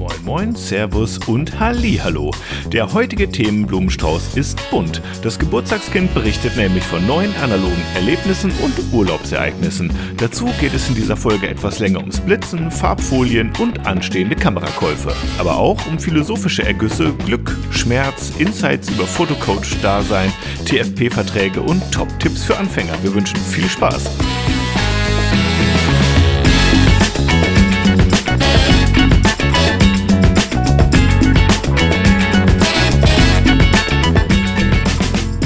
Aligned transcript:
Moin 0.00 0.24
Moin, 0.24 0.54
Servus 0.54 1.18
und 1.26 1.60
Hallo. 1.60 2.30
Der 2.72 2.90
heutige 2.94 3.30
Themenblumenstrauß 3.30 4.34
ist 4.34 4.58
bunt. 4.70 5.02
Das 5.22 5.38
Geburtstagskind 5.38 6.14
berichtet 6.14 6.56
nämlich 6.56 6.84
von 6.84 7.06
neuen 7.06 7.34
analogen 7.36 7.82
Erlebnissen 7.94 8.50
und 8.62 8.72
Urlaubsereignissen. 8.94 9.92
Dazu 10.16 10.46
geht 10.58 10.72
es 10.72 10.88
in 10.88 10.94
dieser 10.94 11.18
Folge 11.18 11.50
etwas 11.50 11.80
länger 11.80 11.98
ums 11.98 12.18
Blitzen, 12.18 12.70
Farbfolien 12.70 13.52
und 13.58 13.86
anstehende 13.86 14.36
Kamerakäufe. 14.36 15.12
Aber 15.38 15.58
auch 15.58 15.86
um 15.86 15.98
philosophische 15.98 16.62
Ergüsse, 16.62 17.12
Glück, 17.26 17.54
Schmerz, 17.70 18.32
Insights 18.38 18.88
über 18.88 19.06
Fotocoach-Dasein, 19.06 20.32
TFP-Verträge 20.64 21.60
und 21.60 21.82
Top-Tipps 21.92 22.44
für 22.44 22.56
Anfänger. 22.56 22.94
Wir 23.02 23.14
wünschen 23.14 23.36
viel 23.36 23.68
Spaß. 23.68 24.08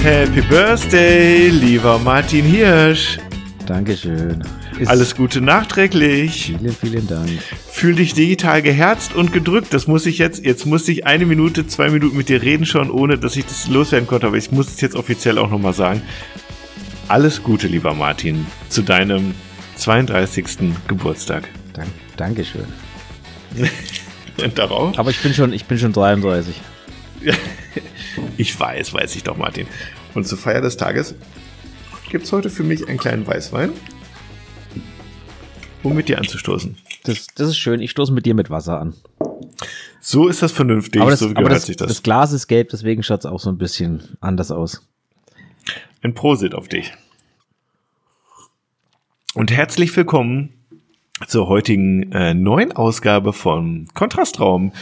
Happy 0.05 0.43
Birthday, 0.43 1.49
lieber 1.49 1.99
Martin 1.99 2.45
Hirsch. 2.45 3.19
Dankeschön. 3.65 4.45
Ist 4.79 4.89
Alles 4.89 5.17
Gute 5.17 5.41
nachträglich. 5.41 6.55
Vielen, 6.59 6.75
vielen 6.75 7.07
Dank. 7.07 7.31
Fühl 7.71 7.95
dich 7.95 8.13
digital 8.13 8.61
geherzt 8.61 9.15
und 9.15 9.33
gedrückt. 9.33 9.73
Das 9.73 9.87
muss 9.87 10.05
ich 10.05 10.19
jetzt, 10.19 10.45
jetzt 10.45 10.67
muss 10.67 10.87
ich 10.89 11.07
eine 11.07 11.25
Minute, 11.25 11.67
zwei 11.67 11.89
Minuten 11.89 12.19
mit 12.19 12.29
dir 12.29 12.43
reden 12.43 12.67
schon, 12.67 12.91
ohne 12.91 13.17
dass 13.17 13.35
ich 13.37 13.47
das 13.47 13.67
loswerden 13.67 14.07
konnte, 14.07 14.27
aber 14.27 14.37
ich 14.37 14.53
muss 14.53 14.69
es 14.69 14.83
jetzt 14.83 14.95
offiziell 14.95 15.39
auch 15.39 15.49
nochmal 15.49 15.73
sagen. 15.73 16.03
Alles 17.09 17.43
Gute, 17.43 17.67
lieber 17.67 17.95
Martin, 17.95 18.47
zu 18.69 18.83
deinem 18.83 19.35
32. 19.77 20.75
Geburtstag. 20.87 21.49
Dank, 21.73 21.89
Dankeschön. 22.19 22.67
und 24.45 24.59
darauf? 24.59 24.99
Aber 24.99 25.09
ich 25.09 25.21
bin 25.23 25.33
schon, 25.33 25.55
ich 25.55 25.65
bin 25.65 25.79
schon 25.79 25.95
33. 25.95 26.61
ich 28.37 28.59
weiß, 28.59 28.95
weiß 28.95 29.17
ich 29.17 29.23
doch, 29.23 29.37
Martin. 29.37 29.67
Und 30.15 30.27
zur 30.27 30.39
Feier 30.39 30.61
des 30.61 30.77
Tages 30.77 31.15
gibt 32.11 32.25
es 32.25 32.33
heute 32.33 32.51
für 32.51 32.63
mich 32.63 32.89
einen 32.89 32.99
kleinen 32.99 33.27
Weißwein, 33.27 33.73
um 35.83 35.95
mit 35.95 36.09
dir 36.09 36.19
anzustoßen. 36.19 36.77
Das, 37.05 37.27
das 37.35 37.49
ist 37.49 37.59
schön. 37.59 37.81
Ich 37.81 37.91
stoße 37.91 38.13
mit 38.13 38.27
dir 38.27 38.35
mit 38.35 38.51
Wasser 38.51 38.81
an. 38.81 38.95
So 40.01 40.29
ist 40.29 40.43
das 40.43 40.53
vernünftig, 40.53 41.01
aber 41.01 41.11
das, 41.11 41.21
so 41.21 41.33
gehört 41.33 41.51
das, 41.51 41.67
sich 41.67 41.77
das. 41.77 41.89
Das 41.89 42.03
Glas 42.03 42.33
ist 42.33 42.47
gelb, 42.47 42.69
deswegen 42.71 43.03
schaut 43.03 43.21
es 43.21 43.27
auch 43.27 43.41
so 43.41 43.51
ein 43.51 43.59
bisschen 43.59 44.17
anders 44.21 44.51
aus. 44.51 44.87
Ein 46.03 46.15
Prosit 46.15 46.55
auf 46.55 46.69
dich. 46.69 46.93
Und 49.35 49.51
herzlich 49.51 49.97
willkommen 49.97 50.53
zur 51.27 51.49
heutigen 51.49 52.13
äh, 52.13 52.35
neuen 52.35 52.73
Ausgabe 52.73 53.33
von 53.33 53.89
Kontrastraum. 53.95 54.73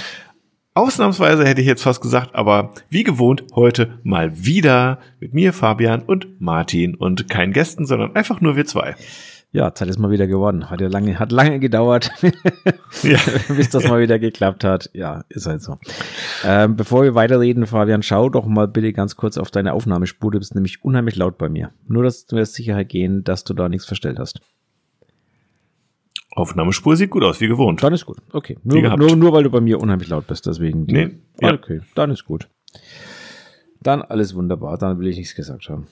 Ausnahmsweise 0.74 1.44
hätte 1.44 1.60
ich 1.60 1.66
jetzt 1.66 1.82
fast 1.82 2.00
gesagt, 2.00 2.34
aber 2.34 2.72
wie 2.88 3.04
gewohnt 3.04 3.44
heute 3.54 3.98
mal 4.04 4.44
wieder 4.46 5.00
mit 5.20 5.34
mir, 5.34 5.52
Fabian 5.52 6.00
und 6.00 6.40
Martin 6.40 6.94
und 6.94 7.28
keinen 7.28 7.52
Gästen, 7.52 7.84
sondern 7.84 8.16
einfach 8.16 8.40
nur 8.40 8.56
wir 8.56 8.64
zwei. 8.64 8.96
Ja, 9.54 9.74
Zeit 9.74 9.88
ist 9.88 9.98
mal 9.98 10.10
wieder 10.10 10.26
geworden. 10.26 10.70
Hat 10.70 10.80
ja 10.80 10.88
lange, 10.88 11.18
hat 11.18 11.30
lange 11.30 11.60
gedauert, 11.60 12.10
ja. 13.02 13.18
bis 13.54 13.68
das 13.68 13.86
mal 13.86 14.00
wieder 14.00 14.18
geklappt 14.18 14.64
hat. 14.64 14.88
Ja, 14.94 15.24
ist 15.28 15.44
halt 15.44 15.60
so. 15.60 15.76
Ähm, 16.42 16.74
bevor 16.74 17.02
wir 17.02 17.14
weiterreden, 17.14 17.66
Fabian, 17.66 18.02
schau 18.02 18.30
doch 18.30 18.46
mal 18.46 18.66
bitte 18.66 18.94
ganz 18.94 19.14
kurz 19.16 19.36
auf 19.36 19.50
deine 19.50 19.74
Aufnahmespur. 19.74 20.30
Du 20.30 20.38
bist 20.38 20.54
nämlich 20.54 20.82
unheimlich 20.82 21.16
laut 21.16 21.36
bei 21.36 21.50
mir. 21.50 21.72
Nur, 21.86 22.02
dass 22.02 22.24
du 22.24 22.36
wirst 22.36 22.54
Sicherheit 22.54 22.88
gehen, 22.88 23.24
dass 23.24 23.44
du 23.44 23.52
da 23.52 23.68
nichts 23.68 23.84
verstellt 23.84 24.18
hast. 24.18 24.40
Aufnahmespur 26.34 26.96
sieht 26.96 27.10
gut 27.10 27.24
aus, 27.24 27.40
wie 27.40 27.48
gewohnt. 27.48 27.82
Dann 27.82 27.92
ist 27.92 28.06
gut. 28.06 28.18
Okay. 28.32 28.56
Nur, 28.64 28.96
nur, 28.96 29.16
nur 29.16 29.32
weil 29.32 29.42
du 29.42 29.50
bei 29.50 29.60
mir 29.60 29.78
unheimlich 29.80 30.08
laut 30.08 30.26
bist, 30.26 30.46
deswegen. 30.46 30.84
Nee. 30.84 31.10
Ja. 31.40 31.52
Okay, 31.52 31.80
dann 31.94 32.10
ist 32.10 32.24
gut. 32.24 32.48
Dann 33.80 34.02
alles 34.02 34.34
wunderbar. 34.34 34.78
Dann 34.78 34.98
will 34.98 35.08
ich 35.08 35.16
nichts 35.16 35.34
gesagt 35.34 35.68
haben. 35.68 35.88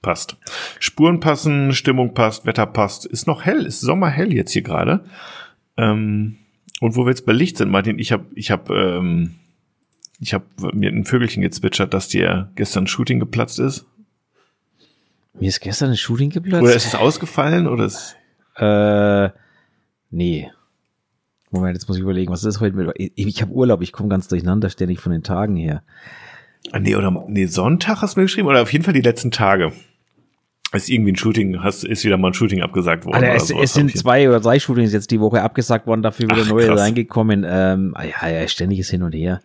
Passt. 0.00 0.36
Spuren 0.78 1.18
passen, 1.18 1.72
Stimmung 1.72 2.14
passt, 2.14 2.46
Wetter 2.46 2.66
passt. 2.66 3.04
Ist 3.04 3.26
noch 3.26 3.44
hell, 3.44 3.66
ist 3.66 3.80
sommerhell 3.80 4.32
jetzt 4.32 4.52
hier 4.52 4.62
gerade. 4.62 5.04
Ähm, 5.76 6.36
und 6.80 6.94
wo 6.94 7.04
wir 7.04 7.10
jetzt 7.10 7.26
bei 7.26 7.32
Licht 7.32 7.56
sind, 7.56 7.70
Martin, 7.70 7.98
ich 7.98 8.12
habe 8.12 8.26
ich 8.34 8.52
hab, 8.52 8.70
ähm, 8.70 9.34
ich 10.20 10.34
hab 10.34 10.44
mir 10.72 10.90
ein 10.90 11.04
Vögelchen 11.04 11.42
gezwitschert, 11.42 11.94
dass 11.94 12.06
dir 12.06 12.52
gestern 12.54 12.84
ein 12.84 12.86
Shooting 12.86 13.18
geplatzt 13.18 13.58
ist. 13.58 13.86
Mir 15.34 15.48
ist 15.48 15.60
gestern 15.60 15.90
ein 15.90 15.96
Shooting 15.96 16.30
geplatzt? 16.30 16.62
Oder 16.62 16.74
ist 16.74 16.86
es 16.86 16.94
ausgefallen? 16.94 17.66
Oder 17.66 17.86
ist 17.86 18.16
äh, 18.56 19.30
Nee. 20.10 20.50
Moment, 21.50 21.76
jetzt 21.76 21.88
muss 21.88 21.96
ich 21.96 22.02
überlegen, 22.02 22.30
was 22.30 22.40
ist 22.40 22.54
das 22.54 22.60
heute 22.60 22.76
mit. 22.76 22.90
Ich, 22.96 23.12
ich 23.16 23.42
habe 23.42 23.52
Urlaub, 23.52 23.80
ich 23.82 23.92
komme 23.92 24.08
ganz 24.08 24.28
durcheinander 24.28 24.70
ständig 24.70 25.00
von 25.00 25.12
den 25.12 25.22
Tagen 25.22 25.56
her. 25.56 25.82
Ah, 26.72 26.78
nee, 26.78 26.94
oder 26.94 27.24
nee, 27.28 27.46
Sonntag 27.46 28.02
hast 28.02 28.16
du 28.16 28.20
mir 28.20 28.26
geschrieben, 28.26 28.48
oder 28.48 28.62
auf 28.62 28.72
jeden 28.72 28.84
Fall 28.84 28.94
die 28.94 29.00
letzten 29.00 29.30
Tage. 29.30 29.72
Ist 30.74 30.90
irgendwie 30.90 31.12
ein 31.12 31.16
Shooting, 31.16 31.62
hast, 31.62 31.82
ist 31.82 32.04
wieder 32.04 32.18
mal 32.18 32.28
ein 32.28 32.34
Shooting 32.34 32.60
abgesagt 32.60 33.06
worden. 33.06 33.24
Alter, 33.24 33.34
es, 33.34 33.50
es 33.50 33.72
sind 33.72 33.96
zwei 33.96 34.28
oder 34.28 34.38
drei 34.38 34.58
Shootings 34.58 34.92
jetzt 34.92 35.10
die 35.10 35.18
Woche 35.18 35.42
abgesagt 35.42 35.86
worden, 35.86 36.02
dafür 36.02 36.26
wieder 36.26 36.42
Ach, 36.44 36.50
neue 36.50 36.66
krass. 36.66 36.80
reingekommen. 36.80 37.46
Ähm, 37.48 37.94
ah 37.94 38.04
ja, 38.04 38.28
ja, 38.28 38.46
ständiges 38.46 38.90
Hin 38.90 39.02
und 39.02 39.14
Her. 39.14 39.40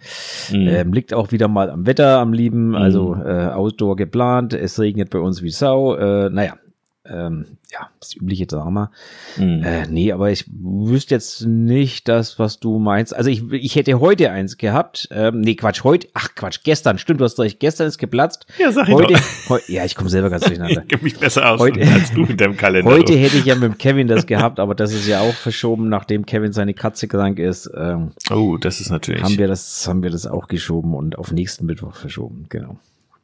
Mhm. 0.52 0.68
Ähm, 0.68 0.92
liegt 0.92 1.14
auch 1.14 1.32
wieder 1.32 1.48
mal 1.48 1.70
am 1.70 1.86
Wetter, 1.86 2.20
am 2.20 2.34
Lieben, 2.34 2.76
also 2.76 3.16
mhm. 3.16 3.22
äh, 3.22 3.48
Outdoor 3.52 3.96
geplant. 3.96 4.54
Es 4.54 4.78
regnet 4.80 5.12
bei 5.12 5.20
uns 5.20 5.42
wie 5.42 5.50
Sau. 5.50 5.96
Äh, 5.96 6.30
naja, 6.30 6.58
ähm, 7.06 7.58
ja, 7.72 7.90
das 8.00 8.16
übliche 8.16 8.46
Drama. 8.46 8.90
Mhm. 9.38 9.64
Äh, 9.64 9.88
nee, 9.88 10.12
aber 10.14 10.32
ich 10.32 10.46
wüsste 10.48 11.16
jetzt 11.16 11.46
nicht 11.46 12.08
das, 12.08 12.40
was 12.40 12.60
du 12.60 12.80
meinst. 12.80 13.14
Also 13.14 13.30
ich, 13.30 13.52
ich 13.52 13.76
hätte 13.76 14.00
heute 14.00 14.32
eins 14.32 14.58
gehabt. 14.58 15.10
Ähm, 15.12 15.42
nee, 15.42 15.56
Quatsch, 15.56 15.84
heute, 15.84 16.08
ach 16.14 16.30
Quatsch, 16.36 16.60
gestern, 16.64 16.98
stimmt, 16.98 17.20
du 17.20 17.26
hast 17.26 17.38
recht, 17.40 17.60
gestern 17.60 17.88
ist 17.88 17.98
geplatzt. 17.98 18.46
Ja, 18.58 18.72
sag 18.72 18.88
ich 18.88 18.94
heute, 18.94 19.14
doch. 19.14 19.50
Heu, 19.50 19.60
ja, 19.68 19.84
ich 19.84 19.96
komme 19.96 20.10
selber 20.10 20.30
ganz 20.30 20.46
durcheinander. 20.46 20.82
ich 20.84 20.88
kenne 20.88 21.04
mich 21.04 21.20
besser 21.20 21.52
aus 21.52 21.60
heute, 21.60 21.82
als 21.82 22.14
du 22.14 22.22
mit 22.22 22.40
deinem 22.40 22.56
Kalender. 22.56 22.92
Heute 22.94 23.14
hätte 23.14 23.38
ich 23.38 23.46
ja 23.46 23.56
mit 23.56 23.80
Kevin 23.80 24.08
das 24.08 24.26
gehabt, 24.26 24.60
aber 24.60 24.76
das 24.76 24.94
ist 24.94 25.08
ja 25.08 25.22
auch 25.22 25.34
verschoben, 25.34 25.90
nachdem 25.90 26.26
Kevin 26.26 26.54
seine 26.54 26.74
Katze 26.74 27.08
krank 27.08 27.40
ist. 27.40 27.70
Ähm, 27.76 28.12
oh, 28.32 28.58
das 28.58 28.80
ist 28.80 28.90
natürlich. 28.90 29.24
Haben 29.24 29.38
wir 29.38 29.48
das, 29.48 29.88
haben 29.88 30.04
wir 30.04 30.10
das 30.10 30.28
auch 30.28 30.48
geschoben 30.48 30.94
und 30.94 31.18
auf 31.18 31.32
nächsten 31.32 31.66
Mittwoch 31.66 31.96
verschoben, 31.96 32.46
genau. 32.50 32.78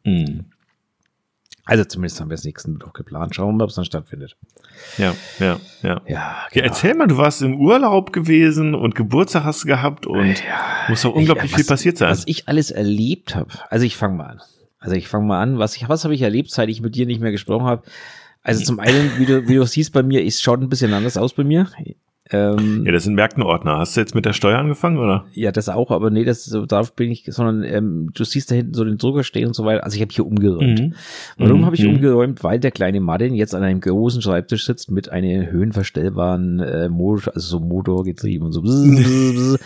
Mhm. 0.04 0.46
Also 1.70 1.86
zumindest 1.86 2.20
haben 2.20 2.30
wir 2.30 2.36
es 2.36 2.44
nächsten 2.44 2.74
Mittwoch 2.74 2.94
geplant. 2.94 3.36
Schauen 3.36 3.50
wir 3.50 3.58
mal, 3.58 3.64
ob 3.66 3.70
es 3.70 3.76
dann 3.76 3.86
stattfindet. 3.86 4.36
Ja, 4.98 5.14
ja, 5.40 5.60
ja. 5.84 6.02
Ja, 6.08 6.48
genau. 6.52 6.54
ja, 6.54 6.64
erzähl 6.64 6.96
mal, 6.96 7.08
du 7.08 7.18
warst 7.18 7.44
im 7.44 7.60
Urlaub 7.60 8.12
gewesen 8.12 8.74
und 8.74 8.96
Geburtstag 8.96 9.44
hast 9.44 9.64
du 9.64 9.68
gehabt 9.68 10.08
und 10.08 10.40
ja, 10.44 10.88
muss 10.88 11.04
doch 11.04 11.14
unglaublich 11.14 11.52
was, 11.52 11.58
viel 11.58 11.66
passiert 11.66 11.98
sein. 11.98 12.10
Was 12.10 12.24
ich 12.26 12.48
alles 12.48 12.72
erlebt 12.72 13.36
habe. 13.36 13.52
Also 13.70 13.86
ich 13.86 13.98
fange 13.98 14.16
mal 14.18 14.26
an. 14.26 14.42
Also 14.80 14.96
ich 14.96 15.08
fange 15.08 15.28
mal 15.28 15.42
an, 15.42 15.60
was 15.60 15.76
ich, 15.76 15.88
was 15.88 16.06
habe 16.06 16.16
ich 16.16 16.22
erlebt, 16.24 16.50
seit 16.50 16.70
ich 16.70 16.82
mit 16.82 16.96
dir 16.96 17.06
nicht 17.06 17.22
mehr 17.22 17.32
gesprochen 17.32 17.66
habe. 17.66 17.84
Also 18.42 18.64
zum 18.64 18.80
einen, 18.80 19.20
wie 19.20 19.26
du, 19.26 19.48
wie 19.48 19.56
du 19.56 19.66
siehst 19.66 19.94
bei 19.94 20.02
mir, 20.02 20.26
es 20.26 20.42
schaut 20.42 20.62
ein 20.62 20.70
bisschen 20.70 20.94
anders 20.94 21.18
aus 21.18 21.34
bei 21.34 21.44
mir. 21.44 21.68
Ähm, 22.32 22.84
ja, 22.86 22.92
das 22.92 23.06
sind 23.06 23.16
Märktenordner. 23.16 23.80
Hast 23.80 23.98
du 23.98 24.02
jetzt 24.02 24.14
mit 24.14 24.26
der 24.26 24.34
Steuer 24.34 24.60
angefangen, 24.60 25.00
oder? 25.00 25.26
Ja, 25.34 25.52
das 25.52 25.68
auch, 25.68 25.90
aber 25.90 26.12
nee, 26.12 26.26
das 26.26 26.46
darauf 26.68 26.94
bin 26.94 27.10
ich, 27.10 27.26
sondern 27.28 27.64
ähm, 27.64 28.12
du 28.14 28.24
siehst 28.24 28.52
da 28.52 28.56
hinten 28.56 28.76
so 28.76 28.84
den 28.84 28.98
Drucker 28.98 29.24
stehen 29.24 29.48
und 29.48 29.56
so 29.56 29.66
weiter. 29.66 29.84
Also 29.84 29.96
ich 29.96 30.02
habe 30.02 30.14
hier 30.14 30.28
umgeräumt. 30.28 30.80
Mhm. 30.80 30.94
Warum 31.38 31.62
mhm. 31.62 31.66
habe 31.66 31.76
ich 31.76 31.84
mhm. 31.84 31.96
umgeräumt? 31.96 32.44
Weil 32.44 32.60
der 32.60 32.72
kleine 32.72 33.00
Martin 33.00 33.34
jetzt 33.34 33.56
an 33.56 33.64
einem 33.64 33.80
großen 33.82 34.22
Schreibtisch 34.22 34.66
sitzt 34.66 34.92
mit 34.92 35.10
einem 35.10 35.50
höhenverstellbaren 35.50 36.60
äh, 36.60 36.90
Motor, 36.90 37.34
also 37.34 37.48
so 37.48 37.60
Motorgetrieben 37.60 38.46
und 38.46 38.52
so. 38.52 38.64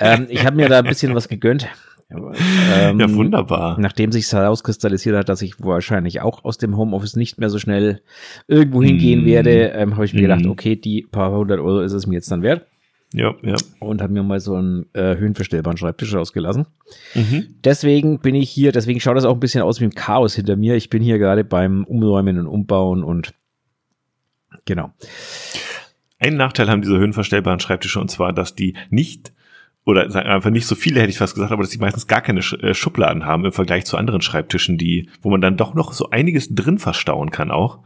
ähm, 0.00 0.26
ich 0.30 0.46
habe 0.46 0.56
mir 0.56 0.68
da 0.68 0.78
ein 0.78 0.86
bisschen 0.86 1.14
was 1.14 1.28
gegönnt. 1.28 1.68
Ähm, 2.10 3.00
ja, 3.00 3.12
wunderbar. 3.12 3.78
Nachdem 3.78 4.12
sich 4.12 4.32
herauskristallisiert 4.32 5.14
hat, 5.14 5.28
dass 5.28 5.42
ich 5.42 5.60
wahrscheinlich 5.60 6.22
auch 6.22 6.42
aus 6.44 6.56
dem 6.56 6.76
Homeoffice 6.76 7.16
nicht 7.16 7.38
mehr 7.38 7.50
so 7.50 7.58
schnell 7.58 8.00
irgendwo 8.46 8.82
hingehen 8.82 9.24
mm. 9.24 9.26
werde, 9.26 9.68
ähm, 9.72 9.94
habe 9.94 10.06
ich 10.06 10.14
mir 10.14 10.20
mm. 10.20 10.22
gedacht, 10.22 10.46
okay, 10.46 10.76
die 10.76 11.02
paar 11.02 11.30
hundert 11.30 11.60
Euro 11.60 11.80
ist 11.80 11.92
es 11.92 12.06
mir 12.06 12.14
jetzt 12.14 12.30
dann 12.30 12.42
wert. 12.42 12.66
Ja, 13.12 13.34
ja. 13.42 13.56
Und 13.80 14.02
habe 14.02 14.12
mir 14.12 14.22
mal 14.22 14.40
so 14.40 14.54
einen 14.54 14.86
äh, 14.92 15.16
höhenverstellbaren 15.16 15.78
Schreibtisch 15.78 16.14
ausgelassen. 16.14 16.66
Mhm. 17.14 17.46
Deswegen 17.64 18.20
bin 18.20 18.34
ich 18.34 18.50
hier, 18.50 18.70
deswegen 18.72 19.00
schaut 19.00 19.16
das 19.16 19.24
auch 19.24 19.34
ein 19.34 19.40
bisschen 19.40 19.62
aus 19.62 19.80
wie 19.80 19.84
ein 19.84 19.94
Chaos 19.94 20.34
hinter 20.34 20.56
mir. 20.56 20.76
Ich 20.76 20.90
bin 20.90 21.02
hier 21.02 21.18
gerade 21.18 21.44
beim 21.44 21.84
Umräumen 21.84 22.38
und 22.38 22.46
Umbauen 22.46 23.02
und 23.02 23.32
genau. 24.66 24.92
Einen 26.18 26.36
Nachteil 26.36 26.68
haben 26.68 26.82
diese 26.82 26.98
höhenverstellbaren 26.98 27.60
Schreibtische 27.60 28.00
und 28.00 28.10
zwar, 28.10 28.32
dass 28.32 28.54
die 28.54 28.76
nicht 28.90 29.32
oder 29.88 30.10
sagen 30.10 30.28
einfach 30.28 30.50
nicht 30.50 30.66
so 30.66 30.74
viele, 30.74 31.00
hätte 31.00 31.08
ich 31.08 31.16
fast 31.16 31.34
gesagt, 31.34 31.50
aber 31.50 31.62
dass 31.62 31.70
sie 31.70 31.78
meistens 31.78 32.06
gar 32.06 32.20
keine 32.20 32.40
äh, 32.40 32.74
Schubladen 32.74 33.24
haben 33.24 33.46
im 33.46 33.52
Vergleich 33.52 33.86
zu 33.86 33.96
anderen 33.96 34.20
Schreibtischen, 34.20 34.76
die, 34.76 35.08
wo 35.22 35.30
man 35.30 35.40
dann 35.40 35.56
doch 35.56 35.72
noch 35.72 35.94
so 35.94 36.10
einiges 36.10 36.54
drin 36.54 36.78
verstauen 36.78 37.30
kann 37.30 37.50
auch. 37.50 37.78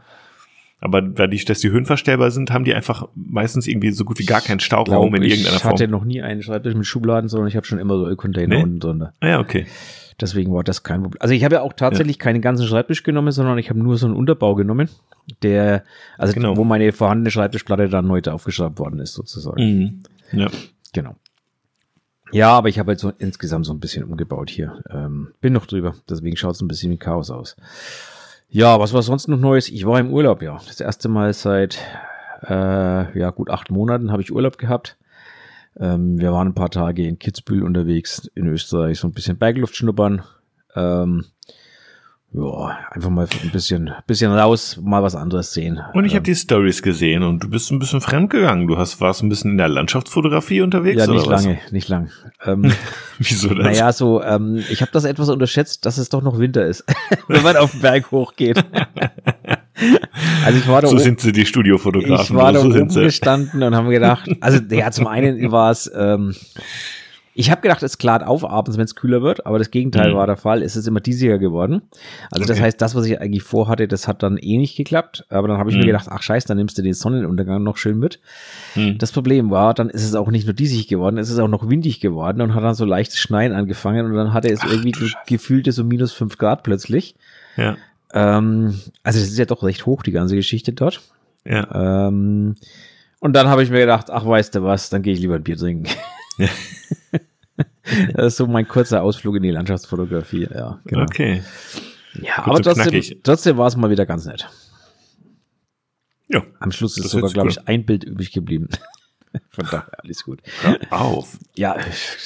Aber 0.81 1.01
dadurch, 1.01 1.45
dass 1.45 1.59
die 1.59 1.71
höhenverstellbar 1.71 2.31
sind, 2.31 2.51
haben 2.51 2.65
die 2.65 2.73
einfach 2.73 3.07
meistens 3.15 3.67
irgendwie 3.67 3.91
so 3.91 4.03
gut 4.03 4.19
wie 4.19 4.25
gar 4.25 4.41
keinen 4.41 4.59
Stauraum 4.59 5.11
glaub, 5.11 5.15
in 5.15 5.23
irgendeiner 5.23 5.59
Form. 5.59 5.75
Ich 5.75 5.81
hatte 5.81 5.87
noch 5.87 6.03
nie 6.03 6.21
einen 6.21 6.43
Schreibtisch 6.43 6.75
mit 6.75 6.85
Schubladen, 6.85 7.29
sondern 7.29 7.47
ich 7.47 7.55
habe 7.55 7.65
schon 7.65 7.79
immer 7.79 7.97
so 7.97 8.05
Ölcontainer 8.05 8.57
nee? 8.57 8.63
unten 8.63 8.79
drin. 8.81 9.07
Ah 9.21 9.27
ja, 9.27 9.39
okay. 9.39 9.65
Deswegen 10.19 10.53
war 10.53 10.65
das 10.65 10.83
kein 10.83 11.03
Problem. 11.03 11.21
Also 11.21 11.33
ich 11.33 11.45
habe 11.45 11.55
ja 11.55 11.61
auch 11.61 11.71
tatsächlich 11.71 12.17
ja. 12.17 12.23
keinen 12.23 12.41
ganzen 12.41 12.67
Schreibtisch 12.67 13.03
genommen, 13.03 13.31
sondern 13.31 13.57
ich 13.59 13.69
habe 13.69 13.79
nur 13.79 13.95
so 13.95 14.07
einen 14.07 14.15
Unterbau 14.17 14.55
genommen, 14.55 14.89
der, 15.41 15.85
also 16.17 16.33
genau. 16.33 16.57
wo 16.57 16.65
meine 16.65 16.91
vorhandene 16.91 17.31
Schreibtischplatte 17.31 17.87
dann 17.87 18.09
heute 18.09 18.33
aufgeschraubt 18.33 18.77
worden 18.77 18.99
ist, 18.99 19.13
sozusagen. 19.13 19.63
Mhm. 19.63 20.03
Ja. 20.37 20.49
Genau. 20.91 21.15
Ja, 22.33 22.49
aber 22.49 22.69
ich 22.69 22.79
habe 22.79 22.89
halt 22.89 22.99
so 22.99 23.11
insgesamt 23.17 23.65
so 23.65 23.73
ein 23.73 23.79
bisschen 23.79 24.03
umgebaut 24.03 24.49
hier. 24.49 24.81
Ähm, 24.89 25.33
bin 25.39 25.53
noch 25.53 25.67
drüber, 25.67 25.95
deswegen 26.09 26.35
schaut 26.35 26.55
es 26.55 26.61
ein 26.61 26.67
bisschen 26.67 26.91
wie 26.91 26.97
Chaos 26.97 27.29
aus. 27.29 27.55
Ja, 28.49 28.79
was 28.79 28.93
war 28.93 29.01
sonst 29.03 29.27
noch 29.27 29.37
Neues? 29.37 29.69
Ich 29.69 29.85
war 29.85 29.99
im 29.99 30.11
Urlaub, 30.11 30.41
ja. 30.41 30.59
Das 30.67 30.79
erste 30.79 31.09
Mal 31.09 31.33
seit 31.33 31.79
äh, 32.43 33.19
ja 33.19 33.29
gut 33.29 33.49
acht 33.49 33.71
Monaten 33.71 34.11
habe 34.11 34.21
ich 34.21 34.33
Urlaub 34.33 34.57
gehabt. 34.57 34.97
Ähm, 35.79 36.19
wir 36.19 36.31
waren 36.31 36.49
ein 36.49 36.55
paar 36.55 36.69
Tage 36.69 37.07
in 37.07 37.19
Kitzbühel 37.19 37.63
unterwegs 37.63 38.29
in 38.35 38.47
Österreich, 38.47 38.99
so 38.99 39.07
ein 39.07 39.13
bisschen 39.13 39.37
Bergluft 39.37 39.75
schnuppern. 39.75 40.23
Ähm, 40.75 41.25
ja, 42.35 42.79
einfach 42.89 43.11
mal 43.11 43.27
ein 43.43 43.51
bisschen, 43.51 43.91
bisschen 44.07 44.31
raus, 44.31 44.79
mal 44.81 45.03
was 45.03 45.15
anderes 45.15 45.53
sehen. 45.53 45.79
Und 45.93 46.05
ich 46.05 46.15
habe 46.15 46.23
die 46.23 46.33
Stories 46.33 46.81
gesehen 46.81 47.21
und 47.21 47.43
du 47.43 47.49
bist 47.49 47.71
ein 47.71 47.77
bisschen 47.77 48.01
fremd 48.01 48.31
gegangen. 48.31 48.67
Du 48.67 48.77
hast, 48.77 48.99
warst 49.01 49.21
ein 49.21 49.29
bisschen 49.29 49.51
in 49.51 49.57
der 49.57 49.67
Landschaftsfotografie 49.67 50.61
unterwegs. 50.61 50.97
Ja, 50.97 51.05
nicht 51.05 51.27
lange, 51.27 51.59
nicht 51.69 51.89
lang. 51.89 52.09
Ähm, 52.43 52.71
Wieso 53.19 53.53
das? 53.53 53.63
Naja, 53.63 53.93
so, 53.93 54.23
ähm, 54.23 54.63
ich 54.71 54.81
habe 54.81 54.91
das 54.91 55.03
etwas 55.03 55.29
unterschätzt, 55.29 55.85
dass 55.85 55.99
es 55.99 56.09
doch 56.09 56.23
noch 56.23 56.39
Winter 56.39 56.65
ist, 56.65 56.83
wenn 57.27 57.43
man 57.43 57.55
auf 57.55 57.71
den 57.71 57.81
Berg 57.81 58.09
hochgeht. 58.09 58.57
also 60.45 60.57
ich 60.57 60.67
war 60.67 60.81
da 60.81 60.87
So 60.87 60.97
sind 60.97 61.19
sie, 61.21 61.33
die 61.33 61.45
Studiofotografen. 61.45 62.35
Ich 62.35 62.41
war 62.41 62.51
da 62.51 62.61
so 62.61 62.69
oben 62.69 62.87
gestanden 62.87 63.61
und 63.61 63.75
haben 63.75 63.89
gedacht, 63.91 64.27
also 64.41 64.59
ja, 64.71 64.89
zum 64.89 65.05
einen 65.05 65.51
war 65.51 65.69
es, 65.69 65.91
ähm, 65.95 66.33
ich 67.35 67.49
habe 67.49 67.61
gedacht, 67.61 67.81
es 67.81 67.97
klart 67.97 68.23
auf 68.23 68.45
abends, 68.45 68.77
wenn 68.77 68.85
es 68.85 68.95
kühler 68.95 69.23
wird, 69.23 69.45
aber 69.45 69.57
das 69.57 69.71
Gegenteil 69.71 70.11
mhm. 70.11 70.15
war 70.15 70.27
der 70.27 70.37
Fall. 70.37 70.61
Es 70.61 70.75
ist 70.75 70.87
immer 70.87 70.99
diesiger 70.99 71.39
geworden. 71.39 71.81
Also 72.29 72.43
okay. 72.43 72.53
das 72.53 72.61
heißt, 72.61 72.81
das, 72.81 72.93
was 72.93 73.05
ich 73.05 73.19
eigentlich 73.19 73.41
vorhatte, 73.41 73.87
das 73.87 74.07
hat 74.07 74.21
dann 74.21 74.37
eh 74.37 74.57
nicht 74.57 74.75
geklappt. 74.75 75.25
Aber 75.29 75.47
dann 75.47 75.57
habe 75.57 75.69
ich 75.69 75.75
mhm. 75.75 75.81
mir 75.81 75.87
gedacht, 75.87 76.07
ach 76.09 76.21
scheiße, 76.21 76.47
dann 76.47 76.57
nimmst 76.57 76.77
du 76.77 76.83
den 76.83 76.93
Sonnenuntergang 76.93 77.63
noch 77.63 77.77
schön 77.77 77.97
mit. 77.97 78.19
Mhm. 78.75 78.99
Das 78.99 79.11
Problem 79.11 79.49
war, 79.49 79.73
dann 79.73 79.89
ist 79.89 80.03
es 80.03 80.13
auch 80.13 80.29
nicht 80.29 80.45
nur 80.45 80.53
diesig 80.53 80.87
geworden, 80.87 81.17
es 81.17 81.29
ist 81.29 81.39
auch 81.39 81.47
noch 81.47 81.69
windig 81.69 81.99
geworden 81.99 82.41
und 82.41 82.53
hat 82.53 82.63
dann 82.63 82.75
so 82.75 82.85
leichtes 82.85 83.17
Schneien 83.17 83.53
angefangen 83.53 84.05
und 84.05 84.13
dann 84.13 84.33
hatte 84.33 84.49
es 84.49 84.59
ach, 84.61 84.71
irgendwie 84.71 84.93
gefühlte 85.25 85.71
so 85.71 85.83
minus 85.83 86.13
fünf 86.13 86.37
Grad 86.37 86.63
plötzlich. 86.63 87.15
Ja. 87.57 87.77
Ähm, 88.13 88.79
also 89.01 89.19
das 89.19 89.29
ist 89.29 89.39
ja 89.39 89.45
doch 89.45 89.63
recht 89.63 89.85
hoch, 89.87 90.03
die 90.03 90.11
ganze 90.11 90.35
Geschichte 90.35 90.71
dort. 90.71 91.01
Ja. 91.45 92.07
Ähm, 92.07 92.55
und 93.19 93.33
dann 93.33 93.47
habe 93.47 93.63
ich 93.63 93.71
mir 93.71 93.79
gedacht, 93.79 94.11
ach 94.11 94.25
weißt 94.25 94.53
du 94.55 94.63
was, 94.63 94.89
dann 94.89 95.01
gehe 95.01 95.13
ich 95.13 95.19
lieber 95.19 95.35
ein 95.35 95.43
Bier 95.43 95.57
trinken. 95.57 95.87
Das 98.13 98.27
ist 98.27 98.37
so 98.37 98.47
mein 98.47 98.67
kurzer 98.67 99.03
Ausflug 99.03 99.35
in 99.35 99.43
die 99.43 99.51
Landschaftsfotografie, 99.51 100.47
ja. 100.51 100.79
Genau. 100.85 101.03
Okay. 101.03 101.43
Ja, 102.15 102.37
Gut, 102.37 102.47
aber 102.47 102.61
trotzdem, 102.61 103.23
trotzdem 103.23 103.57
war 103.57 103.67
es 103.67 103.75
mal 103.75 103.89
wieder 103.89 104.05
ganz 104.05 104.25
nett. 104.25 104.49
Ja. 106.29 106.43
Am 106.59 106.71
Schluss 106.71 106.97
ist 106.97 107.09
sogar, 107.09 107.29
glaube 107.29 107.49
ich, 107.49 107.67
ein 107.67 107.85
Bild 107.85 108.03
übrig 108.03 108.31
geblieben. 108.31 108.69
Von 109.49 109.65
daher 109.65 109.87
alles 109.99 110.23
gut. 110.23 110.41
Hör 110.61 110.79
auf. 110.91 111.37
Ja, 111.55 111.77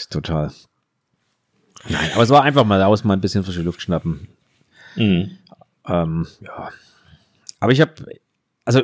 total. 0.10 0.52
Nein, 1.90 2.12
aber 2.14 2.24
es 2.24 2.30
war 2.30 2.44
einfach 2.44 2.66
mal 2.66 2.82
raus, 2.82 3.04
mal 3.04 3.14
ein 3.14 3.22
bisschen 3.22 3.44
frische 3.44 3.62
Luft 3.62 3.82
schnappen. 3.82 4.28
Mhm. 4.96 5.38
Ähm, 5.86 6.28
ja. 6.42 6.70
Aber 7.60 7.72
ich 7.72 7.82
habe, 7.82 7.94
also 8.66 8.84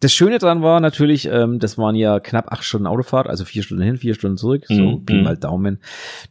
das 0.00 0.12
Schöne 0.12 0.38
dran 0.38 0.62
war 0.62 0.80
natürlich, 0.80 1.26
ähm, 1.26 1.58
das 1.58 1.78
waren 1.78 1.94
ja 1.94 2.20
knapp 2.20 2.52
acht 2.52 2.64
Stunden 2.64 2.86
Autofahrt, 2.86 3.26
also 3.26 3.44
vier 3.44 3.62
Stunden 3.62 3.82
hin, 3.82 3.96
vier 3.96 4.14
Stunden 4.14 4.36
zurück, 4.36 4.64
so 4.68 4.74
mm, 4.74 5.06
Pi 5.06 5.22
mal 5.22 5.36
Daumen. 5.36 5.78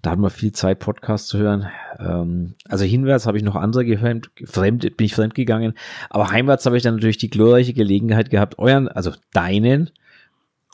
Da 0.01 0.12
hatten 0.12 0.21
wir 0.21 0.30
viel 0.30 0.51
Zeit, 0.51 0.80
Podcast 0.80 1.27
zu 1.27 1.39
hören. 1.39 1.68
Ähm, 2.00 2.56
also 2.68 2.86
hinwärts 2.86 3.25
habe 3.25 3.38
ich 3.38 3.44
noch 3.44 3.56
andere 3.56 3.86
gehört, 3.86 4.30
fremd, 4.45 4.98
bin 4.98 5.06
ich 5.06 5.15
fremd 5.15 5.33
gegangen, 5.33 5.74
aber 6.10 6.30
heimwärts 6.30 6.65
habe 6.65 6.77
ich 6.77 6.83
dann 6.83 6.95
natürlich 6.95 7.18
die 7.18 7.30
glorreiche 7.30 7.74
Gelegenheit 7.74 8.30
gehabt, 8.30 8.60
euren, 8.60 8.89
also 8.89 9.12
deinen, 9.33 9.89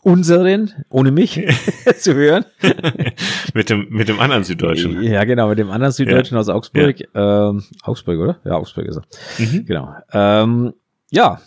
unseren, 0.02 0.74
ohne 0.90 1.12
mich, 1.12 1.42
zu 1.98 2.16
hören. 2.16 2.46
mit 3.54 3.70
dem, 3.70 3.88
mit 3.90 4.10
dem 4.10 4.20
anderen 4.20 4.44
Süddeutschen. 4.44 5.02
Ja, 5.04 5.24
genau, 5.24 5.50
mit 5.50 5.60
dem 5.60 5.70
anderen 5.70 5.94
Süddeutschen 5.94 6.36
ja. 6.36 6.42
aus 6.42 6.50
Augsburg. 6.50 7.00
Ja. 7.14 7.50
Ähm, 7.50 7.64
Augsburg, 7.84 8.20
oder? 8.20 8.40
Ja, 8.44 8.54
Augsburg 8.54 8.88
ist 8.88 8.98
er. 8.98 9.04
Mhm. 9.38 9.66
Genau. 9.66 9.94
Ähm, 10.12 10.74
ja, 11.12 11.40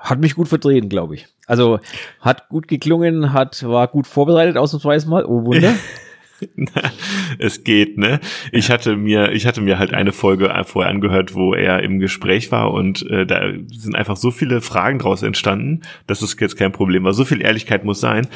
hat 0.00 0.20
mich 0.20 0.34
gut 0.34 0.48
vertreten, 0.48 0.88
glaube 0.88 1.14
ich. 1.14 1.26
Also 1.46 1.80
hat 2.20 2.48
gut 2.48 2.68
geklungen, 2.68 3.32
hat 3.32 3.62
war 3.64 3.88
gut 3.88 4.06
vorbereitet 4.06 4.56
ausnahmsweise 4.56 5.08
mal. 5.08 5.24
Oh 5.24 5.44
Wunder. 5.44 5.74
es 7.38 7.64
geht, 7.64 7.98
ne? 7.98 8.20
Ich 8.52 8.70
hatte 8.70 8.96
mir, 8.96 9.32
ich 9.32 9.46
hatte 9.46 9.60
mir 9.60 9.78
halt 9.78 9.92
eine 9.92 10.12
Folge 10.12 10.50
vorher 10.64 10.90
angehört, 10.90 11.34
wo 11.34 11.54
er 11.54 11.82
im 11.82 11.98
Gespräch 11.98 12.50
war 12.52 12.72
und 12.72 13.08
äh, 13.10 13.26
da 13.26 13.52
sind 13.72 13.94
einfach 13.94 14.16
so 14.16 14.30
viele 14.30 14.60
Fragen 14.60 14.98
draus 14.98 15.22
entstanden, 15.22 15.82
dass 16.06 16.22
es 16.22 16.36
jetzt 16.38 16.56
kein 16.56 16.72
Problem 16.72 17.04
war. 17.04 17.12
So 17.12 17.24
viel 17.24 17.42
Ehrlichkeit 17.42 17.84
muss 17.84 18.00
sein. 18.00 18.26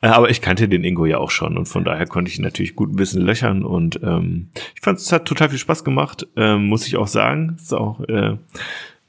Äh, 0.00 0.08
aber 0.08 0.30
ich 0.30 0.40
kannte 0.40 0.68
den 0.68 0.84
Ingo 0.84 1.06
ja 1.06 1.18
auch 1.18 1.30
schon 1.30 1.56
und 1.56 1.66
von 1.66 1.84
daher 1.84 2.06
konnte 2.06 2.30
ich 2.30 2.38
ihn 2.38 2.44
natürlich 2.44 2.76
gut 2.76 2.92
ein 2.92 2.96
bisschen 2.96 3.22
löchern 3.22 3.62
und 3.62 4.00
ähm, 4.02 4.48
ich 4.74 4.82
fand 4.82 4.98
es 4.98 5.12
hat 5.12 5.24
total 5.26 5.50
viel 5.50 5.58
Spaß 5.58 5.84
gemacht, 5.84 6.26
ähm, 6.36 6.66
muss 6.66 6.86
ich 6.86 6.96
auch 6.96 7.08
sagen. 7.08 7.56
Ist 7.58 7.72
auch 7.72 8.00
äh, 8.08 8.36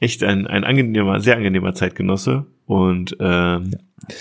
echt 0.05 0.23
ein, 0.23 0.47
ein 0.47 0.63
angenehmer, 0.63 1.19
sehr 1.19 1.35
angenehmer 1.35 1.73
Zeitgenosse. 1.73 2.45
Und 2.65 3.17
ähm, 3.19 3.71
ja. 3.71 4.15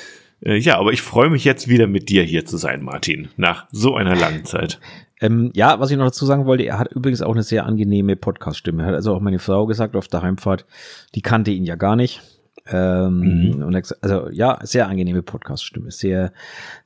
Äh, 0.45 0.59
ja, 0.59 0.79
aber 0.79 0.93
ich 0.93 1.03
freue 1.03 1.31
mich 1.31 1.45
jetzt 1.45 1.69
wieder 1.69 1.87
mit 1.87 2.09
dir 2.09 2.23
hier 2.23 2.45
zu 2.45 2.57
sein, 2.57 2.83
Martin, 2.83 3.29
nach 3.37 3.67
so 3.73 3.95
einer 3.95 4.15
langen 4.15 4.45
Zeit. 4.45 4.79
Ähm, 5.21 5.51
ja, 5.55 5.81
was 5.81 5.91
ich 5.91 5.97
noch 5.97 6.07
dazu 6.07 6.27
sagen 6.27 6.45
wollte, 6.45 6.65
er 6.65 6.79
hat 6.79 6.93
übrigens 6.93 7.23
auch 7.23 7.33
eine 7.33 7.43
sehr 7.43 7.65
angenehme 7.65 8.17
Podcast-Stimme. 8.17 8.85
Hat 8.85 8.95
also 8.95 9.15
auch 9.15 9.21
meine 9.21 9.39
Frau 9.39 9.67
gesagt 9.67 9.97
auf 9.97 10.09
der 10.09 10.23
Heimfahrt, 10.23 10.67
die 11.15 11.23
kannte 11.23 11.51
ihn 11.51 11.65
ja 11.65 11.77
gar 11.77 11.97
nicht. 11.97 12.21
Ähm, 12.67 13.57
mhm. 13.57 13.63
und 13.63 13.75
also 14.01 14.31
ja, 14.31 14.59
sehr 14.63 14.89
angenehme 14.89 15.23
Podcast-Stimme, 15.23 15.91
sehr, 15.91 16.33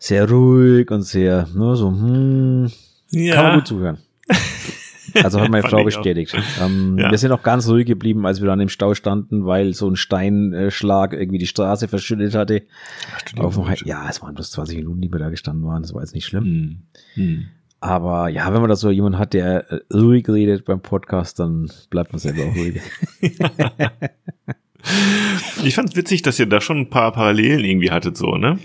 sehr 0.00 0.28
ruhig 0.28 0.90
und 0.90 1.02
sehr, 1.02 1.46
nur 1.54 1.68
ne, 1.68 1.76
so, 1.76 1.90
hm, 1.90 2.72
ja. 3.10 3.34
kann 3.34 3.44
man 3.44 3.54
gut 3.58 3.68
zuhören. 3.68 3.98
Also 5.14 5.40
hat 5.40 5.50
meine 5.50 5.62
Frau 5.68 5.84
bestätigt. 5.84 6.34
Ähm, 6.62 6.98
ja. 6.98 7.10
Wir 7.10 7.18
sind 7.18 7.32
auch 7.32 7.42
ganz 7.42 7.68
ruhig 7.68 7.86
geblieben, 7.86 8.26
als 8.26 8.40
wir 8.40 8.46
dann 8.46 8.60
im 8.60 8.68
Stau 8.68 8.94
standen, 8.94 9.46
weil 9.46 9.74
so 9.74 9.88
ein 9.88 9.96
Steinschlag 9.96 11.12
irgendwie 11.12 11.38
die 11.38 11.46
Straße 11.46 11.88
verschüttet 11.88 12.34
hatte. 12.34 12.62
Ach, 13.38 13.76
ja, 13.84 14.08
es 14.08 14.22
waren 14.22 14.34
bloß 14.34 14.50
20 14.50 14.78
Minuten, 14.78 15.00
die 15.00 15.12
wir 15.12 15.18
da 15.18 15.30
gestanden 15.30 15.66
waren. 15.66 15.82
Das 15.82 15.94
war 15.94 16.02
jetzt 16.02 16.14
nicht 16.14 16.26
schlimm. 16.26 16.44
Hm. 16.44 16.82
Hm. 17.14 17.46
Aber 17.80 18.28
ja, 18.28 18.52
wenn 18.52 18.60
man 18.60 18.68
da 18.68 18.76
so 18.76 18.90
jemand 18.90 19.18
hat, 19.18 19.34
der 19.34 19.70
äh, 19.70 19.80
ruhig 19.94 20.28
redet 20.28 20.64
beim 20.64 20.80
Podcast, 20.80 21.38
dann 21.38 21.70
bleibt 21.90 22.12
man 22.12 22.18
selber 22.18 22.42
auch 22.42 22.56
ruhig. 22.56 22.80
ich 25.62 25.74
fand 25.74 25.90
es 25.90 25.96
witzig, 25.96 26.22
dass 26.22 26.40
ihr 26.40 26.46
da 26.46 26.60
schon 26.60 26.78
ein 26.78 26.90
paar 26.90 27.12
Parallelen 27.12 27.64
irgendwie 27.64 27.92
hattet, 27.92 28.16
so, 28.16 28.36
ne? 28.36 28.58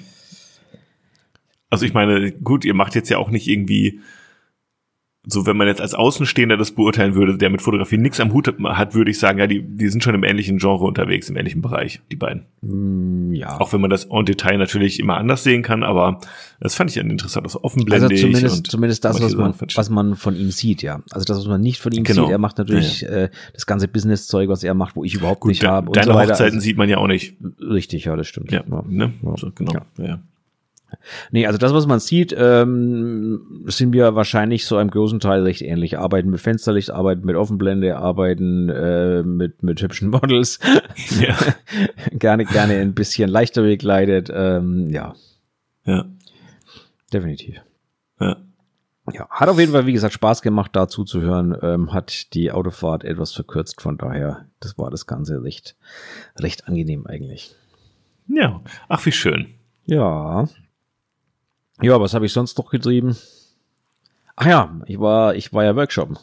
Also 1.70 1.86
ich 1.86 1.94
meine, 1.94 2.32
gut, 2.32 2.66
ihr 2.66 2.74
macht 2.74 2.96
jetzt 2.96 3.10
ja 3.10 3.18
auch 3.18 3.30
nicht 3.30 3.48
irgendwie 3.48 4.00
so 5.26 5.46
wenn 5.46 5.56
man 5.56 5.68
jetzt 5.68 5.80
als 5.80 5.94
Außenstehender 5.94 6.58
das 6.58 6.72
beurteilen 6.72 7.16
würde, 7.16 7.38
der 7.38 7.50
mit 7.50 7.62
Fotografie 7.62 7.98
nichts 7.98 8.20
am 8.20 8.34
Hut 8.34 8.48
hat, 8.48 8.94
würde 8.94 9.10
ich 9.10 9.20
sagen, 9.20 9.40
ja, 9.40 9.48
die, 9.48 9.62
die 9.62 9.88
sind 9.88 10.04
schon 10.04 10.16
im 10.16 10.24
ähnlichen 10.26 10.58
Genre 10.58 10.84
unterwegs, 10.84 11.30
im 11.30 11.38
ähnlichen 11.38 11.62
Bereich, 11.62 12.02
die 12.12 12.18
beiden. 12.18 12.44
Mm, 12.62 13.34
ja. 13.34 13.58
Auch 13.62 13.72
wenn 13.72 13.80
man 13.80 13.90
das 13.90 14.06
en 14.06 14.26
Detail 14.26 14.58
natürlich 14.58 15.00
immer 15.00 15.16
anders 15.16 15.44
sehen 15.44 15.62
kann, 15.62 15.84
aber 15.84 16.20
das 16.60 16.76
fand 16.76 16.90
ich 16.90 16.98
interessant, 16.98 17.46
das 17.46 17.64
offenblendig. 17.64 18.12
Also 18.12 18.28
zumindest, 18.28 18.68
zumindest 18.68 19.06
das, 19.06 19.22
was 19.22 19.34
man, 19.36 19.54
was 19.76 19.90
man 19.90 20.16
von 20.16 20.36
ihm 20.36 20.52
sieht, 20.52 20.82
ja. 20.82 21.02
Also 21.12 21.24
das, 21.24 21.38
was 21.38 21.48
man 21.48 21.62
nicht 21.62 21.80
von 21.80 21.94
ihm 21.94 22.04
genau. 22.04 22.24
sieht, 22.24 22.32
er 22.32 22.38
macht 22.38 22.58
natürlich 22.58 23.02
ja, 23.02 23.10
ja. 23.10 23.18
Äh, 23.24 23.30
das 23.54 23.66
ganze 23.66 23.88
Business-Zeug, 23.88 24.50
was 24.50 24.62
er 24.64 24.74
macht, 24.74 24.98
wo 24.98 25.06
ich 25.06 25.14
überhaupt 25.14 25.40
Gut, 25.40 25.50
nicht 25.50 25.66
habe. 25.66 25.92
Deine 25.94 26.08
so 26.08 26.14
Hochzeiten 26.20 26.56
also, 26.56 26.60
sieht 26.60 26.78
man 26.78 26.90
ja 26.90 26.98
auch 26.98 27.08
nicht. 27.08 27.38
Richtig, 27.62 28.06
ja, 28.06 28.18
das 28.18 28.28
stimmt. 28.28 28.52
Ja, 28.52 28.64
ne? 28.68 29.14
So, 29.38 29.52
genau. 29.56 29.74
Ja. 29.98 30.20
Nee, 31.32 31.46
also 31.46 31.58
das, 31.58 31.74
was 31.74 31.88
man 31.88 32.00
sieht, 32.00 32.36
ähm, 32.38 33.66
sind 33.68 33.94
wir 33.94 34.16
wahrscheinlich 34.16 34.66
so 34.66 34.78
einem 34.78 34.90
großen 34.90 35.20
Teil 35.20 35.44
recht 35.44 35.62
ähnlich. 35.62 35.98
Arbeiten 35.98 36.30
mit 36.30 36.42
Fensterlicht, 36.42 36.92
arbeiten 36.92 37.26
mit 37.26 37.36
Offenblende, 37.36 37.98
arbeiten 37.98 38.70
äh, 38.70 39.24
mit, 39.24 39.64
mit 39.64 39.82
hübschen 39.82 40.10
Models. 40.10 40.60
Ja. 41.20 41.38
gerne, 42.12 42.46
gerne 42.46 42.76
ein 42.76 42.94
bisschen 42.94 43.30
leichter 43.30 43.64
begleitet. 43.64 44.30
Ähm, 44.34 44.90
ja. 44.90 45.16
Ja. 45.86 46.06
Definitiv. 47.12 47.62
Ja. 48.20 48.38
Ja, 49.12 49.28
hat 49.30 49.50
auf 49.50 49.60
jeden 49.60 49.74
Fall, 49.74 49.86
wie 49.86 49.92
gesagt, 49.94 50.14
Spaß 50.14 50.42
gemacht, 50.42 50.72
da 50.74 50.88
zuzuhören. 50.88 51.58
Ähm, 51.62 51.92
hat 51.92 52.34
die 52.34 52.52
Autofahrt 52.52 53.04
etwas 53.04 53.34
verkürzt, 53.34 53.82
von 53.82 53.98
daher, 53.98 54.46
das 54.62 54.78
war 54.78 54.90
das 54.92 55.08
Ganze 55.08 55.44
recht, 55.44 55.76
recht 56.40 56.70
angenehm 56.70 57.06
eigentlich. 57.06 57.54
Ja, 58.28 58.62
ach, 58.88 59.06
wie 59.06 59.12
schön. 59.12 59.48
Ja. 59.86 60.48
Ja, 61.82 62.00
was 62.00 62.14
habe 62.14 62.26
ich 62.26 62.34
sonst 62.34 62.58
noch 62.58 62.70
getrieben? 62.70 63.16
Ach 64.36 64.46
ja, 64.46 64.82
ich 64.86 65.00
war, 65.00 65.36
ich 65.36 65.54
war 65.54 65.64
ja 65.64 65.76
Workshoppen. 65.76 66.18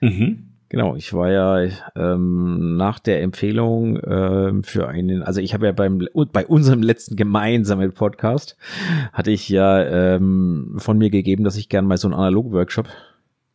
Mhm. 0.00 0.50
Genau, 0.68 0.96
ich 0.96 1.12
war 1.12 1.30
ja 1.30 1.70
ähm, 1.94 2.76
nach 2.76 2.98
der 2.98 3.22
Empfehlung 3.22 4.00
ähm, 4.04 4.64
für 4.64 4.88
einen, 4.88 5.22
also 5.22 5.40
ich 5.40 5.54
habe 5.54 5.66
ja 5.66 5.72
beim 5.72 6.08
bei 6.32 6.46
unserem 6.46 6.82
letzten 6.82 7.14
gemeinsamen 7.14 7.92
Podcast 7.92 8.56
hatte 9.12 9.30
ich 9.30 9.48
ja 9.48 9.84
ähm, 9.84 10.74
von 10.78 10.98
mir 10.98 11.10
gegeben, 11.10 11.44
dass 11.44 11.56
ich 11.56 11.68
gerne 11.68 11.86
mal 11.86 11.96
so 11.96 12.08
einen 12.08 12.14
Analog-Workshop 12.14 12.88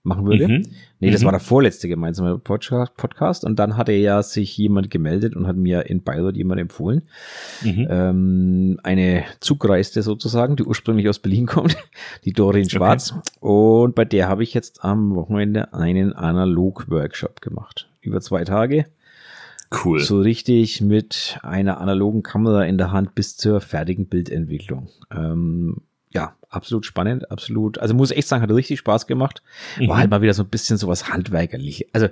machen 0.09 0.27
würde. 0.27 0.47
Mhm. 0.47 0.65
Nee, 0.99 1.11
das 1.11 1.21
mhm. 1.21 1.25
war 1.25 1.31
der 1.31 1.39
vorletzte 1.39 1.87
gemeinsame 1.87 2.37
Podcast. 2.37 3.45
Und 3.45 3.57
dann 3.57 3.77
hatte 3.77 3.93
ja 3.93 4.21
sich 4.21 4.57
jemand 4.57 4.91
gemeldet 4.91 5.35
und 5.35 5.47
hat 5.47 5.55
mir 5.55 5.85
in 5.85 6.03
Bayreuth 6.03 6.35
jemand 6.35 6.59
empfohlen. 6.59 7.03
Mhm. 7.63 7.87
Ähm, 7.89 8.79
eine 8.83 9.23
Zugreiste 9.39 10.01
sozusagen, 10.01 10.57
die 10.57 10.63
ursprünglich 10.63 11.07
aus 11.07 11.19
Berlin 11.19 11.45
kommt, 11.47 11.77
die 12.25 12.33
Dorin 12.33 12.69
Schwarz. 12.69 13.13
Okay. 13.13 13.29
Und 13.39 13.95
bei 13.95 14.03
der 14.03 14.27
habe 14.27 14.43
ich 14.43 14.53
jetzt 14.53 14.83
am 14.83 15.15
Wochenende 15.15 15.73
einen 15.73 16.11
Analog-Workshop 16.11 17.41
gemacht. 17.41 17.89
Über 18.01 18.19
zwei 18.19 18.43
Tage. 18.43 18.85
Cool. 19.71 19.99
So 19.99 20.19
richtig 20.19 20.81
mit 20.81 21.37
einer 21.43 21.79
analogen 21.79 22.23
Kamera 22.23 22.65
in 22.65 22.77
der 22.77 22.91
Hand 22.91 23.13
bis 23.13 23.37
zur 23.37 23.61
fertigen 23.61 24.07
Bildentwicklung. 24.07 24.89
Ähm, 25.11 25.81
absolut 26.49 26.85
spannend, 26.85 27.31
absolut. 27.31 27.77
Also 27.77 27.93
muss 27.93 28.11
ich 28.11 28.17
echt 28.17 28.27
sagen, 28.27 28.43
hat 28.43 28.51
richtig 28.51 28.79
Spaß 28.79 29.07
gemacht. 29.07 29.41
War 29.77 29.85
mhm. 29.85 29.97
halt 29.97 30.11
mal 30.11 30.21
wieder 30.21 30.33
so 30.33 30.43
ein 30.43 30.49
bisschen 30.49 30.77
sowas 30.77 31.09
handwerkerlich. 31.09 31.87
Also 31.93 32.09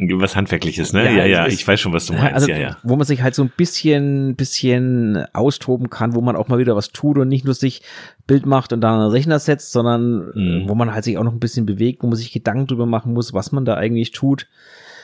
was 0.00 0.36
handwerkliches, 0.36 0.92
ne? 0.92 1.04
Ja, 1.04 1.10
ja, 1.10 1.26
ja, 1.26 1.46
ich 1.48 1.66
weiß 1.66 1.80
schon, 1.80 1.92
was 1.92 2.06
du 2.06 2.12
meinst. 2.12 2.34
Also, 2.34 2.48
ja, 2.50 2.56
ja. 2.56 2.76
Wo 2.84 2.94
man 2.94 3.04
sich 3.04 3.22
halt 3.22 3.34
so 3.34 3.42
ein 3.42 3.50
bisschen, 3.56 4.36
bisschen 4.36 5.24
austoben 5.32 5.90
kann, 5.90 6.14
wo 6.14 6.20
man 6.20 6.36
auch 6.36 6.46
mal 6.46 6.58
wieder 6.58 6.76
was 6.76 6.90
tut 6.90 7.18
und 7.18 7.26
nicht 7.26 7.44
nur 7.44 7.54
sich 7.54 7.82
Bild 8.26 8.46
macht 8.46 8.72
und 8.72 8.80
dann 8.80 9.00
einen 9.00 9.10
Rechner 9.10 9.40
setzt, 9.40 9.72
sondern 9.72 10.30
mhm. 10.34 10.68
wo 10.68 10.76
man 10.76 10.94
halt 10.94 11.02
sich 11.02 11.18
auch 11.18 11.24
noch 11.24 11.32
ein 11.32 11.40
bisschen 11.40 11.66
bewegt, 11.66 12.04
wo 12.04 12.06
man 12.06 12.14
sich 12.14 12.32
Gedanken 12.32 12.68
drüber 12.68 12.86
machen 12.86 13.12
muss, 13.12 13.34
was 13.34 13.50
man 13.50 13.64
da 13.64 13.74
eigentlich 13.74 14.12
tut. 14.12 14.46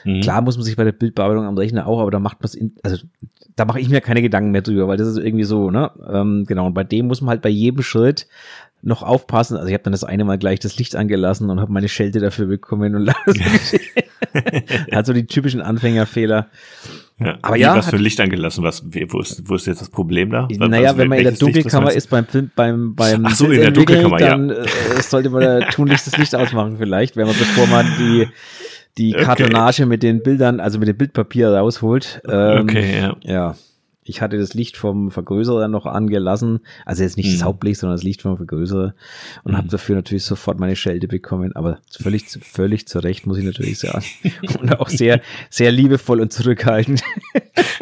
Mhm. 0.04 0.20
Klar 0.20 0.42
muss 0.42 0.56
man 0.56 0.64
sich 0.64 0.76
bei 0.76 0.84
der 0.84 0.92
Bildbearbeitung 0.92 1.44
am 1.44 1.58
Rechner 1.58 1.88
auch, 1.88 2.00
aber 2.00 2.12
da 2.12 2.20
macht 2.20 2.40
man 2.40 2.44
es, 2.44 2.58
also 2.84 3.04
da 3.56 3.64
mache 3.64 3.80
ich 3.80 3.88
mir 3.88 4.00
keine 4.00 4.22
Gedanken 4.22 4.50
mehr 4.50 4.62
drüber, 4.62 4.86
weil 4.86 4.96
das 4.96 5.08
ist 5.08 5.18
irgendwie 5.18 5.44
so, 5.44 5.70
ne? 5.70 5.90
Ähm, 6.08 6.44
genau, 6.46 6.66
und 6.66 6.74
bei 6.74 6.84
dem 6.84 7.06
muss 7.06 7.20
man 7.20 7.30
halt 7.30 7.42
bei 7.42 7.48
jedem 7.48 7.82
Schritt 7.82 8.26
noch 8.84 9.02
aufpassen. 9.02 9.56
Also 9.56 9.68
ich 9.68 9.74
habe 9.74 9.82
dann 9.82 9.92
das 9.92 10.04
eine 10.04 10.24
Mal 10.24 10.38
gleich 10.38 10.60
das 10.60 10.78
Licht 10.78 10.94
angelassen 10.96 11.50
und 11.50 11.60
habe 11.60 11.72
meine 11.72 11.88
Schelte 11.88 12.20
dafür 12.20 12.46
bekommen 12.46 12.94
und 12.94 13.10
hat 14.92 15.06
so 15.06 15.12
die 15.12 15.26
typischen 15.26 15.60
Anfängerfehler. 15.60 16.48
Ja, 17.20 17.38
aber 17.42 17.56
ja, 17.56 17.76
was 17.76 17.90
für 17.90 17.96
Licht 17.96 18.20
angelassen? 18.20 18.64
Was, 18.64 18.84
wo 18.84 19.20
ist, 19.20 19.48
wo 19.48 19.54
ist 19.54 19.66
jetzt 19.66 19.80
das 19.80 19.88
Problem 19.88 20.30
da? 20.30 20.48
Naja, 20.50 20.88
also, 20.88 20.98
wenn 20.98 21.08
man 21.08 21.18
in 21.18 21.24
der 21.24 21.32
Dunkelkammer 21.34 21.92
ist 21.92 22.10
beim 22.10 22.26
Film, 22.26 22.50
beim, 22.56 22.94
beim 22.94 23.24
Ach 23.24 23.34
so, 23.34 23.50
in 23.50 23.60
der 23.60 23.70
Dunkelkammer, 23.70 24.18
dann 24.18 24.48
ja. 24.48 24.56
äh, 24.56 25.00
sollte 25.00 25.30
man 25.30 25.42
da 25.42 25.60
tunlichst 25.70 26.08
das 26.08 26.16
Licht 26.18 26.34
ausmachen 26.34 26.76
vielleicht, 26.78 27.16
wenn 27.16 27.26
man 27.26 27.36
bevor 27.36 27.66
man 27.68 27.86
die 27.98 28.26
die 28.98 29.14
okay. 29.14 29.24
Kartonage 29.24 29.86
mit 29.86 30.02
den 30.02 30.22
Bildern, 30.22 30.60
also 30.60 30.78
mit 30.78 30.88
dem 30.88 30.96
Bildpapier 30.96 31.50
rausholt. 31.50 32.22
Ähm, 32.28 32.62
okay, 32.62 33.00
ja. 33.00 33.16
Ja. 33.22 33.54
Ich 34.04 34.20
hatte 34.20 34.38
das 34.38 34.54
Licht 34.54 34.76
vom 34.76 35.10
Vergrößerer 35.10 35.68
noch 35.68 35.86
angelassen, 35.86 36.60
also 36.84 37.02
jetzt 37.02 37.16
nicht 37.16 37.28
mhm. 37.28 37.32
das 37.32 37.44
Hauptlicht, 37.44 37.80
sondern 37.80 37.96
das 37.96 38.04
Licht 38.04 38.22
vom 38.22 38.36
Vergrößerer 38.36 38.94
und 39.44 39.52
mhm. 39.52 39.56
habe 39.56 39.68
dafür 39.68 39.96
natürlich 39.96 40.24
sofort 40.24 40.60
meine 40.60 40.76
Schelte 40.76 41.08
bekommen, 41.08 41.56
aber 41.56 41.78
völlig, 41.90 42.26
völlig 42.42 42.86
zu 42.86 42.98
Recht, 42.98 43.26
muss 43.26 43.38
ich 43.38 43.44
natürlich 43.44 43.78
sagen. 43.78 44.04
und 44.60 44.78
auch 44.78 44.88
sehr, 44.88 45.22
sehr 45.48 45.72
liebevoll 45.72 46.20
und 46.20 46.32
zurückhaltend. 46.32 47.02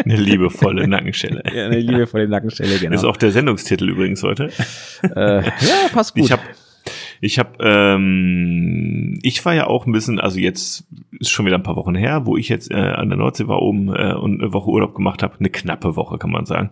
Eine 0.05 0.17
liebevolle 0.17 0.87
Nackenschelle. 0.87 1.43
ja, 1.55 1.67
eine 1.67 1.81
liebevolle 1.81 2.29
Nackenschelle, 2.29 2.79
genau. 2.79 2.93
Das 2.93 3.03
ist 3.03 3.09
auch 3.09 3.17
der 3.17 3.33
Sendungstitel 3.33 3.89
übrigens 3.89 4.23
heute. 4.23 4.51
Äh, 5.03 5.43
ja, 5.45 5.53
passt 5.93 6.15
gut. 6.15 6.25
Ich 6.25 6.33
habe 6.33 6.43
ich 7.25 7.39
habe, 7.39 7.53
ähm, 7.61 9.17
ich 9.23 9.45
war 9.45 9.55
ja 9.55 9.69
auch 9.69 9.87
ein 9.87 9.93
bisschen, 9.93 10.19
also 10.19 10.41
jetzt 10.41 10.89
ist 11.21 11.31
schon 11.31 11.47
wieder 11.47 11.55
ein 11.57 11.63
paar 11.63 11.77
Wochen 11.77 11.95
her, 11.95 12.27
wo 12.27 12.37
ich 12.37 12.49
jetzt 12.49 12.73
äh, 12.73 12.75
an 12.75 13.11
der 13.11 13.17
Nordsee 13.17 13.47
war 13.47 13.63
oben 13.63 13.95
äh, 13.95 14.13
und 14.13 14.43
eine 14.43 14.53
Woche 14.53 14.69
Urlaub 14.69 14.93
gemacht 14.93 15.23
habe, 15.23 15.37
eine 15.39 15.49
knappe 15.49 15.95
Woche 15.95 16.19
kann 16.19 16.33
man 16.33 16.47
sagen. 16.47 16.71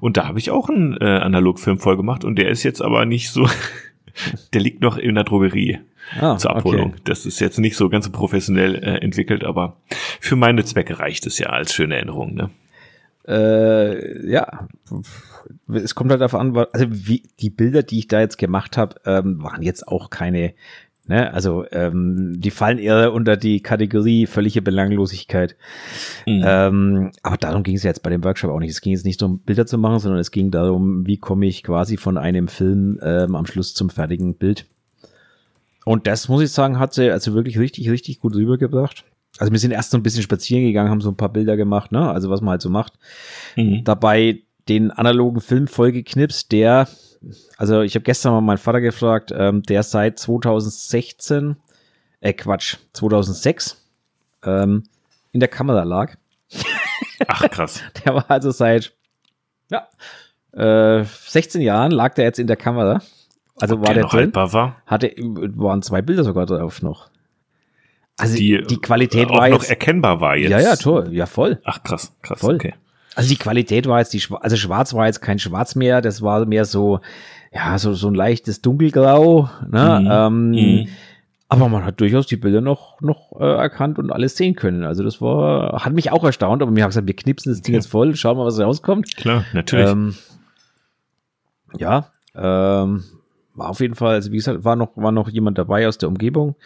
Und 0.00 0.16
da 0.16 0.26
habe 0.26 0.38
ich 0.38 0.50
auch 0.50 0.70
einen 0.70 0.96
äh, 0.96 1.04
Analogfilm 1.04 1.78
voll 1.78 1.98
gemacht 1.98 2.24
und 2.24 2.36
der 2.36 2.48
ist 2.48 2.62
jetzt 2.62 2.80
aber 2.80 3.04
nicht 3.04 3.28
so, 3.28 3.46
der 4.54 4.62
liegt 4.62 4.80
noch 4.80 4.96
in 4.96 5.14
der 5.14 5.24
Drogerie. 5.24 5.80
Ah, 6.18 6.38
zur 6.38 6.56
Abholung. 6.56 6.92
Okay. 6.92 7.00
Das 7.04 7.26
ist 7.26 7.38
jetzt 7.38 7.58
nicht 7.58 7.76
so 7.76 7.90
ganz 7.90 8.06
so 8.06 8.10
professionell 8.10 8.76
äh, 8.76 9.02
entwickelt, 9.02 9.44
aber 9.44 9.76
für 10.18 10.34
meine 10.34 10.64
Zwecke 10.64 10.98
reicht 10.98 11.26
es 11.26 11.38
ja 11.38 11.50
als 11.50 11.74
schöne 11.74 11.96
Erinnerung. 11.96 12.34
Ne? 12.34 12.48
Äh, 13.26 14.30
ja, 14.30 14.68
es 15.72 15.94
kommt 15.94 16.10
halt 16.10 16.20
darauf 16.20 16.34
an, 16.34 16.56
also 16.56 16.86
wie 16.88 17.22
die 17.40 17.50
Bilder, 17.50 17.82
die 17.82 17.98
ich 17.98 18.08
da 18.08 18.20
jetzt 18.20 18.38
gemacht 18.38 18.76
habe, 18.76 18.96
ähm, 19.04 19.42
waren 19.42 19.62
jetzt 19.62 19.86
auch 19.86 20.10
keine, 20.10 20.54
ne, 21.06 21.32
also 21.32 21.64
ähm, 21.70 22.40
die 22.40 22.50
fallen 22.50 22.78
eher 22.78 23.12
unter 23.12 23.36
die 23.36 23.62
Kategorie 23.62 24.26
völlige 24.26 24.62
Belanglosigkeit. 24.62 25.56
Mhm. 26.26 26.42
Ähm, 26.44 27.10
aber 27.22 27.36
darum 27.36 27.62
ging 27.62 27.76
es 27.76 27.82
jetzt 27.82 28.02
bei 28.02 28.10
dem 28.10 28.24
Workshop 28.24 28.50
auch 28.50 28.58
nicht. 28.58 28.70
Es 28.70 28.80
ging 28.80 28.92
jetzt 28.92 29.04
nicht 29.04 29.22
um 29.22 29.40
Bilder 29.40 29.66
zu 29.66 29.78
machen, 29.78 29.98
sondern 29.98 30.20
es 30.20 30.30
ging 30.30 30.50
darum, 30.50 31.06
wie 31.06 31.18
komme 31.18 31.46
ich 31.46 31.62
quasi 31.62 31.96
von 31.96 32.16
einem 32.16 32.48
Film 32.48 32.98
ähm, 33.02 33.36
am 33.36 33.46
Schluss 33.46 33.74
zum 33.74 33.90
fertigen 33.90 34.34
Bild. 34.34 34.66
Und 35.84 36.06
das 36.06 36.28
muss 36.28 36.42
ich 36.42 36.52
sagen, 36.52 36.78
hat 36.78 36.94
sie 36.94 37.10
also 37.10 37.34
wirklich 37.34 37.58
richtig, 37.58 37.90
richtig 37.90 38.20
gut 38.20 38.34
rübergebracht. 38.34 39.04
Also 39.38 39.52
wir 39.52 39.58
sind 39.58 39.70
erst 39.70 39.90
so 39.90 39.96
ein 39.96 40.02
bisschen 40.02 40.22
spazieren 40.22 40.64
gegangen, 40.64 40.90
haben 40.90 41.00
so 41.00 41.10
ein 41.10 41.16
paar 41.16 41.32
Bilder 41.32 41.56
gemacht, 41.56 41.92
ne? 41.92 42.10
Also 42.10 42.30
was 42.30 42.40
man 42.40 42.50
halt 42.50 42.62
so 42.62 42.68
macht. 42.70 42.94
Mhm. 43.56 43.84
Dabei 43.84 44.42
den 44.68 44.90
analogen 44.90 45.40
Film 45.40 45.66
vollgeknipst, 45.66 46.52
der, 46.52 46.88
also 47.56 47.80
ich 47.82 47.94
habe 47.94 48.04
gestern 48.04 48.32
mal 48.32 48.40
meinen 48.40 48.58
Vater 48.58 48.80
gefragt, 48.80 49.32
ähm, 49.36 49.62
der 49.62 49.82
seit 49.82 50.18
2016, 50.18 51.56
äh 52.20 52.32
Quatsch, 52.32 52.76
2006 52.92 53.82
ähm, 54.44 54.84
in 55.32 55.40
der 55.40 55.48
Kamera 55.48 55.84
lag. 55.84 56.16
Ach 57.26 57.48
krass. 57.50 57.82
der 58.04 58.14
war 58.14 58.30
also 58.30 58.50
seit 58.50 58.92
ja, 59.70 59.88
äh, 60.52 61.04
16 61.04 61.60
Jahren 61.60 61.92
lag 61.92 62.14
der 62.14 62.24
jetzt 62.24 62.38
in 62.38 62.46
der 62.46 62.56
Kamera. 62.56 63.00
Also 63.60 63.76
Ob 63.76 63.80
war 63.80 63.86
der, 63.88 63.94
der 63.94 64.02
noch 64.04 64.10
drin, 64.10 64.20
haltbar 64.20 64.52
war? 64.52 64.76
Hatte, 64.86 65.14
waren 65.18 65.82
zwei 65.82 66.02
Bilder 66.02 66.24
sogar 66.24 66.46
drauf 66.46 66.82
noch. 66.82 67.10
Also 68.20 68.36
die, 68.36 68.62
die 68.68 68.78
Qualität 68.78 69.28
auch 69.28 69.38
war 69.38 69.48
noch 69.48 69.60
jetzt, 69.60 69.70
erkennbar 69.70 70.20
war 70.20 70.36
jetzt. 70.36 70.50
Ja, 70.50 70.60
ja, 70.60 70.76
toll, 70.76 71.08
ja 71.12 71.26
voll. 71.26 71.60
Ach 71.64 71.82
krass, 71.82 72.14
krass, 72.22 72.40
voll. 72.40 72.56
okay. 72.56 72.74
Also 73.14 73.28
die 73.28 73.36
Qualität 73.36 73.86
war 73.86 73.98
jetzt 73.98 74.12
die, 74.14 74.22
also 74.40 74.56
schwarz 74.56 74.94
war 74.94 75.06
jetzt 75.06 75.20
kein 75.20 75.38
Schwarz 75.38 75.74
mehr, 75.74 76.00
das 76.00 76.22
war 76.22 76.46
mehr 76.46 76.64
so, 76.64 77.00
ja, 77.52 77.78
so, 77.78 77.92
so 77.94 78.08
ein 78.08 78.14
leichtes 78.14 78.62
Dunkelgrau, 78.62 79.50
ne, 79.68 80.00
mhm. 80.00 80.08
Ähm, 80.10 80.50
mhm. 80.50 80.88
Aber 81.48 81.68
man 81.68 81.84
hat 81.84 82.00
durchaus 82.00 82.28
die 82.28 82.36
Bilder 82.36 82.60
noch, 82.60 83.00
noch 83.00 83.32
äh, 83.40 83.44
erkannt 83.44 83.98
und 83.98 84.12
alles 84.12 84.36
sehen 84.36 84.54
können. 84.54 84.84
Also 84.84 85.02
das 85.02 85.20
war, 85.20 85.84
hat 85.84 85.92
mich 85.92 86.12
auch 86.12 86.22
erstaunt, 86.22 86.62
aber 86.62 86.70
mir 86.70 86.84
hat 86.84 86.90
gesagt, 86.90 87.08
wir 87.08 87.16
knipsen 87.16 87.50
das 87.50 87.60
Ding 87.60 87.74
jetzt 87.74 87.88
voll, 87.88 88.14
schauen 88.14 88.36
mal, 88.36 88.46
was 88.46 88.60
rauskommt. 88.60 89.16
Klar, 89.16 89.44
natürlich. 89.52 89.90
Ähm, 89.90 90.14
ja, 91.76 92.12
ähm, 92.36 93.02
war 93.60 93.68
auf 93.68 93.80
jeden 93.80 93.94
Fall, 93.94 94.14
also 94.14 94.32
wie 94.32 94.36
gesagt, 94.36 94.64
war 94.64 94.74
noch, 94.74 94.96
war 94.96 95.12
noch 95.12 95.28
jemand 95.28 95.58
dabei 95.58 95.86
aus 95.86 95.98
der 95.98 96.08
Umgebung 96.08 96.56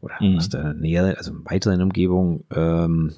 oder 0.00 0.14
mhm. 0.20 0.36
aus 0.36 0.48
der 0.48 0.74
Nähe, 0.74 1.16
also 1.16 1.32
weiteren 1.44 1.80
Umgebung. 1.80 2.44
Ähm, 2.54 3.12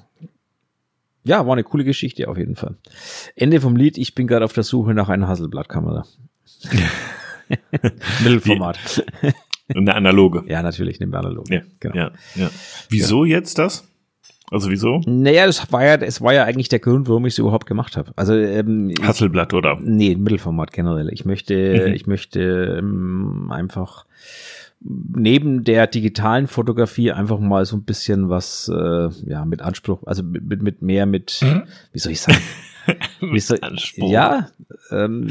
ja, 1.23 1.45
war 1.45 1.53
eine 1.53 1.63
coole 1.63 1.83
Geschichte 1.83 2.29
auf 2.29 2.37
jeden 2.37 2.55
Fall. 2.55 2.75
Ende 3.35 3.59
vom 3.59 3.75
Lied, 3.75 3.97
ich 3.97 4.13
bin 4.13 4.27
gerade 4.27 4.45
auf 4.45 4.53
der 4.53 4.63
Suche 4.63 4.93
nach 4.93 5.09
einer 5.09 5.27
Hasselblattkamera. 5.27 6.05
Mittelformat. 8.23 9.03
Eine 9.73 9.95
analoge. 9.95 10.43
Ja, 10.47 10.61
natürlich, 10.61 11.01
eine 11.01 11.17
analoge. 11.17 11.53
Ja, 11.53 11.61
genau. 11.79 11.95
Ja, 11.95 12.11
ja. 12.35 12.51
Wieso 12.89 13.25
ja. 13.25 13.37
jetzt 13.37 13.57
das? 13.57 13.87
Also 14.51 14.69
wieso? 14.69 15.01
Naja, 15.05 15.45
das 15.45 15.71
war 15.71 15.83
ja, 15.83 15.95
es 15.95 16.21
war 16.21 16.33
ja 16.33 16.43
eigentlich 16.43 16.69
der 16.69 16.79
Grund, 16.79 17.07
warum 17.07 17.25
ich 17.25 17.33
es 17.33 17.39
überhaupt 17.39 17.65
gemacht 17.65 17.97
habe. 17.97 18.11
Also 18.15 18.33
ähm, 18.35 18.93
Hasselblatt 19.01 19.53
oder? 19.53 19.79
Nee, 19.81 20.15
Mittelformat 20.15 20.71
generell. 20.73 21.09
Ich 21.11 21.25
möchte, 21.25 21.87
mhm. 21.87 21.93
ich 21.93 22.07
möchte 22.07 22.77
ähm, 22.79 23.51
einfach 23.51 24.05
neben 24.83 25.63
der 25.63 25.87
digitalen 25.87 26.47
Fotografie 26.47 27.11
einfach 27.11 27.39
mal 27.39 27.65
so 27.65 27.77
ein 27.77 27.83
bisschen 27.83 28.29
was, 28.29 28.69
äh, 28.73 29.09
ja, 29.25 29.45
mit 29.45 29.61
Anspruch, 29.61 30.03
also 30.05 30.23
mit, 30.23 30.43
mit, 30.45 30.61
mit 30.61 30.81
mehr 30.81 31.05
mit, 31.05 31.39
mhm. 31.41 31.63
wie 31.93 31.99
soll 31.99 32.11
ich 32.11 32.21
sagen? 32.21 32.39
wie 33.21 33.39
soll, 33.39 33.59
Anspruch. 33.61 34.11
Ja, 34.11 34.49
ähm, 34.91 35.29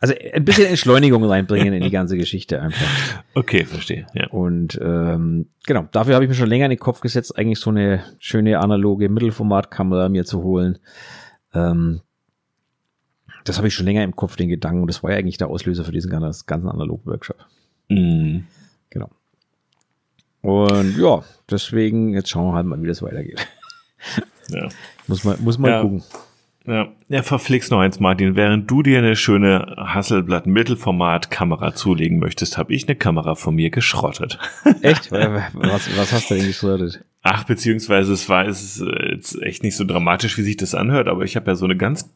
also 0.00 0.14
ein 0.32 0.44
bisschen 0.44 0.66
Entschleunigung 0.66 1.24
reinbringen 1.24 1.74
in 1.74 1.82
die 1.82 1.90
ganze 1.90 2.16
Geschichte 2.16 2.60
einfach. 2.60 2.86
Okay, 3.34 3.64
verstehe. 3.64 4.06
Ja. 4.12 4.28
Und 4.28 4.78
ähm, 4.82 5.46
genau, 5.64 5.86
dafür 5.92 6.14
habe 6.14 6.24
ich 6.24 6.28
mir 6.28 6.34
schon 6.34 6.48
länger 6.48 6.64
in 6.64 6.70
den 6.70 6.78
Kopf 6.78 7.00
gesetzt, 7.00 7.38
eigentlich 7.38 7.60
so 7.60 7.70
eine 7.70 8.02
schöne 8.18 8.58
analoge 8.58 9.08
Mittelformatkamera 9.08 10.08
mir 10.08 10.24
zu 10.24 10.42
holen. 10.42 10.78
Ähm, 11.54 12.00
das 13.44 13.58
habe 13.58 13.68
ich 13.68 13.74
schon 13.74 13.86
länger 13.86 14.02
im 14.02 14.16
Kopf, 14.16 14.36
den 14.36 14.48
Gedanken, 14.48 14.82
und 14.82 14.88
das 14.88 15.02
war 15.02 15.10
ja 15.10 15.18
eigentlich 15.18 15.38
der 15.38 15.48
Auslöser 15.48 15.84
für 15.84 15.92
diesen 15.92 16.10
ganzen, 16.10 16.44
ganzen 16.46 16.68
Analog-Workshop. 16.68 17.36
Mhm. 17.88 18.46
Genau. 18.90 19.10
Und 20.42 20.96
ja, 20.98 21.22
deswegen, 21.50 22.14
jetzt 22.14 22.30
schauen 22.30 22.48
wir 22.48 22.54
halt 22.54 22.66
mal, 22.66 22.82
wie 22.82 22.88
das 22.88 23.02
weitergeht. 23.02 23.46
Ja. 24.48 24.68
muss 25.06 25.24
man, 25.24 25.42
muss 25.42 25.58
man 25.58 25.70
ja. 25.70 25.82
gucken. 25.82 26.02
Ja, 26.70 26.88
ja, 27.08 27.22
verflixt 27.24 27.72
noch 27.72 27.80
eins, 27.80 27.98
Martin. 27.98 28.36
Während 28.36 28.70
du 28.70 28.84
dir 28.84 28.98
eine 28.98 29.16
schöne 29.16 29.74
Hasselblatt 29.76 30.46
Mittelformat 30.46 31.28
Kamera 31.28 31.74
zulegen 31.74 32.20
möchtest, 32.20 32.58
habe 32.58 32.72
ich 32.72 32.86
eine 32.86 32.94
Kamera 32.94 33.34
von 33.34 33.56
mir 33.56 33.70
geschrottet. 33.70 34.38
Echt? 34.82 35.10
was, 35.10 35.96
was 35.96 36.12
hast 36.12 36.30
du 36.30 36.34
denn 36.34 36.46
geschrottet? 36.46 37.04
Ach, 37.22 37.42
beziehungsweise 37.42 38.12
es 38.12 38.28
war 38.28 38.46
es 38.46 38.62
ist 38.62 38.80
äh, 38.82 39.14
jetzt 39.14 39.42
echt 39.42 39.64
nicht 39.64 39.76
so 39.76 39.84
dramatisch, 39.84 40.38
wie 40.38 40.42
sich 40.42 40.56
das 40.56 40.76
anhört, 40.76 41.08
aber 41.08 41.24
ich 41.24 41.34
habe 41.34 41.50
ja 41.50 41.56
so 41.56 41.64
eine 41.64 41.76
ganz 41.76 42.08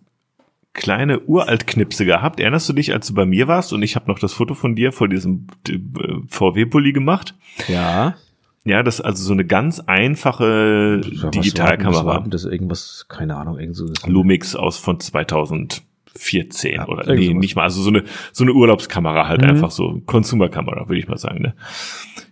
kleine 0.72 1.20
Uraltknipse 1.20 2.04
gehabt. 2.04 2.38
Erinnerst 2.38 2.68
du 2.68 2.74
dich, 2.74 2.92
als 2.92 3.08
du 3.08 3.14
bei 3.14 3.26
mir 3.26 3.48
warst 3.48 3.72
und 3.72 3.82
ich 3.82 3.96
habe 3.96 4.08
noch 4.08 4.20
das 4.20 4.34
Foto 4.34 4.54
von 4.54 4.76
dir 4.76 4.92
vor 4.92 5.08
diesem 5.08 5.48
äh, 5.68 5.78
VW-Bulli 6.28 6.92
gemacht? 6.92 7.34
Ja. 7.66 8.14
Ja, 8.64 8.82
das 8.82 8.96
ist 8.96 9.00
also 9.02 9.22
so 9.22 9.32
eine 9.34 9.44
ganz 9.44 9.80
einfache 9.80 11.02
ja, 11.04 11.30
Digitalkamera. 11.30 12.24
Das 12.26 12.44
irgendwas, 12.44 13.06
keine 13.08 13.36
Ahnung, 13.36 13.58
irgend 13.58 13.76
so. 13.76 13.92
Lumix 14.06 14.56
aus 14.56 14.78
von 14.78 14.98
2014 14.98 16.74
ja, 16.74 16.88
oder 16.88 17.14
nee, 17.14 17.34
nicht 17.34 17.56
mal, 17.56 17.64
also 17.64 17.82
so 17.82 17.90
eine 17.90 18.04
so 18.32 18.42
eine 18.42 18.54
Urlaubskamera 18.54 19.28
halt 19.28 19.42
mhm. 19.42 19.50
einfach 19.50 19.70
so 19.70 20.00
Consumerkamera, 20.06 20.88
würde 20.88 20.98
ich 20.98 21.08
mal 21.08 21.18
sagen, 21.18 21.42
ne? 21.42 21.54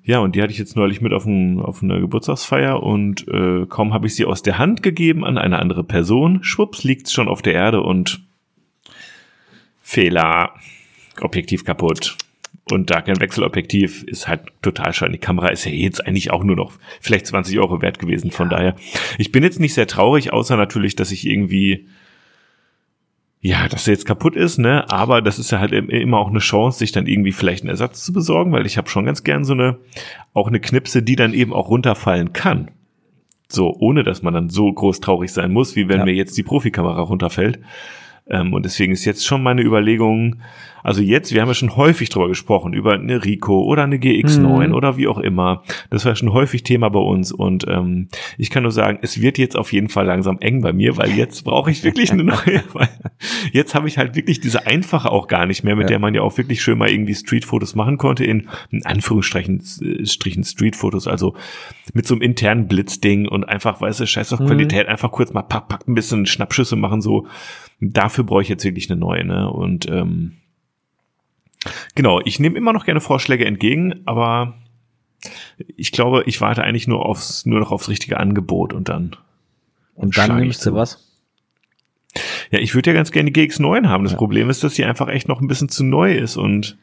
Ja, 0.04 0.18
und 0.18 0.34
die 0.34 0.42
hatte 0.42 0.52
ich 0.52 0.58
jetzt 0.58 0.74
neulich 0.74 1.00
mit 1.00 1.12
auf, 1.12 1.26
ein, 1.26 1.60
auf 1.60 1.82
eine 1.82 2.00
Geburtstagsfeier 2.00 2.82
und 2.82 3.28
äh, 3.28 3.66
kaum 3.66 3.92
habe 3.92 4.08
ich 4.08 4.16
sie 4.16 4.24
aus 4.24 4.42
der 4.42 4.58
Hand 4.58 4.82
gegeben 4.82 5.24
an 5.24 5.38
eine 5.38 5.60
andere 5.60 5.84
Person, 5.84 6.42
schwupps 6.42 6.82
liegt's 6.82 7.12
schon 7.12 7.28
auf 7.28 7.42
der 7.42 7.52
Erde 7.52 7.82
und 7.82 8.20
Fehler, 9.80 10.54
Objektiv 11.20 11.64
kaputt. 11.64 12.16
Und 12.70 12.90
da 12.90 13.00
kein 13.00 13.20
Wechselobjektiv 13.20 14.04
ist 14.04 14.28
halt 14.28 14.42
total 14.62 14.92
schön. 14.92 15.12
Die 15.12 15.18
Kamera 15.18 15.48
ist 15.48 15.64
ja 15.64 15.72
jetzt 15.72 16.06
eigentlich 16.06 16.30
auch 16.30 16.44
nur 16.44 16.56
noch 16.56 16.72
vielleicht 17.00 17.26
20 17.26 17.58
Euro 17.58 17.82
wert 17.82 17.98
gewesen. 17.98 18.30
Von 18.30 18.50
daher, 18.50 18.76
ich 19.18 19.32
bin 19.32 19.42
jetzt 19.42 19.58
nicht 19.58 19.74
sehr 19.74 19.88
traurig, 19.88 20.32
außer 20.32 20.56
natürlich, 20.56 20.94
dass 20.94 21.10
ich 21.10 21.26
irgendwie 21.26 21.88
ja, 23.44 23.66
dass 23.66 23.88
er 23.88 23.94
jetzt 23.94 24.06
kaputt 24.06 24.36
ist, 24.36 24.58
ne? 24.58 24.88
Aber 24.88 25.20
das 25.20 25.40
ist 25.40 25.50
ja 25.50 25.58
halt 25.58 25.72
immer 25.72 26.18
auch 26.18 26.30
eine 26.30 26.38
Chance, 26.38 26.78
sich 26.78 26.92
dann 26.92 27.08
irgendwie 27.08 27.32
vielleicht 27.32 27.64
einen 27.64 27.70
Ersatz 27.70 28.04
zu 28.04 28.12
besorgen, 28.12 28.52
weil 28.52 28.66
ich 28.66 28.78
habe 28.78 28.88
schon 28.88 29.04
ganz 29.04 29.24
gern 29.24 29.44
so 29.44 29.52
eine, 29.52 29.78
auch 30.32 30.46
eine 30.46 30.60
Knipse, 30.60 31.02
die 31.02 31.16
dann 31.16 31.34
eben 31.34 31.52
auch 31.52 31.68
runterfallen 31.68 32.32
kann. 32.32 32.70
So, 33.48 33.74
ohne 33.80 34.04
dass 34.04 34.22
man 34.22 34.32
dann 34.32 34.48
so 34.48 34.72
groß 34.72 35.00
traurig 35.00 35.32
sein 35.32 35.52
muss, 35.52 35.74
wie 35.74 35.88
wenn 35.88 35.98
ja. 35.98 36.04
mir 36.04 36.14
jetzt 36.14 36.38
die 36.38 36.44
Profikamera 36.44 37.02
runterfällt. 37.02 37.58
Ähm, 38.28 38.54
und 38.54 38.64
deswegen 38.64 38.92
ist 38.92 39.04
jetzt 39.04 39.26
schon 39.26 39.42
meine 39.42 39.62
Überlegung, 39.62 40.36
also 40.82 41.02
jetzt, 41.02 41.32
wir 41.32 41.40
haben 41.40 41.48
ja 41.48 41.54
schon 41.54 41.76
häufig 41.76 42.08
drüber 42.08 42.28
gesprochen, 42.28 42.72
über 42.72 42.94
eine 42.94 43.24
Rico 43.24 43.62
oder 43.62 43.84
eine 43.84 43.96
GX9 43.96 44.68
mhm. 44.68 44.74
oder 44.74 44.96
wie 44.96 45.08
auch 45.08 45.18
immer. 45.18 45.62
Das 45.90 46.04
war 46.04 46.16
schon 46.16 46.32
häufig 46.32 46.62
Thema 46.62 46.88
bei 46.88 47.00
uns 47.00 47.32
und 47.32 47.66
ähm, 47.68 48.08
ich 48.38 48.50
kann 48.50 48.62
nur 48.62 48.72
sagen, 48.72 48.98
es 49.02 49.20
wird 49.20 49.38
jetzt 49.38 49.56
auf 49.56 49.72
jeden 49.72 49.88
Fall 49.88 50.06
langsam 50.06 50.38
eng 50.40 50.60
bei 50.60 50.72
mir, 50.72 50.96
weil 50.96 51.10
jetzt 51.12 51.44
brauche 51.44 51.70
ich 51.70 51.84
wirklich 51.84 52.10
eine 52.12 52.24
neue, 52.24 52.62
weil 52.72 52.88
jetzt 53.52 53.74
habe 53.74 53.88
ich 53.88 53.98
halt 53.98 54.16
wirklich 54.16 54.40
diese 54.40 54.66
einfache 54.66 55.10
auch 55.10 55.28
gar 55.28 55.46
nicht 55.46 55.62
mehr, 55.64 55.76
mit 55.76 55.84
ja. 55.84 55.88
der 55.88 55.98
man 55.98 56.14
ja 56.14 56.22
auch 56.22 56.36
wirklich 56.38 56.62
schön 56.62 56.78
mal 56.78 56.90
irgendwie 56.90 57.14
Streetfotos 57.14 57.74
machen 57.74 57.98
konnte, 57.98 58.24
in, 58.24 58.48
in 58.70 58.84
Anführungsstrichen 58.84 59.62
äh, 59.82 60.06
Strichen 60.06 60.44
Streetfotos, 60.44 61.06
also 61.06 61.34
mit 61.94 62.06
so 62.06 62.14
einem 62.14 62.22
internen 62.22 62.68
Blitzding 62.68 63.28
und 63.28 63.44
einfach, 63.44 63.80
weißt 63.80 64.00
du, 64.00 64.06
scheiß 64.06 64.32
auf 64.32 64.40
mhm. 64.40 64.46
Qualität, 64.46 64.88
einfach 64.88 65.12
kurz 65.12 65.32
mal 65.32 65.42
pack, 65.42 65.68
pack, 65.68 65.88
ein 65.88 65.94
bisschen 65.94 66.26
Schnappschüsse 66.26 66.76
machen, 66.76 67.00
so. 67.00 67.26
Dafür 67.84 68.22
brauche 68.22 68.42
ich 68.42 68.48
jetzt 68.48 68.64
wirklich 68.64 68.88
eine 68.88 69.00
neue, 69.00 69.24
ne? 69.24 69.50
Und 69.50 69.88
ähm, 69.90 70.34
Genau, 71.94 72.20
ich 72.24 72.40
nehme 72.40 72.56
immer 72.56 72.72
noch 72.72 72.84
gerne 72.84 73.00
Vorschläge 73.00 73.44
entgegen, 73.44 74.02
aber 74.04 74.54
ich 75.76 75.92
glaube, 75.92 76.24
ich 76.26 76.40
warte 76.40 76.64
eigentlich 76.64 76.88
nur 76.88 77.06
aufs, 77.06 77.46
nur 77.46 77.60
noch 77.60 77.70
aufs 77.70 77.88
richtige 77.88 78.18
Angebot 78.18 78.72
und 78.72 78.88
dann. 78.88 79.16
Und 79.94 80.16
dann 80.16 80.36
nimmst 80.38 80.66
du 80.66 80.74
was? 80.74 81.08
Ja, 82.50 82.58
ich 82.58 82.74
würde 82.74 82.90
ja 82.90 82.94
ganz 82.94 83.12
gerne 83.12 83.30
die 83.30 83.40
GX9 83.40 83.88
haben. 83.88 84.04
Das 84.04 84.12
ja. 84.12 84.18
Problem 84.18 84.50
ist, 84.50 84.64
dass 84.64 84.74
sie 84.74 84.84
einfach 84.84 85.08
echt 85.08 85.28
noch 85.28 85.40
ein 85.40 85.48
bisschen 85.48 85.68
zu 85.68 85.84
neu 85.84 86.14
ist 86.14 86.36
und 86.36 86.76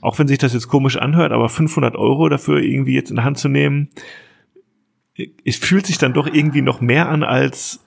auch 0.00 0.18
wenn 0.18 0.26
sich 0.26 0.38
das 0.38 0.52
jetzt 0.52 0.66
komisch 0.66 0.96
anhört, 0.96 1.30
aber 1.30 1.48
500 1.48 1.94
Euro 1.94 2.28
dafür 2.28 2.60
irgendwie 2.60 2.94
jetzt 2.94 3.10
in 3.10 3.16
der 3.16 3.24
Hand 3.24 3.38
zu 3.38 3.48
nehmen, 3.48 3.88
es 5.44 5.56
fühlt 5.56 5.86
sich 5.86 5.98
dann 5.98 6.12
doch 6.12 6.26
irgendwie 6.26 6.62
noch 6.62 6.80
mehr 6.80 7.08
an 7.08 7.22
als 7.22 7.81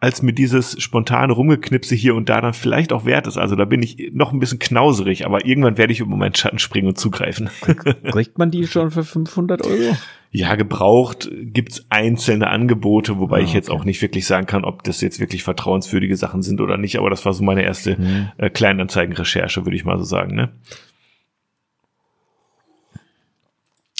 als 0.00 0.20
mir 0.20 0.32
dieses 0.32 0.80
spontane 0.82 1.32
Rumgeknipse 1.32 1.94
hier 1.94 2.14
und 2.14 2.28
da 2.28 2.40
dann 2.40 2.52
vielleicht 2.52 2.92
auch 2.92 3.06
wert 3.06 3.26
ist. 3.26 3.38
Also 3.38 3.56
da 3.56 3.64
bin 3.64 3.82
ich 3.82 4.10
noch 4.12 4.32
ein 4.32 4.38
bisschen 4.38 4.58
knauserig, 4.58 5.24
aber 5.24 5.46
irgendwann 5.46 5.78
werde 5.78 5.92
ich 5.92 6.00
über 6.00 6.14
meinen 6.14 6.34
Schatten 6.34 6.58
springen 6.58 6.88
und 6.88 6.98
zugreifen. 6.98 7.48
Kriegt 7.60 8.36
man 8.36 8.50
die 8.50 8.66
schon 8.68 8.90
für 8.90 9.04
500 9.04 9.64
Euro? 9.64 9.96
Ja, 10.30 10.56
gebraucht 10.56 11.30
gibt's 11.32 11.86
einzelne 11.90 12.48
Angebote, 12.48 13.18
wobei 13.18 13.38
ah, 13.38 13.42
ich 13.42 13.54
jetzt 13.54 13.70
auch 13.70 13.84
nicht 13.84 14.02
wirklich 14.02 14.26
sagen 14.26 14.46
kann, 14.46 14.64
ob 14.64 14.82
das 14.82 15.00
jetzt 15.00 15.20
wirklich 15.20 15.44
vertrauenswürdige 15.44 16.16
Sachen 16.16 16.42
sind 16.42 16.60
oder 16.60 16.76
nicht. 16.76 16.98
Aber 16.98 17.08
das 17.08 17.24
war 17.24 17.32
so 17.32 17.44
meine 17.44 17.62
erste 17.62 17.96
mhm. 17.96 18.30
äh, 18.36 18.50
Kleinanzeigenrecherche, 18.50 19.64
würde 19.64 19.76
ich 19.76 19.84
mal 19.84 19.96
so 19.96 20.04
sagen. 20.04 20.34
Ne? 20.34 20.50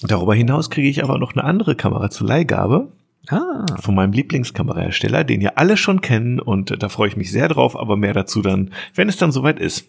Darüber 0.03 0.35
hinaus 0.35 0.71
kriege 0.71 0.89
ich 0.89 1.05
aber 1.05 1.19
noch 1.19 1.33
eine 1.33 1.45
andere 1.45 1.77
Kamera 1.77 2.11
zur 2.11 2.27
Leihgabe. 2.27 2.89
Ah. 3.29 3.65
Von 3.81 3.95
meinem 3.95 4.13
Lieblingskamerahersteller, 4.13 5.25
den 5.25 5.41
ja 5.41 5.53
alle 5.57 5.77
schon 5.77 6.01
kennen 6.01 6.41
und 6.41 6.71
äh, 6.71 6.77
da 6.77 6.89
freue 6.89 7.09
ich 7.09 7.17
mich 7.17 7.31
sehr 7.31 7.49
drauf, 7.49 7.77
aber 7.79 7.97
mehr 7.97 8.13
dazu 8.13 8.43
dann, 8.43 8.71
wenn 8.95 9.09
es 9.09 9.17
dann 9.17 9.33
soweit 9.33 9.59
ist. 9.59 9.87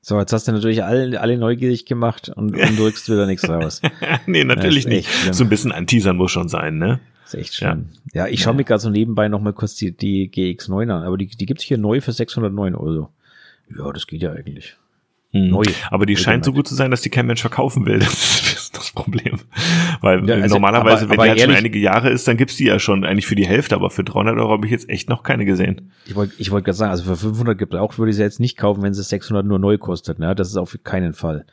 So, 0.00 0.18
jetzt 0.18 0.32
hast 0.32 0.48
du 0.48 0.52
natürlich 0.52 0.82
alle, 0.82 1.20
alle 1.20 1.36
neugierig 1.36 1.84
gemacht 1.84 2.30
und, 2.30 2.56
und 2.56 2.78
drückst 2.78 3.10
wieder 3.10 3.26
nichts 3.26 3.46
raus. 3.48 3.82
nee, 4.26 4.44
natürlich 4.44 4.86
nicht. 4.86 5.08
So 5.32 5.44
ein 5.44 5.50
bisschen 5.50 5.70
anteasern 5.72 6.16
muss 6.16 6.30
schon 6.30 6.48
sein, 6.48 6.78
ne? 6.78 7.00
ist 7.28 7.34
echt 7.34 7.54
schön. 7.54 7.88
Ja, 8.12 8.26
ja 8.26 8.32
ich 8.32 8.40
schaue 8.40 8.54
ja. 8.54 8.56
mir 8.58 8.64
gerade 8.64 8.80
so 8.80 8.90
nebenbei 8.90 9.28
noch 9.28 9.40
mal 9.40 9.52
kurz 9.52 9.74
die, 9.74 9.92
die 9.92 10.30
GX9 10.30 10.82
an, 10.90 11.02
aber 11.02 11.16
die, 11.16 11.26
die 11.26 11.46
gibt's 11.46 11.64
hier 11.64 11.78
neu 11.78 12.00
für 12.00 12.12
609 12.12 12.74
Euro. 12.74 13.10
Ja, 13.76 13.92
das 13.92 14.06
geht 14.06 14.22
ja 14.22 14.32
eigentlich. 14.32 14.76
Hm. 15.32 15.50
Neu. 15.50 15.64
Aber 15.90 16.06
die 16.06 16.16
scheint 16.16 16.44
so 16.44 16.52
gut 16.52 16.66
zu 16.66 16.74
sein, 16.74 16.90
dass 16.90 17.02
die 17.02 17.10
kein 17.10 17.26
Mensch 17.26 17.42
verkaufen 17.42 17.84
will. 17.84 17.98
Das 17.98 18.47
ist 18.68 18.76
das 18.76 18.92
Problem. 18.92 19.38
Weil 20.00 20.28
ja, 20.28 20.36
also, 20.36 20.54
normalerweise, 20.54 21.04
aber, 21.04 21.10
wenn 21.10 21.18
aber 21.18 21.24
die 21.24 21.30
halt 21.30 21.40
schon 21.40 21.54
einige 21.54 21.78
Jahre 21.78 22.10
ist, 22.10 22.28
dann 22.28 22.36
gibt's 22.36 22.56
die 22.56 22.64
ja 22.64 22.78
schon 22.78 23.04
eigentlich 23.04 23.26
für 23.26 23.34
die 23.34 23.46
Hälfte, 23.46 23.74
aber 23.74 23.90
für 23.90 24.04
300 24.04 24.36
Euro 24.36 24.50
habe 24.52 24.66
ich 24.66 24.72
jetzt 24.72 24.88
echt 24.88 25.08
noch 25.08 25.22
keine 25.22 25.44
gesehen. 25.44 25.92
Ich 26.06 26.14
wollte 26.14 26.34
ich 26.38 26.50
wollte 26.50 26.66
gerade 26.66 26.76
sagen, 26.76 26.90
also 26.90 27.04
für 27.04 27.16
500 27.16 27.58
Gebraucht 27.58 27.98
würde 27.98 28.10
ich 28.10 28.16
sie 28.16 28.22
jetzt 28.22 28.40
nicht 28.40 28.56
kaufen, 28.56 28.82
wenn 28.82 28.94
sie 28.94 29.02
600 29.02 29.44
nur 29.44 29.58
neu 29.58 29.78
kostet. 29.78 30.18
Ne? 30.18 30.34
Das 30.34 30.48
ist 30.48 30.56
auf 30.56 30.76
keinen 30.84 31.14
Fall. 31.14 31.44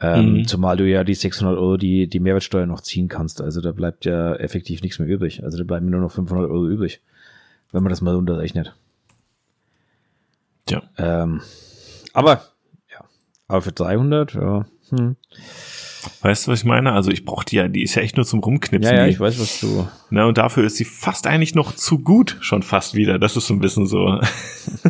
Ähm, 0.00 0.38
mhm. 0.38 0.44
Zumal 0.46 0.76
du 0.76 0.88
ja 0.88 1.04
die 1.04 1.14
600 1.14 1.56
Euro 1.56 1.76
die, 1.76 2.08
die 2.08 2.20
Mehrwertsteuer 2.20 2.66
noch 2.66 2.80
ziehen 2.80 3.08
kannst. 3.08 3.40
Also 3.40 3.60
da 3.60 3.72
bleibt 3.72 4.04
ja 4.04 4.34
effektiv 4.34 4.82
nichts 4.82 4.98
mehr 4.98 5.08
übrig. 5.08 5.44
Also 5.44 5.58
da 5.58 5.64
bleiben 5.64 5.90
nur 5.90 6.00
noch 6.00 6.12
500 6.12 6.50
Euro 6.50 6.68
übrig, 6.68 7.00
wenn 7.70 7.82
man 7.82 7.90
das 7.90 8.00
mal 8.00 8.16
unterrechnet. 8.16 8.74
Tja. 10.66 10.82
Ähm, 10.98 11.40
aber 12.12 12.42
aber 13.52 13.60
für 13.60 13.72
300, 13.72 14.32
ja. 14.32 14.64
Hm. 14.92 15.16
Weißt 16.20 16.46
du, 16.46 16.50
was 16.50 16.60
ich 16.60 16.64
meine? 16.64 16.92
Also 16.92 17.10
ich 17.10 17.24
brauche 17.24 17.44
die 17.44 17.56
ja, 17.56 17.68
die 17.68 17.82
ist 17.82 17.94
ja 17.94 18.02
echt 18.02 18.16
nur 18.16 18.26
zum 18.26 18.40
Rumknipsen. 18.40 18.92
Ja, 18.92 19.02
ja, 19.02 19.06
ich 19.06 19.20
weiß, 19.20 19.40
was 19.40 19.60
du. 19.60 19.86
Na, 20.10 20.26
und 20.26 20.36
dafür 20.36 20.64
ist 20.64 20.76
sie 20.76 20.84
fast 20.84 21.26
eigentlich 21.26 21.54
noch 21.54 21.74
zu 21.74 21.98
gut, 22.00 22.38
schon 22.40 22.62
fast 22.62 22.94
wieder. 22.94 23.18
Das 23.18 23.36
ist 23.36 23.46
so 23.46 23.54
ein 23.54 23.60
bisschen 23.60 23.86
so. 23.86 24.20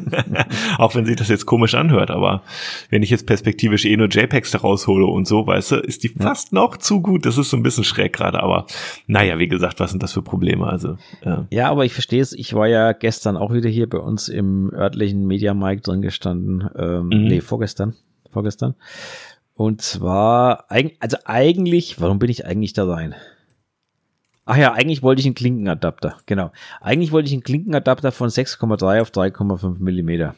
Auch 0.79 0.95
wenn 0.95 1.05
sich 1.05 1.17
das 1.17 1.29
jetzt 1.29 1.45
komisch 1.45 1.75
anhört, 1.75 2.11
aber 2.11 2.43
wenn 2.91 3.03
ich 3.03 3.11
jetzt 3.11 3.27
perspektivisch 3.27 3.85
eh 3.85 3.97
nur 3.97 4.09
JPEGs 4.09 4.53
da 4.53 4.59
raushole 4.59 5.07
und 5.07 5.27
so, 5.27 5.47
weißt 5.47 5.73
du, 5.73 5.77
ist 5.77 6.03
die 6.03 6.09
fast 6.09 6.53
noch 6.53 6.79
zu 6.79 7.03
gut. 7.03 7.27
Das 7.27 7.37
ist 7.37 7.51
so 7.51 7.57
ein 7.57 7.63
bisschen 7.63 7.85
schräg 7.85 8.15
gerade, 8.15 8.43
aber 8.43 8.67
naja, 9.07 9.39
wie 9.39 9.49
gesagt, 9.49 9.81
was 9.81 9.91
sind 9.91 10.03
das 10.03 10.13
für 10.13 10.23
Probleme? 10.23 10.67
Also. 10.67 10.97
Ja, 11.25 11.47
ja 11.51 11.71
aber 11.71 11.85
ich 11.85 11.93
verstehe 11.93 12.23
es. 12.23 12.33
Ich 12.33 12.55
war 12.55 12.69
ja 12.69 12.93
gestern 12.93 13.37
auch 13.37 13.53
wieder 13.53 13.69
hier 13.69 13.89
bei 13.89 13.99
uns 13.99 14.29
im 14.29 14.73
örtlichen 14.73 15.27
Media 15.27 15.53
Mike 15.53 15.83
drin 15.83 16.01
gestanden. 16.01 16.69
Ähm, 16.77 17.07
mhm. 17.09 17.25
Nee, 17.29 17.41
vorgestern 17.43 17.95
vorgestern. 18.33 18.75
Und 19.55 19.83
zwar, 19.83 20.67
also 20.71 21.17
eigentlich, 21.25 22.01
warum 22.01 22.19
bin 22.19 22.31
ich 22.31 22.47
eigentlich 22.47 22.73
da 22.73 22.87
rein? 22.87 23.15
Ach 24.45 24.57
ja, 24.57 24.73
eigentlich 24.73 25.03
wollte 25.03 25.21
ich 25.21 25.27
einen 25.27 25.35
Klinkenadapter, 25.35 26.17
genau. 26.27 26.51
Eigentlich 26.81 27.13
wollte 27.13 27.29
ich 27.29 27.33
einen 27.33 27.45
Klinkenadapter 27.45 28.11
von 28.11 28.29
6,3 28.29 29.01
auf 29.01 29.11
3,5 29.11 29.79
Millimeter. 29.79 30.35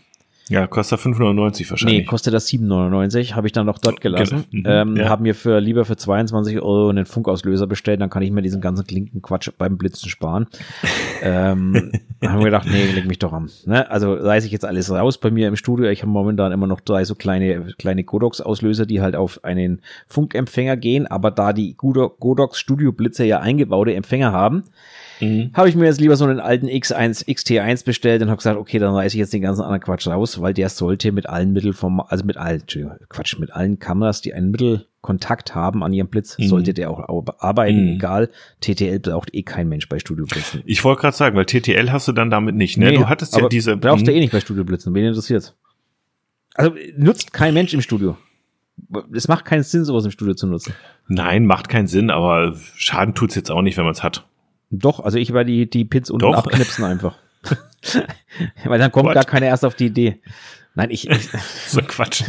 Ja, 0.51 0.67
kostet 0.67 1.01
5,99 1.01 1.71
wahrscheinlich. 1.71 1.99
Nee, 2.01 2.05
kostet 2.05 2.35
das 2.35 2.47
7,99, 2.49 3.33
habe 3.33 3.47
ich 3.47 3.53
dann 3.55 3.65
noch 3.65 3.79
dort 3.79 4.03
gelassen. 4.03 4.45
Mhm, 4.51 4.65
ähm, 4.67 4.97
ja. 4.97 5.09
Habe 5.09 5.23
mir 5.23 5.35
für 5.35 5.59
lieber 5.59 5.87
für 5.87 5.97
22 5.97 6.61
Euro 6.61 6.91
einen 6.91 7.07
Funkauslöser 7.07 7.67
bestellt, 7.67 8.03
dann 8.03 8.11
kann 8.11 8.23
ich 8.23 8.31
mir 8.31 8.43
diesen 8.43 8.61
ganzen 8.61 8.87
Klinkenquatsch 8.87 9.51
beim 9.57 9.79
Blitzen 9.79 10.11
sparen. 10.11 10.47
ähm, 11.23 11.93
haben 12.23 12.39
wir 12.39 12.45
gedacht, 12.45 12.69
nee, 12.71 12.85
leg 12.93 13.07
mich 13.07 13.19
doch 13.19 13.33
am. 13.33 13.49
Ne? 13.65 13.91
Also 13.91 14.13
reiße 14.13 14.47
ich 14.47 14.53
jetzt 14.53 14.67
alles 14.67 14.91
raus 14.91 15.17
bei 15.17 15.31
mir 15.31 15.49
im 15.49 15.57
Studio. 15.57 15.89
Ich 15.89 16.03
habe 16.03 16.13
momentan 16.13 16.53
immer 16.53 16.67
noch 16.67 16.81
drei 16.81 17.05
so 17.05 17.15
kleine, 17.15 17.73
kleine 17.79 18.05
Godox-Auslöser, 18.05 18.85
die 18.85 19.01
halt 19.01 19.17
auf 19.17 19.43
einen 19.45 19.81
Funkempfänger 20.09 20.77
gehen, 20.77 21.07
aber 21.07 21.31
da 21.31 21.55
die 21.55 21.75
Godox 21.75 22.59
Studio 22.59 22.93
Blitze 22.93 23.25
ja 23.25 23.41
eingebaute 23.41 23.95
Empfänger 23.95 24.33
haben, 24.33 24.65
Mhm. 25.21 25.51
Habe 25.55 25.69
ich 25.69 25.77
mir 25.77 25.87
jetzt 25.87 26.01
lieber 26.01 26.17
so 26.17 26.25
einen 26.25 26.41
alten 26.41 26.67
X1, 26.67 27.27
XT1 27.27 27.85
bestellt 27.85 28.23
und 28.23 28.29
habe 28.29 28.39
gesagt, 28.39 28.59
okay, 28.59 28.79
dann 28.79 28.95
reiße 28.95 29.17
ich 29.17 29.21
jetzt 29.21 29.33
den 29.33 29.43
ganzen 29.43 29.63
anderen 29.63 29.81
Quatsch 29.81 30.07
raus, 30.07 30.41
weil 30.41 30.55
der 30.55 30.69
sollte 30.69 31.13
mit 31.13 31.29
allen 31.29 31.53
Mitteln 31.53 31.73
vom, 31.73 32.01
also 32.01 32.25
mit 32.25 32.37
allen, 32.37 32.63
Quatsch, 33.09 33.39
mit 33.39 33.53
allen 33.53 33.79
Kameras, 33.79 34.21
die 34.21 34.35
einen 34.35 34.51
Mittelkontakt 34.51 35.55
haben 35.55 35.83
an 35.83 35.93
ihrem 35.93 36.09
Blitz, 36.09 36.39
mhm. 36.39 36.49
sollte 36.49 36.75
der 36.75 36.91
auch 36.91 37.09
arbeiten, 37.39 37.85
mhm. 37.85 37.95
egal. 37.95 38.31
TTL 38.61 38.99
braucht 39.01 39.35
eh 39.35 39.43
kein 39.43 39.69
Mensch 39.69 39.89
bei 39.89 39.99
Studioblitzen. 39.99 40.63
Ich 40.65 40.85
wollte 40.85 41.03
gerade 41.03 41.17
sagen, 41.17 41.37
weil 41.37 41.47
TTL 41.47 41.93
hast 41.93 42.09
du 42.09 42.13
dann 42.13 42.31
damit 42.31 42.55
nicht, 42.55 42.77
ne? 42.77 42.91
Nee, 42.91 42.97
du 42.97 43.09
hattest 43.09 43.37
ja 43.37 43.49
diese. 43.49 43.77
Brauchst 43.77 44.07
du 44.07 44.11
mhm. 44.11 44.17
eh 44.17 44.21
nicht 44.21 44.33
bei 44.33 44.41
Studioblitzen, 44.41 44.95
wen 44.95 45.05
interessiert? 45.05 45.55
Also 46.55 46.75
nutzt 46.97 47.33
kein 47.33 47.53
Mensch 47.55 47.75
im 47.75 47.81
Studio. 47.81 48.17
Es 49.13 49.29
macht 49.29 49.45
keinen 49.45 49.63
Sinn, 49.63 49.85
sowas 49.85 50.05
im 50.05 50.11
Studio 50.11 50.35
zu 50.35 50.47
nutzen. 50.47 50.75
Nein, 51.09 51.47
macht 51.47 51.69
keinen 51.69 51.87
Sinn, 51.87 52.11
aber 52.11 52.57
Schaden 52.77 53.15
tut's 53.15 53.35
jetzt 53.35 53.51
auch 53.51 53.63
nicht, 53.63 53.77
wenn 53.77 53.85
man 53.85 53.93
es 53.93 54.03
hat. 54.03 54.27
Doch, 54.71 55.01
also 55.01 55.19
ich 55.19 55.33
werde 55.33 55.51
die, 55.51 55.69
die 55.69 55.85
Pins 55.85 56.11
unten 56.11 56.27
Doch. 56.27 56.35
abknipsen 56.35 56.85
einfach. 56.85 57.17
Weil 58.65 58.79
dann 58.79 58.91
kommt 58.91 59.07
What? 59.07 59.15
gar 59.15 59.25
keiner 59.25 59.47
erst 59.47 59.65
auf 59.65 59.75
die 59.75 59.87
Idee. 59.87 60.21
Nein, 60.75 60.91
ich. 60.91 61.09
ich 61.09 61.29
so 61.69 61.81
Quatsch. 61.83 62.25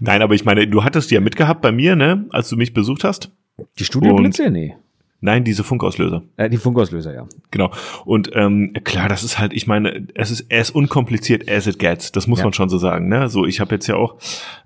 Nein, 0.00 0.22
aber 0.22 0.34
ich 0.34 0.44
meine, 0.44 0.66
du 0.66 0.84
hattest 0.84 1.10
die 1.10 1.14
ja 1.14 1.20
mitgehabt 1.20 1.62
bei 1.62 1.72
mir, 1.72 1.96
ne, 1.96 2.26
als 2.30 2.48
du 2.48 2.56
mich 2.56 2.74
besucht 2.74 3.04
hast. 3.04 3.30
Die 3.78 3.84
Studioblitze? 3.84 4.50
Nee. 4.50 4.76
Nein, 5.22 5.44
diese 5.44 5.64
Funkauslöser. 5.64 6.22
Äh, 6.36 6.48
die 6.48 6.56
Funkauslöser, 6.56 7.12
ja. 7.12 7.28
Genau. 7.50 7.70
Und 8.06 8.30
ähm, 8.34 8.72
klar, 8.84 9.08
das 9.08 9.22
ist 9.22 9.38
halt, 9.38 9.52
ich 9.52 9.66
meine, 9.66 10.06
es 10.14 10.30
ist 10.30 10.50
as 10.50 10.70
unkompliziert 10.70 11.48
as 11.50 11.66
it 11.66 11.78
gets. 11.78 12.10
Das 12.10 12.26
muss 12.26 12.38
ja. 12.38 12.46
man 12.46 12.54
schon 12.54 12.70
so 12.70 12.78
sagen. 12.78 13.08
Ne? 13.08 13.28
So, 13.28 13.44
ich 13.44 13.60
habe 13.60 13.74
jetzt 13.74 13.86
ja 13.86 13.96
auch 13.96 14.16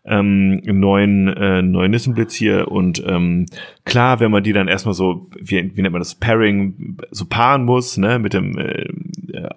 ähm, 0.05 0.63
einen 0.65 0.79
neuen, 0.79 1.29
äh, 1.29 1.61
neuen 1.63 1.91
Nissenblitz 1.91 2.35
hier 2.35 2.71
und 2.71 3.03
ähm, 3.05 3.47
klar, 3.85 4.21
wenn 4.21 4.31
man 4.31 4.45
die 4.45 4.53
dann 4.53 4.69
erstmal 4.69 4.95
so, 4.95 5.29
wie, 5.41 5.77
wie 5.77 5.83
nennt 5.83 5.93
man 5.93 6.01
das, 6.01 6.15
Pairing, 6.15 6.99
so 7.11 7.25
paaren 7.25 7.65
muss, 7.65 7.97
ne, 7.97 8.21
mit 8.21 8.33
dem 8.33 8.57
äh, 8.57 8.87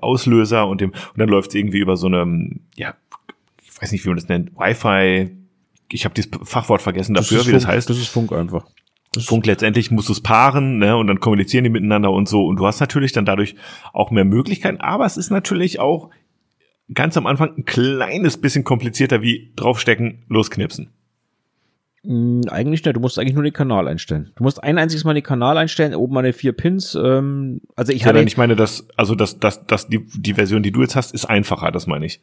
Auslöser 0.01 0.67
und 0.67 0.81
dem, 0.81 0.89
und 0.91 1.17
dann 1.17 1.29
läuft 1.29 1.49
es 1.49 1.55
irgendwie 1.55 1.79
über 1.79 1.95
so 1.95 2.07
eine, 2.07 2.49
ja, 2.75 2.95
ich 3.63 3.81
weiß 3.81 3.91
nicht, 3.91 4.03
wie 4.03 4.09
man 4.09 4.17
das 4.17 4.27
nennt, 4.27 4.57
Wi-Fi. 4.57 5.29
Ich 5.91 6.05
habe 6.05 6.15
dieses 6.15 6.31
Fachwort 6.43 6.81
vergessen 6.81 7.13
dafür, 7.13 7.41
wie 7.41 7.51
Funk, 7.51 7.53
das 7.53 7.67
heißt. 7.67 7.89
Das 7.89 7.97
ist 7.97 8.07
Funk 8.07 8.31
einfach. 8.33 8.65
Funk 9.25 9.45
letztendlich 9.45 9.91
musst 9.91 10.09
du 10.09 10.13
es 10.13 10.21
paaren, 10.21 10.77
ne, 10.77 10.97
und 10.97 11.07
dann 11.07 11.19
kommunizieren 11.19 11.63
die 11.63 11.69
miteinander 11.69 12.11
und 12.11 12.27
so. 12.27 12.45
Und 12.45 12.57
du 12.57 12.65
hast 12.65 12.79
natürlich 12.79 13.11
dann 13.11 13.25
dadurch 13.25 13.55
auch 13.93 14.11
mehr 14.11 14.25
Möglichkeiten, 14.25 14.79
aber 14.79 15.05
es 15.05 15.17
ist 15.17 15.29
natürlich 15.29 15.79
auch 15.79 16.09
ganz 16.93 17.17
am 17.17 17.27
Anfang 17.27 17.57
ein 17.57 17.65
kleines 17.65 18.37
bisschen 18.37 18.63
komplizierter 18.63 19.21
wie 19.21 19.51
draufstecken, 19.55 20.23
losknipsen. 20.29 20.89
Hm, 22.03 22.43
eigentlich 22.49 22.85
nicht, 22.85 22.95
du 22.95 22.99
musst 22.99 23.19
eigentlich 23.19 23.33
nur 23.33 23.43
den 23.43 23.53
Kanal 23.53 23.87
einstellen. 23.87 24.31
Du 24.35 24.43
musst 24.43 24.63
ein 24.63 24.77
einziges 24.77 25.03
Mal 25.03 25.13
den 25.13 25.23
Kanal 25.23 25.57
einstellen, 25.57 25.93
oben 25.93 26.13
meine 26.13 26.31
vier 26.31 26.53
Pins. 26.53 26.95
Ähm, 26.95 27.61
also 27.75 27.91
ich 27.91 28.01
ja, 28.01 28.07
hatte. 28.07 28.21
Ich 28.21 28.37
meine, 28.37 28.55
dass, 28.55 28.87
also 28.95 29.15
dass, 29.15 29.39
dass, 29.39 29.65
dass 29.65 29.87
die, 29.87 30.05
die 30.05 30.35
Version, 30.35 30.63
die 30.63 30.71
du 30.71 30.81
jetzt 30.81 30.95
hast, 30.95 31.13
ist 31.13 31.25
einfacher, 31.25 31.71
das 31.71 31.85
meine 31.85 32.05
ich. 32.05 32.21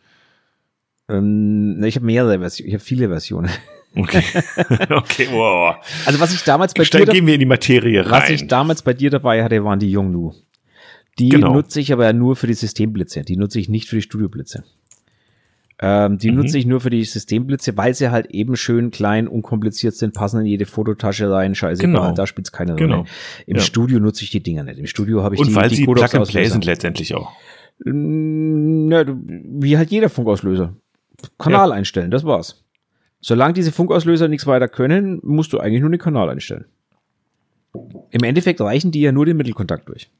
Ähm, 1.09 1.83
ich 1.85 1.97
habe 1.97 2.07
mehrere 2.07 2.39
Versionen, 2.39 2.69
ich 2.69 2.75
habe 2.75 2.85
viele 2.85 3.09
Versionen. 3.09 3.51
Okay. 3.97 4.23
okay, 4.91 5.29
wow. 5.31 5.77
Also 6.07 6.21
was 6.21 6.35
ich 6.35 6.43
damals 6.43 6.75
bei 6.75 6.85
Stein, 6.85 7.05
dir 7.05 7.13
gehen 7.13 7.27
wir 7.27 7.35
in 7.35 7.41
die 7.41 7.47
Materie 7.47 8.05
rein. 8.05 8.11
Was 8.11 8.31
ich 8.31 8.47
damals 8.47 8.83
bei 8.83 8.93
dir 8.93 9.11
dabei 9.11 9.45
hatte, 9.45 9.63
waren 9.65 9.79
die 9.79 9.91
Yongnu. 9.91 10.33
Die 11.19 11.29
genau. 11.29 11.53
nutze 11.53 11.81
ich 11.81 11.93
aber 11.93 12.13
nur 12.13 12.35
für 12.35 12.49
die 12.49 12.55
Systemblitze. 12.55 13.23
Die 13.23 13.37
nutze 13.37 13.61
ich 13.61 13.69
nicht 13.69 13.89
für 13.89 13.97
die 13.97 14.03
Studioblitze. 14.03 14.65
Ähm, 15.81 16.19
die 16.19 16.31
mhm. 16.31 16.39
nutze 16.39 16.57
ich 16.59 16.67
nur 16.67 16.81
für 16.81 16.91
die 16.91 17.05
Systemblitze, 17.05 17.77
weil 17.77 17.95
sie 17.95 18.11
halt 18.11 18.27
eben 18.31 18.57
schön 18.57 18.91
klein, 18.91 19.27
unkompliziert 19.27 19.95
sind, 19.95 20.15
passen 20.15 20.41
in 20.41 20.47
jede 20.47 20.67
Fototasche 20.67 21.31
rein, 21.31 21.55
scheiße, 21.55 21.83
genau. 21.83 22.13
da 22.13 22.27
spielt 22.27 22.47
es 22.47 22.53
keine 22.53 22.73
Rolle. 22.73 22.87
Genau. 22.87 23.05
Im 23.47 23.57
ja. 23.57 23.63
Studio 23.63 23.99
nutze 23.99 24.23
ich 24.23 24.31
die 24.31 24.43
Dinger 24.43 24.63
nicht. 24.63 24.79
Im 24.79 24.87
Studio 24.87 25.23
habe 25.23 25.35
ich 25.35 25.41
Und 25.41 25.49
die, 25.49 25.55
weil 25.55 25.69
die 25.69 25.77
sie 25.77 25.85
Plug 25.85 26.15
and 26.15 26.29
Play 26.29 26.47
sind 26.47 26.65
letztendlich 26.65 27.15
auch. 27.15 27.33
Ja, 27.85 27.91
wie 27.91 29.77
halt 29.77 29.91
jeder 29.91 30.09
Funkauslöser. 30.09 30.77
Kanal 31.39 31.71
ja. 31.71 31.75
einstellen, 31.75 32.11
das 32.11 32.25
war's. 32.25 32.64
Solange 33.25 33.55
diese 33.55 33.73
Funkauslöser 33.73 34.29
nichts 34.29 34.47
weiter 34.47 34.69
können, 34.69 35.19
musst 35.23 35.55
du 35.55 35.59
eigentlich 35.59 35.81
nur 35.81 35.89
den 35.89 35.99
Kanal 35.99 36.29
einstellen. 36.29 36.67
Im 38.11 38.23
Endeffekt 38.23 38.61
reichen 38.61 38.91
die 38.91 39.01
ja 39.01 39.13
nur 39.13 39.25
den 39.25 39.39
Mittelkontakt 39.39 39.89
durch. 39.89 40.11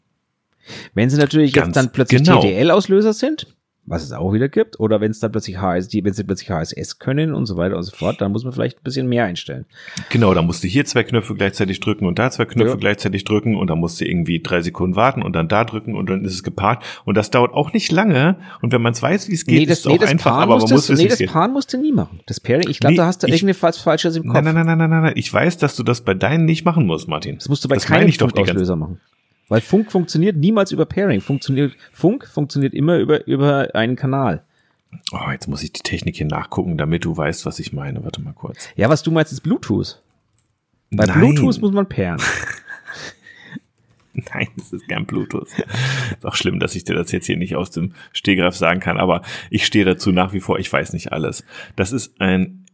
Wenn 0.95 1.11
sie 1.11 1.19
natürlich 1.19 1.53
Ganz 1.53 1.67
jetzt 1.67 1.77
dann 1.77 1.93
plötzlich 1.93 2.25
genau. 2.25 2.41
TDL-Auslöser 2.41 3.13
sind, 3.13 3.54
was 3.87 4.03
es 4.03 4.13
auch 4.13 4.33
wieder 4.33 4.49
gibt, 4.49 4.81
oder 4.81 5.01
wenn 5.01 5.11
es 5.11 5.21
dann 5.21 5.31
plötzlich 5.31 5.61
HS, 5.61 5.89
die, 5.89 6.05
wenn 6.05 6.15
sie 6.15 6.25
plötzlich 6.25 6.51
HSS 6.51 6.99
können 6.99 7.35
und 7.35 7.47
so 7.47 7.57
weiter 7.57 7.77
und 7.77 7.83
so 7.83 7.95
fort, 7.95 8.21
dann 8.21 8.33
muss 8.33 8.45
man 8.45 8.53
vielleicht 8.53 8.79
ein 8.79 8.83
bisschen 8.83 9.09
mehr 9.09 9.25
einstellen. 9.25 9.67
Genau, 10.11 10.33
da 10.33 10.43
musst 10.43 10.65
du 10.65 10.69
hier 10.69 10.85
zwei 10.87 11.05
Knöpfe 11.05 11.35
gleichzeitig 11.35 11.81
drücken 11.81 12.07
und 12.07 12.19
da 12.19 12.31
zwei 12.31 12.47
Knöpfe 12.47 12.73
ja. 12.73 12.77
gleichzeitig 12.77 13.25
drücken 13.25 13.57
und 13.57 13.69
dann 13.69 13.79
musst 13.79 14.01
du 14.01 14.07
irgendwie 14.07 14.41
drei 14.41 14.63
Sekunden 14.63 14.97
warten 14.97 15.23
und 15.23 15.35
dann 15.35 15.49
da 15.49 15.65
drücken 15.65 15.97
und 15.97 16.09
dann 16.09 16.25
ist 16.25 16.35
es 16.35 16.43
gepaart 16.43 16.83
und 17.05 17.17
das 17.17 17.31
dauert 17.31 17.53
auch 17.53 17.73
nicht 17.73 17.93
lange 17.93 18.37
und 18.63 18.73
wenn 18.73 18.81
man 18.81 18.95
es 18.95 19.03
weiß, 19.03 19.29
wie 19.29 19.35
es 19.35 19.45
geht, 19.45 19.59
nee, 19.59 19.67
das, 19.67 19.81
ist 19.81 19.87
es 19.87 19.93
nee, 19.93 19.99
auch 19.99 20.09
einfach, 20.09 20.31
Paaren 20.31 20.43
aber 20.45 20.59
man 20.59 20.71
muss 20.71 20.89
es 20.89 20.99
Nee, 20.99 21.09
das 21.09 21.23
Paaren 21.25 21.53
musst 21.53 21.73
du 21.73 21.79
nie 21.79 21.93
machen. 21.93 22.21
Das 22.27 22.41
Pairing, 22.41 22.69
ich 22.69 22.81
glaube, 22.81 22.93
nee, 22.93 22.97
da 22.97 23.07
hast 23.07 23.23
du 23.23 23.27
irgendeine 23.27 23.55
falsch 23.55 23.83
falsches 23.83 24.17
im 24.17 24.25
Kopf. 24.25 24.35
Nein, 24.35 24.45
nein, 24.45 24.67
nein, 24.67 24.79
nein, 24.79 24.91
nein, 24.91 25.03
nein, 25.03 25.13
ich 25.17 25.33
weiß, 25.33 25.59
dass 25.59 25.77
du 25.77 25.83
das 25.83 26.01
bei 26.01 26.15
deinen 26.15 26.47
nicht 26.47 26.65
machen 26.65 26.87
musst, 26.87 27.09
Martin. 27.09 27.37
Das 27.37 27.49
musst 27.49 27.65
du 27.65 27.69
bei 27.69 27.75
das 27.75 27.87
keinem 27.87 28.13
Funkauslöser 28.13 28.77
machen. 28.77 29.01
Weil 29.49 29.61
Funk 29.61 29.93
funktioniert 29.93 30.37
niemals 30.37 30.73
über 30.73 30.87
Pairing. 30.87 31.21
Funktioniert, 31.21 31.77
Funk 31.93 32.27
funktioniert 32.27 32.75
immer 32.75 32.99
über, 32.99 33.27
über 33.27 33.75
einen 33.75 33.97
Kanal. 33.97 34.43
Oh, 35.13 35.31
jetzt 35.31 35.49
muss 35.49 35.63
ich 35.63 35.73
die 35.73 35.83
Technik 35.83 36.17
hier 36.17 36.27
nachgucken, 36.27 36.79
damit 36.79 37.05
du 37.05 37.17
weißt, 37.17 37.47
was 37.47 37.59
ich 37.59 37.73
meine. 37.73 38.05
Warte 38.05 38.23
mal 38.23 38.33
kurz. 38.33 38.69
Ja, 38.77 38.89
was 38.89 39.03
du 39.03 39.11
meinst, 39.11 39.33
ist 39.33 39.41
Bluetooth. 39.41 40.01
Bei 40.91 41.05
Nein. 41.05 41.19
Bluetooth 41.19 41.61
muss 41.61 41.73
man 41.73 41.89
pairen. 41.89 42.21
Nein, 44.15 44.49
es 44.57 44.73
ist 44.73 44.89
kein 44.89 45.07
Bluetooth. 45.07 45.49
ist 45.49 46.25
auch 46.25 46.37
schlimm, 46.37 46.61
dass 46.61 46.77
ich 46.77 46.85
dir 46.85 46.95
das 46.95 47.11
jetzt 47.11 47.27
hier 47.27 47.37
nicht 47.37 47.57
aus 47.57 47.71
dem 47.71 47.95
Stehgreif 48.13 48.55
sagen 48.55 48.79
kann, 48.81 48.97
aber 48.97 49.23
ich 49.51 49.67
stehe 49.67 49.85
dazu 49.85 50.13
nach 50.13 50.33
wie 50.33 50.41
vor, 50.41 50.59
ich 50.59 50.73
weiß 50.73 50.93
nicht 50.93 51.13
alles. 51.13 51.45
Das 51.75 51.91
ist 51.91 52.21
ein 52.21 52.65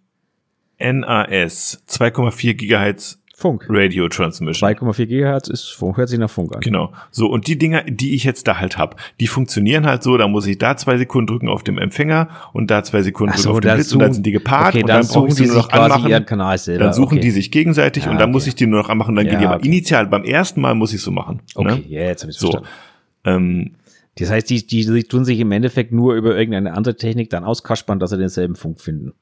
NAS 0.79 1.83
2,4 1.89 2.55
Gigahertz 2.55 3.23
Funk. 3.40 3.66
Radio 3.70 4.09
Transmission. 4.09 4.70
2,4 4.70 5.07
Gigahertz 5.07 5.48
ist 5.48 5.70
Funk, 5.70 5.96
hört 5.96 6.11
sich 6.11 6.18
nach 6.18 6.29
Funk 6.29 6.55
an. 6.55 6.61
Genau. 6.61 6.92
So, 7.11 7.26
und 7.26 7.46
die 7.46 7.57
Dinger, 7.57 7.85
die 7.85 8.14
ich 8.14 8.24
jetzt 8.24 8.46
da 8.46 8.59
halt 8.59 8.76
hab, 8.76 8.96
die 9.18 9.26
funktionieren 9.26 9.87
halt 9.87 10.03
so, 10.03 10.18
da 10.18 10.29
muss 10.29 10.46
ich 10.46 10.59
da 10.59 10.76
zwei 10.76 10.98
Sekunden 10.98 11.29
drücken 11.29 11.48
auf 11.48 11.64
dem 11.64 11.79
Empfänger 11.79 12.29
und 12.53 12.70
da 12.70 12.85
zwei 12.85 13.03
Sekunden 13.03 13.37
so, 13.38 13.53
drücken 13.53 13.57
auf 13.57 13.61
dem 13.61 13.74
Blitz 13.76 13.92
und 13.92 13.98
dann 14.00 14.12
sind 14.12 14.26
die 14.26 14.33
gepaart 14.33 14.74
okay, 14.74 14.83
und 14.83 14.88
dann, 14.88 15.00
dann 15.00 15.09
brauche 15.09 15.29
ich 15.29 15.35
sie 15.35 15.46
nur 15.46 15.57
noch 15.57 15.70
anmachen. 15.70 16.11
Dann 16.11 16.92
suchen 16.92 17.14
okay. 17.14 17.20
die 17.20 17.31
sich 17.31 17.50
gegenseitig 17.50 18.05
ja, 18.05 18.11
und 18.11 18.18
dann 18.18 18.29
okay. 18.29 18.33
muss 18.33 18.46
ich 18.46 18.55
die 18.55 18.66
nur 18.66 18.83
noch 18.83 18.90
anmachen, 18.90 19.16
dann 19.16 19.24
ja, 19.24 19.33
gehen 19.33 19.40
die 19.40 19.46
aber 19.46 19.64
initial, 19.64 20.07
beim 20.07 20.24
ersten 20.24 20.61
Mal 20.61 20.74
muss 20.74 20.92
ich 20.92 21.00
so 21.00 21.11
machen. 21.11 21.40
Okay, 21.55 21.76
ne? 21.76 21.83
jetzt 21.87 22.22
habe 22.22 22.33
ich 22.33 22.38
so. 22.38 22.50
verstanden. 22.50 22.68
Ähm, 23.24 23.70
das 24.18 24.31
heißt, 24.31 24.50
die, 24.50 24.66
die, 24.66 24.85
die 24.85 25.05
tun 25.05 25.24
sich 25.24 25.40
im 25.40 25.50
Endeffekt 25.53 25.92
nur 25.92 26.14
über 26.14 26.37
irgendeine 26.37 26.74
andere 26.74 26.96
Technik 26.96 27.31
dann 27.31 27.44
auskaspern, 27.44 27.98
dass 27.98 28.11
sie 28.11 28.18
denselben 28.18 28.55
Funk 28.55 28.81
finden. 28.81 29.14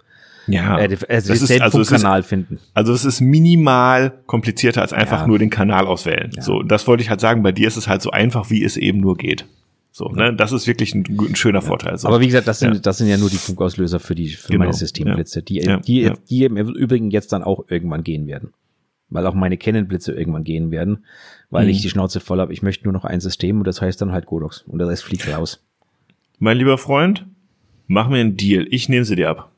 Ja, 0.49 0.79
äh, 0.79 0.97
also 1.09 1.33
das 1.33 1.43
ist, 1.43 1.61
also 1.61 1.83
Kanal 1.83 2.23
finden. 2.23 2.59
Also 2.75 2.93
es 2.93 3.05
ist 3.05 3.21
minimal 3.21 4.13
komplizierter 4.27 4.83
als 4.83 4.93
einfach 4.93 5.23
ja. 5.23 5.27
nur 5.27 5.39
den 5.39 5.51
Kanal 5.51 5.87
auswählen. 5.87 6.31
Ja. 6.35 6.43
So, 6.43 6.63
das 6.63 6.87
wollte 6.87 7.03
ich 7.03 7.11
halt 7.11 7.21
sagen. 7.21 7.43
Bei 7.43 7.53
dir 7.53 7.69
ist 7.69 7.77
es 7.77 7.89
halt 7.89 8.03
so 8.03 8.11
einfach, 8.11 8.51
wie 8.51 8.65
es 8.65 8.77
eben 8.77 9.01
nur 9.01 9.17
geht. 9.17 9.47
So, 9.99 10.11
ne, 10.11 10.33
das 10.33 10.53
ist 10.53 10.67
wirklich 10.67 10.95
ein, 10.95 11.05
ein 11.09 11.35
schöner 11.35 11.61
Vorteil. 11.61 11.99
So. 11.99 12.07
Aber 12.07 12.21
wie 12.21 12.27
gesagt, 12.27 12.47
das 12.47 12.61
sind, 12.61 12.75
ja. 12.75 12.81
das 12.81 12.99
sind 12.99 13.09
ja 13.09 13.17
nur 13.17 13.31
die 13.31 13.37
Funkauslöser 13.37 13.99
für 13.99 14.15
die, 14.15 14.29
für 14.29 14.53
genau. 14.53 14.61
meine 14.61 14.73
Systemblitze, 14.73 15.43
die, 15.43 15.61
die, 15.85 16.13
die 16.31 16.45
im 16.45 16.57
Übrigen 16.57 17.11
jetzt 17.11 17.33
dann 17.33 17.43
auch 17.43 17.65
irgendwann 17.69 18.05
gehen 18.05 18.27
werden. 18.29 18.53
Weil 19.11 19.27
auch 19.27 19.35
meine 19.35 19.57
Canon-Blitze 19.57 20.13
irgendwann 20.13 20.45
gehen 20.45 20.71
werden, 20.71 21.05
weil 21.51 21.65
mhm. 21.65 21.71
ich 21.71 21.83
die 21.83 21.89
Schnauze 21.89 22.21
voll 22.21 22.39
habe. 22.41 22.53
Ich 22.53 22.63
möchte 22.63 22.85
nur 22.85 22.93
noch 22.93 23.05
ein 23.05 23.21
System 23.21 23.59
und 23.59 23.67
das 23.67 23.81
heißt 23.81 24.01
dann 24.01 24.13
halt 24.13 24.27
Godox. 24.27 24.63
Und 24.69 24.79
der 24.79 24.87
Rest 24.87 25.03
fliegt 25.03 25.27
raus. 25.33 25.65
Mein 26.39 26.59
lieber 26.59 26.79
Freund, 26.79 27.27
mach 27.89 28.09
mir 28.09 28.19
einen 28.19 28.37
Deal. 28.37 28.67
Ich 28.71 28.89
nehme 28.89 29.05
sie 29.05 29.17
dir 29.17 29.31
ab. 29.31 29.51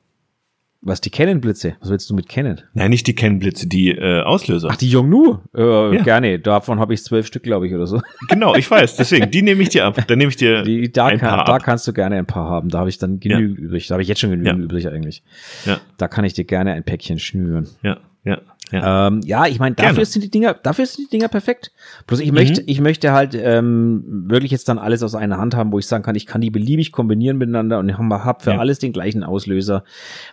Was, 0.83 1.03
die 1.03 1.11
Canon-Blitze? 1.11 1.77
Was 1.81 1.91
willst 1.91 2.09
du 2.09 2.15
mit 2.15 2.29
Canon? 2.29 2.59
Nein, 2.73 2.89
nicht 2.89 3.07
die 3.07 3.15
Canon-Blitze, 3.15 3.69
die 3.69 3.91
äh, 3.91 4.23
Auslöser. 4.23 4.69
Ach, 4.71 4.77
die 4.77 4.91
Yongnu? 4.91 5.41
Äh, 5.55 5.97
ja. 5.97 6.03
Gerne, 6.03 6.39
davon 6.39 6.81
habe 6.81 6.95
ich 6.95 7.05
zwölf 7.05 7.27
Stück, 7.27 7.43
glaube 7.43 7.67
ich, 7.67 7.75
oder 7.75 7.87
so. 7.87 8.01
Genau, 8.29 8.55
ich 8.55 8.71
weiß, 8.71 8.97
deswegen, 8.97 9.31
die 9.31 9.43
nehme 9.43 9.63
ich 9.63 9.69
dir 9.69 9.85
ab. 9.85 10.03
Dann 10.07 10.17
nehme 10.17 10.31
ich 10.31 10.37
dir 10.37 10.63
die, 10.63 10.91
da 10.91 11.07
ein 11.07 11.19
kann, 11.19 11.29
paar 11.29 11.45
Da 11.45 11.55
ab. 11.57 11.63
kannst 11.63 11.87
du 11.87 11.93
gerne 11.93 12.17
ein 12.17 12.27
paar 12.27 12.49
haben, 12.49 12.71
da 12.71 12.79
habe 12.79 12.89
ich 12.89 12.97
dann 12.97 13.21
genügend 13.21 13.59
ja. 13.59 13.65
übrig. 13.67 13.89
Da 13.89 13.95
habe 13.95 14.03
ich 14.03 14.09
jetzt 14.09 14.21
schon 14.21 14.31
genügend 14.31 14.59
ja. 14.59 14.65
übrig 14.65 14.89
eigentlich. 14.89 15.23
Ja. 15.67 15.81
Da 15.99 16.09
kann 16.09 16.25
ich 16.25 16.33
dir 16.33 16.45
gerne 16.45 16.73
ein 16.73 16.83
Päckchen 16.83 17.19
schnüren. 17.19 17.69
Ja, 17.83 17.99
ja. 18.71 19.09
Ähm, 19.09 19.21
ja 19.25 19.47
ich 19.47 19.59
meine, 19.59 19.75
dafür 19.75 19.93
Gerne. 19.93 20.07
sind 20.07 20.25
die 20.25 20.31
Dinger, 20.31 20.55
dafür 20.55 20.87
sind 20.87 21.07
die 21.07 21.11
Dinger 21.17 21.29
perfekt. 21.29 21.73
Bloß 22.07 22.21
ich 22.21 22.31
mhm. 22.31 22.35
möchte, 22.35 22.63
ich 22.63 22.81
möchte 22.81 23.13
halt 23.13 23.35
ähm, 23.35 24.05
wirklich 24.29 24.51
jetzt 24.51 24.69
dann 24.69 24.79
alles 24.79 25.03
aus 25.03 25.15
einer 25.15 25.39
Hand 25.39 25.55
haben, 25.55 25.73
wo 25.73 25.79
ich 25.79 25.87
sagen 25.87 26.03
kann, 26.03 26.15
ich 26.15 26.27
kann 26.27 26.41
die 26.41 26.51
beliebig 26.51 26.93
kombinieren 26.93 27.39
miteinander 27.39 27.79
und 27.79 27.97
habe 27.97 28.25
hab 28.25 28.43
für 28.43 28.53
ja. 28.53 28.59
alles 28.59 28.79
den 28.79 28.93
gleichen 28.93 29.23
Auslöser, 29.23 29.85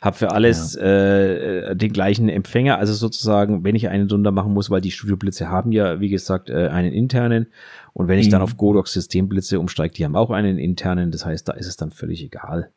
habe 0.02 0.18
für 0.18 0.32
alles 0.32 0.76
ja. 0.76 0.84
äh, 0.84 1.76
den 1.76 1.92
gleichen 1.94 2.30
Empfänger. 2.30 2.78
Also 2.78 2.94
sozusagen, 2.94 3.64
wenn 3.64 3.76
ich 3.76 3.90
einen 3.90 4.08
drunter 4.08 4.32
machen 4.32 4.54
muss, 4.54 4.70
weil 4.70 4.82
die 4.82 4.92
Studioblitze 4.92 5.50
haben 5.50 5.72
ja, 5.72 6.00
wie 6.00 6.10
gesagt, 6.10 6.50
äh, 6.50 6.68
einen 6.68 6.94
internen. 6.94 7.48
Und 7.94 8.08
wenn 8.08 8.20
ich 8.20 8.28
mhm. 8.28 8.32
dann 8.32 8.42
auf 8.42 8.58
Godox 8.58 8.94
Systemblitze 8.94 9.60
umsteige, 9.60 9.94
die 9.94 10.06
haben 10.06 10.16
auch 10.16 10.30
einen 10.30 10.58
internen. 10.58 11.12
Das 11.12 11.26
heißt, 11.26 11.48
da 11.48 11.54
ist 11.54 11.68
es 11.68 11.78
dann 11.78 11.92
völlig 11.92 12.24
egal. 12.24 12.70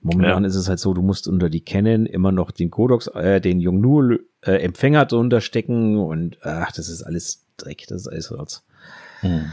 Momentan 0.00 0.44
ja. 0.44 0.48
ist 0.48 0.56
es 0.56 0.68
halt 0.68 0.78
so, 0.78 0.94
du 0.94 1.02
musst 1.02 1.26
unter 1.26 1.50
die 1.50 1.62
Canon 1.64 2.06
immer 2.06 2.32
noch 2.32 2.50
den 2.50 2.70
Codex, 2.70 3.08
äh, 3.08 3.40
den 3.40 3.60
Yongnuo 3.60 4.18
äh, 4.42 4.52
Empfänger 4.62 5.06
drunter 5.06 5.40
stecken 5.40 5.98
und 5.98 6.38
ach, 6.42 6.72
das 6.72 6.88
ist 6.88 7.02
alles 7.02 7.44
Dreck, 7.56 7.86
das 7.88 8.02
ist 8.02 8.08
alles 8.08 8.30
Rotz. 8.30 8.64
Hm. 9.20 9.52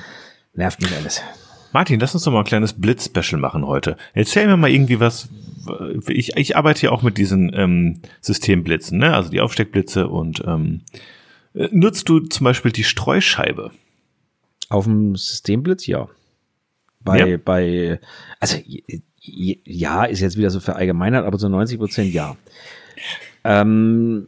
Nervt 0.53 0.81
mich 0.81 0.95
alles. 0.95 1.21
Martin, 1.71 1.99
lass 1.99 2.13
uns 2.13 2.23
doch 2.23 2.31
mal 2.31 2.39
ein 2.39 2.45
kleines 2.45 2.73
Blitz-Special 2.73 3.41
machen 3.41 3.65
heute. 3.65 3.97
Erzähl 4.13 4.45
mir 4.45 4.57
mal 4.57 4.69
irgendwie 4.69 4.99
was. 4.99 5.27
Ich, 6.07 6.37
ich 6.37 6.55
arbeite 6.55 6.85
ja 6.85 6.91
auch 6.91 7.01
mit 7.01 7.17
diesen 7.17 7.51
ähm, 7.55 8.01
Systemblitzen, 8.21 8.99
ne? 8.99 9.15
also 9.15 9.31
die 9.31 9.41
Aufsteckblitze 9.41 10.07
und 10.07 10.43
ähm, 10.45 10.81
äh, 11.55 11.69
nutzt 11.71 12.09
du 12.09 12.19
zum 12.19 12.43
Beispiel 12.43 12.71
die 12.71 12.83
Streuscheibe? 12.83 13.71
Auf 14.69 14.85
dem 14.85 15.15
Systemblitz, 15.15 15.87
ja. 15.87 16.07
Bei, 16.99 17.27
ja. 17.27 17.37
bei, 17.37 17.99
also 18.39 18.57
ja, 19.23 20.03
ist 20.03 20.19
jetzt 20.19 20.37
wieder 20.37 20.49
so 20.49 20.59
verallgemeinert, 20.59 21.25
aber 21.25 21.37
so 21.37 21.47
90 21.47 21.79
Prozent 21.79 22.13
ja. 22.13 22.35
Ähm, 23.43 24.27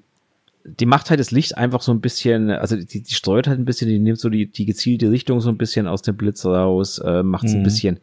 die 0.63 0.85
macht 0.85 1.09
halt 1.09 1.19
das 1.19 1.31
Licht 1.31 1.57
einfach 1.57 1.81
so 1.81 1.91
ein 1.91 2.01
bisschen, 2.01 2.49
also 2.49 2.75
die, 2.75 3.03
die 3.03 3.13
streut 3.13 3.47
halt 3.47 3.59
ein 3.59 3.65
bisschen, 3.65 3.87
die 3.87 3.99
nimmt 3.99 4.19
so 4.19 4.29
die, 4.29 4.47
die 4.47 4.65
gezielte 4.65 5.11
Richtung 5.11 5.41
so 5.41 5.49
ein 5.49 5.57
bisschen 5.57 5.87
aus 5.87 6.01
dem 6.01 6.17
Blitz 6.17 6.45
raus, 6.45 6.99
äh, 6.99 7.23
macht 7.23 7.45
es 7.45 7.51
mhm. 7.51 7.59
ein 7.59 7.63
bisschen 7.63 7.99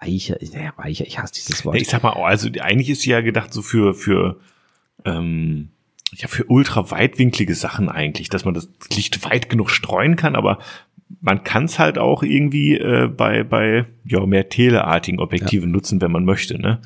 weicher, 0.00 0.36
naja, 0.52 0.72
weicher, 0.76 1.06
ich 1.06 1.18
hasse 1.18 1.34
dieses 1.34 1.64
Wort. 1.64 1.76
ich 1.76 1.88
sag 1.88 2.02
mal, 2.02 2.12
also 2.12 2.48
eigentlich 2.60 2.90
ist 2.90 3.02
sie 3.02 3.10
ja 3.10 3.20
gedacht 3.20 3.52
so 3.52 3.62
für, 3.62 3.94
für 3.94 4.40
ähm, 5.04 5.68
ja, 6.14 6.28
für 6.28 6.44
ultra 6.44 6.90
weitwinklige 6.90 7.54
Sachen 7.54 7.88
eigentlich, 7.88 8.28
dass 8.28 8.44
man 8.44 8.52
das 8.52 8.68
Licht 8.94 9.24
weit 9.24 9.48
genug 9.48 9.70
streuen 9.70 10.16
kann, 10.16 10.36
aber 10.36 10.58
man 11.20 11.44
kann 11.44 11.64
es 11.64 11.78
halt 11.78 11.98
auch 11.98 12.22
irgendwie 12.22 12.76
äh, 12.76 13.08
bei, 13.08 13.44
bei 13.44 13.86
ja, 14.04 14.24
mehr 14.26 14.48
teleartigen 14.48 15.20
Objektiven 15.20 15.70
ja. 15.70 15.72
nutzen, 15.74 16.00
wenn 16.00 16.12
man 16.12 16.24
möchte, 16.24 16.60
ne? 16.60 16.80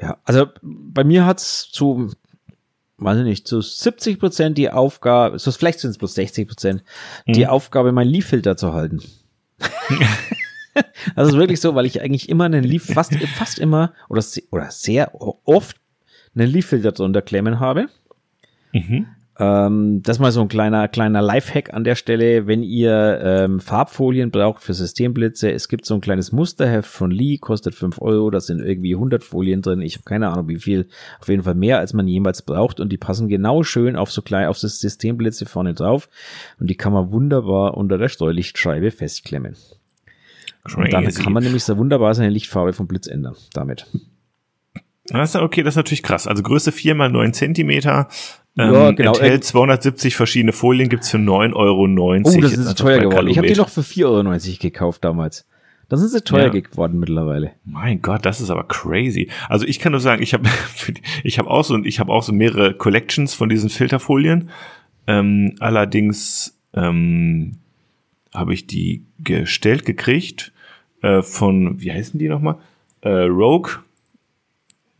Ja, 0.00 0.16
also 0.24 0.46
bei 0.62 1.04
mir 1.04 1.26
hat's 1.26 1.70
zu, 1.70 2.10
weiß 2.98 3.18
ich 3.18 3.24
nicht, 3.24 3.46
zu 3.46 3.60
70 3.60 4.18
Prozent 4.18 4.56
die 4.56 4.70
Aufgabe, 4.70 5.38
so 5.38 5.52
vielleicht 5.52 5.80
sind 5.80 5.90
es 5.90 5.98
bloß 5.98 6.14
60 6.14 6.48
Prozent, 6.48 6.82
mhm. 7.26 7.34
die 7.34 7.46
Aufgabe, 7.46 7.92
meinen 7.92 8.08
Leaf-Filter 8.08 8.56
zu 8.56 8.72
halten. 8.72 9.02
also 11.14 11.32
ist 11.32 11.38
wirklich 11.38 11.60
so, 11.60 11.74
weil 11.74 11.84
ich 11.84 12.00
eigentlich 12.00 12.28
immer 12.30 12.44
einen 12.44 12.64
Leaf, 12.64 12.86
fast, 12.86 13.14
fast 13.14 13.58
immer 13.58 13.92
oder, 14.08 14.24
oder 14.50 14.70
sehr 14.70 15.12
oft 15.44 15.76
einen 16.34 16.48
Leaf-Filter 16.48 16.92
drunter 16.92 17.20
klemmen 17.20 17.60
habe. 17.60 17.88
Mhm. 18.72 19.06
Ähm, 19.40 20.02
das 20.02 20.16
ist 20.16 20.20
mal 20.20 20.32
so 20.32 20.42
ein 20.42 20.48
kleiner, 20.48 20.86
kleiner 20.86 21.22
Lifehack 21.22 21.72
an 21.72 21.82
der 21.82 21.94
Stelle. 21.94 22.46
Wenn 22.46 22.62
ihr 22.62 23.20
ähm, 23.24 23.58
Farbfolien 23.58 24.30
braucht 24.30 24.62
für 24.62 24.74
Systemblitze, 24.74 25.50
es 25.50 25.68
gibt 25.68 25.86
so 25.86 25.94
ein 25.94 26.02
kleines 26.02 26.30
Musterheft 26.30 26.90
von 26.90 27.10
Lee, 27.10 27.38
kostet 27.38 27.74
5 27.74 28.02
Euro, 28.02 28.30
da 28.30 28.40
sind 28.40 28.60
irgendwie 28.60 28.94
100 28.94 29.24
Folien 29.24 29.62
drin. 29.62 29.80
Ich 29.80 29.94
habe 29.94 30.04
keine 30.04 30.28
Ahnung, 30.28 30.48
wie 30.48 30.58
viel. 30.58 30.88
Auf 31.20 31.28
jeden 31.28 31.42
Fall 31.42 31.54
mehr, 31.54 31.78
als 31.78 31.94
man 31.94 32.06
jemals 32.06 32.42
braucht. 32.42 32.80
Und 32.80 32.90
die 32.90 32.98
passen 32.98 33.28
genau 33.28 33.62
schön 33.62 33.96
auf 33.96 34.12
so 34.12 34.20
klein, 34.20 34.46
auf 34.46 34.60
das 34.60 34.78
Systemblitze 34.78 35.46
vorne 35.46 35.72
drauf. 35.72 36.10
Und 36.58 36.68
die 36.68 36.76
kann 36.76 36.92
man 36.92 37.10
wunderbar 37.10 37.78
unter 37.78 37.96
der 37.96 38.10
Streulichtscheibe 38.10 38.90
festklemmen. 38.90 39.56
Crazy. 40.64 40.80
Und 40.80 40.92
dann 40.92 41.14
kann 41.14 41.32
man 41.32 41.42
nämlich 41.42 41.64
so 41.64 41.78
wunderbar 41.78 42.14
seine 42.14 42.28
Lichtfarbe 42.28 42.74
vom 42.74 42.86
Blitz 42.86 43.06
ändern 43.06 43.36
damit. 43.54 43.86
Das 45.06 45.30
ist, 45.30 45.40
okay, 45.40 45.62
das 45.62 45.72
ist 45.72 45.76
natürlich 45.76 46.02
krass. 46.02 46.26
Also 46.26 46.42
Größe 46.42 46.72
4 46.72 46.94
mal 46.94 47.10
9 47.10 47.32
Zentimeter. 47.32 48.08
Ähm, 48.58 48.74
ja, 48.74 48.90
genau. 48.90 49.12
Enthält 49.12 49.44
270 49.44 50.16
verschiedene 50.16 50.52
Folien, 50.52 50.88
gibt's 50.88 51.10
für 51.10 51.18
9,90 51.18 51.54
Euro. 51.54 51.82
Oh, 51.82 52.40
das 52.40 52.52
ist 52.52 52.78
teuer 52.78 52.98
geworden. 52.98 53.28
Ich 53.28 53.38
habe 53.38 53.46
die 53.46 53.54
noch 53.54 53.68
für 53.68 53.82
4,90 53.82 54.04
Euro 54.04 54.56
gekauft 54.60 55.04
damals. 55.04 55.46
Da 55.90 55.96
sind 55.96 56.08
sie 56.08 56.22
teuer 56.22 56.54
ja. 56.54 56.60
geworden 56.60 57.00
mittlerweile. 57.00 57.50
Mein 57.64 58.00
Gott, 58.00 58.24
das 58.24 58.40
ist 58.40 58.48
aber 58.50 58.62
crazy. 58.62 59.28
Also 59.48 59.66
ich 59.66 59.80
kann 59.80 59.90
nur 59.90 60.00
sagen, 60.00 60.22
ich 60.22 60.32
habe 60.34 60.48
ich 61.24 61.38
habe 61.38 61.50
auch 61.50 61.64
so 61.64 61.76
ich 61.82 61.98
habe 61.98 62.12
auch 62.12 62.22
so 62.22 62.32
mehrere 62.32 62.74
Collections 62.74 63.34
von 63.34 63.48
diesen 63.48 63.70
Filterfolien. 63.70 64.50
Ähm, 65.08 65.56
allerdings 65.58 66.56
ähm, 66.74 67.54
habe 68.32 68.54
ich 68.54 68.68
die 68.68 69.04
gestellt 69.18 69.84
gekriegt 69.84 70.52
äh, 71.02 71.22
von 71.22 71.80
wie 71.80 71.92
heißen 71.92 72.20
die 72.20 72.28
nochmal? 72.28 72.58
Äh, 73.00 73.24
Rogue. 73.24 73.80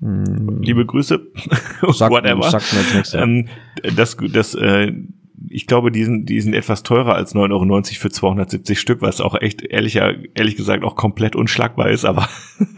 Liebe 0.00 0.86
Grüße. 0.86 1.20
Sag, 1.92 2.10
Whatever. 2.10 2.50
Sagt 2.50 2.72
mir 2.72 2.98
jetzt 2.98 3.14
ähm, 3.14 3.48
das, 3.96 4.16
das, 4.32 4.54
äh, 4.54 4.92
ich 5.48 5.66
glaube, 5.66 5.90
die 5.90 6.04
sind, 6.04 6.26
die 6.26 6.40
sind 6.40 6.54
etwas 6.54 6.82
teurer 6.82 7.14
als 7.14 7.34
9,90 7.34 7.52
Euro 7.52 7.82
für 7.82 8.10
270 8.10 8.80
Stück, 8.80 9.02
was 9.02 9.20
auch 9.20 9.40
echt 9.40 9.62
ehrlich, 9.62 9.96
ehrlich 9.96 10.56
gesagt 10.56 10.84
auch 10.84 10.96
komplett 10.96 11.36
unschlagbar 11.36 11.90
ist. 11.90 12.04
Aber 12.04 12.28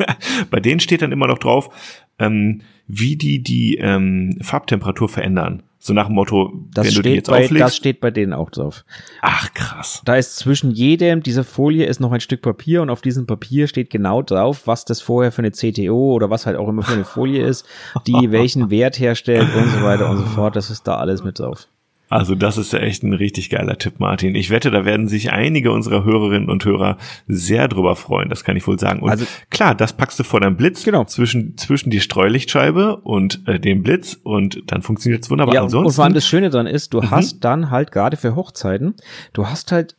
bei 0.50 0.60
denen 0.60 0.80
steht 0.80 1.02
dann 1.02 1.12
immer 1.12 1.26
noch 1.26 1.38
drauf, 1.38 1.70
ähm, 2.18 2.62
wie 2.86 3.16
die 3.16 3.42
die 3.42 3.76
ähm, 3.76 4.38
Farbtemperatur 4.40 5.08
verändern. 5.08 5.62
So 5.84 5.94
nach 5.94 6.06
dem 6.06 6.14
Motto, 6.14 6.52
das 6.72 6.86
wenn 6.86 6.94
du 6.94 7.02
die 7.02 7.10
jetzt 7.10 7.28
bei, 7.28 7.42
auflegst. 7.42 7.60
Das 7.60 7.76
steht 7.76 8.00
bei 8.00 8.12
denen 8.12 8.32
auch 8.32 8.50
drauf. 8.50 8.84
Ach, 9.20 9.52
krass. 9.52 10.00
Da 10.04 10.14
ist 10.14 10.36
zwischen 10.36 10.70
jedem 10.70 11.24
dieser 11.24 11.42
Folie 11.42 11.86
ist 11.86 11.98
noch 11.98 12.12
ein 12.12 12.20
Stück 12.20 12.40
Papier 12.40 12.82
und 12.82 12.90
auf 12.90 13.00
diesem 13.00 13.26
Papier 13.26 13.66
steht 13.66 13.90
genau 13.90 14.22
drauf, 14.22 14.68
was 14.68 14.84
das 14.84 15.00
vorher 15.00 15.32
für 15.32 15.42
eine 15.42 15.50
CTO 15.50 16.12
oder 16.12 16.30
was 16.30 16.46
halt 16.46 16.56
auch 16.56 16.68
immer 16.68 16.82
für 16.82 16.92
eine 16.92 17.04
Folie 17.04 17.44
ist, 17.44 17.66
die 18.06 18.12
welchen 18.30 18.70
Wert 18.70 19.00
herstellt 19.00 19.48
und 19.56 19.70
so 19.70 19.82
weiter 19.82 20.08
und 20.08 20.18
so 20.18 20.24
fort. 20.26 20.54
Das 20.54 20.70
ist 20.70 20.86
da 20.86 20.98
alles 20.98 21.24
mit 21.24 21.40
drauf. 21.40 21.66
Also 22.12 22.34
das 22.34 22.58
ist 22.58 22.74
ja 22.74 22.78
echt 22.80 23.02
ein 23.02 23.14
richtig 23.14 23.48
geiler 23.48 23.78
Tipp, 23.78 23.98
Martin. 23.98 24.34
Ich 24.34 24.50
wette, 24.50 24.70
da 24.70 24.84
werden 24.84 25.08
sich 25.08 25.32
einige 25.32 25.72
unserer 25.72 26.04
Hörerinnen 26.04 26.50
und 26.50 26.62
Hörer 26.64 26.98
sehr 27.26 27.68
drüber 27.68 27.96
freuen, 27.96 28.28
das 28.28 28.44
kann 28.44 28.54
ich 28.54 28.66
wohl 28.66 28.78
sagen. 28.78 29.00
Und 29.00 29.08
also, 29.08 29.24
klar, 29.48 29.74
das 29.74 29.94
packst 29.94 30.18
du 30.18 30.24
vor 30.24 30.40
deinem 30.40 30.56
Blitz 30.56 30.84
genau. 30.84 31.04
zwischen, 31.04 31.56
zwischen 31.56 31.88
die 31.88 32.00
Streulichtscheibe 32.00 32.96
und 32.98 33.40
äh, 33.46 33.58
dem 33.58 33.82
Blitz 33.82 34.20
und 34.22 34.62
dann 34.66 34.82
funktioniert 34.82 35.24
es 35.24 35.30
wunderbar. 35.30 35.54
Ja, 35.54 35.62
Ansonsten, 35.62 35.86
und 35.86 35.92
vor 35.94 36.04
allem 36.04 36.12
das 36.12 36.26
Schöne 36.26 36.50
dran 36.50 36.66
ist, 36.66 36.92
du 36.92 37.00
mhm. 37.00 37.10
hast 37.10 37.40
dann 37.40 37.70
halt 37.70 37.92
gerade 37.92 38.18
für 38.18 38.36
Hochzeiten, 38.36 38.94
du 39.32 39.46
hast 39.46 39.72
halt 39.72 39.96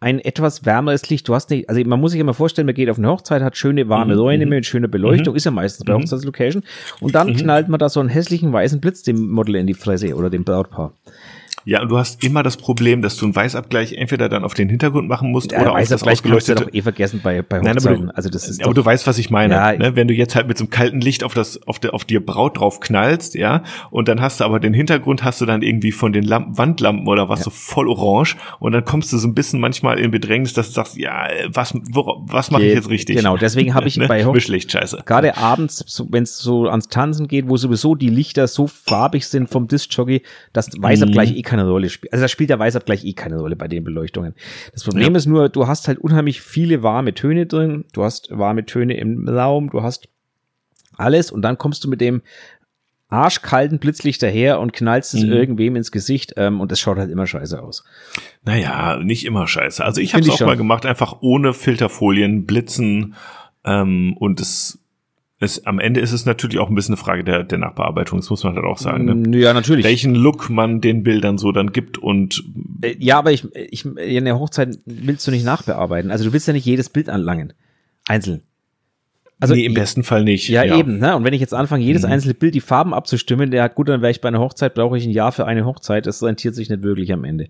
ein 0.00 0.20
etwas 0.20 0.64
wärmeres 0.64 1.08
Licht. 1.10 1.28
Du 1.28 1.34
hast 1.34 1.50
nicht, 1.50 1.68
also 1.68 1.82
man 1.84 2.00
muss 2.00 2.12
sich 2.12 2.20
immer 2.20 2.34
vorstellen, 2.34 2.66
man 2.66 2.74
geht 2.74 2.88
auf 2.88 2.98
eine 2.98 3.08
Hochzeit, 3.08 3.42
hat 3.42 3.56
schöne 3.56 3.88
warme 3.88 4.14
mhm. 4.14 4.20
Räume 4.20 4.46
mhm. 4.46 4.50
mit 4.50 4.66
schöner 4.66 4.88
Beleuchtung, 4.88 5.34
mhm. 5.34 5.36
ist 5.36 5.44
ja 5.44 5.50
meistens 5.50 5.84
bei 5.84 5.92
mhm. 5.94 6.02
Hochzeitslocation. 6.02 6.62
Und 7.00 7.14
dann 7.14 7.28
mhm. 7.28 7.36
knallt 7.36 7.68
man 7.68 7.78
da 7.78 7.88
so 7.88 8.00
einen 8.00 8.08
hässlichen 8.08 8.52
weißen 8.52 8.80
Blitz 8.80 9.02
dem 9.02 9.28
Model 9.30 9.56
in 9.56 9.66
die 9.66 9.74
Fresse 9.74 10.14
oder 10.14 10.30
dem 10.30 10.44
Brautpaar. 10.44 10.92
Ja, 11.68 11.82
und 11.82 11.90
du 11.90 11.98
hast 11.98 12.24
immer 12.24 12.42
das 12.42 12.56
Problem, 12.56 13.02
dass 13.02 13.16
du 13.16 13.26
einen 13.26 13.36
Weißabgleich 13.36 13.92
entweder 13.92 14.30
dann 14.30 14.42
auf 14.42 14.54
den 14.54 14.70
Hintergrund 14.70 15.06
machen 15.06 15.30
musst 15.30 15.52
ja, 15.52 15.60
oder 15.60 15.72
auf 15.72 15.86
das 15.86 16.02
ausgeleuchtete. 16.02 16.30
Kannst 16.30 16.48
du 16.48 16.70
doch 16.70 16.74
eh 16.74 16.80
vergessen 16.80 17.20
bei, 17.22 17.42
bei 17.42 17.60
Nein, 17.60 17.76
aber 17.76 17.94
du, 17.94 18.10
also 18.14 18.30
das 18.30 18.48
ist 18.48 18.64
aber 18.64 18.72
du 18.72 18.82
weißt, 18.82 19.06
was 19.06 19.18
ich 19.18 19.28
meine. 19.28 19.52
Ja, 19.52 19.72
ne? 19.74 19.94
Wenn 19.94 20.08
du 20.08 20.14
jetzt 20.14 20.34
halt 20.34 20.48
mit 20.48 20.56
so 20.56 20.64
einem 20.64 20.70
kalten 20.70 21.02
Licht 21.02 21.22
auf 21.24 21.34
das, 21.34 21.60
auf, 21.68 21.78
der, 21.78 21.92
auf 21.92 22.06
dir 22.06 22.24
Braut 22.24 22.58
drauf 22.58 22.80
knallst, 22.80 23.34
ja, 23.34 23.64
und 23.90 24.08
dann 24.08 24.22
hast 24.22 24.40
du 24.40 24.44
aber 24.44 24.60
den 24.60 24.72
Hintergrund 24.72 25.24
hast 25.24 25.42
du 25.42 25.44
dann 25.44 25.60
irgendwie 25.60 25.92
von 25.92 26.14
den 26.14 26.24
Lampen, 26.24 26.56
Wandlampen 26.56 27.06
oder 27.06 27.28
was 27.28 27.40
ja. 27.40 27.44
so 27.44 27.50
voll 27.50 27.86
orange 27.86 28.36
und 28.60 28.72
dann 28.72 28.86
kommst 28.86 29.12
du 29.12 29.18
so 29.18 29.28
ein 29.28 29.34
bisschen 29.34 29.60
manchmal 29.60 29.98
in 29.98 30.10
Bedrängnis, 30.10 30.54
dass 30.54 30.68
du 30.68 30.72
sagst, 30.72 30.96
ja, 30.96 31.28
was, 31.52 31.74
wo, 31.90 32.22
was 32.24 32.50
mache 32.50 32.64
ich 32.64 32.72
jetzt 32.72 32.88
richtig? 32.88 33.16
Genau, 33.18 33.36
deswegen 33.36 33.74
habe 33.74 33.88
ich 33.88 33.98
ne? 33.98 34.08
bei 34.08 34.24
Hochlicht 34.24 34.72
scheiße. 34.72 35.02
Gerade 35.04 35.36
abends, 35.36 35.84
wenn 36.08 36.22
es 36.22 36.38
so 36.38 36.66
ans 36.66 36.88
Tanzen 36.88 37.28
geht, 37.28 37.46
wo 37.46 37.58
sowieso 37.58 37.94
die 37.94 38.08
Lichter 38.08 38.48
so 38.48 38.66
farbig 38.66 39.26
sind 39.26 39.50
vom 39.50 39.68
Disc-Jockey, 39.68 40.22
dass 40.54 40.70
Weißabgleich 40.80 41.32
mhm. 41.32 41.36
eh 41.36 41.42
keine 41.58 41.70
Rolle 41.70 41.88
spielt. 41.88 42.12
Also 42.12 42.24
das 42.24 42.30
spielt 42.30 42.50
der 42.50 42.58
Weißabgleich 42.58 43.04
eh 43.04 43.12
keine 43.12 43.38
Rolle 43.38 43.56
bei 43.56 43.68
den 43.68 43.84
Beleuchtungen. 43.84 44.34
Das 44.72 44.84
Problem 44.84 45.12
ja. 45.12 45.18
ist 45.18 45.26
nur, 45.26 45.48
du 45.48 45.66
hast 45.66 45.88
halt 45.88 45.98
unheimlich 45.98 46.40
viele 46.40 46.82
warme 46.82 47.14
Töne 47.14 47.46
drin, 47.46 47.84
du 47.92 48.04
hast 48.04 48.28
warme 48.30 48.64
Töne 48.64 48.96
im 48.96 49.28
Raum, 49.28 49.70
du 49.70 49.82
hast 49.82 50.08
alles 50.96 51.30
und 51.30 51.42
dann 51.42 51.58
kommst 51.58 51.84
du 51.84 51.88
mit 51.88 52.00
dem 52.00 52.22
arschkalten 53.10 53.78
Blitzlicht 53.78 54.22
daher 54.22 54.60
und 54.60 54.72
knallst 54.72 55.14
es 55.14 55.22
mhm. 55.22 55.32
irgendwem 55.32 55.76
ins 55.76 55.90
Gesicht 55.90 56.34
ähm, 56.36 56.60
und 56.60 56.70
das 56.70 56.78
schaut 56.78 56.98
halt 56.98 57.10
immer 57.10 57.26
scheiße 57.26 57.60
aus. 57.62 57.84
Naja, 58.44 58.98
nicht 58.98 59.24
immer 59.24 59.46
scheiße. 59.46 59.82
Also 59.82 60.00
ich 60.00 60.12
habe 60.12 60.22
es 60.22 60.30
auch 60.30 60.38
schon. 60.38 60.46
mal 60.46 60.56
gemacht, 60.56 60.84
einfach 60.84 61.16
ohne 61.20 61.54
Filterfolien 61.54 62.44
blitzen 62.44 63.14
ähm, 63.64 64.14
und 64.18 64.40
es 64.40 64.84
es, 65.40 65.64
am 65.66 65.78
Ende 65.78 66.00
ist 66.00 66.12
es 66.12 66.26
natürlich 66.26 66.58
auch 66.58 66.68
ein 66.68 66.74
bisschen 66.74 66.94
eine 66.94 67.02
Frage 67.02 67.22
der, 67.22 67.44
der 67.44 67.58
Nachbearbeitung, 67.58 68.18
das 68.18 68.28
muss 68.28 68.42
man 68.42 68.56
halt 68.56 68.64
auch 68.64 68.78
sagen. 68.78 69.04
Ne? 69.04 69.14
Mm, 69.14 69.32
ja, 69.34 69.54
natürlich. 69.54 69.84
Welchen 69.84 70.14
Look 70.14 70.50
man 70.50 70.80
den 70.80 71.04
Bildern 71.04 71.38
so 71.38 71.52
dann 71.52 71.72
gibt 71.72 71.96
und. 71.98 72.42
Äh, 72.82 72.96
ja, 72.98 73.18
aber 73.18 73.30
ich, 73.30 73.46
ich, 73.54 73.84
in 73.84 74.24
der 74.24 74.38
Hochzeit 74.38 74.78
willst 74.84 75.26
du 75.26 75.30
nicht 75.30 75.44
nachbearbeiten. 75.44 76.10
Also 76.10 76.24
du 76.24 76.32
willst 76.32 76.48
ja 76.48 76.52
nicht 76.52 76.66
jedes 76.66 76.88
Bild 76.88 77.08
anlangen. 77.08 77.52
Einzeln. 78.08 78.42
Also 79.40 79.54
nee, 79.54 79.64
im 79.64 79.74
besten 79.74 80.02
Fall 80.02 80.24
nicht. 80.24 80.48
Ja, 80.48 80.64
ja, 80.64 80.76
eben. 80.76 80.98
Ne? 80.98 81.14
Und 81.14 81.24
wenn 81.24 81.32
ich 81.32 81.40
jetzt 81.40 81.54
anfange, 81.54 81.84
jedes 81.84 82.02
mhm. 82.02 82.10
einzelne 82.10 82.34
Bild 82.34 82.54
die 82.54 82.60
Farben 82.60 82.92
abzustimmen, 82.92 83.52
ja 83.52 83.68
gut, 83.68 83.88
dann 83.88 84.02
wäre 84.02 84.10
ich 84.10 84.20
bei 84.20 84.28
einer 84.28 84.40
Hochzeit, 84.40 84.74
brauche 84.74 84.98
ich 84.98 85.04
ein 85.04 85.12
Jahr 85.12 85.30
für 85.30 85.46
eine 85.46 85.64
Hochzeit. 85.64 86.06
Das 86.06 86.22
rentiert 86.22 86.56
sich 86.56 86.68
nicht 86.68 86.82
wirklich 86.82 87.12
am 87.12 87.22
Ende. 87.22 87.48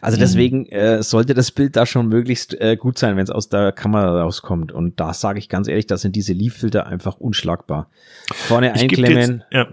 Also 0.00 0.16
mhm. 0.16 0.20
deswegen 0.20 0.66
äh, 0.66 1.02
sollte 1.02 1.34
das 1.34 1.50
Bild 1.50 1.76
da 1.76 1.84
schon 1.84 2.08
möglichst 2.08 2.58
äh, 2.58 2.76
gut 2.76 2.98
sein, 2.98 3.16
wenn 3.16 3.24
es 3.24 3.30
aus 3.30 3.50
der 3.50 3.72
Kamera 3.72 4.22
rauskommt. 4.22 4.72
Und 4.72 4.98
da 4.98 5.12
sage 5.12 5.38
ich 5.38 5.50
ganz 5.50 5.68
ehrlich, 5.68 5.86
da 5.86 5.98
sind 5.98 6.16
diese 6.16 6.32
Leaf-Filter 6.32 6.86
einfach 6.86 7.18
unschlagbar. 7.18 7.90
Vorne 8.32 8.72
einklemmen. 8.72 9.42
Jetzt, 9.50 9.52
ja. 9.52 9.68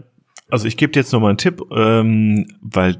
Also 0.49 0.67
ich 0.67 0.75
gebe 0.75 0.91
dir 0.91 0.99
jetzt 0.99 1.13
nochmal 1.13 1.29
einen 1.29 1.37
Tipp, 1.37 1.61
ähm, 1.73 2.45
weil 2.61 2.97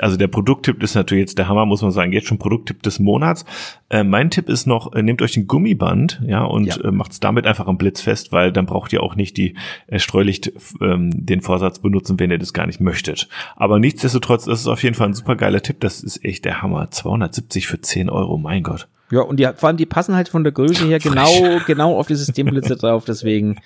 also 0.00 0.16
der 0.16 0.28
Produkttipp 0.28 0.82
ist 0.82 0.94
natürlich 0.94 1.22
jetzt 1.22 1.38
der 1.38 1.48
Hammer, 1.48 1.66
muss 1.66 1.82
man 1.82 1.90
sagen, 1.90 2.12
jetzt 2.12 2.26
schon 2.26 2.38
Produkttipp 2.38 2.82
des 2.82 2.98
Monats. 2.98 3.44
Äh, 3.90 4.04
mein 4.04 4.30
Tipp 4.30 4.48
ist 4.48 4.66
noch, 4.66 4.94
äh, 4.94 5.02
nehmt 5.02 5.20
euch 5.20 5.36
ein 5.36 5.46
Gummiband, 5.46 6.22
ja, 6.24 6.44
und 6.44 6.64
ja. 6.64 6.76
äh, 6.82 6.90
macht 6.90 7.12
es 7.12 7.20
damit 7.20 7.46
einfach 7.46 7.66
am 7.66 7.76
Blitz 7.76 8.00
fest, 8.00 8.32
weil 8.32 8.52
dann 8.52 8.64
braucht 8.64 8.92
ihr 8.94 9.02
auch 9.02 9.16
nicht 9.16 9.36
die 9.36 9.54
äh, 9.88 9.98
Streulicht 9.98 10.52
ähm, 10.80 11.10
den 11.12 11.42
Vorsatz 11.42 11.78
benutzen, 11.80 12.18
wenn 12.18 12.30
ihr 12.30 12.38
das 12.38 12.54
gar 12.54 12.66
nicht 12.66 12.80
möchtet. 12.80 13.28
Aber 13.54 13.78
nichtsdestotrotz, 13.78 14.46
das 14.46 14.60
ist 14.60 14.66
auf 14.66 14.82
jeden 14.82 14.94
Fall 14.94 15.08
ein 15.08 15.14
super 15.14 15.36
geiler 15.36 15.60
Tipp. 15.60 15.80
Das 15.80 16.02
ist 16.02 16.24
echt 16.24 16.46
der 16.46 16.62
Hammer. 16.62 16.90
270 16.90 17.66
für 17.66 17.80
10 17.80 18.08
Euro, 18.08 18.38
mein 18.38 18.62
Gott. 18.62 18.88
Ja, 19.10 19.20
und 19.20 19.38
die, 19.38 19.48
vor 19.56 19.68
allem 19.68 19.76
die 19.76 19.84
passen 19.84 20.14
halt 20.14 20.30
von 20.30 20.42
der 20.42 20.54
Größe 20.54 20.86
her 20.86 20.98
genau, 21.02 21.28
genau 21.66 21.98
auf 21.98 22.06
die 22.06 22.14
Systemblitze 22.14 22.76
drauf. 22.76 23.04
Deswegen, 23.04 23.60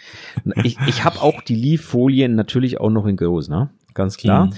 ich, 0.64 0.76
ich 0.88 1.04
habe 1.04 1.22
auch 1.22 1.40
die 1.40 1.54
Leaf-Folien 1.54 2.34
natürlich 2.34 2.80
auch 2.80 2.90
noch 2.90 3.06
in 3.06 3.16
groß, 3.16 3.48
ne? 3.48 3.70
Ganz 3.96 4.18
klar. 4.18 4.46
Mhm. 4.46 4.52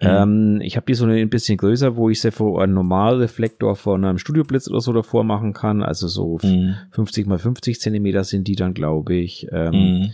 Mhm. 0.00 0.08
Ähm, 0.08 0.60
ich 0.60 0.76
habe 0.76 0.86
die 0.86 0.94
so 0.94 1.06
ein 1.06 1.30
bisschen 1.30 1.56
größer, 1.56 1.96
wo 1.96 2.10
ich 2.10 2.20
sie 2.20 2.32
vor 2.32 2.62
einem 2.62 2.74
Normalreflektor 2.74 3.76
von 3.76 4.04
einem 4.04 4.18
Studioblitz 4.18 4.68
oder 4.68 4.80
so 4.80 4.92
davor 4.92 5.24
machen 5.24 5.52
kann. 5.52 5.82
Also 5.82 6.08
so 6.08 6.38
mhm. 6.42 6.76
50 6.90 7.26
mal 7.26 7.38
50 7.38 7.80
Zentimeter 7.80 8.24
sind 8.24 8.48
die 8.48 8.56
dann, 8.56 8.74
glaube 8.74 9.14
ich. 9.14 9.48
Ähm, 9.52 9.72
mhm. 9.72 10.10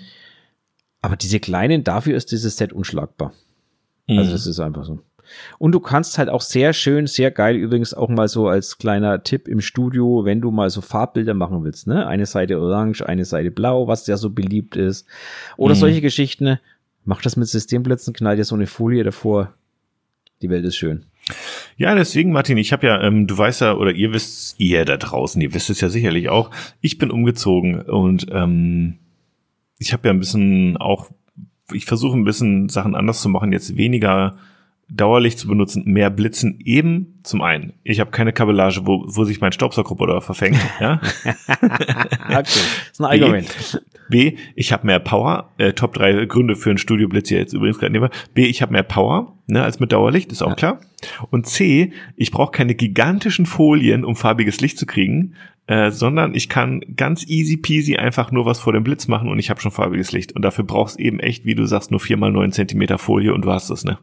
Aber 1.02 1.16
diese 1.16 1.40
kleinen, 1.40 1.82
dafür 1.84 2.16
ist 2.16 2.30
dieses 2.30 2.56
Set 2.56 2.72
unschlagbar. 2.72 3.32
Also 4.08 4.22
mhm. 4.22 4.32
das 4.32 4.46
ist 4.46 4.60
einfach 4.60 4.84
so. 4.84 5.00
Und 5.58 5.72
du 5.72 5.80
kannst 5.80 6.18
halt 6.18 6.28
auch 6.28 6.40
sehr 6.40 6.72
schön, 6.72 7.06
sehr 7.06 7.30
geil 7.30 7.54
übrigens 7.54 7.94
auch 7.94 8.08
mal 8.08 8.26
so 8.26 8.48
als 8.48 8.78
kleiner 8.78 9.22
Tipp 9.22 9.46
im 9.46 9.60
Studio, 9.60 10.24
wenn 10.24 10.40
du 10.40 10.50
mal 10.50 10.70
so 10.70 10.80
Farbbilder 10.80 11.34
machen 11.34 11.62
willst, 11.62 11.86
ne? 11.86 12.04
Eine 12.08 12.26
Seite 12.26 12.60
orange, 12.60 13.06
eine 13.06 13.24
Seite 13.24 13.52
blau, 13.52 13.86
was 13.86 14.08
ja 14.08 14.16
so 14.16 14.30
beliebt 14.30 14.74
ist. 14.74 15.06
Oder 15.56 15.76
mhm. 15.76 15.78
solche 15.78 16.00
Geschichten, 16.00 16.58
Mach 17.04 17.22
das 17.22 17.36
mit 17.36 17.48
Systemblitzen, 17.48 18.12
knall 18.12 18.36
dir 18.36 18.44
so 18.44 18.54
eine 18.54 18.66
Folie 18.66 19.04
davor. 19.04 19.54
Die 20.42 20.50
Welt 20.50 20.64
ist 20.64 20.76
schön. 20.76 21.04
Ja, 21.76 21.94
deswegen, 21.94 22.32
Martin, 22.32 22.56
ich 22.56 22.72
habe 22.72 22.86
ja, 22.86 23.00
ähm, 23.02 23.26
du 23.26 23.36
weißt 23.36 23.60
ja, 23.60 23.74
oder 23.74 23.92
ihr 23.92 24.12
wisst, 24.12 24.58
ihr 24.58 24.84
da 24.84 24.96
draußen, 24.96 25.40
ihr 25.40 25.54
wisst 25.54 25.70
es 25.70 25.80
ja 25.80 25.88
sicherlich 25.88 26.28
auch, 26.28 26.50
ich 26.80 26.98
bin 26.98 27.10
umgezogen 27.10 27.82
und 27.82 28.26
ähm, 28.30 28.98
ich 29.78 29.92
habe 29.92 30.08
ja 30.08 30.14
ein 30.14 30.18
bisschen 30.18 30.76
auch, 30.76 31.10
ich 31.72 31.84
versuche 31.84 32.16
ein 32.16 32.24
bisschen 32.24 32.68
Sachen 32.68 32.94
anders 32.94 33.22
zu 33.22 33.28
machen, 33.28 33.52
jetzt 33.52 33.76
weniger 33.76 34.36
Dauerlicht 34.90 35.38
zu 35.38 35.46
benutzen, 35.46 35.84
mehr 35.86 36.10
Blitzen 36.10 36.58
eben 36.64 37.20
zum 37.22 37.42
einen. 37.42 37.74
Ich 37.84 38.00
habe 38.00 38.10
keine 38.10 38.32
Kabellage, 38.32 38.86
wo, 38.86 39.04
wo 39.06 39.24
sich 39.24 39.40
mein 39.40 39.52
Staubsaugerroboter 39.52 40.20
verfängt. 40.20 40.58
Ja? 40.80 41.00
okay, 41.24 42.42
das 42.42 42.56
ist 42.92 43.00
ein 43.00 43.04
Argument. 43.06 43.82
B, 44.08 44.30
B 44.30 44.36
ich 44.54 44.72
habe 44.72 44.86
mehr 44.86 44.98
Power. 44.98 45.50
Äh, 45.58 45.72
Top 45.72 45.94
3 45.94 46.26
Gründe 46.26 46.56
für 46.56 46.70
ein 46.70 46.78
Studioblitz 46.78 47.28
hier 47.28 47.38
jetzt 47.38 47.52
übrigens 47.52 47.78
gerade 47.78 47.92
nehme. 47.92 48.10
B, 48.34 48.46
ich 48.46 48.62
habe 48.62 48.72
mehr 48.72 48.82
Power 48.82 49.36
ne, 49.46 49.62
als 49.62 49.80
mit 49.80 49.92
Dauerlicht, 49.92 50.32
ist 50.32 50.42
auch 50.42 50.50
ja. 50.50 50.54
klar. 50.54 50.80
Und 51.30 51.46
C, 51.46 51.92
ich 52.16 52.30
brauche 52.30 52.52
keine 52.52 52.74
gigantischen 52.74 53.46
Folien, 53.46 54.04
um 54.04 54.16
farbiges 54.16 54.60
Licht 54.60 54.78
zu 54.78 54.86
kriegen, 54.86 55.34
äh, 55.66 55.90
sondern 55.90 56.34
ich 56.34 56.48
kann 56.48 56.80
ganz 56.96 57.26
easy 57.28 57.56
peasy 57.56 57.96
einfach 57.96 58.32
nur 58.32 58.46
was 58.46 58.58
vor 58.58 58.72
dem 58.72 58.82
Blitz 58.82 59.08
machen 59.08 59.28
und 59.28 59.38
ich 59.38 59.50
habe 59.50 59.60
schon 59.60 59.70
farbiges 59.70 60.12
Licht. 60.12 60.32
Und 60.32 60.42
dafür 60.42 60.64
brauchst 60.64 60.98
eben 60.98 61.20
echt, 61.20 61.44
wie 61.44 61.54
du 61.54 61.66
sagst, 61.66 61.90
nur 61.90 62.00
4 62.00 62.16
mal 62.16 62.32
9 62.32 62.52
Zentimeter 62.52 62.98
Folie 62.98 63.34
und 63.34 63.44
du 63.44 63.52
hast 63.52 63.70
es, 63.70 63.84
ne? 63.84 63.98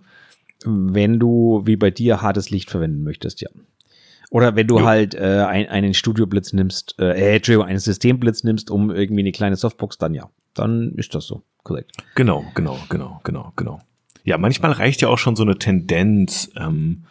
Wenn 0.68 1.20
du 1.20 1.62
wie 1.66 1.76
bei 1.76 1.92
dir 1.92 2.22
hartes 2.22 2.50
Licht 2.50 2.70
verwenden 2.70 3.04
möchtest, 3.04 3.42
ja. 3.42 3.50
Oder 4.30 4.56
wenn 4.56 4.68
du 4.68 4.80
jo. 4.80 4.86
halt 4.86 5.16
äh, 5.16 5.46
ein, 5.48 5.70
einen 5.70 5.94
Studioblitz 5.94 6.52
nimmst, 6.52 6.96
äh, 7.00 7.12
äh, 7.12 7.36
Entschuldigung, 7.38 7.68
einen 7.68 7.80
Systemblitz 7.80 8.44
nimmst, 8.44 8.70
um 8.70 8.92
irgendwie 8.92 9.22
eine 9.22 9.32
kleine 9.32 9.56
Softbox, 9.56 9.98
dann 9.98 10.14
ja. 10.14 10.30
Dann 10.54 10.94
ist 10.96 11.16
das 11.16 11.26
so, 11.26 11.44
korrekt. 11.64 11.92
Genau, 12.16 12.44
genau, 12.56 12.78
genau, 12.90 13.22
genau, 13.24 13.54
genau. 13.56 13.80
Ja, 14.24 14.38
manchmal 14.38 14.72
reicht 14.74 15.02
ja 15.02 15.08
auch 15.08 15.18
schon 15.18 15.36
so 15.38 15.44
eine 15.44 15.58
Tendenz. 15.58 16.52
Ähm, 16.58 17.04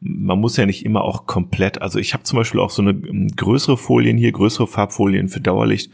man 0.00 0.40
muss 0.40 0.56
ja 0.56 0.66
nicht 0.66 0.84
immer 0.84 1.02
auch 1.02 1.26
komplett, 1.26 1.80
also 1.82 1.98
ich 1.98 2.14
habe 2.14 2.24
zum 2.24 2.38
Beispiel 2.38 2.60
auch 2.60 2.70
so 2.70 2.82
eine 2.82 2.90
ähm, 2.90 3.28
größere 3.36 3.76
Folien 3.76 4.16
hier, 4.16 4.32
größere 4.32 4.66
Farbfolien 4.66 5.28
für 5.28 5.40
Dauerlicht. 5.40 5.92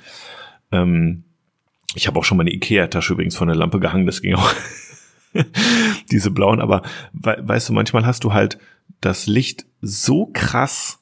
Ähm, 0.72 1.24
ich 1.94 2.06
habe 2.06 2.18
auch 2.18 2.24
schon 2.24 2.36
mal 2.36 2.42
eine 2.42 2.52
Ikea-Tasche 2.52 3.12
übrigens 3.12 3.36
von 3.36 3.48
der 3.48 3.56
Lampe 3.56 3.80
gehangen, 3.80 4.06
das 4.06 4.22
ging 4.22 4.34
auch 4.34 4.52
diese 6.10 6.30
blauen, 6.30 6.60
aber 6.60 6.82
we 7.12 7.36
weißt 7.40 7.68
du, 7.68 7.72
manchmal 7.72 8.06
hast 8.06 8.24
du 8.24 8.32
halt 8.32 8.58
das 9.00 9.26
Licht 9.26 9.66
so 9.80 10.30
krass 10.32 11.00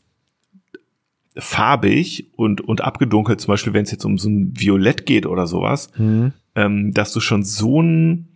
farbig 1.37 2.31
und, 2.37 2.61
und 2.61 2.83
abgedunkelt, 2.83 3.40
zum 3.40 3.53
Beispiel, 3.53 3.73
wenn 3.73 3.85
es 3.85 3.90
jetzt 3.90 4.05
um 4.05 4.18
so 4.18 4.29
ein 4.29 4.53
Violett 4.59 5.07
geht 5.07 5.27
oder 5.27 5.47
sowas, 5.47 5.90
mhm. 5.97 6.33
ähm, 6.55 6.92
dass 6.92 7.12
du 7.12 7.21
schon 7.21 7.42
so 7.42 7.81
ein 7.81 8.29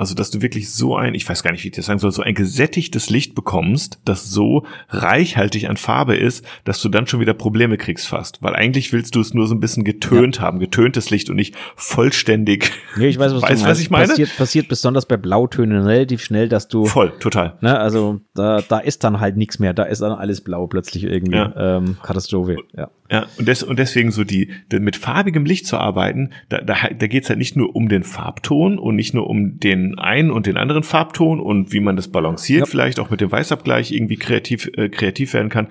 also, 0.00 0.14
dass 0.14 0.30
du 0.30 0.40
wirklich 0.40 0.70
so 0.70 0.96
ein, 0.96 1.14
ich 1.14 1.28
weiß 1.28 1.42
gar 1.42 1.52
nicht, 1.52 1.62
wie 1.62 1.68
ich 1.68 1.74
das 1.74 1.84
sagen 1.84 1.98
soll, 1.98 2.10
so 2.10 2.22
ein 2.22 2.34
gesättigtes 2.34 3.10
Licht 3.10 3.34
bekommst, 3.34 4.00
das 4.06 4.30
so 4.30 4.64
reichhaltig 4.88 5.68
an 5.68 5.76
Farbe 5.76 6.16
ist, 6.16 6.42
dass 6.64 6.80
du 6.80 6.88
dann 6.88 7.06
schon 7.06 7.20
wieder 7.20 7.34
Probleme 7.34 7.76
kriegst 7.76 8.08
fast. 8.08 8.42
Weil 8.42 8.56
eigentlich 8.56 8.94
willst 8.94 9.14
du 9.14 9.20
es 9.20 9.34
nur 9.34 9.46
so 9.46 9.54
ein 9.54 9.60
bisschen 9.60 9.84
getönt 9.84 10.38
ja. 10.38 10.42
haben, 10.42 10.58
getöntes 10.58 11.10
Licht 11.10 11.28
und 11.28 11.36
nicht 11.36 11.54
vollständig. 11.76 12.72
Nee, 12.96 13.08
ich 13.08 13.18
weiß, 13.18 13.34
was, 13.34 13.42
weißt, 13.42 13.62
du 13.62 13.66
was 13.68 13.78
ich 13.78 13.90
meine. 13.90 14.08
Passiert, 14.08 14.34
passiert 14.38 14.68
besonders 14.68 15.04
bei 15.04 15.18
Blautönen 15.18 15.84
relativ 15.84 16.24
schnell, 16.24 16.48
dass 16.48 16.68
du. 16.68 16.86
Voll, 16.86 17.12
total. 17.20 17.58
Ne, 17.60 17.78
also 17.78 18.22
da, 18.34 18.62
da 18.66 18.78
ist 18.78 19.04
dann 19.04 19.20
halt 19.20 19.36
nichts 19.36 19.58
mehr, 19.58 19.74
da 19.74 19.82
ist 19.82 20.00
dann 20.00 20.12
alles 20.12 20.40
blau 20.40 20.66
plötzlich 20.66 21.04
irgendwie. 21.04 21.36
Ja. 21.36 21.76
Ähm, 21.76 21.98
Katastrophe. 22.02 22.56
Ja. 22.74 22.88
Ja, 23.10 23.26
und, 23.38 23.48
des, 23.48 23.64
und 23.64 23.78
deswegen 23.78 24.12
so 24.12 24.22
die, 24.22 24.50
mit 24.72 24.94
farbigem 24.94 25.44
Licht 25.44 25.66
zu 25.66 25.76
arbeiten, 25.78 26.30
da, 26.48 26.60
da, 26.60 26.76
da 26.96 27.06
geht 27.08 27.24
es 27.24 27.28
halt 27.28 27.40
nicht 27.40 27.56
nur 27.56 27.74
um 27.74 27.88
den 27.88 28.04
Farbton 28.04 28.78
und 28.78 28.94
nicht 28.94 29.14
nur 29.14 29.28
um 29.28 29.58
den 29.58 29.89
einen 29.98 30.30
und 30.30 30.46
den 30.46 30.56
anderen 30.56 30.82
Farbton 30.82 31.40
und 31.40 31.72
wie 31.72 31.80
man 31.80 31.96
das 31.96 32.08
balanciert, 32.08 32.60
ja. 32.60 32.66
vielleicht 32.66 33.00
auch 33.00 33.10
mit 33.10 33.20
dem 33.20 33.32
Weißabgleich 33.32 33.92
irgendwie 33.92 34.16
kreativ, 34.16 34.70
äh, 34.76 34.88
kreativ 34.88 35.34
werden 35.34 35.48
kann, 35.48 35.68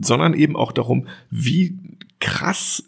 sondern 0.00 0.34
eben 0.34 0.56
auch 0.56 0.72
darum, 0.72 1.08
wie 1.30 1.76
krass 2.20 2.84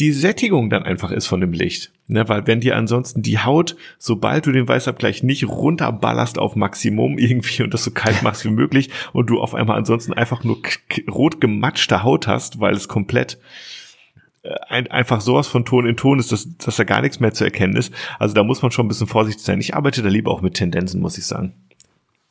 die 0.00 0.12
Sättigung 0.12 0.70
dann 0.70 0.82
einfach 0.82 1.10
ist 1.10 1.26
von 1.26 1.40
dem 1.40 1.52
Licht. 1.52 1.92
Ne, 2.06 2.28
weil 2.28 2.46
wenn 2.46 2.60
dir 2.60 2.76
ansonsten 2.76 3.22
die 3.22 3.38
Haut, 3.38 3.76
sobald 3.98 4.44
du 4.44 4.52
den 4.52 4.68
Weißabgleich 4.68 5.22
nicht 5.22 5.48
runterballerst 5.48 6.38
auf 6.38 6.54
Maximum 6.54 7.16
irgendwie 7.18 7.62
und 7.62 7.72
das 7.72 7.84
so 7.84 7.92
kalt 7.92 8.22
machst 8.22 8.44
wie 8.44 8.50
möglich 8.50 8.90
und 9.14 9.30
du 9.30 9.40
auf 9.40 9.54
einmal 9.54 9.78
ansonsten 9.78 10.12
einfach 10.12 10.44
nur 10.44 10.58
rot 11.10 11.40
gematschte 11.40 12.02
Haut 12.02 12.26
hast, 12.26 12.60
weil 12.60 12.74
es 12.74 12.88
komplett 12.88 13.38
ein, 14.68 14.88
einfach 14.88 15.20
sowas 15.20 15.46
von 15.46 15.64
Ton 15.64 15.86
in 15.86 15.96
Ton 15.96 16.18
ist, 16.18 16.32
dass, 16.32 16.56
dass 16.58 16.76
da 16.76 16.84
gar 16.84 17.00
nichts 17.00 17.20
mehr 17.20 17.32
zu 17.32 17.44
erkennen 17.44 17.76
ist. 17.76 17.92
Also 18.18 18.34
da 18.34 18.44
muss 18.44 18.62
man 18.62 18.70
schon 18.70 18.86
ein 18.86 18.88
bisschen 18.88 19.06
vorsichtig 19.06 19.44
sein. 19.44 19.60
Ich 19.60 19.74
arbeite 19.74 20.02
da 20.02 20.08
lieber 20.08 20.30
auch 20.30 20.42
mit 20.42 20.54
Tendenzen, 20.54 21.00
muss 21.00 21.18
ich 21.18 21.26
sagen. 21.26 21.54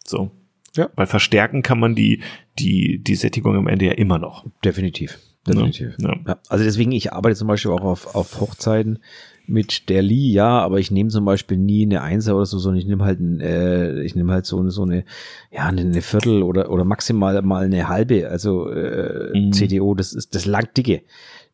So. 0.06 0.32
Ja. 0.76 0.89
Weil 0.95 1.08
verstärken 1.08 1.62
kann 1.62 1.80
man 1.80 1.95
die, 1.95 2.21
die, 2.60 2.99
die 3.04 3.15
Sättigung 3.15 3.56
am 3.56 3.67
Ende 3.67 3.86
ja 3.86 3.91
immer 3.93 4.19
noch. 4.19 4.45
Definitiv. 4.63 5.19
Definitiv. 5.47 5.95
Ja. 5.99 6.15
Ja. 6.26 6.38
Also 6.49 6.63
deswegen, 6.63 6.91
ich 6.91 7.13
arbeite 7.13 7.36
zum 7.36 7.47
Beispiel 7.47 7.71
auch 7.71 7.84
auf, 7.84 8.15
auf 8.15 8.39
Hochzeiten 8.39 8.99
mit 9.45 9.89
der 9.89 10.02
Lee, 10.02 10.32
ja, 10.32 10.60
aber 10.60 10.80
ich 10.80 10.89
nehme 10.89 11.10
zum 11.10 11.26
Beispiel 11.26 11.58
nie 11.58 11.86
eine 11.86 12.02
Einser 12.02 12.36
oder 12.36 12.45
so, 12.45 12.60
sondern 12.60 12.80
ich 12.80 12.88
nehme 12.88 13.04
halt, 13.04 13.19
ein, 13.19 13.41
äh, 13.41 14.02
ich 14.02 14.15
nehme 14.15 14.32
halt 14.32 14.45
so, 14.45 14.69
so 14.69 14.84
eine, 14.84 15.04
ja, 15.52 15.65
eine 15.65 16.02
Viertel 16.02 16.43
oder, 16.43 16.71
oder 16.71 16.86
maximal 16.86 17.41
mal 17.41 17.65
eine 17.65 17.89
halbe, 17.89 18.30
also 18.30 18.69
äh, 18.69 19.38
mhm. 19.38 19.52
CDO, 19.52 19.95
das 19.95 20.13
ist 20.13 20.34
das 20.34 20.45
lang 20.45 20.69
dicke. 20.78 21.02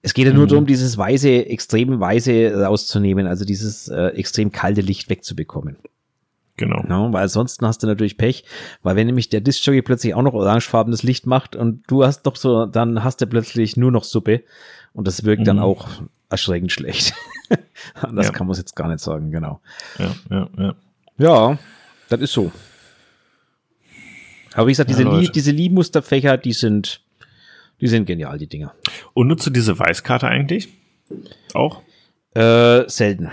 Es 0.01 0.13
geht 0.13 0.27
ja 0.27 0.33
nur 0.33 0.45
mhm. 0.45 0.49
darum, 0.49 0.65
dieses 0.65 0.97
weiße, 0.97 1.47
extrem 1.47 1.99
weiße 1.99 2.63
rauszunehmen, 2.63 3.27
also 3.27 3.43
dieses 3.43 3.89
äh, 3.89 4.07
extrem 4.09 4.51
kalte 4.51 4.81
Licht 4.81 5.09
wegzubekommen. 5.09 5.77
Genau. 6.55 6.83
Ja, 6.89 7.13
weil 7.13 7.23
ansonsten 7.23 7.65
hast 7.65 7.83
du 7.83 7.87
natürlich 7.87 8.17
Pech, 8.17 8.43
weil 8.83 8.97
wenn 8.97 9.07
nämlich 9.07 9.29
der 9.29 9.39
Disc-Jockey 9.39 9.81
plötzlich 9.81 10.13
auch 10.13 10.21
noch 10.21 10.33
orangefarbenes 10.33 11.03
Licht 11.03 11.25
macht 11.25 11.55
und 11.55 11.83
du 11.87 12.03
hast 12.03 12.23
doch 12.23 12.35
so, 12.35 12.65
dann 12.65 13.03
hast 13.03 13.21
du 13.21 13.27
plötzlich 13.27 13.77
nur 13.77 13.91
noch 13.91 14.03
Suppe 14.03 14.43
und 14.93 15.07
das 15.07 15.23
wirkt 15.23 15.41
mhm. 15.41 15.45
dann 15.45 15.59
auch 15.59 15.87
erschreckend 16.29 16.71
schlecht. 16.71 17.13
das 18.13 18.27
ja. 18.27 18.31
kann 18.31 18.47
man 18.47 18.57
jetzt 18.57 18.75
gar 18.75 18.89
nicht 18.89 18.99
sagen, 18.99 19.31
genau. 19.31 19.61
Ja, 19.97 20.15
ja, 20.29 20.49
ja. 20.57 20.75
Ja, 21.17 21.57
das 22.09 22.21
ist 22.21 22.33
so. 22.33 22.51
Aber 24.53 24.67
wie 24.67 24.71
gesagt, 24.71 24.89
diese, 24.89 25.03
ja, 25.03 25.17
Lie 25.17 25.29
diese 25.29 25.51
Lie-Musterfächer, 25.51 26.37
die 26.37 26.53
sind, 26.53 27.01
die 27.81 27.87
sind 27.87 28.05
genial, 28.05 28.37
die 28.37 28.47
Dinger. 28.47 28.73
Und 29.13 29.27
nutzt 29.27 29.45
du 29.45 29.49
diese 29.49 29.77
Weißkarte 29.77 30.27
eigentlich? 30.27 30.69
Auch? 31.53 31.81
Äh, 32.35 32.87
selten. 32.87 33.29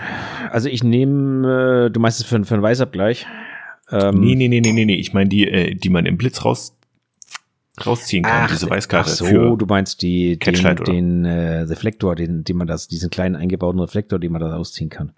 Also 0.51 0.69
ich 0.69 0.83
nehme, 0.83 1.87
äh, 1.87 1.89
du 1.91 1.99
meinst 1.99 2.19
es 2.19 2.25
für, 2.25 2.43
für 2.43 2.53
einen 2.55 2.63
Weißabgleich? 2.63 3.27
Ähm, 3.91 4.19
nee, 4.19 4.35
nee, 4.35 4.47
nee, 4.47 4.61
nee, 4.61 4.73
nee, 4.73 4.85
nee. 4.85 4.95
Ich 4.95 5.13
meine 5.13 5.29
die, 5.29 5.47
äh, 5.47 5.75
die 5.75 5.89
man 5.89 6.05
im 6.05 6.17
Blitz 6.17 6.43
raus 6.43 6.76
rausziehen 7.85 8.23
kann, 8.23 8.43
ach, 8.45 8.51
diese 8.51 8.69
Weißkarte. 8.69 9.11
Ach 9.11 9.15
so, 9.15 9.55
du 9.55 9.65
meinst 9.65 10.01
die, 10.01 10.37
den, 10.39 10.75
den 10.85 11.25
äh, 11.25 11.61
Reflektor, 11.61 12.15
den, 12.15 12.43
den 12.43 12.57
man 12.57 12.67
das, 12.67 12.87
diesen 12.87 13.09
kleinen 13.09 13.35
eingebauten 13.35 13.79
Reflektor, 13.79 14.19
den 14.19 14.31
man 14.31 14.41
da 14.41 14.53
rausziehen 14.53 14.89
kann. 14.89 15.11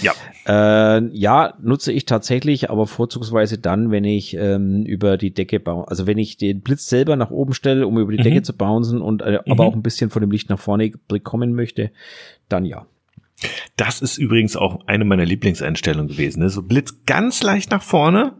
Ja. 0.00 0.12
Äh, 0.46 1.08
ja, 1.12 1.54
nutze 1.60 1.92
ich 1.92 2.06
tatsächlich, 2.06 2.70
aber 2.70 2.86
vorzugsweise 2.86 3.58
dann, 3.58 3.90
wenn 3.90 4.04
ich 4.04 4.36
ähm, 4.36 4.84
über 4.84 5.16
die 5.16 5.32
Decke 5.32 5.58
baue. 5.60 5.88
Also 5.88 6.06
wenn 6.06 6.18
ich 6.18 6.36
den 6.36 6.60
Blitz 6.60 6.88
selber 6.88 7.16
nach 7.16 7.30
oben 7.30 7.54
stelle, 7.54 7.86
um 7.86 7.98
über 7.98 8.12
die 8.12 8.18
mhm. 8.18 8.24
Decke 8.24 8.42
zu 8.42 8.56
bouncen 8.56 9.00
und 9.00 9.22
äh, 9.22 9.40
mhm. 9.44 9.52
aber 9.52 9.64
auch 9.64 9.74
ein 9.74 9.82
bisschen 9.82 10.10
von 10.10 10.20
dem 10.20 10.30
Licht 10.30 10.48
nach 10.50 10.58
vorne 10.58 10.92
bekommen 11.08 11.54
möchte, 11.54 11.90
dann 12.48 12.64
ja. 12.64 12.86
Das 13.76 14.02
ist 14.02 14.18
übrigens 14.18 14.56
auch 14.56 14.86
eine 14.86 15.04
meiner 15.04 15.24
Lieblingseinstellungen 15.24 16.08
gewesen. 16.08 16.40
Ne? 16.40 16.50
So 16.50 16.62
Blitz 16.62 17.04
ganz 17.06 17.42
leicht 17.42 17.70
nach 17.70 17.82
vorne 17.82 18.34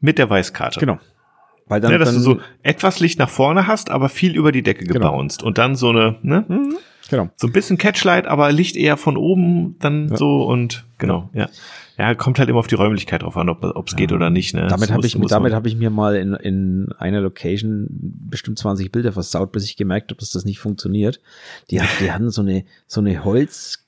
mit 0.00 0.18
der 0.18 0.30
Weißkarte. 0.30 0.78
Genau. 0.78 0.98
Weil 1.66 1.80
dann, 1.80 1.92
ja, 1.92 1.98
dass 1.98 2.10
dann, 2.10 2.18
du 2.18 2.22
so 2.22 2.40
etwas 2.62 3.00
Licht 3.00 3.18
nach 3.18 3.30
vorne 3.30 3.66
hast, 3.66 3.90
aber 3.90 4.08
viel 4.08 4.36
über 4.36 4.52
die 4.52 4.62
Decke 4.62 4.84
genau. 4.84 5.10
gebounced. 5.10 5.42
Und 5.42 5.58
dann 5.58 5.76
so 5.76 5.90
eine, 5.90 6.16
ne? 6.22 6.44
Mhm, 6.48 6.76
genau. 7.08 7.30
So 7.36 7.46
ein 7.46 7.52
bisschen 7.52 7.78
Catchlight, 7.78 8.26
aber 8.26 8.52
Licht 8.52 8.76
eher 8.76 8.96
von 8.96 9.16
oben 9.16 9.76
dann 9.78 10.10
ja. 10.10 10.16
so 10.16 10.44
und 10.44 10.84
genau, 10.98 11.30
ja. 11.32 11.48
Ja, 11.96 12.12
kommt 12.16 12.40
halt 12.40 12.48
immer 12.48 12.58
auf 12.58 12.66
die 12.66 12.74
Räumlichkeit 12.74 13.22
drauf 13.22 13.36
an, 13.36 13.48
ob 13.48 13.86
es 13.86 13.92
ja. 13.92 13.96
geht 13.96 14.10
oder 14.10 14.28
nicht. 14.28 14.52
Ne? 14.52 14.66
Damit 14.66 14.90
habe 14.90 15.06
ich, 15.06 15.16
damit 15.28 15.52
habe 15.52 15.68
ich 15.68 15.76
mir 15.76 15.90
mal 15.90 16.16
in, 16.16 16.34
in 16.34 16.92
einer 16.98 17.20
Location 17.20 17.86
bestimmt 17.88 18.58
20 18.58 18.90
Bilder 18.90 19.12
versaut, 19.12 19.52
bis 19.52 19.64
ich 19.64 19.76
gemerkt 19.76 20.10
habe, 20.10 20.18
dass 20.18 20.30
das 20.30 20.44
nicht 20.44 20.58
funktioniert. 20.58 21.20
Die, 21.70 21.80
die 22.00 22.10
hatten 22.10 22.30
so 22.30 22.42
eine, 22.42 22.64
so 22.88 23.00
eine 23.00 23.24
Holz, 23.24 23.83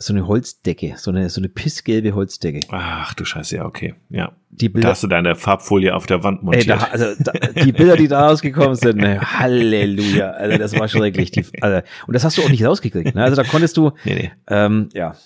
so 0.00 0.12
eine 0.12 0.28
Holzdecke, 0.28 0.94
so 0.96 1.10
eine, 1.10 1.28
so 1.28 1.40
eine 1.40 1.48
pissgelbe 1.48 2.14
Holzdecke. 2.14 2.60
Ach 2.70 3.14
du 3.14 3.24
Scheiße, 3.24 3.56
ja, 3.56 3.64
okay. 3.64 3.94
Ja. 4.10 4.32
Die 4.50 4.68
Bilder, 4.68 4.88
da 4.88 4.92
hast 4.92 5.02
du 5.02 5.08
deine 5.08 5.34
Farbfolie 5.34 5.94
auf 5.94 6.06
der 6.06 6.22
Wand 6.22 6.44
montiert. 6.44 6.68
Ey, 6.68 6.78
da, 6.78 6.84
also, 6.84 7.06
da, 7.18 7.32
die 7.32 7.72
Bilder, 7.72 7.96
die 7.96 8.06
da 8.06 8.26
rausgekommen 8.28 8.76
sind, 8.76 8.98
ne, 8.98 9.20
Halleluja. 9.20 10.30
Also 10.30 10.56
das 10.56 10.78
war 10.78 10.86
schrecklich. 10.86 11.32
Die, 11.32 11.44
also, 11.60 11.86
und 12.06 12.14
das 12.14 12.24
hast 12.24 12.38
du 12.38 12.42
auch 12.42 12.48
nicht 12.48 12.64
rausgekriegt. 12.64 13.14
Ne? 13.16 13.24
Also 13.24 13.36
da 13.36 13.42
konntest 13.42 13.76
du, 13.76 13.90
nee, 14.04 14.14
nee. 14.14 14.32
Ähm, 14.46 14.88
ja, 14.94 15.16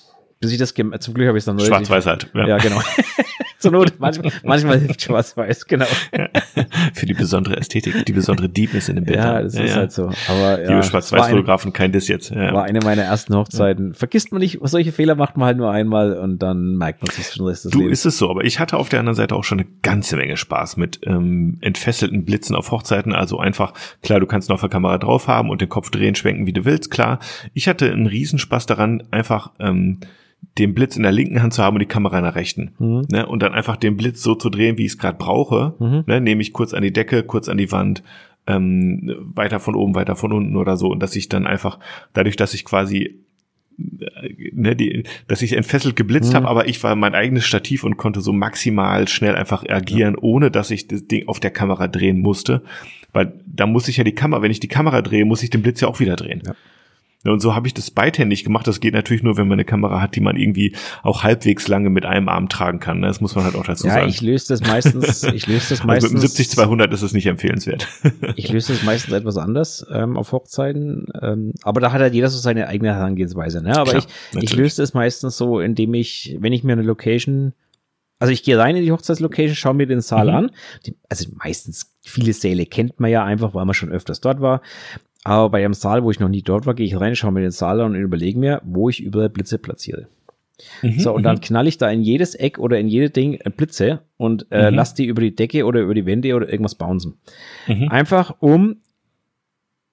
bis 0.40 0.52
ich 0.52 0.58
das, 0.58 0.72
zum 0.72 1.14
Glück 1.14 1.28
habe 1.28 1.36
ich 1.36 1.42
es 1.42 1.44
dann 1.44 1.60
Schwarz-Weiß 1.60 2.06
halt. 2.06 2.30
Ja, 2.34 2.48
ja 2.48 2.56
genau. 2.56 2.80
Zur 3.62 3.70
Not, 3.70 3.94
manchmal, 3.98 4.32
manchmal 4.42 4.80
hilft 4.80 5.02
schwarz-weiß, 5.02 5.66
genau. 5.68 5.84
Für 6.94 7.06
die 7.06 7.14
besondere 7.14 7.56
Ästhetik, 7.56 8.04
die 8.04 8.12
besondere 8.12 8.48
Deepness 8.48 8.88
in 8.88 8.96
dem 8.96 9.04
Bild. 9.04 9.18
Ja, 9.18 9.40
das 9.40 9.54
ja, 9.54 9.62
ist 9.62 9.70
ja. 9.70 9.76
halt 9.76 9.92
so. 9.92 10.10
Aber 10.26 10.60
ja, 10.60 10.68
Liebe 10.68 10.82
Schwarz-Weiß-Fotografen, 10.82 11.72
kein 11.72 11.92
Diss 11.92 12.08
jetzt. 12.08 12.30
Ja. 12.30 12.52
War 12.52 12.64
eine 12.64 12.80
meiner 12.80 13.02
ersten 13.02 13.36
Hochzeiten. 13.36 13.94
Vergisst 13.94 14.32
man 14.32 14.40
nicht, 14.40 14.58
solche 14.62 14.90
Fehler 14.90 15.14
macht 15.14 15.36
man 15.36 15.46
halt 15.46 15.58
nur 15.58 15.70
einmal 15.70 16.18
und 16.18 16.40
dann 16.40 16.76
merkt 16.76 17.02
man 17.02 17.12
sich 17.12 17.26
schon 17.26 17.46
Rest 17.46 17.66
des 17.66 17.70
Du, 17.70 17.82
Lebens. 17.82 18.00
ist 18.00 18.06
es 18.06 18.18
so, 18.18 18.28
aber 18.30 18.42
ich 18.42 18.58
hatte 18.58 18.76
auf 18.76 18.88
der 18.88 18.98
anderen 18.98 19.14
Seite 19.14 19.36
auch 19.36 19.44
schon 19.44 19.60
eine 19.60 19.68
ganze 19.82 20.16
Menge 20.16 20.36
Spaß 20.36 20.76
mit 20.76 20.98
ähm, 21.04 21.58
entfesselten 21.60 22.24
Blitzen 22.24 22.56
auf 22.56 22.72
Hochzeiten. 22.72 23.12
Also 23.12 23.38
einfach, 23.38 23.74
klar, 24.02 24.18
du 24.18 24.26
kannst 24.26 24.48
noch 24.48 24.54
auf 24.54 24.60
der 24.62 24.70
Kamera 24.70 24.98
drauf 24.98 25.28
haben 25.28 25.50
und 25.50 25.60
den 25.60 25.68
Kopf 25.68 25.90
drehen, 25.90 26.16
schwenken, 26.16 26.46
wie 26.46 26.52
du 26.52 26.64
willst, 26.64 26.90
klar. 26.90 27.20
Ich 27.54 27.68
hatte 27.68 27.92
einen 27.92 28.08
Riesenspaß 28.08 28.66
daran, 28.66 29.04
einfach 29.12 29.52
ähm, 29.60 30.00
den 30.58 30.74
Blitz 30.74 30.96
in 30.96 31.02
der 31.02 31.12
linken 31.12 31.42
Hand 31.42 31.54
zu 31.54 31.62
haben 31.62 31.76
und 31.76 31.80
die 31.80 31.86
Kamera 31.86 32.18
in 32.18 32.24
der 32.24 32.34
rechten. 32.34 32.72
Mhm. 32.78 33.06
Ne? 33.10 33.26
Und 33.26 33.42
dann 33.42 33.54
einfach 33.54 33.76
den 33.76 33.96
Blitz 33.96 34.22
so 34.22 34.34
zu 34.34 34.50
drehen, 34.50 34.76
wie 34.76 34.84
ich 34.84 34.92
es 34.92 34.98
gerade 34.98 35.16
brauche. 35.16 35.74
Mhm. 35.78 36.04
Ne? 36.06 36.20
Nehme 36.20 36.42
ich 36.42 36.52
kurz 36.52 36.74
an 36.74 36.82
die 36.82 36.92
Decke, 36.92 37.22
kurz 37.22 37.48
an 37.48 37.58
die 37.58 37.72
Wand, 37.72 38.02
ähm, 38.46 39.14
weiter 39.34 39.60
von 39.60 39.74
oben, 39.74 39.94
weiter 39.94 40.16
von 40.16 40.32
unten 40.32 40.56
oder 40.56 40.76
so. 40.76 40.88
Und 40.88 41.00
dass 41.00 41.16
ich 41.16 41.28
dann 41.28 41.46
einfach, 41.46 41.78
dadurch, 42.12 42.36
dass 42.36 42.54
ich 42.54 42.64
quasi 42.64 43.20
äh, 43.78 44.50
ne, 44.52 44.76
die, 44.76 45.04
dass 45.26 45.42
ich 45.42 45.54
entfesselt 45.54 45.96
geblitzt 45.96 46.32
mhm. 46.32 46.36
habe, 46.36 46.48
aber 46.48 46.68
ich 46.68 46.82
war 46.82 46.96
mein 46.96 47.14
eigenes 47.14 47.46
Stativ 47.46 47.84
und 47.84 47.96
konnte 47.96 48.20
so 48.20 48.32
maximal 48.32 49.08
schnell 49.08 49.34
einfach 49.34 49.64
agieren, 49.66 50.14
ja. 50.14 50.22
ohne 50.22 50.50
dass 50.50 50.70
ich 50.70 50.88
das 50.88 51.06
Ding 51.06 51.28
auf 51.28 51.40
der 51.40 51.50
Kamera 51.50 51.88
drehen 51.88 52.20
musste. 52.20 52.62
Weil 53.12 53.32
da 53.46 53.66
muss 53.66 53.88
ich 53.88 53.98
ja 53.98 54.04
die 54.04 54.14
Kamera, 54.14 54.42
wenn 54.42 54.50
ich 54.50 54.60
die 54.60 54.68
Kamera 54.68 55.02
drehe, 55.02 55.24
muss 55.24 55.42
ich 55.42 55.50
den 55.50 55.62
Blitz 55.62 55.80
ja 55.80 55.88
auch 55.88 56.00
wieder 56.00 56.16
drehen. 56.16 56.42
Ja. 56.44 56.54
Und 57.24 57.40
so 57.40 57.54
habe 57.54 57.66
ich 57.66 57.74
das 57.74 57.90
beidhändig 57.90 58.44
gemacht. 58.44 58.66
Das 58.66 58.80
geht 58.80 58.94
natürlich 58.94 59.22
nur, 59.22 59.36
wenn 59.36 59.46
man 59.46 59.56
eine 59.56 59.64
Kamera 59.64 60.00
hat, 60.00 60.16
die 60.16 60.20
man 60.20 60.36
irgendwie 60.36 60.74
auch 61.02 61.22
halbwegs 61.22 61.68
lange 61.68 61.90
mit 61.90 62.04
einem 62.04 62.28
Arm 62.28 62.48
tragen 62.48 62.80
kann. 62.80 63.00
Ne? 63.00 63.06
Das 63.06 63.20
muss 63.20 63.34
man 63.34 63.44
halt 63.44 63.54
auch 63.54 63.64
dazu 63.64 63.86
ja, 63.86 63.94
sagen. 63.94 64.06
Ja, 64.06 64.10
ich 64.10 64.20
löse 64.20 64.48
das 64.48 64.60
meistens. 64.60 65.22
Ich 65.22 65.46
löse 65.46 65.70
das 65.70 65.84
meistens. 65.84 65.92
Also 65.92 66.08
mit 66.08 66.22
dem 66.22 66.80
70-200 66.80 66.92
ist 66.92 67.02
es 67.02 67.12
nicht 67.12 67.26
empfehlenswert. 67.26 67.86
ich 68.36 68.50
löse 68.50 68.72
das 68.72 68.82
meistens 68.82 69.14
etwas 69.14 69.36
anders 69.36 69.86
ähm, 69.92 70.16
auf 70.16 70.32
Hochzeiten. 70.32 71.06
Ähm, 71.20 71.52
aber 71.62 71.80
da 71.80 71.92
hat 71.92 72.00
halt 72.00 72.14
jeder 72.14 72.28
so 72.28 72.38
seine 72.38 72.66
eigene 72.66 72.94
Herangehensweise. 72.94 73.62
Ne? 73.62 73.76
Aber 73.76 73.90
Klar, 73.90 74.04
ich, 74.32 74.42
ich 74.42 74.56
löse 74.56 74.82
das 74.82 74.94
meistens 74.94 75.36
so, 75.36 75.60
indem 75.60 75.94
ich, 75.94 76.36
wenn 76.40 76.52
ich 76.52 76.64
mir 76.64 76.72
eine 76.72 76.82
Location 76.82 77.52
also 78.22 78.32
ich 78.32 78.44
gehe 78.44 78.56
rein 78.56 78.76
in 78.76 78.84
die 78.84 78.92
Hochzeitslocation, 78.92 79.56
schaue 79.56 79.74
mir 79.74 79.88
den 79.88 80.00
Saal 80.00 80.28
mhm. 80.28 80.34
an. 80.34 80.50
Die, 80.86 80.94
also 81.08 81.28
meistens 81.34 81.92
viele 82.02 82.32
Säle 82.32 82.66
kennt 82.66 83.00
man 83.00 83.10
ja 83.10 83.24
einfach, 83.24 83.52
weil 83.52 83.64
man 83.64 83.74
schon 83.74 83.90
öfters 83.90 84.20
dort 84.20 84.40
war. 84.40 84.62
Aber 85.24 85.50
bei 85.50 85.64
einem 85.64 85.74
Saal, 85.74 86.02
wo 86.02 86.10
ich 86.10 86.20
noch 86.20 86.28
nie 86.28 86.42
dort 86.42 86.66
war, 86.66 86.74
gehe 86.74 86.86
ich 86.86 86.98
rein, 86.98 87.14
schaue 87.14 87.32
mir 87.32 87.40
den 87.40 87.52
Saal 87.52 87.80
an 87.80 87.94
und 87.94 88.00
überlege 88.00 88.38
mir, 88.38 88.60
wo 88.64 88.88
ich 88.88 89.00
überall 89.00 89.28
Blitze 89.28 89.58
platziere. 89.58 90.08
Mhm, 90.82 90.98
so, 90.98 91.12
und 91.12 91.22
dann 91.22 91.36
mhm. 91.36 91.40
knall 91.40 91.66
ich 91.66 91.78
da 91.78 91.90
in 91.90 92.02
jedes 92.02 92.34
Eck 92.34 92.58
oder 92.58 92.78
in 92.78 92.88
jede 92.88 93.10
Ding 93.10 93.34
äh, 93.34 93.50
Blitze 93.50 94.00
und 94.16 94.46
äh, 94.50 94.70
mhm. 94.70 94.76
lass 94.76 94.94
die 94.94 95.06
über 95.06 95.20
die 95.20 95.34
Decke 95.34 95.64
oder 95.64 95.80
über 95.80 95.94
die 95.94 96.06
Wände 96.06 96.34
oder 96.34 96.48
irgendwas 96.48 96.74
bouncen. 96.74 97.18
Mhm. 97.66 97.88
Einfach 97.88 98.36
um, 98.40 98.76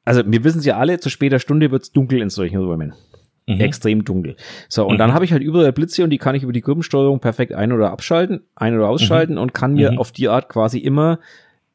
also 0.05 0.21
wir 0.25 0.43
wissen 0.43 0.59
es 0.59 0.65
ja 0.65 0.77
alle, 0.77 0.99
zu 0.99 1.09
später 1.09 1.39
Stunde 1.39 1.71
wird 1.71 1.83
es 1.83 1.91
dunkel 1.91 2.21
in 2.21 2.29
solchen 2.29 2.57
Räumen. 2.57 2.93
Mhm. 3.47 3.61
Extrem 3.61 4.05
dunkel. 4.05 4.35
So, 4.67 4.85
und 4.85 4.99
dann 4.99 5.13
habe 5.13 5.25
ich 5.25 5.31
halt 5.31 5.41
überall 5.41 5.73
Blitze 5.73 6.03
und 6.03 6.11
die 6.11 6.19
kann 6.19 6.35
ich 6.35 6.43
über 6.43 6.53
die 6.53 6.61
Gruppensteuerung 6.61 7.19
perfekt 7.19 7.53
ein- 7.53 7.71
oder 7.71 7.91
abschalten, 7.91 8.41
ein- 8.55 8.75
oder 8.75 8.89
ausschalten 8.89 9.37
und 9.37 9.53
kann 9.53 9.73
mir 9.73 9.99
auf 9.99 10.11
die 10.11 10.27
Art 10.29 10.49
quasi 10.49 10.77
immer 10.77 11.19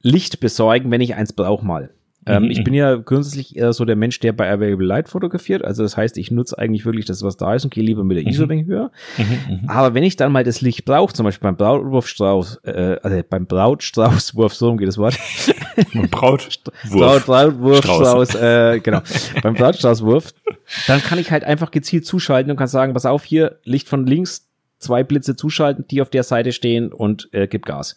Licht 0.01 0.39
besorgen, 0.39 0.91
wenn 0.91 1.01
ich 1.01 1.15
eins 1.17 1.33
brauche 1.33 1.65
mal. 1.67 1.91
Ähm, 2.27 2.45
mhm. 2.45 2.51
Ich 2.51 2.65
bin 2.65 2.75
ja 2.75 2.97
grundsätzlich 2.97 3.57
eher 3.57 3.73
so 3.73 3.85
der 3.85 3.97
Mensch, 3.97 4.19
der 4.21 4.33
bei 4.33 4.51
Available 4.51 4.87
Light 4.87 5.09
fotografiert. 5.09 5.65
Also 5.65 5.83
das 5.83 5.97
heißt, 5.97 6.17
ich 6.17 6.31
nutze 6.31 6.59
eigentlich 6.59 6.85
wirklich 6.87 7.05
das, 7.05 7.23
was 7.23 7.37
da 7.37 7.55
ist 7.55 7.65
und 7.65 7.73
gehe 7.73 7.85
lieber 7.85 8.05
mit 8.05 8.17
der 8.17 8.27
ISO 8.27 8.47
mhm. 8.47 8.67
höher. 8.67 8.91
Mhm, 9.19 9.25
mhm. 9.63 9.69
Aber 9.69 9.95
wenn 9.95 10.03
ich 10.03 10.17
dann 10.17 10.33
mal 10.33 10.45
das 10.45 10.61
Licht 10.61 10.85
brauche, 10.85 11.13
zum 11.13 11.25
Beispiel 11.25 11.49
beim 11.49 11.57
Brautwurfstrauß, 11.57 12.61
äh, 12.65 12.97
also 13.03 13.23
beim 13.29 13.47
Brautstraußwurf, 13.47 14.55
so 14.55 14.75
geht 14.77 14.89
das 14.89 14.99
Wort. 14.99 15.19
Brautwurf. 16.11 16.73
Braut, 16.91 17.27
Brautwurfstrauß, 17.27 18.35
äh, 18.37 18.81
genau. 18.81 19.01
beim 19.43 19.55
Brautstraußwurf, 19.55 20.33
dann 20.87 21.01
kann 21.01 21.19
ich 21.19 21.31
halt 21.31 21.45
einfach 21.45 21.71
gezielt 21.71 22.07
zuschalten 22.07 22.51
und 22.51 22.57
kann 22.57 22.69
sagen, 22.69 22.95
pass 22.95 23.07
auf, 23.07 23.25
hier 23.25 23.59
Licht 23.65 23.89
von 23.89 24.07
links, 24.07 24.49
zwei 24.85 25.03
Blitze 25.03 25.35
zuschalten, 25.37 25.85
die 25.91 26.01
auf 26.01 26.11
der 26.11 26.23
Seite 26.23 26.53
stehen 26.53 26.93
und 26.93 27.29
äh, 27.33 27.49
gib 27.49 27.67
Gas. 27.67 27.97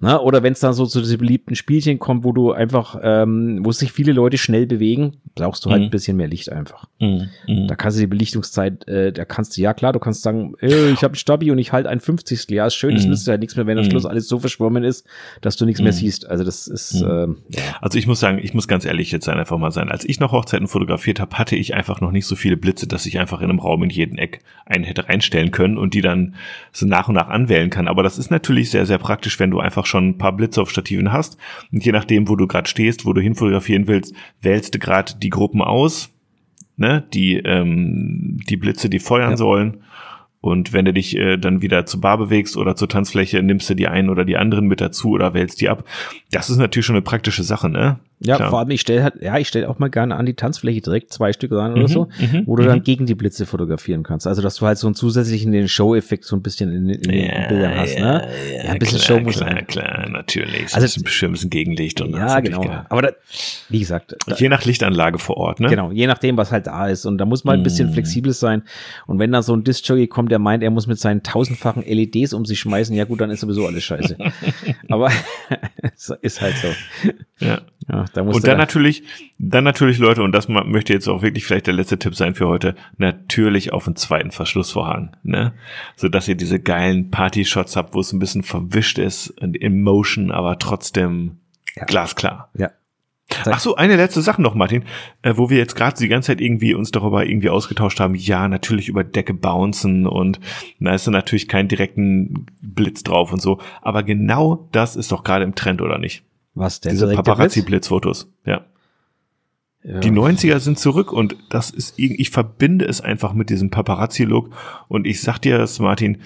Na, 0.00 0.20
oder 0.20 0.42
wenn 0.42 0.52
es 0.52 0.60
dann 0.60 0.72
so 0.72 0.86
zu 0.86 1.00
diesen 1.00 1.18
beliebten 1.18 1.54
Spielchen 1.54 1.98
kommt, 1.98 2.24
wo 2.24 2.32
du 2.32 2.52
einfach, 2.52 2.98
ähm, 3.02 3.60
wo 3.62 3.72
sich 3.72 3.92
viele 3.92 4.12
Leute 4.12 4.38
schnell 4.38 4.66
bewegen, 4.66 5.18
brauchst 5.34 5.64
du 5.64 5.70
halt 5.70 5.80
mhm. 5.80 5.88
ein 5.88 5.90
bisschen 5.90 6.16
mehr 6.16 6.28
Licht 6.28 6.50
einfach. 6.50 6.86
Mhm. 7.00 7.28
mhm. 7.46 7.66
Da 7.66 7.74
kannst 7.74 7.98
du 7.98 8.00
die 8.00 8.06
Belichtungszeit, 8.06 8.88
äh, 8.88 9.12
da 9.12 9.24
kannst 9.24 9.56
du, 9.56 9.60
ja 9.60 9.74
klar, 9.74 9.92
du 9.92 9.98
kannst 9.98 10.22
sagen, 10.22 10.54
äh, 10.60 10.90
ich 10.90 11.02
habe 11.02 11.14
ein 11.14 11.16
Stabi 11.16 11.50
und 11.50 11.58
ich 11.58 11.72
halt 11.72 11.86
ein 11.86 12.00
50. 12.00 12.48
Ja, 12.50 12.66
ist 12.66 12.74
schön, 12.74 12.94
das 12.94 13.04
mhm. 13.04 13.10
nützt 13.10 13.26
ja 13.26 13.36
nichts 13.36 13.56
mehr, 13.56 13.66
wenn 13.66 13.78
am 13.78 13.84
mhm. 13.84 13.90
Schluss 13.90 14.06
alles 14.06 14.28
so 14.28 14.38
verschwommen 14.38 14.84
ist, 14.84 15.06
dass 15.40 15.56
du 15.56 15.66
nichts 15.66 15.82
mehr 15.82 15.92
siehst. 15.92 16.28
Also 16.28 16.44
das 16.44 16.66
ist, 16.66 17.02
äh. 17.02 17.26
Also 17.80 17.98
ich 17.98 18.06
muss 18.06 18.20
sagen, 18.20 18.38
ich 18.42 18.54
muss 18.54 18.68
ganz 18.68 18.84
ehrlich 18.84 19.10
jetzt 19.10 19.24
sein, 19.24 19.38
einfach 19.38 19.58
mal 19.58 19.72
sein. 19.72 19.90
Als 19.90 20.04
ich 20.04 20.20
noch 20.20 20.32
Hochzeiten 20.32 20.68
fotografiert 20.68 21.20
habe, 21.20 21.36
hatte 21.36 21.56
ich 21.56 21.74
einfach 21.74 22.00
noch 22.00 22.12
nicht 22.12 22.26
so 22.26 22.36
viele 22.36 22.56
Blitze, 22.56 22.86
dass 22.86 23.06
ich 23.06 23.18
einfach 23.18 23.40
in 23.40 23.50
einem 23.50 23.58
Raum 23.58 23.82
in 23.82 23.90
jeden 23.90 24.18
Eck 24.18 24.40
einen 24.66 24.84
hätte 24.84 25.08
reinstellen 25.08 25.50
können 25.50 25.78
und 25.78 25.94
die 25.94 26.02
dann 26.02 26.19
dann 26.20 26.34
so 26.72 26.86
nach 26.86 27.08
und 27.08 27.14
nach 27.14 27.28
anwählen 27.28 27.70
kann. 27.70 27.88
Aber 27.88 28.02
das 28.02 28.18
ist 28.18 28.30
natürlich 28.30 28.70
sehr, 28.70 28.86
sehr 28.86 28.98
praktisch, 28.98 29.38
wenn 29.38 29.50
du 29.50 29.60
einfach 29.60 29.86
schon 29.86 30.08
ein 30.08 30.18
paar 30.18 30.32
Blitze 30.32 30.62
auf 30.62 30.70
Stativen 30.70 31.12
hast. 31.12 31.36
Und 31.72 31.84
je 31.84 31.92
nachdem, 31.92 32.28
wo 32.28 32.36
du 32.36 32.46
gerade 32.46 32.68
stehst, 32.68 33.06
wo 33.06 33.12
du 33.12 33.20
hinfotografieren 33.20 33.86
willst, 33.88 34.14
wählst 34.40 34.74
du 34.74 34.78
gerade 34.78 35.14
die 35.16 35.30
Gruppen 35.30 35.62
aus, 35.62 36.10
ne, 36.76 37.04
die, 37.12 37.36
ähm, 37.36 38.38
die 38.48 38.56
Blitze, 38.56 38.88
die 38.88 39.00
feuern 39.00 39.32
ja. 39.32 39.36
sollen. 39.36 39.82
Und 40.42 40.72
wenn 40.72 40.86
du 40.86 40.92
dich 40.94 41.16
äh, 41.16 41.36
dann 41.36 41.60
wieder 41.60 41.84
zur 41.84 42.00
Bar 42.00 42.16
bewegst 42.16 42.56
oder 42.56 42.74
zur 42.74 42.88
Tanzfläche, 42.88 43.42
nimmst 43.42 43.68
du 43.68 43.74
die 43.74 43.88
einen 43.88 44.08
oder 44.08 44.24
die 44.24 44.38
anderen 44.38 44.66
mit 44.66 44.80
dazu 44.80 45.10
oder 45.10 45.34
wählst 45.34 45.60
die 45.60 45.68
ab. 45.68 45.84
Das 46.30 46.48
ist 46.48 46.56
natürlich 46.56 46.86
schon 46.86 46.96
eine 46.96 47.02
praktische 47.02 47.42
Sache, 47.42 47.68
ne? 47.68 48.00
Ja, 48.22 48.36
Klar. 48.36 48.50
vor 48.50 48.58
allem, 48.58 48.70
ich 48.70 48.82
stelle 48.82 49.02
halt, 49.02 49.22
ja, 49.22 49.38
ich 49.38 49.48
stelle 49.48 49.68
auch 49.68 49.78
mal 49.78 49.88
gerne 49.88 50.14
an 50.16 50.26
die 50.26 50.34
Tanzfläche 50.34 50.82
direkt 50.82 51.10
zwei 51.10 51.32
Stück 51.32 51.52
rein 51.52 51.72
oder 51.72 51.82
mhm, 51.82 51.88
so, 51.88 52.08
mhm, 52.18 52.42
wo 52.44 52.54
du 52.56 52.64
dann 52.64 52.78
mhm. 52.78 52.82
gegen 52.82 53.06
die 53.06 53.14
Blitze 53.14 53.46
fotografieren 53.46 54.02
kannst. 54.02 54.26
Also, 54.26 54.42
dass 54.42 54.56
du 54.56 54.66
halt 54.66 54.76
so 54.76 54.86
einen 54.86 54.94
zusätzlichen 54.94 55.52
den 55.52 55.68
Show-Effekt 55.68 56.24
so 56.24 56.36
ein 56.36 56.42
bisschen 56.42 56.70
in, 56.70 56.88
in 56.90 57.10
ja, 57.10 57.40
den 57.40 57.48
Bildern 57.48 57.78
hast, 57.78 57.98
ja, 57.98 58.04
ne? 58.04 58.28
Ja, 58.54 58.64
ja 58.64 58.70
ein 58.72 58.78
bisschen 58.78 58.98
klar, 58.98 59.18
Show 59.18 59.24
muss 59.24 59.36
klar, 59.36 59.48
sein. 59.48 59.66
klar, 59.66 60.08
natürlich. 60.10 60.74
Also, 60.74 61.00
ein 61.00 61.04
bisschen, 61.04 61.28
ein 61.28 61.32
bisschen 61.32 61.50
Gegenlicht 61.50 62.00
und 62.02 62.12
Ja, 62.12 62.40
genau. 62.40 62.62
Aber 62.90 63.00
da, 63.00 63.10
wie 63.70 63.78
gesagt. 63.78 64.14
Da, 64.26 64.36
je 64.36 64.50
nach 64.50 64.66
Lichtanlage 64.66 65.18
vor 65.18 65.38
Ort, 65.38 65.60
ne? 65.60 65.68
Genau, 65.68 65.90
je 65.90 66.06
nachdem, 66.06 66.36
was 66.36 66.52
halt 66.52 66.66
da 66.66 66.88
ist. 66.88 67.06
Und 67.06 67.16
da 67.16 67.24
muss 67.24 67.44
man 67.44 67.60
ein 67.60 67.62
bisschen 67.62 67.88
mm. 67.88 67.92
flexibel 67.94 68.32
sein. 68.34 68.64
Und 69.06 69.18
wenn 69.18 69.32
dann 69.32 69.42
so 69.42 69.54
ein 69.54 69.64
Disc-Jockey 69.64 70.08
kommt, 70.08 70.30
der 70.30 70.38
meint, 70.38 70.62
er 70.62 70.70
muss 70.70 70.86
mit 70.86 70.98
seinen 70.98 71.22
tausendfachen 71.22 71.84
LEDs 71.84 72.34
um 72.34 72.44
sich 72.44 72.60
schmeißen, 72.60 72.94
ja 72.94 73.04
gut, 73.04 73.20
dann 73.22 73.30
ist 73.30 73.40
sowieso 73.40 73.66
alles 73.66 73.82
scheiße. 73.82 74.18
Aber 74.88 75.10
ist 76.20 76.40
halt 76.40 76.56
so. 76.56 76.68
Ja. 77.44 77.62
Ja 77.90 78.04
da 78.12 78.22
und 78.22 78.46
dann 78.46 78.58
natürlich, 78.58 79.02
dann 79.38 79.64
natürlich 79.64 79.98
Leute, 79.98 80.22
und 80.22 80.32
das 80.32 80.48
möchte 80.48 80.92
jetzt 80.92 81.08
auch 81.08 81.22
wirklich 81.22 81.44
vielleicht 81.44 81.66
der 81.66 81.74
letzte 81.74 81.98
Tipp 81.98 82.14
sein 82.14 82.34
für 82.34 82.46
heute, 82.46 82.74
natürlich 82.98 83.72
auf 83.72 83.86
einen 83.86 83.96
zweiten 83.96 84.30
Verschlussvorhang, 84.30 85.16
ne? 85.22 85.52
So 85.96 86.08
dass 86.08 86.28
ihr 86.28 86.34
diese 86.36 86.60
geilen 86.60 87.10
Party-Shots 87.10 87.76
habt, 87.76 87.94
wo 87.94 88.00
es 88.00 88.12
ein 88.12 88.18
bisschen 88.18 88.42
verwischt 88.42 88.98
ist 88.98 89.30
und 89.40 89.56
in 89.56 89.82
Motion, 89.82 90.30
aber 90.30 90.58
trotzdem 90.58 91.38
ja. 91.76 91.84
glasklar. 91.84 92.50
Ja. 92.56 92.70
Ach 93.46 93.60
so, 93.60 93.76
eine 93.76 93.96
letzte 93.96 94.22
Sache 94.22 94.42
noch, 94.42 94.54
Martin, 94.54 94.84
äh, 95.22 95.34
wo 95.36 95.50
wir 95.50 95.58
jetzt 95.58 95.76
gerade 95.76 95.96
die 95.96 96.08
ganze 96.08 96.28
Zeit 96.28 96.40
irgendwie 96.40 96.74
uns 96.74 96.90
darüber 96.90 97.24
irgendwie 97.24 97.48
ausgetauscht 97.48 98.00
haben. 98.00 98.14
Ja, 98.14 98.48
natürlich 98.48 98.88
über 98.88 99.04
Decke 99.04 99.34
bouncen 99.34 100.06
und 100.06 100.40
da 100.80 100.94
ist 100.94 101.06
dann 101.06 101.12
natürlich 101.12 101.48
kein 101.48 101.68
direkten 101.68 102.46
Blitz 102.60 103.02
drauf 103.02 103.32
und 103.32 103.40
so. 103.40 103.60
Aber 103.82 104.02
genau 104.02 104.68
das 104.72 104.96
ist 104.96 105.12
doch 105.12 105.24
gerade 105.24 105.44
im 105.44 105.54
Trend, 105.54 105.80
oder 105.80 105.98
nicht? 105.98 106.24
Was 106.54 106.80
denn? 106.80 106.92
Diese 106.92 107.12
Paparazzi-Blitzfotos, 107.12 108.28
ja. 108.44 108.66
ja. 109.82 110.00
Die 110.00 110.10
90er 110.10 110.58
sind 110.58 110.78
zurück 110.78 111.12
und 111.12 111.36
das 111.48 111.70
ist, 111.70 111.94
ich 111.98 112.30
verbinde 112.30 112.84
es 112.84 113.00
einfach 113.00 113.32
mit 113.32 113.50
diesem 113.50 113.70
Paparazzi-Look 113.70 114.50
und 114.88 115.06
ich 115.06 115.20
sag 115.20 115.38
dir 115.38 115.58
das, 115.58 115.78
Martin, 115.78 116.18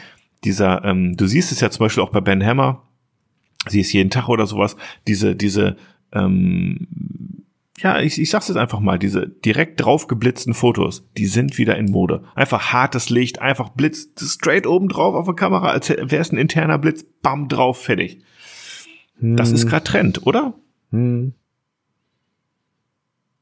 dieser, 0.45 0.85
ähm, 0.85 1.17
du 1.17 1.27
siehst 1.27 1.53
es 1.53 1.61
ja 1.61 1.71
zum 1.71 1.85
Beispiel 1.85 2.03
auch 2.03 2.11
bei 2.11 2.21
Ben 2.21 2.45
Hammer, 2.45 2.83
sie 3.69 3.81
ist 3.81 3.93
jeden 3.93 4.11
Tag 4.11 4.29
oder 4.29 4.47
sowas, 4.47 4.77
diese, 5.07 5.37
diese, 5.37 5.77
ähm, 6.13 6.87
ja, 7.79 8.01
ich, 8.01 8.21
ich 8.21 8.31
sag's 8.31 8.49
jetzt 8.49 8.57
einfach 8.57 8.81
mal, 8.81 8.99
diese 8.99 9.29
direkt 9.29 9.85
drauf 9.85 10.07
geblitzten 10.07 10.55
Fotos, 10.55 11.09
die 11.17 11.27
sind 11.27 11.59
wieder 11.59 11.77
in 11.77 11.91
Mode. 11.91 12.23
Einfach 12.35 12.73
hartes 12.73 13.11
Licht, 13.11 13.41
einfach 13.41 13.71
Blitz 13.71 14.09
straight 14.19 14.67
oben 14.67 14.89
drauf 14.89 15.15
auf 15.15 15.27
der 15.27 15.35
Kamera, 15.35 15.71
als 15.71 15.91
wäre 15.91 16.17
es 16.17 16.33
ein 16.33 16.39
interner 16.39 16.79
Blitz, 16.79 17.05
bam, 17.23 17.49
drauf, 17.49 17.83
fertig. 17.83 18.21
Das 19.21 19.53
ist 19.53 19.63
hm. 19.63 19.69
gerade 19.71 19.85
Trend, 19.85 20.27
oder? 20.27 20.55
Hm. 20.91 21.35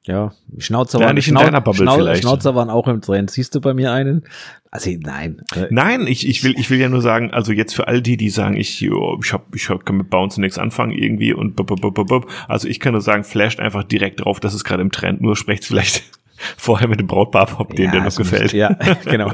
Ja, 0.05 0.33
Schnauzer 0.59 0.99
waren, 0.99 1.15
nicht 1.15 1.29
in 1.29 1.37
Schnau 1.37 1.73
Schnau. 1.75 2.15
Schnauzer 2.17 2.57
waren 2.57 2.71
auch 2.71 2.89
im 2.89 3.01
Trend. 3.03 3.31
Siehst 3.31 3.55
du 3.55 3.61
bei 3.61 3.73
mir 3.73 3.93
einen? 3.93 4.25
Also 4.73 4.91
nein. 4.99 5.43
Nein, 5.71 6.09
ich, 6.09 6.27
ich 6.27 6.43
will 6.43 6.59
ich 6.59 6.71
will 6.71 6.81
ja 6.81 6.89
nur 6.89 7.03
sagen, 7.03 7.31
also 7.33 7.53
jetzt 7.53 7.73
für 7.75 7.87
all 7.87 8.03
die, 8.03 8.17
die 8.17 8.31
sagen, 8.31 8.57
ich 8.57 8.81
jo, 8.81 9.17
ich 9.23 9.33
hab, 9.33 9.55
ich 9.55 9.69
hab, 9.69 9.87
kann 9.87 9.99
mit 9.99 10.11
Bounce 10.11 10.41
nichts 10.41 10.59
anfangen 10.59 10.93
irgendwie 10.93 11.33
und 11.33 11.55
bub, 11.55 11.69
bub, 11.69 11.95
bub, 11.95 12.09
bub. 12.09 12.31
also 12.49 12.67
ich 12.67 12.81
kann 12.81 12.93
nur 12.93 13.01
sagen, 13.01 13.23
flasht 13.23 13.61
einfach 13.61 13.85
direkt 13.85 14.25
drauf, 14.25 14.41
das 14.41 14.55
ist 14.55 14.65
gerade 14.65 14.83
im 14.83 14.91
Trend. 14.91 15.21
Nur 15.21 15.37
sprecht's 15.37 15.69
vielleicht 15.69 16.03
Vorher 16.57 16.89
mit 16.89 16.99
dem 16.99 17.07
Brautbarbob, 17.07 17.77
den 17.77 17.87
ja, 17.87 17.91
dir 17.93 18.01
noch 18.03 18.17
gefällt. 18.17 18.45
Nicht, 18.45 18.55
ja, 18.55 18.77
genau. 19.05 19.31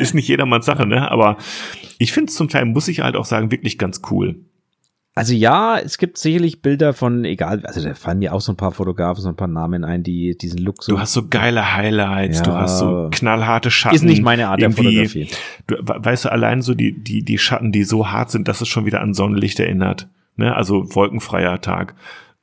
ist 0.00 0.14
nicht 0.14 0.26
jedermanns 0.26 0.64
Sache, 0.64 0.86
ne? 0.86 1.10
Aber 1.10 1.36
ich 1.98 2.12
finde 2.12 2.30
es 2.30 2.36
zum 2.36 2.48
Teil, 2.48 2.64
muss 2.64 2.88
ich 2.88 3.00
halt 3.00 3.14
auch 3.14 3.26
sagen, 3.26 3.50
wirklich 3.50 3.76
ganz 3.76 4.00
cool. 4.10 4.36
Also 5.18 5.32
ja, 5.32 5.78
es 5.78 5.96
gibt 5.96 6.18
sicherlich 6.18 6.60
Bilder 6.60 6.92
von, 6.92 7.24
egal, 7.24 7.64
also 7.64 7.82
da 7.82 7.94
fallen 7.94 8.18
mir 8.18 8.34
auch 8.34 8.42
so 8.42 8.52
ein 8.52 8.56
paar 8.56 8.72
Fotografen, 8.72 9.22
so 9.22 9.30
ein 9.30 9.34
paar 9.34 9.48
Namen 9.48 9.82
ein, 9.82 10.02
die 10.02 10.36
diesen 10.36 10.58
Look 10.58 10.82
so. 10.82 10.92
Du 10.92 11.00
hast 11.00 11.14
so 11.14 11.26
geile 11.26 11.74
Highlights, 11.74 12.40
ja, 12.40 12.44
du 12.44 12.52
hast 12.52 12.78
so 12.80 13.08
knallharte 13.10 13.70
Schatten. 13.70 13.96
Ist 13.96 14.02
nicht 14.02 14.22
meine 14.22 14.48
Art 14.48 14.60
der 14.60 14.70
Fotografie. 14.70 15.30
Du, 15.66 15.76
weißt 15.78 16.26
du, 16.26 16.32
allein 16.32 16.60
so 16.60 16.74
die, 16.74 16.92
die, 16.92 17.22
die 17.22 17.38
Schatten, 17.38 17.72
die 17.72 17.84
so 17.84 18.10
hart 18.10 18.30
sind, 18.30 18.46
dass 18.46 18.60
es 18.60 18.68
schon 18.68 18.84
wieder 18.84 19.00
an 19.00 19.14
Sonnenlicht 19.14 19.58
erinnert. 19.58 20.06
Ne? 20.36 20.54
Also 20.54 20.94
wolkenfreier 20.94 21.62
Tag. 21.62 21.94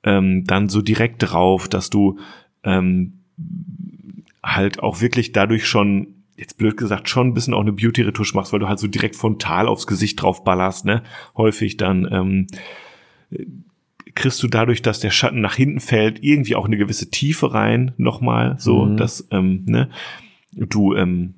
Ähm, 0.04 0.46
dann 0.48 0.68
so 0.68 0.82
direkt 0.82 1.18
drauf, 1.20 1.68
dass 1.68 1.92
du 1.92 2.18
ähm, 2.64 3.20
halt 4.44 4.80
auch 4.80 5.00
wirklich 5.00 5.32
dadurch 5.32 5.68
schon 5.68 6.23
jetzt 6.44 6.58
blöd 6.58 6.78
gesagt, 6.78 7.10
schon 7.10 7.28
ein 7.28 7.34
bisschen 7.34 7.54
auch 7.54 7.62
eine 7.62 7.74
Beauty-Retusche 7.74 8.36
machst, 8.36 8.54
weil 8.54 8.60
du 8.60 8.68
halt 8.68 8.80
so 8.80 8.88
direkt 8.88 9.16
frontal 9.16 9.68
aufs 9.68 9.88
Gesicht 9.88 10.22
drauf 10.22 10.44
ballerst, 10.44 10.86
ne? 10.86 11.04
Häufig 11.36 11.78
dann 11.78 12.08
ähm, 12.12 12.48
kriegst 14.14 14.44
du 14.44 14.48
dadurch, 14.48 14.82
dass 14.82 15.00
der 15.00 15.12
Schatten 15.12 15.41
nach 15.41 15.56
hinten 15.56 15.80
fällt, 15.80 16.24
irgendwie 16.24 16.56
auch 16.56 16.66
eine 16.66 16.78
gewisse 16.78 17.10
Tiefe 17.10 17.54
rein, 17.54 17.94
nochmal, 17.98 18.56
so, 18.60 18.86
mhm. 18.86 18.98
dass, 18.98 19.28
ähm, 19.32 19.64
ne, 19.66 19.89
du 20.52 20.94
ähm, 20.94 21.36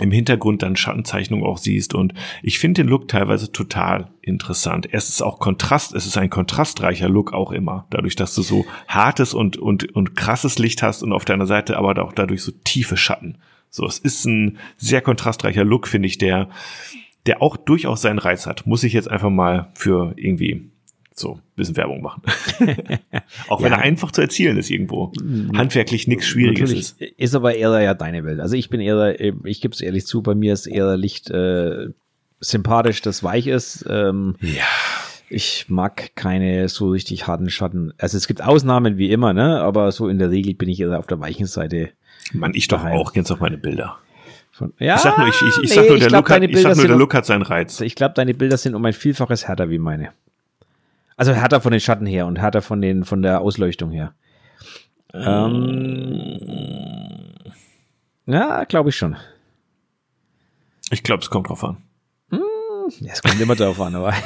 im 0.00 0.12
Hintergrund 0.12 0.62
dann 0.62 0.76
Schattenzeichnung 0.76 1.44
auch 1.44 1.58
siehst. 1.58 1.94
Und 1.94 2.14
ich 2.42 2.58
finde 2.58 2.82
den 2.82 2.88
Look 2.88 3.08
teilweise 3.08 3.52
total 3.52 4.10
interessant. 4.22 4.88
Es 4.92 5.08
ist 5.08 5.22
auch 5.22 5.40
Kontrast, 5.40 5.94
es 5.94 6.06
ist 6.06 6.16
ein 6.16 6.30
kontrastreicher 6.30 7.08
Look 7.08 7.32
auch 7.32 7.52
immer. 7.52 7.86
Dadurch, 7.90 8.16
dass 8.16 8.34
du 8.34 8.42
so 8.42 8.64
hartes 8.86 9.34
und, 9.34 9.56
und, 9.56 9.94
und 9.94 10.16
krasses 10.16 10.58
Licht 10.58 10.82
hast 10.82 11.02
und 11.02 11.12
auf 11.12 11.24
deiner 11.24 11.46
Seite 11.46 11.76
aber 11.76 12.00
auch 12.02 12.12
dadurch 12.12 12.42
so 12.42 12.52
tiefe 12.64 12.96
Schatten. 12.96 13.38
So, 13.70 13.86
es 13.86 13.98
ist 13.98 14.24
ein 14.24 14.58
sehr 14.76 15.00
kontrastreicher 15.00 15.64
Look, 15.64 15.86
finde 15.86 16.08
ich, 16.08 16.18
der, 16.18 16.48
der 17.26 17.42
auch 17.42 17.56
durchaus 17.56 18.02
seinen 18.02 18.18
Reiz 18.18 18.46
hat. 18.46 18.66
Muss 18.66 18.84
ich 18.84 18.92
jetzt 18.92 19.10
einfach 19.10 19.30
mal 19.30 19.70
für 19.74 20.14
irgendwie 20.16 20.70
so 21.18 21.34
ein 21.34 21.42
bisschen 21.56 21.76
Werbung 21.76 22.00
machen. 22.00 22.22
auch 23.48 23.62
wenn 23.62 23.72
ja. 23.72 23.78
er 23.78 23.82
einfach 23.82 24.12
zu 24.12 24.20
erzielen 24.20 24.56
ist 24.56 24.70
irgendwo. 24.70 25.12
Mhm. 25.20 25.56
Handwerklich 25.56 26.06
nichts 26.06 26.26
Schwieriges 26.26 26.60
Natürlich 26.60 26.94
ist. 26.98 27.18
Ist 27.18 27.34
aber 27.34 27.54
eher 27.54 27.80
ja 27.80 27.94
deine 27.94 28.24
Welt. 28.24 28.40
Also 28.40 28.54
ich 28.56 28.70
bin 28.70 28.80
eher, 28.80 29.18
ich 29.44 29.60
gebe 29.60 29.74
es 29.74 29.80
ehrlich 29.80 30.06
zu, 30.06 30.22
bei 30.22 30.34
mir 30.34 30.52
ist 30.52 30.66
eher 30.66 30.96
Licht 30.96 31.30
äh, 31.30 31.88
sympathisch, 32.40 33.02
das 33.02 33.22
weich 33.22 33.46
ist. 33.46 33.84
Ähm, 33.88 34.36
ja. 34.40 34.64
Ich 35.30 35.66
mag 35.68 36.16
keine 36.16 36.68
so 36.68 36.88
richtig 36.88 37.26
harten 37.26 37.50
Schatten. 37.50 37.92
Also 37.98 38.16
es 38.16 38.26
gibt 38.26 38.42
Ausnahmen 38.42 38.96
wie 38.96 39.10
immer, 39.10 39.34
ne? 39.34 39.60
Aber 39.60 39.92
so 39.92 40.08
in 40.08 40.18
der 40.18 40.30
Regel 40.30 40.54
bin 40.54 40.70
ich 40.70 40.80
eher 40.80 40.98
auf 40.98 41.06
der 41.06 41.20
weichen 41.20 41.46
Seite 41.46 41.90
Mann, 42.34 42.52
ich 42.54 42.68
doch 42.68 42.84
auch. 42.84 43.14
Jetzt 43.14 43.30
auf 43.30 43.40
meine 43.40 43.58
Bilder. 43.58 43.98
Von, 44.52 44.72
ja, 44.78 44.96
ich 44.96 45.00
sag 45.02 45.18
nur, 45.18 45.28
ich, 45.28 45.40
ich, 45.40 45.48
ich 45.48 45.70
nee, 45.70 45.74
sag 45.76 45.88
nur, 45.88 45.98
der, 45.98 46.08
glaub, 46.08 46.28
Look, 46.28 46.30
hat, 46.30 46.42
ich 46.42 46.60
sag 46.60 46.76
nur 46.76 46.88
der 46.88 46.96
Look 46.96 47.14
hat 47.14 47.26
seinen 47.26 47.42
Reiz. 47.42 47.80
Ich 47.80 47.94
glaube, 47.94 48.14
deine 48.14 48.34
Bilder 48.34 48.56
sind 48.56 48.74
um 48.74 48.84
ein 48.84 48.92
Vielfaches 48.92 49.46
härter 49.46 49.70
wie 49.70 49.78
meine. 49.78 50.10
Also 51.16 51.32
härter 51.32 51.60
von 51.60 51.72
den 51.72 51.80
Schatten 51.80 52.06
her 52.06 52.26
und 52.26 52.38
härter 52.38 52.62
von, 52.62 52.80
den, 52.80 53.04
von 53.04 53.22
der 53.22 53.40
Ausleuchtung 53.40 53.90
her. 53.90 54.14
Ähm, 55.14 56.38
ja, 58.26 58.64
glaube 58.64 58.90
ich 58.90 58.96
schon. 58.96 59.16
Ich 60.90 61.02
glaube, 61.02 61.22
es 61.22 61.30
kommt 61.30 61.48
drauf 61.48 61.64
an. 61.64 61.78
Hm, 62.30 62.40
ja, 63.00 63.12
es 63.12 63.22
kommt 63.22 63.40
immer 63.40 63.56
drauf 63.56 63.80
an, 63.80 63.94
aber. 63.94 64.12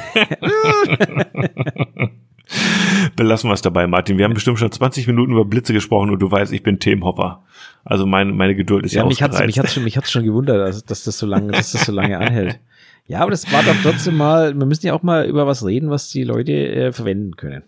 Belassen 3.15 3.49
wir 3.49 3.53
es 3.53 3.61
dabei, 3.61 3.87
Martin. 3.87 4.17
Wir 4.17 4.25
haben 4.25 4.33
bestimmt 4.33 4.59
schon 4.59 4.71
20 4.71 5.07
Minuten 5.07 5.31
über 5.33 5.45
Blitze 5.45 5.73
gesprochen 5.73 6.09
und 6.09 6.19
du 6.19 6.29
weißt, 6.29 6.51
ich 6.53 6.63
bin 6.63 6.79
Themenhopper. 6.79 7.43
Also 7.85 8.05
meine, 8.05 8.31
meine 8.31 8.55
Geduld 8.55 8.85
ist 8.85 8.93
ja, 8.93 9.01
ja 9.01 9.07
mich 9.07 9.21
hat's, 9.21 9.39
mich 9.39 9.59
hat's 9.59 9.73
schon, 9.73 9.83
mich 9.83 9.97
hat's 9.97 10.11
schon 10.11 10.23
gewundert, 10.23 10.57
dass, 10.57 10.85
dass 10.85 11.03
das 11.03 11.17
so 11.17 11.25
lange, 11.25 11.51
dass 11.51 11.73
das 11.73 11.85
so 11.85 11.91
lange 11.91 12.17
anhält. 12.17 12.59
Ja, 13.05 13.19
aber 13.19 13.31
das 13.31 13.51
war 13.51 13.63
doch 13.63 13.75
trotzdem 13.83 14.15
mal, 14.15 14.57
wir 14.57 14.65
müssen 14.65 14.85
ja 14.87 14.93
auch 14.93 15.03
mal 15.03 15.25
über 15.25 15.45
was 15.45 15.65
reden, 15.65 15.89
was 15.89 16.09
die 16.09 16.23
Leute 16.23 16.53
äh, 16.53 16.91
verwenden 16.93 17.35
können. 17.35 17.63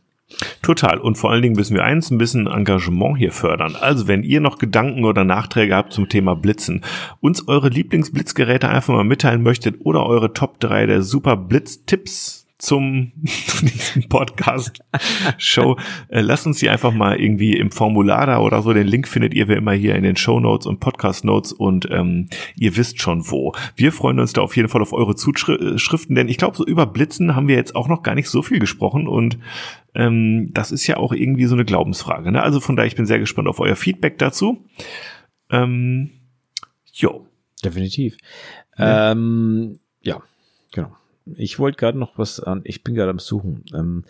Total. 0.62 0.98
Und 0.98 1.18
vor 1.18 1.32
allen 1.32 1.42
Dingen 1.42 1.56
müssen 1.56 1.76
wir 1.76 1.84
eins, 1.84 2.10
ein 2.10 2.18
bisschen 2.18 2.48
Engagement 2.48 3.18
hier 3.18 3.32
fördern. 3.32 3.76
Also 3.76 4.08
wenn 4.08 4.24
ihr 4.24 4.42
noch 4.42 4.58
Gedanken 4.58 5.06
oder 5.06 5.24
Nachträge 5.24 5.76
habt 5.76 5.94
zum 5.94 6.10
Thema 6.10 6.36
Blitzen, 6.36 6.82
uns 7.22 7.48
eure 7.48 7.70
Lieblingsblitzgeräte 7.70 8.68
einfach 8.70 8.94
mal 8.94 9.04
mitteilen 9.04 9.44
möchtet 9.44 9.76
oder 9.82 10.06
eure 10.06 10.34
Top 10.34 10.60
3 10.60 10.88
der 10.88 11.02
Super 11.04 11.38
Blitz-Tipps 11.38 12.45
zum 12.58 13.12
diesem 13.62 14.08
Podcast 14.08 14.80
Show. 15.38 15.78
Äh, 16.08 16.22
lasst 16.22 16.46
uns 16.46 16.60
die 16.60 16.70
einfach 16.70 16.94
mal 16.94 17.20
irgendwie 17.20 17.54
im 17.54 17.72
Formular 17.72 18.26
da 18.26 18.40
oder 18.40 18.62
so. 18.62 18.74
Den 18.74 18.88
Link 18.88 19.08
findet 19.08 19.34
ihr 19.34 19.48
wie 19.48 19.54
immer 19.54 19.74
hier 19.74 19.96
in 19.96 20.04
den 20.04 20.16
Show 20.16 20.40
Notes 20.40 20.66
und 20.66 20.80
Podcast 20.80 21.26
Notes 21.26 21.52
und 21.52 21.88
ähm, 21.92 22.30
ihr 22.56 22.78
wisst 22.78 23.02
schon 23.02 23.30
wo. 23.30 23.54
Wir 23.76 23.92
freuen 23.92 24.20
uns 24.20 24.34
da 24.34 24.42
auf 24.42 24.56
jeden 24.56 24.70
Fall 24.70 24.82
auf 24.82 24.94
eure 24.94 25.16
Zuschriften, 25.16 26.16
denn 26.16 26.30
ich 26.30 26.38
glaube, 26.38 26.58
so 26.58 26.66
über 26.66 26.86
Blitzen 26.86 27.36
haben 27.36 27.48
wir 27.48 27.56
jetzt 27.56 27.76
auch 27.76 27.88
noch 27.88 28.04
gar 28.04 28.16
nicht 28.16 28.30
so 28.30 28.42
viel 28.42 28.60
gesprochen 28.60 29.08
und 29.08 29.38
ähm, 29.94 30.52
das 30.54 30.72
ist 30.72 30.88
ja 30.88 30.98
auch 30.98 31.14
irgendwie 31.14 31.46
so 31.46 31.56
eine 31.56 31.66
Glaubensfrage. 31.66 32.32
Ne? 32.32 32.42
Also 32.42 32.60
von 32.60 32.76
daher, 32.76 32.88
ich 32.88 32.96
bin 32.96 33.06
sehr 33.06 33.20
gespannt 33.20 33.48
auf 33.48 33.60
euer 33.60 33.76
Feedback 33.76 34.18
dazu. 34.18 34.66
Ähm, 35.50 36.12
jo. 36.94 37.28
Definitiv. 37.64 38.18
Ja. 38.78 39.12
Ähm, 39.12 39.80
ja, 40.02 40.22
genau. 40.72 40.96
Ich 41.34 41.58
wollte 41.58 41.78
gerade 41.78 41.98
noch 41.98 42.20
was 42.20 42.40
an, 42.40 42.62
ich 42.66 42.84
bin 42.84 42.94
gerade 42.94 43.10
am 43.10 43.18
Suchen. 43.18 43.64
Ähm, 43.74 44.04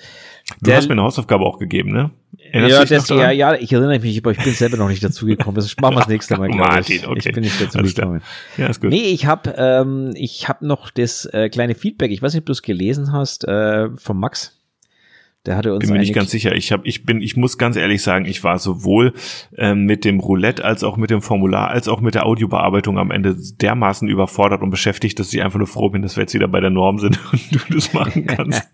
du 0.60 0.66
der, 0.66 0.78
hast 0.78 0.88
mir 0.88 0.94
eine 0.94 1.04
Hausaufgabe 1.04 1.46
auch 1.46 1.60
gegeben, 1.60 1.94
ne? 1.94 2.12
ja, 2.52 2.84
das, 2.84 3.08
ja, 3.10 3.32
ja, 3.32 3.56
ich 3.56 3.72
erinnere 3.72 4.00
mich, 4.00 4.18
aber 4.18 4.32
ich 4.32 4.44
bin 4.44 4.54
selber 4.54 4.76
noch 4.76 4.90
nicht 4.90 5.04
dazu 5.04 5.26
gekommen. 5.26 5.56
Das 5.56 5.74
machen 5.78 5.96
wir 5.96 6.00
das 6.00 6.08
nächste 6.10 6.38
Mal, 6.38 6.50
Martin, 6.50 6.98
ich. 6.98 7.08
Okay. 7.08 7.20
Ich 7.20 7.32
bin 7.34 7.44
nicht 7.44 7.62
dazu 7.62 7.78
gekommen. 7.78 8.22
Ja, 8.58 8.68
ist 8.68 8.82
gut. 8.82 8.90
Nee, 8.90 9.12
ich 9.12 9.26
habe 9.26 9.56
ähm, 9.58 10.12
ich 10.16 10.50
hab 10.50 10.62
noch 10.62 10.90
das 10.90 11.26
äh, 11.26 11.48
kleine 11.50 11.76
Feedback, 11.76 12.12
ich 12.12 12.22
weiß 12.22 12.34
nicht, 12.34 12.42
ob 12.42 12.48
du 12.48 12.52
es 12.52 12.62
gelesen 12.62 13.14
hast, 13.14 13.48
äh, 13.48 13.90
von 13.96 14.18
Max. 14.18 14.60
Der 15.46 15.58
hatte 15.58 15.74
uns 15.74 15.86
bin 15.86 15.94
mir 15.94 16.00
nicht 16.00 16.14
ganz 16.14 16.32
sicher. 16.32 16.56
Ich 16.56 16.72
habe, 16.72 16.88
ich 16.88 17.06
bin, 17.06 17.22
ich 17.22 17.38
muss 17.38 17.58
ganz 17.58 17.76
ehrlich 17.76 18.02
sagen, 18.02 18.26
ich 18.26 18.44
war 18.44 18.58
sowohl 18.58 19.14
ähm, 19.58 19.86
mit 19.86 20.04
dem 20.04 20.20
Roulette 20.20 20.66
als 20.66 20.84
auch 20.84 20.98
mit 20.98 21.12
dem 21.12 21.22
Formular 21.22 21.70
als 21.70 21.88
auch 21.88 22.02
mit 22.02 22.16
der 22.16 22.26
Audiobearbeitung 22.26 22.98
am 22.98 23.12
Ende 23.12 23.36
dermaßen 23.62 24.08
überfordert 24.08 24.62
und 24.62 24.72
beschäftigt, 24.72 25.20
dass 25.20 25.34
ich 25.34 25.44
einfach 25.44 25.60
nur 25.60 25.68
froh 25.68 25.90
bin, 25.90 26.02
dass 26.02 26.16
wir 26.16 26.22
jetzt 26.22 26.34
wieder 26.34 26.48
bei 26.48 26.62
der 26.62 26.72
Norm 26.72 27.00
sind 27.00 27.20
und 27.32 27.52
du 27.70 27.76
das 27.76 27.94
machen 27.94 28.26
kannst. 28.26 28.68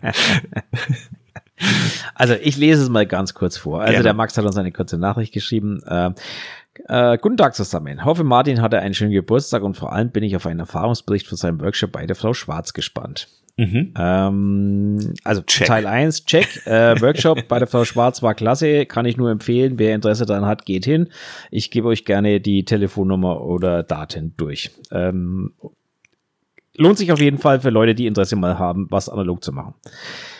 Also 2.14 2.34
ich 2.34 2.56
lese 2.56 2.82
es 2.82 2.88
mal 2.88 3.06
ganz 3.06 3.34
kurz 3.34 3.56
vor. 3.56 3.80
Also 3.80 3.92
Gerne. 3.92 4.04
der 4.04 4.14
Max 4.14 4.36
hat 4.36 4.44
uns 4.44 4.56
eine 4.56 4.72
kurze 4.72 4.98
Nachricht 4.98 5.32
geschrieben. 5.32 5.80
Äh, 5.86 6.10
äh, 6.88 7.18
guten 7.18 7.36
Tag 7.36 7.54
zusammen. 7.54 8.04
Hoffe, 8.04 8.24
Martin 8.24 8.62
hatte 8.62 8.80
einen 8.80 8.94
schönen 8.94 9.12
Geburtstag 9.12 9.62
und 9.62 9.76
vor 9.76 9.92
allem 9.92 10.10
bin 10.10 10.24
ich 10.24 10.34
auf 10.34 10.46
einen 10.46 10.60
Erfahrungsbericht 10.60 11.26
für 11.26 11.36
seinen 11.36 11.60
Workshop 11.60 11.92
bei 11.92 12.06
der 12.06 12.16
Frau 12.16 12.34
Schwarz 12.34 12.72
gespannt. 12.72 13.28
Mhm. 13.56 13.92
Ähm, 13.96 15.14
also 15.24 15.42
check. 15.42 15.66
Teil 15.66 15.86
1, 15.86 16.24
check. 16.24 16.66
Äh, 16.66 17.00
Workshop 17.00 17.48
bei 17.48 17.58
der 17.58 17.68
Frau 17.68 17.84
Schwarz 17.84 18.22
war 18.22 18.34
klasse, 18.34 18.86
kann 18.86 19.04
ich 19.04 19.16
nur 19.16 19.30
empfehlen. 19.30 19.78
Wer 19.78 19.94
Interesse 19.94 20.24
daran 20.24 20.46
hat, 20.46 20.64
geht 20.64 20.84
hin. 20.84 21.08
Ich 21.50 21.70
gebe 21.70 21.88
euch 21.88 22.04
gerne 22.04 22.40
die 22.40 22.64
Telefonnummer 22.64 23.42
oder 23.42 23.82
Daten 23.82 24.34
durch. 24.36 24.70
Ähm, 24.90 25.52
lohnt 26.76 26.98
sich 26.98 27.12
auf 27.12 27.20
jeden 27.20 27.38
Fall 27.38 27.60
für 27.60 27.70
Leute, 27.70 27.94
die 27.94 28.06
Interesse 28.06 28.36
mal 28.36 28.58
haben, 28.58 28.86
was 28.90 29.08
analog 29.08 29.44
zu 29.44 29.52
machen. 29.52 29.74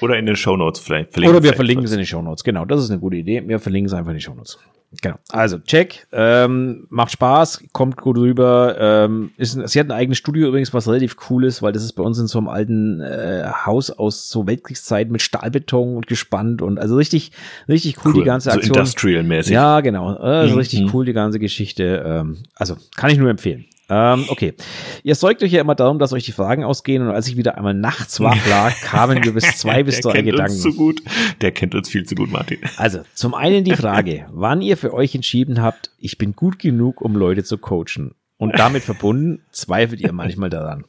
Oder 0.01 0.19
in 0.19 0.25
den 0.25 0.37
Show 0.37 0.57
Notes 0.57 0.81
vielleicht. 0.81 1.17
Oder 1.19 1.43
wir 1.43 1.53
verlinken 1.53 1.85
es 1.85 1.93
in 1.93 1.99
den 1.99 2.07
Show 2.07 2.23
Notes. 2.23 2.45
Genau, 2.45 2.65
das 2.65 2.83
ist 2.83 2.91
eine 2.91 3.01
gute 3.01 3.17
Idee. 3.17 3.47
Wir 3.47 3.61
verlinken 3.61 3.87
es 3.89 3.93
einfach 3.93 4.11
in 4.13 4.17
die 4.17 4.23
Show 4.23 4.35
Notes. 4.35 4.59
Genau. 5.01 5.16
Also, 5.30 5.59
check. 5.59 6.07
Ähm, 6.12 6.86
macht 6.90 7.12
Spaß, 7.12 7.64
kommt 7.72 7.97
gut 7.97 8.18
rüber. 8.18 8.76
Ähm, 8.78 9.30
ist, 9.38 9.53
sie 9.53 9.80
hat 9.80 9.86
ein 9.86 9.93
eigenes 9.93 10.18
Studio 10.18 10.49
übrigens, 10.49 10.74
was 10.74 10.86
relativ 10.86 11.16
cool 11.30 11.45
ist, 11.45 11.62
weil 11.62 11.72
das 11.72 11.82
ist 11.82 11.93
bei 11.93 12.03
uns 12.03 12.18
in 12.18 12.26
so 12.26 12.38
einem 12.38 12.49
alten 12.49 13.01
äh, 13.01 13.45
Haus 13.64 13.90
aus 13.90 14.28
so 14.28 14.47
Weltkriegszeiten 14.47 15.11
mit 15.11 15.22
Stahlbeton 15.22 15.97
und 15.97 16.07
gespannt 16.07 16.61
und 16.61 16.78
also 16.78 16.97
richtig, 16.97 17.32
richtig 17.68 17.97
cool, 18.05 18.12
cool. 18.12 18.20
die 18.20 18.26
ganze 18.26 18.53
Aktion. 18.53 18.74
So 18.74 18.80
industrial-mäßig. 18.80 19.53
Ja, 19.53 19.80
genau. 19.80 20.14
Also 20.14 20.53
mhm. 20.53 20.59
richtig 20.59 20.95
cool 20.95 21.07
die 21.07 21.14
ganze 21.14 21.38
Geschichte. 21.38 22.03
Ähm, 22.05 22.38
also, 22.55 22.76
kann 22.95 23.11
ich 23.11 23.18
nur 23.18 23.30
empfehlen. 23.30 23.64
Ähm, 23.95 24.24
okay. 24.28 24.55
Ihr 25.03 25.14
sorgt 25.14 25.43
euch 25.43 25.53
ja 25.53 25.61
immer 25.61 25.74
darum, 25.74 25.99
dass 25.99 26.14
euch 26.14 26.24
die 26.24 26.32
Fragen 26.32 26.64
ausgehen 26.64 27.03
und 27.03 27.11
als 27.11 27.28
ich 27.28 27.36
wieder 27.36 27.59
einmal 27.59 27.74
nachts 27.74 28.20
wach 28.20 28.38
lag, 28.49 28.74
kamen 28.82 29.22
wir 29.22 29.34
bis 29.34 29.59
zwei 29.59 29.82
bis 29.82 30.01
drei 30.01 30.22
Gedanken. 30.22 30.32
Der 30.32 30.47
kennt 30.47 30.51
uns 30.51 30.62
zu 30.62 30.74
gut. 30.74 31.03
Der 31.43 31.53
kennt 31.53 31.74
uns 31.74 31.88
viel 31.90 32.07
zu 32.07 32.14
gut, 32.14 32.32
Martin. 32.32 32.59
Also, 32.78 33.01
zum 33.12 33.34
einen 33.34 33.64
die 33.64 33.76
Frage, 33.76 34.26
wann 34.32 34.62
ihr 34.62 34.78
für 34.78 34.95
euch 34.95 35.14
entschieden 35.14 35.61
habt, 35.61 35.90
ich 35.99 36.16
bin 36.16 36.34
gut 36.34 36.59
genug, 36.59 37.03
um 37.03 37.16
Leute 37.16 37.45
zu 37.45 37.59
coachen. 37.59 38.14
Und 38.38 38.59
damit 38.59 38.82
verbunden, 38.82 39.43
zweifelt 39.51 40.01
ihr 40.01 40.12
manchmal 40.12 40.49
daran. 40.49 40.84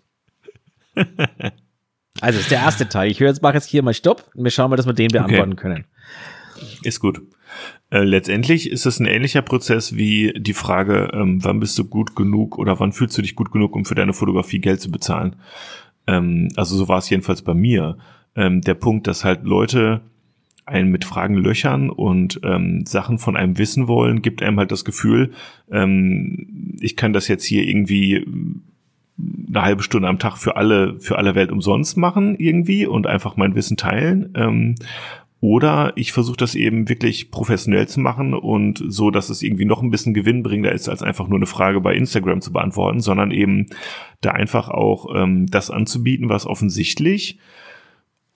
Also, 0.95 2.37
das 2.37 2.43
ist 2.43 2.51
der 2.51 2.59
erste 2.59 2.87
Teil. 2.87 3.11
Ich 3.11 3.19
höre 3.19 3.27
jetzt, 3.27 3.41
mache 3.41 3.55
jetzt 3.55 3.67
hier 3.67 3.83
mal 3.83 3.93
Stopp 3.93 4.31
und 4.33 4.45
wir 4.45 4.51
schauen 4.51 4.69
mal, 4.69 4.77
dass 4.77 4.85
wir 4.85 4.93
den 4.93 5.09
beantworten 5.09 5.53
okay. 5.53 5.61
können. 5.61 5.85
Ist 6.83 6.99
gut. 6.99 7.21
Äh, 7.89 8.03
letztendlich 8.03 8.69
ist 8.69 8.85
es 8.85 8.99
ein 8.99 9.05
ähnlicher 9.05 9.41
Prozess 9.41 9.95
wie 9.95 10.33
die 10.35 10.53
Frage, 10.53 11.11
ähm, 11.13 11.43
wann 11.43 11.59
bist 11.59 11.77
du 11.77 11.85
gut 11.85 12.15
genug 12.15 12.57
oder 12.57 12.79
wann 12.79 12.91
fühlst 12.91 13.17
du 13.17 13.21
dich 13.21 13.35
gut 13.35 13.51
genug, 13.51 13.75
um 13.75 13.85
für 13.85 13.95
deine 13.95 14.13
Fotografie 14.13 14.59
Geld 14.59 14.81
zu 14.81 14.89
bezahlen. 14.89 15.35
Ähm, 16.07 16.49
also 16.55 16.75
so 16.75 16.87
war 16.87 16.97
es 16.97 17.09
jedenfalls 17.09 17.41
bei 17.41 17.53
mir. 17.53 17.97
Ähm, 18.35 18.61
der 18.61 18.73
Punkt, 18.73 19.07
dass 19.07 19.23
halt 19.23 19.43
Leute 19.43 20.01
einen 20.65 20.89
mit 20.89 21.05
Fragen 21.05 21.35
löchern 21.35 21.89
und 21.89 22.39
ähm, 22.43 22.85
Sachen 22.85 23.19
von 23.19 23.35
einem 23.35 23.57
wissen 23.57 23.87
wollen, 23.87 24.21
gibt 24.21 24.41
einem 24.41 24.59
halt 24.59 24.71
das 24.71 24.85
Gefühl, 24.85 25.31
ähm, 25.69 26.77
ich 26.79 26.95
kann 26.95 27.13
das 27.13 27.27
jetzt 27.27 27.43
hier 27.43 27.67
irgendwie 27.67 28.25
eine 29.49 29.61
halbe 29.61 29.83
Stunde 29.83 30.07
am 30.07 30.19
Tag 30.19 30.37
für 30.37 30.55
alle, 30.55 30.99
für 30.99 31.17
alle 31.17 31.35
Welt 31.35 31.51
umsonst 31.51 31.97
machen 31.97 32.35
irgendwie 32.39 32.85
und 32.85 33.07
einfach 33.07 33.35
mein 33.35 33.55
Wissen 33.55 33.77
teilen. 33.77 34.33
Ähm, 34.35 34.75
oder 35.43 35.91
ich 35.97 36.13
versuche 36.13 36.37
das 36.37 36.55
eben 36.55 36.87
wirklich 36.87 37.29
professionell 37.29 37.85
zu 37.85 37.99
machen 37.99 38.33
und 38.33 38.81
so, 38.87 39.11
dass 39.11 39.29
es 39.29 39.41
irgendwie 39.41 39.65
noch 39.65 39.81
ein 39.81 39.91
bisschen 39.91 40.13
gewinnbringender 40.13 40.71
ist, 40.71 40.87
als 40.87 41.03
einfach 41.03 41.27
nur 41.27 41.37
eine 41.37 41.47
Frage 41.47 41.81
bei 41.81 41.93
Instagram 41.95 42.39
zu 42.39 42.53
beantworten, 42.53 43.01
sondern 43.01 43.31
eben 43.31 43.67
da 44.21 44.31
einfach 44.31 44.69
auch 44.69 45.13
ähm, 45.13 45.47
das 45.47 45.69
anzubieten, 45.69 46.29
was 46.29 46.45
offensichtlich, 46.45 47.39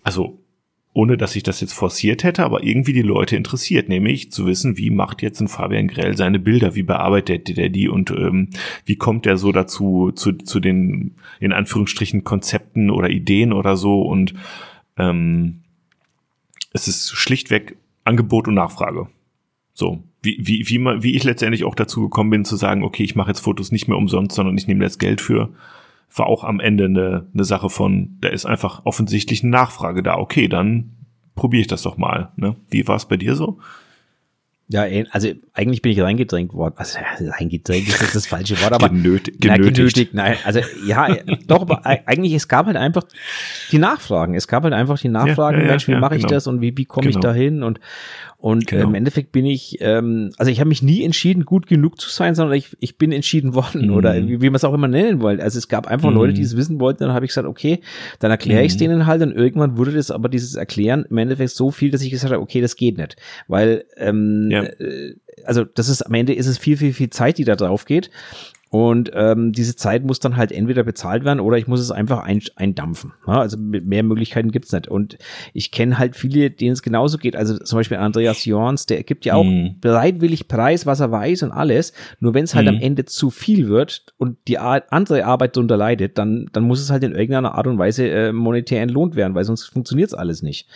also 0.04 0.44
ohne 0.92 1.16
dass 1.16 1.38
ich 1.38 1.44
das 1.44 1.62
jetzt 1.62 1.72
forciert 1.72 2.26
hätte, 2.26 2.44
aber 2.44 2.64
irgendwie 2.64 2.92
die 2.92 3.04
Leute 3.04 3.38
interessiert, 3.38 3.88
nämlich 3.88 4.34
zu 4.34 4.46
wissen, 4.46 4.78
wie 4.78 4.90
macht 4.90 5.22
jetzt 5.22 5.40
ein 5.40 5.48
Fabian 5.48 5.88
Grell 5.88 6.18
seine 6.18 6.40
Bilder, 6.40 6.76
wie 6.76 6.84
bearbeitet 6.84 7.56
der 7.56 7.70
die? 7.70 7.88
Und 7.88 8.12
ähm, 8.12 8.50
wie 8.84 8.98
kommt 8.98 9.26
er 9.26 9.38
so 9.38 9.54
dazu, 9.54 10.12
zu, 10.14 10.34
zu 10.34 10.60
den, 10.60 11.16
in 11.40 11.54
Anführungsstrichen, 11.54 12.26
Konzepten 12.26 12.90
oder 12.90 13.10
Ideen 13.10 13.54
oder 13.54 13.78
so? 13.78 14.02
Und 14.02 14.34
ähm, 14.98 15.62
es 16.78 16.88
ist 16.88 17.12
schlichtweg 17.16 17.78
Angebot 18.04 18.48
und 18.48 18.54
Nachfrage. 18.54 19.08
So, 19.74 20.04
wie, 20.22 20.38
wie, 20.40 20.70
wie, 20.70 20.78
man, 20.80 21.04
wie 21.04 21.16
ich 21.16 21.24
letztendlich 21.24 21.64
auch 21.64 21.76
dazu 21.76 22.02
gekommen 22.02 22.30
bin, 22.30 22.46
zu 22.46 22.56
sagen, 22.56 22.84
okay, 22.84 23.04
ich 23.04 23.16
mache 23.16 23.30
jetzt 23.30 23.42
Fotos 23.42 23.72
nicht 23.72 23.88
mehr 23.88 23.98
umsonst, 23.98 24.36
sondern 24.36 24.58
ich 24.58 24.68
nehme 24.68 24.84
das 24.84 24.98
Geld 24.98 25.22
für, 25.22 25.50
war 26.16 26.28
auch 26.28 26.44
am 26.44 26.60
Ende 26.60 26.86
eine, 26.86 27.28
eine 27.34 27.44
Sache 27.44 27.70
von, 27.70 28.18
da 28.22 28.30
ist 28.30 28.46
einfach 28.46 28.86
offensichtlich 28.86 29.44
eine 29.44 29.52
Nachfrage 29.52 30.04
da. 30.04 30.18
Okay, 30.18 30.48
dann 30.48 30.96
probiere 31.36 31.62
ich 31.62 31.68
das 31.68 31.82
doch 31.82 31.98
mal. 31.98 32.32
Ne? 32.36 32.56
Wie 32.70 32.88
war 32.88 32.96
es 32.96 33.06
bei 33.06 33.18
dir 33.18 33.36
so? 33.36 33.60
Ja, 34.70 34.86
eh, 34.86 35.06
also 35.12 35.30
eigentlich 35.54 35.82
bin 35.82 35.94
ich 35.94 36.02
reingedrängt 36.02 36.54
worden. 36.54 36.74
Also 36.78 37.00
reingedrängt 37.20 37.88
ist 37.88 38.16
das 38.16 38.28
falsche 38.28 38.62
Wort, 38.62 38.74
aber 38.74 38.90
genötigt. 38.90 39.38
Na, 39.46 39.56
genötigt. 39.56 40.14
Nein, 40.14 40.36
also 40.44 40.60
ja, 40.86 41.16
doch, 41.48 41.62
aber 41.62 41.86
eigentlich 41.86 42.34
es 42.34 42.50
gab 42.50 42.66
halt 42.66 42.76
einfach 42.76 43.04
die 43.72 43.78
Nachfragen. 43.78 44.36
Es 44.36 44.48
gab 44.48 44.64
halt 44.64 44.74
einfach 44.74 45.00
die 45.00 45.08
Nachfragen, 45.08 45.60
ja, 45.60 45.64
ja, 45.64 45.70
Mensch, 45.72 45.88
wie 45.88 45.94
ja, 45.94 46.00
mache 46.00 46.16
ich 46.16 46.24
genau. 46.24 46.34
das 46.34 46.48
und 46.48 46.60
wie, 46.60 46.78
wie 46.78 46.84
komme 46.84 47.08
genau. 47.08 47.18
ich 47.18 47.24
da 47.24 47.34
hin 47.34 47.64
und 47.64 47.80
und 48.40 48.68
genau. 48.68 48.88
im 48.88 48.94
Endeffekt 48.94 49.32
bin 49.32 49.48
ich, 49.48 49.78
ähm, 49.82 50.32
also 50.38 50.52
ich 50.52 50.60
habe 50.60 50.68
mich 50.68 50.84
nie 50.84 51.04
entschieden, 51.04 51.44
gut 51.44 51.66
genug 51.66 52.00
zu 52.00 52.10
sein, 52.10 52.36
sondern 52.36 52.56
ich, 52.56 52.78
ich 52.80 52.98
bin 53.00 53.12
entschieden 53.12 53.56
worden 53.56 53.86
mhm. 53.88 53.94
oder 53.94 54.16
wie, 54.16 54.42
wie 54.42 54.50
man 54.50 54.56
es 54.56 54.64
auch 54.64 54.76
immer 54.76 54.88
nennen 54.88 55.22
wollte. 55.22 55.42
Also 55.42 55.58
es 55.58 55.68
gab 55.68 55.88
einfach 55.88 56.12
mhm. 56.12 56.18
Leute, 56.18 56.34
die 56.34 56.44
es 56.44 56.56
wissen 56.56 56.80
wollten, 56.80 57.04
dann 57.04 57.14
habe 57.14 57.26
ich 57.26 57.30
gesagt, 57.30 57.48
okay, 57.48 57.80
dann 58.20 58.30
erkläre 58.30 58.62
ich 58.64 58.74
es 58.74 58.76
mhm. 58.76 58.80
denen 58.80 59.06
halt 59.08 59.24
und 59.24 59.32
irgendwann 59.32 59.78
wurde 59.78 59.92
das 59.92 60.12
aber 60.12 60.30
dieses 60.30 60.54
Erklären 60.54 61.06
im 61.10 61.18
Endeffekt 61.18 61.50
so 61.50 61.72
viel, 61.72 61.90
dass 61.90 62.04
ich 62.04 62.12
gesagt 62.12 62.32
habe, 62.32 62.42
okay, 62.42 62.62
das 62.62 62.76
geht 62.76 62.98
nicht. 62.98 63.16
Weil 63.48 63.86
ähm, 63.98 64.50
ja. 64.52 64.64
äh, 64.64 65.16
also 65.44 65.64
das 65.64 65.90
ist 65.90 66.04
am 66.04 66.14
Ende 66.14 66.34
ist 66.34 66.48
es 66.48 66.60
viel, 66.60 66.78
viel, 66.78 66.94
viel 66.94 67.10
Zeit, 67.10 67.40
die 67.40 67.44
da 67.44 67.56
drauf 67.56 67.86
geht. 67.86 68.12
Und 68.78 69.10
ähm, 69.16 69.54
diese 69.54 69.76
Zeit 69.76 70.04
muss 70.06 70.20
dann 70.20 70.38
halt 70.38 70.52
entweder 70.52 70.84
bezahlt 70.84 71.26
werden 71.26 71.40
oder 71.40 71.58
ich 71.58 71.66
muss 71.66 71.80
es 71.80 71.90
einfach 71.90 72.24
ein, 72.24 72.44
eindampfen. 72.58 73.12
Ja, 73.26 73.40
also 73.40 73.58
mehr 73.58 74.04
Möglichkeiten 74.04 74.52
gibt's 74.52 74.72
nicht. 74.72 74.88
Und 74.88 75.18
ich 75.52 75.72
kenne 75.72 75.98
halt 75.98 76.16
viele, 76.16 76.52
denen 76.52 76.74
es 76.74 76.84
genauso 76.84 77.18
geht. 77.18 77.36
Also 77.36 77.58
zum 77.58 77.80
Beispiel 77.80 77.98
Andreas 77.98 78.46
Jorns, 78.46 78.86
der 78.86 79.02
gibt 79.02 79.26
ja 79.26 79.34
auch 79.34 79.46
mhm. 79.46 79.80
bereitwillig 79.82 80.48
Preis, 80.48 80.86
was 80.86 81.00
er 81.00 81.12
weiß 81.12 81.42
und 81.42 81.54
alles. 81.54 81.92
Nur 82.20 82.36
wenn 82.36 82.44
es 82.44 82.54
halt 82.54 82.68
mhm. 82.68 82.76
am 82.76 82.80
Ende 82.80 83.06
zu 83.06 83.32
viel 83.32 83.68
wird 83.68 84.14
und 84.18 84.38
die 84.48 84.60
andere 84.60 85.26
Arbeit 85.26 85.56
darunter 85.56 85.76
leidet, 85.76 86.20
dann, 86.20 86.48
dann 86.54 86.64
muss 86.64 86.80
es 86.80 86.92
halt 86.92 87.04
in 87.04 87.14
irgendeiner 87.14 87.56
Art 87.56 87.66
und 87.66 87.80
Weise 87.80 88.08
äh, 88.08 88.32
monetär 88.32 88.84
entlohnt 88.84 89.16
werden, 89.16 89.34
weil 89.34 89.44
sonst 89.44 89.66
funktioniert's 89.66 90.14
alles 90.14 90.44
nicht. 90.44 90.68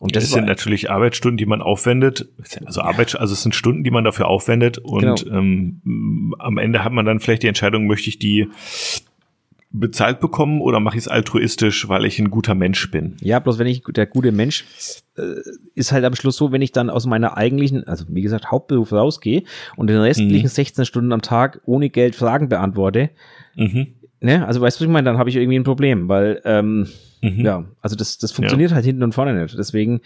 Und 0.00 0.14
das, 0.14 0.24
das 0.24 0.32
sind 0.32 0.44
natürlich 0.44 0.90
Arbeitsstunden, 0.90 1.38
die 1.38 1.46
man 1.46 1.62
aufwendet. 1.62 2.28
Also 2.66 2.82
Arbeit, 2.82 3.18
also 3.18 3.32
es 3.32 3.42
sind 3.42 3.54
Stunden, 3.54 3.84
die 3.84 3.90
man 3.90 4.04
dafür 4.04 4.28
aufwendet 4.28 4.76
und 4.76 5.00
genau. 5.00 5.38
ähm, 5.38 6.34
am 6.38 6.58
Ende 6.58 6.84
hat 6.84 6.92
man 6.92 7.06
dann 7.06 7.20
vielleicht 7.20 7.37
die 7.38 7.48
Entscheidung, 7.48 7.86
möchte 7.86 8.08
ich 8.08 8.18
die 8.18 8.48
bezahlt 9.70 10.20
bekommen 10.20 10.62
oder 10.62 10.80
mache 10.80 10.96
ich 10.96 11.04
es 11.04 11.08
altruistisch, 11.08 11.88
weil 11.88 12.06
ich 12.06 12.18
ein 12.18 12.30
guter 12.30 12.54
Mensch 12.54 12.90
bin? 12.90 13.16
Ja, 13.20 13.38
bloß 13.38 13.58
wenn 13.58 13.66
ich 13.66 13.82
der 13.86 14.06
gute 14.06 14.32
Mensch 14.32 14.64
äh, 15.18 15.22
ist 15.74 15.92
halt 15.92 16.04
am 16.04 16.14
Schluss 16.14 16.36
so, 16.36 16.52
wenn 16.52 16.62
ich 16.62 16.72
dann 16.72 16.88
aus 16.88 17.04
meiner 17.04 17.36
eigentlichen, 17.36 17.86
also 17.86 18.06
wie 18.08 18.22
gesagt, 18.22 18.50
Hauptberuf 18.50 18.92
rausgehe 18.92 19.42
und 19.76 19.88
den 19.88 19.98
restlichen 19.98 20.46
mhm. 20.46 20.48
16 20.48 20.84
Stunden 20.86 21.12
am 21.12 21.20
Tag 21.20 21.60
ohne 21.66 21.90
Geld 21.90 22.14
Fragen 22.14 22.48
beantworte, 22.48 23.10
mhm. 23.56 23.88
ne, 24.20 24.46
also 24.46 24.62
weißt 24.62 24.80
du, 24.80 24.84
was 24.84 24.88
ich 24.88 24.92
meine, 24.92 25.04
dann 25.04 25.18
habe 25.18 25.28
ich 25.28 25.36
irgendwie 25.36 25.58
ein 25.58 25.64
Problem, 25.64 26.08
weil 26.08 26.40
ähm, 26.44 26.88
Mhm. 27.20 27.44
Ja, 27.44 27.64
also 27.80 27.96
das, 27.96 28.18
das 28.18 28.32
funktioniert 28.32 28.70
ja. 28.70 28.76
halt 28.76 28.84
hinten 28.84 29.02
und 29.02 29.12
vorne 29.12 29.34
nicht. 29.34 29.56
Deswegen. 29.58 30.00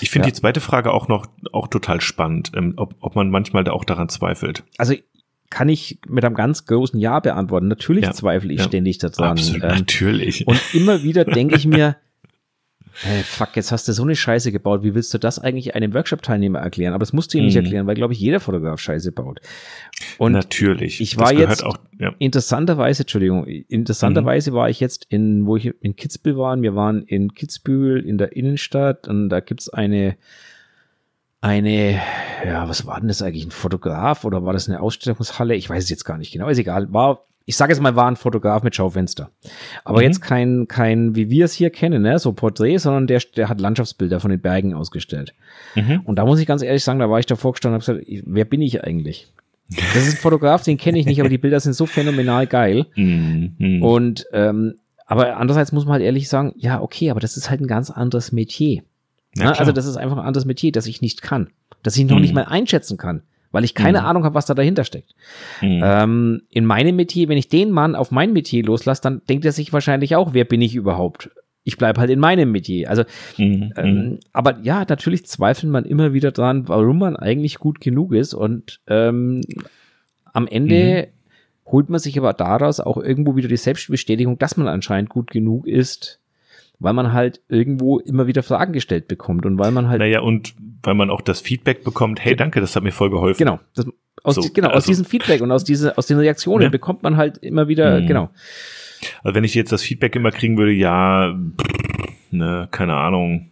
Ich 0.00 0.10
finde 0.10 0.26
ja. 0.26 0.32
die 0.32 0.40
zweite 0.40 0.60
Frage 0.60 0.92
auch 0.92 1.08
noch 1.08 1.26
auch 1.52 1.68
total 1.68 2.00
spannend, 2.00 2.52
ähm, 2.56 2.74
ob, 2.76 2.94
ob 3.00 3.14
man 3.14 3.30
manchmal 3.30 3.64
da 3.64 3.72
auch 3.72 3.84
daran 3.84 4.08
zweifelt. 4.08 4.64
Also 4.76 4.94
kann 5.50 5.68
ich 5.68 5.98
mit 6.06 6.24
einem 6.24 6.34
ganz 6.34 6.66
großen 6.66 6.98
Ja 6.98 7.20
beantworten. 7.20 7.68
Natürlich 7.68 8.04
ja, 8.04 8.12
zweifle 8.12 8.52
ich 8.52 8.58
ja, 8.58 8.64
ständig 8.64 8.98
daran. 8.98 9.30
Absolut, 9.30 9.62
ähm, 9.64 9.68
natürlich. 9.70 10.46
Und 10.46 10.60
immer 10.74 11.02
wieder 11.02 11.24
denke 11.24 11.56
ich 11.56 11.66
mir, 11.66 11.96
hey, 13.02 13.22
fuck, 13.22 13.56
jetzt 13.56 13.72
hast 13.72 13.88
du 13.88 13.92
so 13.92 14.02
eine 14.02 14.16
Scheiße 14.16 14.52
gebaut. 14.52 14.82
Wie 14.82 14.94
willst 14.94 15.14
du 15.14 15.18
das 15.18 15.38
eigentlich 15.38 15.74
einem 15.74 15.94
Workshop-Teilnehmer 15.94 16.58
erklären? 16.58 16.94
Aber 16.94 17.00
das 17.00 17.12
musst 17.12 17.32
du 17.32 17.38
ihm 17.38 17.44
nicht 17.44 17.54
mhm. 17.54 17.62
erklären, 17.62 17.86
weil, 17.86 17.94
glaube 17.94 18.12
ich, 18.12 18.20
jeder 18.20 18.40
Fotograf 18.40 18.80
Scheiße 18.80 19.12
baut. 19.12 19.40
Und 20.18 20.32
Natürlich. 20.32 21.00
Ich 21.00 21.16
war 21.16 21.32
jetzt 21.32 21.64
auch, 21.64 21.76
ja. 21.98 22.14
interessanterweise, 22.18 23.04
Entschuldigung, 23.04 23.46
interessanterweise 23.46 24.50
mhm. 24.50 24.54
war 24.54 24.68
ich 24.68 24.80
jetzt 24.80 25.06
in, 25.08 25.46
wo 25.46 25.56
ich 25.56 25.72
in 25.80 25.96
Kitzbühel 25.96 26.36
war. 26.36 26.60
Wir 26.60 26.74
waren 26.74 27.02
in 27.02 27.34
Kitzbühel 27.34 28.04
in 28.04 28.18
der 28.18 28.34
Innenstadt 28.34 29.08
und 29.08 29.28
da 29.28 29.40
gibt's 29.40 29.68
eine 29.68 30.16
eine, 31.40 32.00
ja, 32.44 32.68
was 32.68 32.86
war 32.86 32.98
denn 32.98 33.08
das 33.08 33.22
eigentlich, 33.22 33.44
ein 33.44 33.50
Fotograf 33.50 34.24
oder 34.24 34.44
war 34.44 34.52
das 34.52 34.68
eine 34.68 34.80
Ausstellungshalle? 34.80 35.54
Ich 35.54 35.70
weiß 35.70 35.84
es 35.84 35.90
jetzt 35.90 36.04
gar 36.04 36.18
nicht 36.18 36.32
genau, 36.32 36.48
ist 36.48 36.58
egal. 36.58 36.92
War, 36.92 37.24
ich 37.44 37.56
sage 37.56 37.72
jetzt 37.72 37.80
mal, 37.80 37.96
war 37.96 38.10
ein 38.10 38.16
Fotograf 38.16 38.62
mit 38.62 38.74
Schaufenster. 38.74 39.30
Aber 39.84 39.98
mhm. 39.98 40.04
jetzt 40.04 40.20
kein, 40.20 40.66
kein, 40.68 41.14
wie 41.14 41.30
wir 41.30 41.44
es 41.44 41.52
hier 41.52 41.70
kennen, 41.70 42.02
ne, 42.02 42.18
so 42.18 42.32
Porträt, 42.32 42.78
sondern 42.78 43.06
der, 43.06 43.22
der 43.36 43.48
hat 43.48 43.60
Landschaftsbilder 43.60 44.20
von 44.20 44.30
den 44.30 44.40
Bergen 44.40 44.74
ausgestellt. 44.74 45.34
Mhm. 45.74 46.00
Und 46.04 46.16
da 46.16 46.26
muss 46.26 46.40
ich 46.40 46.46
ganz 46.46 46.62
ehrlich 46.62 46.82
sagen, 46.82 46.98
da 46.98 47.08
war 47.08 47.20
ich 47.20 47.26
davor 47.26 47.52
gestanden 47.52 47.80
und 47.80 47.86
habe 47.86 48.02
gesagt, 48.02 48.22
wer 48.26 48.44
bin 48.44 48.60
ich 48.60 48.84
eigentlich? 48.84 49.32
Das 49.68 50.06
ist 50.06 50.14
ein 50.14 50.20
Fotograf, 50.20 50.62
den 50.62 50.78
kenne 50.78 50.98
ich 50.98 51.06
nicht, 51.06 51.20
aber 51.20 51.28
die 51.28 51.38
Bilder 51.38 51.60
sind 51.60 51.74
so 51.74 51.86
phänomenal 51.86 52.46
geil. 52.46 52.86
Mhm. 52.96 53.82
Und 53.82 54.26
ähm, 54.32 54.74
aber 55.06 55.38
andererseits 55.38 55.72
muss 55.72 55.86
man 55.86 55.94
halt 55.94 56.02
ehrlich 56.02 56.28
sagen, 56.28 56.52
ja, 56.58 56.82
okay, 56.82 57.10
aber 57.10 57.20
das 57.20 57.38
ist 57.38 57.48
halt 57.48 57.62
ein 57.62 57.66
ganz 57.66 57.90
anderes 57.90 58.30
Metier. 58.30 58.82
Ja, 59.40 59.52
also 59.52 59.72
das 59.72 59.86
ist 59.86 59.96
einfach 59.96 60.16
ein 60.16 60.24
anderes 60.24 60.44
Metier, 60.44 60.72
das 60.72 60.86
ich 60.86 61.00
nicht 61.00 61.22
kann, 61.22 61.50
das 61.82 61.96
ich 61.96 62.04
noch 62.04 62.16
mhm. 62.16 62.22
nicht 62.22 62.34
mal 62.34 62.44
einschätzen 62.44 62.96
kann, 62.96 63.22
weil 63.50 63.64
ich 63.64 63.74
keine 63.74 64.00
mhm. 64.00 64.06
Ahnung 64.06 64.24
habe, 64.24 64.34
was 64.34 64.46
da 64.46 64.54
dahinter 64.54 64.84
steckt. 64.84 65.14
Mhm. 65.60 65.80
Ähm, 65.84 66.42
in 66.50 66.64
meinem 66.64 66.96
Metier, 66.96 67.28
wenn 67.28 67.38
ich 67.38 67.48
den 67.48 67.70
Mann 67.70 67.94
auf 67.94 68.10
mein 68.10 68.32
Metier 68.32 68.64
loslasse, 68.64 69.02
dann 69.02 69.22
denkt 69.28 69.44
er 69.44 69.52
sich 69.52 69.72
wahrscheinlich 69.72 70.16
auch, 70.16 70.34
wer 70.34 70.44
bin 70.44 70.60
ich 70.60 70.74
überhaupt? 70.74 71.30
Ich 71.64 71.76
bleibe 71.76 72.00
halt 72.00 72.10
in 72.10 72.20
meinem 72.20 72.50
Metier. 72.50 72.88
Also, 72.88 73.04
mhm. 73.36 73.72
ähm, 73.76 73.94
mhm. 73.94 74.20
aber 74.32 74.58
ja, 74.62 74.84
natürlich 74.88 75.26
zweifelt 75.26 75.70
man 75.70 75.84
immer 75.84 76.12
wieder 76.12 76.32
dran, 76.32 76.68
warum 76.68 76.98
man 76.98 77.16
eigentlich 77.16 77.58
gut 77.58 77.80
genug 77.80 78.12
ist 78.14 78.34
und 78.34 78.80
ähm, 78.86 79.42
am 80.32 80.46
Ende 80.46 81.08
mhm. 81.08 81.70
holt 81.70 81.88
man 81.90 82.00
sich 82.00 82.18
aber 82.18 82.32
daraus 82.32 82.80
auch 82.80 82.96
irgendwo 82.96 83.36
wieder 83.36 83.48
die 83.48 83.56
Selbstbestätigung, 83.56 84.38
dass 84.38 84.56
man 84.56 84.68
anscheinend 84.68 85.10
gut 85.10 85.30
genug 85.30 85.66
ist, 85.66 86.20
weil 86.78 86.92
man 86.92 87.12
halt 87.12 87.40
irgendwo 87.48 87.98
immer 87.98 88.26
wieder 88.26 88.42
Fragen 88.42 88.72
gestellt 88.72 89.08
bekommt 89.08 89.46
und 89.46 89.58
weil 89.58 89.70
man 89.70 89.88
halt. 89.88 89.98
Naja, 89.98 90.20
und 90.20 90.54
weil 90.82 90.94
man 90.94 91.10
auch 91.10 91.20
das 91.20 91.40
Feedback 91.40 91.84
bekommt, 91.84 92.24
hey, 92.24 92.36
danke, 92.36 92.60
das 92.60 92.76
hat 92.76 92.82
mir 92.82 92.92
voll 92.92 93.10
geholfen. 93.10 93.38
Genau. 93.38 93.58
Das, 93.74 93.86
aus, 94.22 94.34
so, 94.34 94.42
genau, 94.52 94.68
also, 94.68 94.78
aus 94.78 94.84
diesem 94.84 95.04
Feedback 95.04 95.40
und 95.40 95.50
aus, 95.50 95.64
diese, 95.64 95.96
aus 95.96 96.06
den 96.06 96.18
Reaktionen 96.18 96.64
ja. 96.64 96.68
bekommt 96.68 97.02
man 97.02 97.16
halt 97.16 97.38
immer 97.38 97.68
wieder, 97.68 98.00
mhm. 98.00 98.06
genau. 98.06 98.30
Also 99.22 99.34
wenn 99.34 99.44
ich 99.44 99.54
jetzt 99.54 99.72
das 99.72 99.82
Feedback 99.82 100.16
immer 100.16 100.32
kriegen 100.32 100.58
würde, 100.58 100.72
ja, 100.72 101.38
ne, 102.30 102.68
keine 102.70 102.96
Ahnung, 102.96 103.50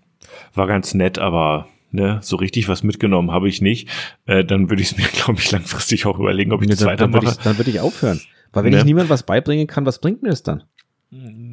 war 0.54 0.66
ganz 0.66 0.92
nett, 0.94 1.18
aber 1.18 1.68
ne, 1.92 2.18
so 2.22 2.36
richtig 2.36 2.68
was 2.68 2.82
mitgenommen 2.82 3.30
habe 3.30 3.48
ich 3.48 3.62
nicht, 3.62 3.88
äh, 4.26 4.44
dann 4.44 4.70
würde 4.70 4.82
ich 4.82 4.92
es 4.92 4.96
mir, 4.98 5.04
glaube 5.04 5.40
ich, 5.40 5.50
langfristig 5.50 6.06
auch 6.06 6.18
überlegen, 6.18 6.52
ob 6.52 6.62
ich 6.62 6.68
das 6.68 6.84
weitermache. 6.84 7.20
Dann 7.20 7.24
würde 7.24 7.36
ich, 7.38 7.44
dann 7.44 7.58
würd 7.58 7.68
ich 7.68 7.80
aufhören. 7.80 8.20
Weil 8.52 8.64
wenn 8.64 8.72
ne? 8.72 8.78
ich 8.78 8.84
niemand 8.84 9.08
was 9.08 9.24
beibringen 9.24 9.66
kann, 9.66 9.86
was 9.86 10.00
bringt 10.00 10.22
mir 10.22 10.30
das 10.30 10.42
dann? 10.42 10.64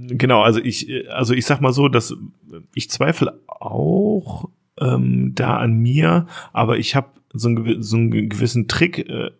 Genau, 0.08 0.41
also 0.41 0.60
ich, 0.60 0.88
also 1.10 1.34
ich 1.34 1.45
sag 1.45 1.62
mal 1.62 1.74
so, 1.74 1.88
dass 1.88 2.16
ich 2.74 2.89
zweifle 2.89 3.39
auch 3.47 4.49
ähm, 4.80 5.34
da 5.36 5.58
an 5.58 5.74
mir, 5.74 6.28
aber 6.51 6.78
ich 6.78 6.95
habe 6.95 7.08
so, 7.34 7.49
ein, 7.49 7.82
so 7.82 7.97
einen 7.97 8.30
gewissen 8.30 8.68
Trick, 8.68 9.10
äh, 9.10 9.32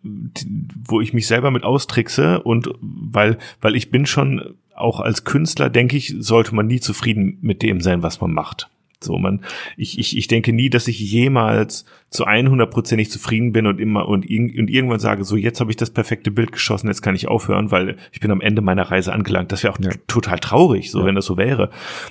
wo 0.88 1.00
ich 1.02 1.14
mich 1.14 1.28
selber 1.28 1.52
mit 1.52 1.64
austrickse 1.64 2.42
und 2.42 2.70
weil, 2.82 3.38
weil 3.62 3.76
ich 3.76 3.92
bin 3.92 4.06
schon 4.06 4.56
auch 4.76 5.00
als 5.00 5.24
Künstler, 5.24 5.70
denke 5.70 5.98
ich, 5.98 6.16
sollte 6.18 6.56
man 6.56 6.68
nie 6.68 6.80
zufrieden 6.80 7.38
mit 7.42 7.62
dem 7.62 7.82
sein, 7.82 8.02
was 8.02 8.20
man 8.20 8.34
macht. 8.34 8.70
So, 9.04 9.18
man, 9.18 9.42
ich, 9.78 10.00
ich, 10.00 10.18
ich 10.18 10.28
denke 10.28 10.54
nie, 10.54 10.70
dass 10.70 10.88
ich 10.88 11.00
jemals 11.00 11.86
zu 12.10 12.28
100%ig 12.28 13.10
zufrieden 13.10 13.52
bin 13.54 13.66
und 13.66 13.80
immer 13.80 14.08
und, 14.08 14.26
und 14.26 14.70
irgendwann 14.70 15.00
sage, 15.00 15.24
so 15.24 15.36
jetzt 15.36 15.60
habe 15.60 15.72
ich 15.72 15.78
das 15.78 15.90
perfekte 15.90 16.30
Bild 16.30 16.52
geschossen, 16.52 16.88
jetzt 16.88 17.02
kann 17.02 17.16
ich 17.16 17.28
aufhören, 17.28 17.72
weil 17.72 17.98
ich 18.12 18.20
bin 18.20 18.32
am 18.32 18.40
Ende 18.42 18.62
meiner 18.62 18.84
Reise 18.84 19.14
angelangt. 19.14 19.52
Das 19.52 19.64
wäre 19.64 19.74
auch 19.74 19.80
ja. 19.80 19.90
total 20.08 20.40
traurig, 20.40 20.92
so 20.92 21.00
ja. 21.00 21.06
wenn 21.06 21.16
das 21.16 21.26
so 21.26 21.38
wäre. 21.38 21.70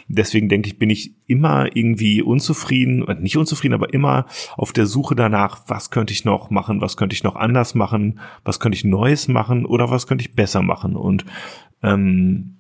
Deswegen 0.09 0.49
denke 0.49 0.68
ich, 0.68 0.78
bin 0.78 0.90
ich 0.90 1.14
immer 1.26 1.74
irgendwie 1.76 2.20
unzufrieden, 2.20 3.05
nicht 3.20 3.36
unzufrieden, 3.36 3.74
aber 3.74 3.95
immer 3.95 4.26
auf 4.57 4.72
der 4.72 4.86
Suche 4.86 5.14
danach, 5.14 5.62
was 5.68 5.90
könnte 5.90 6.12
ich 6.12 6.24
noch 6.24 6.51
machen, 6.51 6.80
was 6.80 6.97
könnte 6.97 7.14
ich 7.14 7.22
noch 7.22 7.36
anders 7.36 7.74
machen, 7.74 8.18
was 8.45 8.59
könnte 8.59 8.76
ich 8.76 8.84
Neues 8.84 9.28
machen 9.28 9.64
oder 9.64 9.90
was 9.90 10.07
könnte 10.07 10.22
ich 10.22 10.34
besser 10.34 10.62
machen. 10.62 10.97
Und 10.97 11.24
ähm, 11.82 12.57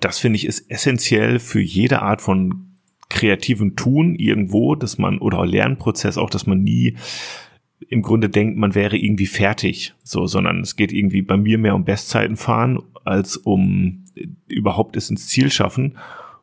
das 0.00 0.18
finde 0.18 0.36
ich 0.36 0.46
ist 0.46 0.70
essentiell 0.70 1.38
für 1.38 1.60
jede 1.60 2.02
Art 2.02 2.22
von 2.22 2.71
kreativen 3.12 3.76
Tun 3.76 4.14
irgendwo, 4.14 4.74
dass 4.74 4.98
man, 4.98 5.18
oder 5.18 5.46
Lernprozess 5.46 6.18
auch, 6.18 6.30
dass 6.30 6.46
man 6.46 6.62
nie 6.62 6.96
im 7.88 8.02
Grunde 8.02 8.28
denkt, 8.28 8.56
man 8.56 8.74
wäre 8.74 8.96
irgendwie 8.96 9.26
fertig, 9.26 9.94
so, 10.02 10.26
sondern 10.26 10.60
es 10.60 10.76
geht 10.76 10.92
irgendwie 10.92 11.22
bei 11.22 11.36
mir 11.36 11.58
mehr 11.58 11.74
um 11.74 11.84
Bestzeiten 11.84 12.36
fahren, 12.36 12.78
als 13.04 13.36
um 13.36 14.04
überhaupt 14.48 14.96
es 14.96 15.10
ins 15.10 15.28
Ziel 15.28 15.50
schaffen. 15.50 15.98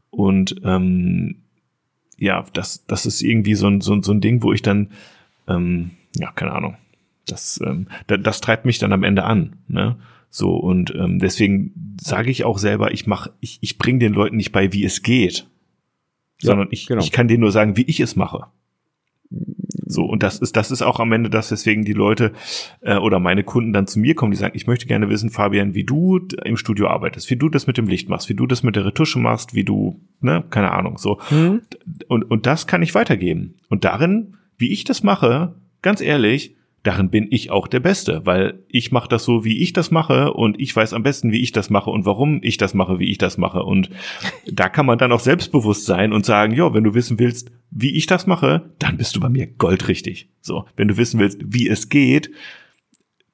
Und 0.09 0.55
ähm, 0.63 1.37
ja, 2.17 2.45
das, 2.53 2.85
das 2.85 3.05
ist 3.05 3.21
irgendwie 3.21 3.55
so 3.55 3.67
ein, 3.67 3.81
so, 3.81 3.93
ein, 3.93 4.03
so 4.03 4.11
ein 4.11 4.21
Ding, 4.21 4.43
wo 4.43 4.53
ich 4.53 4.61
dann, 4.61 4.91
ähm, 5.47 5.91
ja, 6.15 6.31
keine 6.31 6.51
Ahnung, 6.51 6.75
das, 7.25 7.59
ähm, 7.65 7.87
das, 8.07 8.19
das 8.21 8.41
treibt 8.41 8.65
mich 8.65 8.79
dann 8.79 8.93
am 8.93 9.03
Ende 9.03 9.23
an. 9.23 9.55
Ne? 9.67 9.95
So, 10.29 10.55
und 10.55 10.93
ähm, 10.95 11.19
deswegen 11.19 11.95
sage 12.01 12.29
ich 12.29 12.43
auch 12.43 12.57
selber, 12.57 12.91
ich 12.91 13.07
mach, 13.07 13.27
ich, 13.39 13.59
ich 13.61 13.77
bringe 13.77 13.99
den 13.99 14.13
Leuten 14.13 14.37
nicht 14.37 14.51
bei, 14.51 14.73
wie 14.73 14.83
es 14.83 15.01
geht, 15.01 15.47
sondern 16.41 16.67
ich, 16.71 16.87
genau. 16.87 17.01
ich 17.01 17.11
kann 17.11 17.27
denen 17.27 17.41
nur 17.41 17.51
sagen, 17.51 17.77
wie 17.77 17.83
ich 17.83 17.99
es 17.99 18.15
mache. 18.15 18.47
So, 19.85 20.03
und 20.05 20.23
das 20.23 20.39
ist, 20.39 20.55
das 20.55 20.71
ist 20.71 20.81
auch 20.81 20.99
am 20.99 21.11
Ende 21.11 21.29
das, 21.29 21.51
weswegen 21.51 21.83
die 21.83 21.93
Leute 21.93 22.31
äh, 22.81 22.97
oder 22.97 23.19
meine 23.19 23.43
Kunden 23.43 23.73
dann 23.73 23.87
zu 23.87 23.99
mir 23.99 24.15
kommen, 24.15 24.31
die 24.31 24.37
sagen, 24.37 24.55
ich 24.55 24.67
möchte 24.67 24.85
gerne 24.85 25.09
wissen, 25.09 25.29
Fabian, 25.29 25.73
wie 25.73 25.83
du 25.83 26.19
im 26.45 26.57
Studio 26.57 26.87
arbeitest, 26.87 27.29
wie 27.29 27.35
du 27.35 27.49
das 27.49 27.67
mit 27.67 27.77
dem 27.77 27.87
Licht 27.87 28.09
machst, 28.09 28.29
wie 28.29 28.35
du 28.35 28.47
das 28.47 28.63
mit 28.63 28.75
der 28.75 28.85
Retusche 28.85 29.19
machst, 29.19 29.53
wie 29.53 29.63
du, 29.63 29.99
ne, 30.21 30.43
keine 30.49 30.71
Ahnung, 30.71 30.97
so. 30.97 31.19
Mhm. 31.29 31.61
Und, 32.07 32.29
und 32.29 32.45
das 32.45 32.67
kann 32.67 32.81
ich 32.81 32.95
weitergeben. 32.95 33.55
Und 33.67 33.83
darin, 33.83 34.37
wie 34.57 34.71
ich 34.71 34.83
das 34.83 35.03
mache, 35.03 35.55
ganz 35.81 36.01
ehrlich, 36.01 36.55
darin 36.89 37.11
bin 37.11 37.27
ich 37.29 37.51
auch 37.51 37.67
der 37.67 37.81
Beste, 37.81 38.21
weil 38.25 38.63
ich 38.67 38.91
mache 38.91 39.07
das 39.07 39.23
so, 39.23 39.45
wie 39.45 39.59
ich 39.59 39.73
das 39.73 39.91
mache 39.91 40.33
und 40.33 40.59
ich 40.59 40.75
weiß 40.75 40.93
am 40.93 41.03
besten, 41.03 41.31
wie 41.31 41.39
ich 41.39 41.51
das 41.51 41.69
mache 41.69 41.91
und 41.91 42.03
warum 42.07 42.39
ich 42.41 42.57
das 42.57 42.73
mache, 42.73 42.97
wie 42.97 43.11
ich 43.11 43.19
das 43.19 43.37
mache. 43.37 43.61
Und 43.61 43.91
da 44.51 44.69
kann 44.69 44.87
man 44.87 44.97
dann 44.97 45.11
auch 45.11 45.19
selbstbewusst 45.19 45.85
sein 45.85 46.11
und 46.11 46.25
sagen, 46.25 46.55
ja, 46.55 46.73
wenn 46.73 46.83
du 46.83 46.95
wissen 46.95 47.19
willst, 47.19 47.51
wie 47.69 47.95
ich 47.95 48.07
das 48.07 48.25
mache, 48.25 48.73
dann 48.79 48.97
bist 48.97 49.15
du 49.15 49.19
bei 49.19 49.29
mir 49.29 49.45
goldrichtig. 49.45 50.29
So, 50.41 50.65
wenn 50.77 50.87
du 50.87 50.97
wissen 50.97 51.19
willst, 51.19 51.39
wie 51.45 51.69
es 51.69 51.89
geht, 51.89 52.31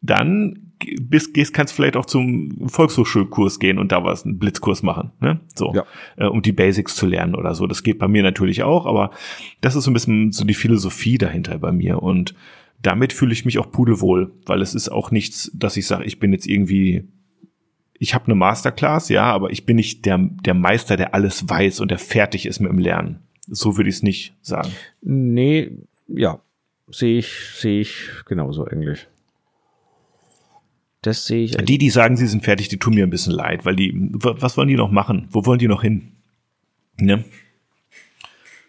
dann 0.02 0.74
bist, 1.02 1.34
gehst, 1.34 1.54
kannst 1.54 1.74
vielleicht 1.74 1.96
auch 1.96 2.06
zum 2.06 2.68
Volkshochschulkurs 2.68 3.60
gehen 3.60 3.80
und 3.80 3.94
da 3.94 4.04
was, 4.04 4.26
einen 4.26 4.38
Blitzkurs 4.38 4.84
machen, 4.84 5.14
ne? 5.22 5.40
So, 5.56 5.74
ja. 5.74 5.86
äh, 6.18 6.26
um 6.26 6.42
die 6.42 6.52
Basics 6.52 6.98
zu 6.98 7.06
lernen 7.06 7.36
oder 7.36 7.56
so. 7.56 7.68
Das 7.68 7.84
geht 7.84 8.00
bei 8.00 8.10
mir 8.10 8.22
natürlich 8.22 8.64
auch, 8.64 8.86
aber 8.86 9.12
das 9.62 9.78
ist 9.78 9.86
so 9.86 9.92
ein 9.92 9.94
bisschen 9.94 10.34
so 10.34 10.44
die 10.44 10.54
Philosophie 10.54 11.18
dahinter 11.18 11.58
bei 11.58 11.72
mir 11.72 12.04
und 12.04 12.36
damit 12.86 13.14
fühle 13.14 13.34
ich 13.34 13.46
mich 13.46 13.58
auch 13.58 13.72
pudelwohl, 13.72 14.32
weil 14.46 14.62
es 14.62 14.76
ist 14.76 14.90
auch 14.90 15.10
nichts, 15.10 15.52
dass 15.54 15.76
ich 15.78 15.88
sage, 15.88 16.06
ich 16.06 16.20
bin 16.20 16.32
jetzt 16.34 16.46
irgendwie, 16.46 17.04
ich 17.98 18.14
habe 18.14 18.26
eine 18.26 18.36
Masterclass, 18.36 19.10
ja, 19.10 19.24
aber 19.24 19.50
ich 19.50 19.66
bin 19.66 19.78
nicht 19.78 20.06
der, 20.06 20.20
der 20.20 20.54
Meister, 20.54 20.96
der 20.96 21.14
alles 21.14 21.50
weiß 21.50 21.80
und 21.80 21.90
der 21.90 21.98
fertig 21.98 22.46
ist 22.46 22.60
mit 22.60 22.72
dem 22.72 22.80
Lernen. 22.80 23.20
So 23.48 23.78
würde 23.78 23.90
ich 23.90 23.98
es 23.98 24.04
nicht 24.04 24.36
sagen. 24.42 24.72
Nee, 25.02 25.72
ja, 26.08 26.40
sehe 26.88 27.20
ich, 27.20 27.28
sehe 27.58 27.82
ich 27.82 28.10
genauso 28.26 28.66
eigentlich. 28.66 29.08
Das 31.02 31.26
sehe 31.26 31.46
ich. 31.46 31.58
Die, 31.58 31.78
die 31.78 31.90
sagen, 31.90 32.18
sie 32.18 32.28
sind 32.28 32.44
fertig, 32.44 32.68
die 32.68 32.78
tun 32.78 32.96
mir 32.96 33.04
ein 33.04 33.12
bisschen 33.12 33.34
leid, 33.34 33.66
weil 33.66 33.76
die, 33.76 33.94
was 34.14 34.58
wollen 34.58 34.68
die 34.68 34.76
noch 34.76 34.92
machen? 34.92 35.28
Wo 35.32 35.46
wollen 35.46 35.60
die 35.60 35.68
noch 35.68 35.82
hin? 35.82 36.12
Ne? 37.00 37.24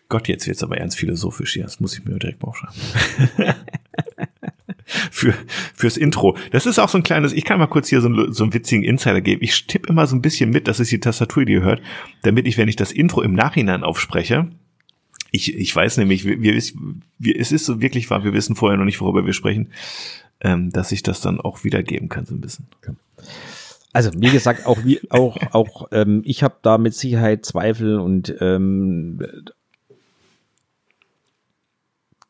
Gott, 0.09 0.29
jetzt 0.29 0.47
wird's 0.47 0.63
aber 0.63 0.79
ernst 0.79 0.99
philosophisch 0.99 1.55
hier. 1.55 1.65
Das 1.65 1.81
muss 1.81 1.99
ich 1.99 2.05
mir 2.05 2.19
direkt 2.19 2.43
mal 2.43 2.49
aufschreiben. 2.49 2.81
Für, 5.11 5.35
fürs 5.75 5.97
Intro. 5.97 6.37
Das 6.53 6.65
ist 6.65 6.79
auch 6.79 6.89
so 6.89 6.99
ein 6.99 7.03
kleines, 7.03 7.33
ich 7.33 7.45
kann 7.45 7.59
mal 7.59 7.67
kurz 7.67 7.89
hier 7.89 8.01
so, 8.01 8.07
einen, 8.07 8.33
so 8.33 8.45
einen 8.45 8.55
witzigen 8.55 8.85
Insider 8.85 9.21
geben. 9.21 9.43
Ich 9.43 9.67
tippe 9.67 9.89
immer 9.89 10.07
so 10.07 10.15
ein 10.15 10.23
bisschen 10.23 10.51
mit, 10.51 10.69
das 10.69 10.79
ist 10.79 10.93
die 10.93 11.01
Tastatur, 11.01 11.45
die 11.45 11.55
ihr 11.55 11.63
hört, 11.63 11.83
damit 12.23 12.47
ich, 12.47 12.57
wenn 12.57 12.69
ich 12.69 12.77
das 12.77 12.93
Intro 12.93 13.21
im 13.23 13.35
Nachhinein 13.35 13.83
aufspreche, 13.83 14.49
ich, 15.33 15.55
ich 15.55 15.75
weiß 15.75 15.99
nämlich, 15.99 16.25
wir, 16.25 16.41
wir, 16.41 16.63
wir, 17.19 17.41
es 17.41 17.53
ist 17.53 17.65
so 17.65 17.81
wirklich 17.81 18.11
wahr, 18.11 18.25
wir 18.25 18.33
wissen 18.33 18.57
vorher 18.57 18.79
noch 18.79 18.85
nicht, 18.85 19.01
worüber 19.01 19.27
wir 19.27 19.33
sprechen, 19.33 19.73
ähm, 20.41 20.73
dass 20.73 20.93
ich 20.93 21.03
das 21.03 21.21
dann 21.21 21.41
auch 21.41 21.65
wiedergeben 21.65 22.09
kann, 22.09 22.27
so 22.27 22.35
ein 22.35 22.41
bisschen. 22.41 22.67
Also 23.93 24.11
wie 24.15 24.31
gesagt, 24.31 24.67
auch 24.67 24.85
wie 24.85 25.01
auch 25.11 25.39
auch 25.53 25.89
ähm, 25.91 26.23
ich 26.27 26.43
habe 26.43 26.57
da 26.61 26.77
mit 26.77 26.95
Sicherheit 26.95 27.47
Zweifel 27.47 27.99
und 27.99 28.35
ähm, 28.41 29.23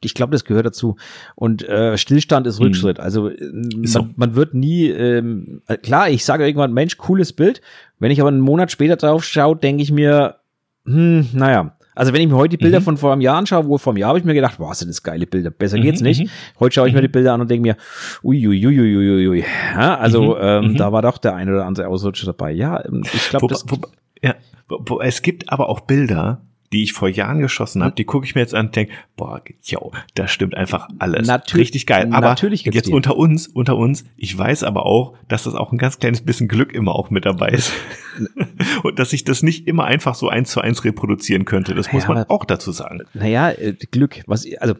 ich 0.03 0.14
glaube, 0.14 0.32
das 0.32 0.44
gehört 0.44 0.66
dazu. 0.66 0.97
Und 1.34 1.66
äh, 1.68 1.97
Stillstand 1.97 2.47
ist 2.47 2.59
mhm. 2.59 2.66
Rückschritt. 2.66 3.01
Also 3.01 3.28
äh, 3.28 3.36
man, 3.51 4.14
man, 4.16 4.34
wird 4.34 4.55
nie, 4.55 4.88
ähm, 4.88 5.62
äh, 5.66 5.76
klar, 5.76 6.11
ich 6.11 6.24
sage 6.24 6.47
irgendwann, 6.47 6.72
Mensch, 6.72 6.97
cooles 6.97 7.32
Bild. 7.32 7.61
Wenn 7.99 8.11
ich 8.11 8.20
aber 8.20 8.28
einen 8.28 8.40
Monat 8.40 8.70
später 8.70 8.97
drauf 8.97 9.24
schaue, 9.24 9.57
denke 9.57 9.82
ich 9.82 9.90
mir, 9.90 10.36
hm, 10.84 11.28
naja. 11.32 11.72
Also 11.94 12.12
wenn 12.12 12.20
ich 12.20 12.28
mir 12.28 12.36
heute 12.36 12.59
die 12.59 12.62
Bilder 12.62 12.80
mhm. 12.80 12.84
von 12.84 12.97
vor 12.99 13.12
einem 13.12 13.22
Jahr 13.22 13.38
anschaue, 13.38 13.66
wo 13.66 13.78
vor 13.78 13.92
einem 13.92 13.99
Jahr 13.99 14.11
habe 14.11 14.18
ich 14.18 14.24
mir 14.26 14.34
gedacht, 14.34 14.59
boah, 14.59 14.74
sind 14.74 14.88
das 14.88 15.03
geile 15.03 15.26
Bilder, 15.26 15.51
besser 15.51 15.78
mhm, 15.78 15.82
geht's 15.82 16.03
nicht. 16.03 16.24
Mhm. 16.24 16.30
Heute 16.61 16.74
schaue 16.74 16.88
ich 16.88 16.94
mir 16.94 17.01
mhm. 17.01 17.07
die 17.07 17.12
Bilder 17.12 17.32
an 17.32 17.40
und 17.40 17.51
denke 17.51 17.62
mir, 17.62 17.76
uiuiuiuiui. 18.22 19.44
Ja, 19.74 19.97
also 19.97 20.38
ähm, 20.38 20.76
da 20.76 20.92
war 20.92 21.01
doch 21.01 21.16
der 21.16 21.34
eine 21.34 21.53
oder 21.53 21.64
andere 21.64 21.88
Ausrutscher 21.88 22.26
dabei. 22.26 22.53
Ja, 22.53 22.84
ähm, 22.84 23.03
ich 23.11 23.30
glaube, 23.30 23.47
das... 23.49 23.64
Wo, 23.66 23.78
ja, 24.22 24.34
wo, 24.68 25.01
es 25.01 25.22
gibt 25.22 25.51
aber 25.51 25.70
auch 25.70 25.80
Bilder, 25.80 26.42
die 26.77 26.83
ich 26.83 26.93
vor 26.93 27.09
Jahren 27.09 27.39
geschossen 27.39 27.83
habe, 27.83 27.95
die 27.95 28.05
gucke 28.05 28.27
ich 28.27 28.35
mir 28.35 28.43
jetzt 28.43 28.55
an 28.55 28.66
und 28.66 28.77
denke, 28.77 28.93
boah, 29.16 29.41
yo, 29.62 29.93
da 30.14 30.29
stimmt 30.29 30.55
einfach 30.55 30.91
alles. 30.99 31.27
Natürlich, 31.27 31.68
Richtig 31.68 31.87
geil. 31.87 32.11
Aber 32.12 32.29
natürlich 32.29 32.66
jetzt 32.66 32.91
unter 32.91 33.16
uns, 33.16 33.47
unter 33.47 33.79
uns, 33.79 34.05
ich 34.18 34.37
weiß 34.37 34.62
aber 34.62 34.85
auch, 34.85 35.14
dass 35.27 35.45
das 35.45 35.55
auch 35.55 35.72
ein 35.72 35.79
ganz 35.79 35.99
kleines 35.99 36.20
bisschen 36.20 36.49
Glück 36.49 36.74
immer 36.74 36.95
auch 36.95 37.09
mit 37.09 37.24
dabei 37.24 37.49
ist. 37.49 37.72
und 38.83 38.99
dass 38.99 39.14
ich 39.14 39.24
das 39.24 39.43
nicht 39.43 39.66
immer 39.66 39.85
einfach 39.85 40.14
so 40.14 40.29
eins 40.29 40.51
zu 40.51 40.61
eins 40.61 40.85
reproduzieren 40.85 41.47
könnte. 41.47 41.74
Das 41.74 41.87
naja, 41.87 41.97
muss 41.97 42.09
man 42.09 42.24
auch 42.24 42.45
dazu 42.45 42.72
sagen. 42.72 43.01
Naja, 43.14 43.53
äh, 43.53 43.72
Glück, 43.91 44.22
was, 44.27 44.47
also 44.61 44.74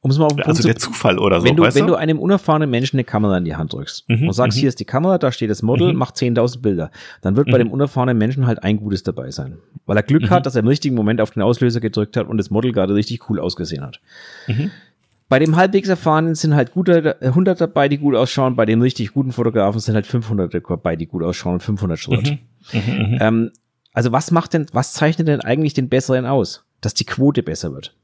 um 0.00 0.10
es 0.10 0.18
mal 0.18 0.26
auf 0.26 0.36
den 0.36 0.44
Also 0.44 0.62
der 0.62 0.76
Zufall 0.76 1.18
oder 1.18 1.40
so. 1.40 1.46
Wenn 1.46 1.56
du, 1.56 1.62
wenn 1.64 1.86
du? 1.86 1.96
einem 1.96 2.18
unerfahrenen 2.18 2.70
Menschen 2.70 2.96
eine 2.96 3.04
Kamera 3.04 3.36
in 3.36 3.44
die 3.44 3.56
Hand 3.56 3.72
drückst 3.72 4.08
mhm, 4.08 4.28
und 4.28 4.32
sagst, 4.32 4.56
mhm. 4.56 4.60
hier 4.60 4.68
ist 4.68 4.78
die 4.78 4.84
Kamera, 4.84 5.18
da 5.18 5.32
steht 5.32 5.50
das 5.50 5.62
Model, 5.62 5.92
mhm. 5.92 5.98
macht 5.98 6.16
10.000 6.16 6.60
Bilder, 6.60 6.90
dann 7.20 7.36
wird 7.36 7.50
bei 7.50 7.58
mhm. 7.58 7.64
dem 7.64 7.70
unerfahrenen 7.72 8.16
Menschen 8.16 8.46
halt 8.46 8.62
ein 8.62 8.76
Gutes 8.76 9.02
dabei 9.02 9.30
sein. 9.30 9.58
Weil 9.86 9.96
er 9.96 10.02
Glück 10.04 10.22
mhm. 10.22 10.30
hat, 10.30 10.46
dass 10.46 10.54
er 10.54 10.62
im 10.62 10.68
richtigen 10.68 10.94
Moment 10.94 11.20
auf 11.20 11.32
den 11.32 11.42
Auslöser 11.42 11.80
gedrückt 11.80 12.16
hat 12.16 12.28
und 12.28 12.38
das 12.38 12.50
Model 12.50 12.72
gerade 12.72 12.94
richtig 12.94 13.28
cool 13.28 13.40
ausgesehen 13.40 13.82
hat. 13.82 14.00
Bei 15.28 15.38
dem 15.38 15.56
halbwegs 15.56 15.88
erfahrenen 15.88 16.34
sind 16.34 16.54
halt 16.54 16.72
gute 16.72 17.20
100 17.20 17.60
dabei, 17.60 17.88
die 17.88 17.98
gut 17.98 18.14
ausschauen. 18.14 18.56
Bei 18.56 18.64
dem 18.64 18.80
richtig 18.80 19.12
guten 19.12 19.32
Fotografen 19.32 19.78
sind 19.80 19.94
halt 19.94 20.06
500 20.06 20.54
dabei, 20.54 20.96
die 20.96 21.06
gut 21.06 21.22
ausschauen 21.22 21.54
und 21.54 21.62
500 21.62 21.98
Schrott. 21.98 22.38
Ähm, 22.72 23.50
also 23.92 24.12
was 24.12 24.30
macht 24.30 24.54
denn, 24.54 24.66
was 24.72 24.92
zeichnet 24.92 25.28
denn 25.28 25.40
eigentlich 25.40 25.74
den 25.74 25.88
Besseren 25.88 26.24
aus? 26.24 26.64
Dass 26.80 26.94
die 26.94 27.04
Quote 27.04 27.42
besser 27.42 27.72
wird. 27.72 27.96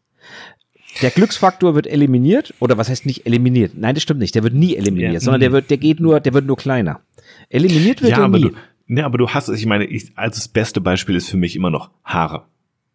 Der 1.03 1.11
Glücksfaktor 1.11 1.75
wird 1.75 1.87
eliminiert 1.87 2.55
oder 2.61 2.79
was 2.79 2.89
heißt 2.89 3.07
nicht 3.07 3.27
eliminiert? 3.27 3.73
Nein, 3.77 3.95
das 3.95 4.03
stimmt 4.03 4.21
nicht. 4.21 4.35
Der 4.35 4.43
wird 4.43 4.55
nie 4.55 4.77
eliminiert, 4.77 5.15
ja. 5.15 5.21
sondern 5.21 5.41
der 5.41 5.53
wird, 5.53 5.71
der 5.71 5.79
geht 5.79 6.01
nur, 6.01 6.21
der 6.21 6.35
wird 6.35 6.47
nur 6.47 6.57
kleiner. 6.57 7.01
Eliminiert 7.49 8.03
wird 8.03 8.13
ja, 8.13 8.19
er 8.19 8.25
aber 8.25 8.39
nie. 8.39 8.51
Du, 8.51 8.57
ne, 8.87 9.05
aber 9.05 9.19
du 9.19 9.29
hast, 9.29 9.49
ich 9.49 9.67
meine, 9.67 9.85
ich, 9.85 10.13
also 10.15 10.37
das 10.37 10.49
beste 10.49 10.81
Beispiel 10.81 11.17
ist 11.17 11.29
für 11.29 11.37
mich 11.37 11.57
immer 11.57 11.71
noch 11.71 11.91
Haare. 12.05 12.45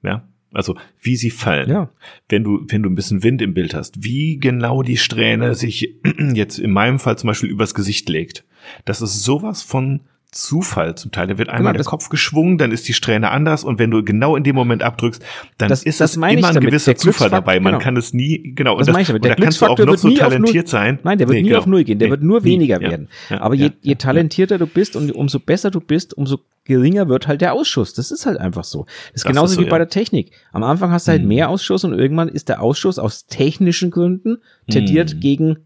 Ja, 0.02 0.24
also 0.54 0.76
wie 1.02 1.16
sie 1.16 1.30
fallen. 1.30 1.70
Ja. 1.70 1.90
Wenn 2.28 2.44
du, 2.44 2.66
wenn 2.68 2.84
du 2.84 2.90
ein 2.90 2.96
bisschen 2.96 3.24
Wind 3.24 3.42
im 3.42 3.54
Bild 3.54 3.74
hast, 3.74 4.04
wie 4.04 4.38
genau 4.38 4.82
die 4.82 4.98
Strähne 4.98 5.56
sich 5.56 5.96
jetzt 6.34 6.58
in 6.58 6.72
meinem 6.72 7.00
Fall 7.00 7.18
zum 7.18 7.28
Beispiel 7.28 7.50
übers 7.50 7.76
Gesicht 7.76 8.10
legt. 8.10 8.46
Das 8.86 9.02
ist 9.02 9.24
sowas 9.24 9.62
von 9.62 10.02
Zufall 10.32 10.96
zum 10.96 11.12
Teil. 11.12 11.26
Da 11.26 11.38
wird 11.40 11.50
einmal 11.50 11.74
genau, 11.74 11.84
der 11.84 11.90
Kopf 11.90 12.10
geschwungen, 12.10 12.60
dann 12.60 12.72
ist 12.72 12.88
die 12.88 12.94
Strähne 12.94 13.32
anders 13.32 13.64
und 13.64 13.80
wenn 13.80 13.90
du 13.90 14.04
genau 14.04 14.36
in 14.36 14.44
dem 14.44 14.56
Moment 14.56 14.84
abdrückst, 14.84 15.24
dann 15.58 15.70
das, 15.70 15.82
ist 15.82 16.00
das 16.02 16.18
immer 16.18 16.28
ein 16.28 16.38
gewisser 16.38 16.96
Zufall 16.96 17.32
dabei. 17.32 17.60
Man 17.60 17.74
genau. 17.74 17.84
kann 17.84 17.98
es 17.98 18.14
nie, 18.14 18.54
genau. 18.54 18.78
Das, 18.78 18.86
das 18.86 18.94
meine 18.94 19.02
ich 19.02 19.08
damit. 19.08 19.24
Der 19.26 19.36
da 19.36 19.44
kannst 19.44 19.60
du 19.60 19.66
auch 19.66 19.78
noch 19.78 19.98
so 19.98 20.12
talentiert 20.12 20.68
sein. 20.68 21.00
Nein, 21.04 21.18
der 21.18 21.28
wird 21.28 21.38
nee, 21.38 21.42
nie 21.42 21.50
genau. 21.50 21.60
auf 21.60 21.66
Null 21.66 21.84
gehen. 21.84 21.98
Der 21.98 22.10
nee, 22.10 22.12
wird 22.12 22.22
nur 22.22 22.44
weniger 22.44 22.78
nie. 22.78 22.86
werden. 22.86 23.08
Ja, 23.32 23.42
Aber 23.42 23.56
ja, 23.56 23.66
je, 23.66 23.72
je 23.82 23.96
talentierter 23.96 24.60
du 24.60 24.68
bist 24.68 24.96
und 24.96 25.12
umso 25.12 25.40
besser 25.40 25.72
du 25.72 25.80
bist, 25.80 26.16
umso 26.16 26.42
geringer 26.64 27.10
wird 27.10 27.28
halt 27.28 27.42
der 27.42 27.54
Ausschuss. 27.54 27.96
Das 27.96 28.12
ist 28.12 28.28
halt 28.28 28.40
einfach 28.40 28.64
so. 28.64 28.86
Das 28.86 28.94
ist 28.94 29.26
das 29.26 29.32
genauso 29.32 29.54
ist 29.54 29.56
so, 29.56 29.62
wie 29.66 29.70
bei 29.70 29.80
der 29.80 29.90
Technik. 29.90 30.32
Am 30.52 30.62
Anfang 30.62 30.92
hast 30.92 31.08
du 31.08 31.12
halt 31.12 31.22
hm. 31.22 31.28
mehr 31.28 31.50
Ausschuss 31.50 31.84
und 31.84 31.94
irgendwann 31.94 32.30
ist 32.30 32.50
der 32.50 32.62
Ausschuss 32.62 33.00
aus 33.00 33.26
technischen 33.26 33.90
Gründen 33.90 34.38
tendiert 34.70 35.14
hm. 35.14 35.20
gegen 35.20 35.58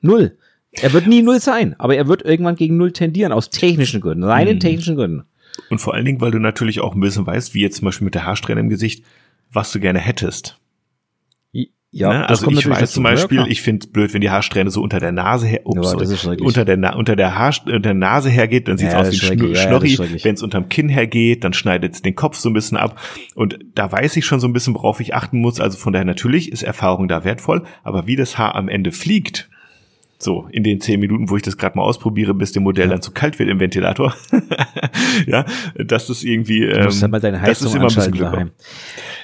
Null. 0.00 0.36
Er 0.80 0.92
wird 0.92 1.06
nie 1.06 1.22
null 1.22 1.40
sein, 1.40 1.74
aber 1.78 1.96
er 1.96 2.08
wird 2.08 2.22
irgendwann 2.22 2.56
gegen 2.56 2.76
null 2.76 2.92
tendieren, 2.92 3.32
aus 3.32 3.50
technischen 3.50 4.00
Gründen, 4.00 4.24
reinen 4.24 4.56
mhm. 4.56 4.60
technischen 4.60 4.96
Gründen. 4.96 5.24
Und 5.70 5.78
vor 5.78 5.94
allen 5.94 6.04
Dingen, 6.04 6.20
weil 6.20 6.32
du 6.32 6.38
natürlich 6.38 6.80
auch 6.80 6.94
ein 6.94 7.00
bisschen 7.00 7.26
weißt, 7.26 7.54
wie 7.54 7.60
jetzt 7.60 7.76
zum 7.76 7.86
Beispiel 7.86 8.04
mit 8.04 8.14
der 8.14 8.26
Haarsträhne 8.26 8.60
im 8.60 8.68
Gesicht, 8.68 9.04
was 9.52 9.70
du 9.72 9.80
gerne 9.80 10.00
hättest. 10.00 10.58
Ja, 11.96 12.08
ne? 12.08 12.28
also 12.28 12.50
ich 12.50 12.68
weiß 12.68 12.90
zum 12.90 13.04
Beispiel, 13.04 13.38
ja, 13.38 13.46
ich 13.46 13.62
finde 13.62 13.86
es 13.86 13.92
blöd, 13.92 14.12
wenn 14.12 14.20
die 14.20 14.28
Haarsträhne 14.28 14.68
so 14.68 14.82
unter 14.82 14.98
der 14.98 15.12
Nase 15.12 15.46
her, 15.46 15.60
ups, 15.62 15.92
ja, 15.92 16.04
sorry, 16.04 16.40
unter 16.40 16.64
der 16.64 16.96
unter 16.96 17.14
der 17.14 17.38
Haar 17.38 17.54
unter 17.66 17.78
der 17.78 17.94
Nase 17.94 18.30
hergeht, 18.30 18.66
dann 18.66 18.78
sieht 18.78 18.88
es 18.88 18.94
ja, 18.94 19.00
aus 19.00 19.12
wie 19.12 19.30
ein 19.30 19.54
Schnorri. 19.54 19.96
wenn 20.24 20.34
es 20.34 20.42
unterm 20.42 20.68
Kinn 20.68 20.88
hergeht, 20.88 21.44
dann 21.44 21.52
schneidet 21.52 21.94
es 21.94 22.02
den 22.02 22.16
Kopf 22.16 22.36
so 22.36 22.50
ein 22.50 22.52
bisschen 22.52 22.76
ab. 22.76 23.00
Und 23.36 23.60
da 23.76 23.92
weiß 23.92 24.16
ich 24.16 24.26
schon 24.26 24.40
so 24.40 24.48
ein 24.48 24.52
bisschen, 24.52 24.74
worauf 24.74 24.98
ich 24.98 25.14
achten 25.14 25.38
muss. 25.38 25.60
Also 25.60 25.78
von 25.78 25.92
daher 25.92 26.04
natürlich 26.04 26.50
ist 26.50 26.64
Erfahrung 26.64 27.06
da 27.06 27.22
wertvoll, 27.22 27.62
aber 27.84 28.08
wie 28.08 28.16
das 28.16 28.38
Haar 28.38 28.56
am 28.56 28.68
Ende 28.68 28.90
fliegt, 28.90 29.48
so, 30.18 30.48
in 30.50 30.64
den 30.64 30.80
zehn 30.80 31.00
Minuten, 31.00 31.28
wo 31.28 31.36
ich 31.36 31.42
das 31.42 31.56
gerade 31.56 31.76
mal 31.76 31.82
ausprobiere, 31.82 32.34
bis 32.34 32.52
dem 32.52 32.62
Modell 32.62 32.86
ja. 32.86 32.92
dann 32.92 33.02
zu 33.02 33.12
kalt 33.12 33.38
wird 33.38 33.48
im 33.48 33.60
Ventilator. 33.60 34.14
ja, 35.26 35.44
das 35.76 36.08
ist 36.10 36.24
irgendwie. 36.24 36.64
Ähm, 36.64 36.78
du 36.78 36.84
musst 36.84 37.02
halt 37.02 37.12
mal 37.12 37.20
deine 37.20 37.40
Heizung 37.40 37.66
das 37.66 37.74
ist 37.74 37.74
immer 37.74 37.84
ein 37.84 37.94
bisschen 37.94 38.12
Glück. 38.12 38.32
Daheim. 38.32 38.50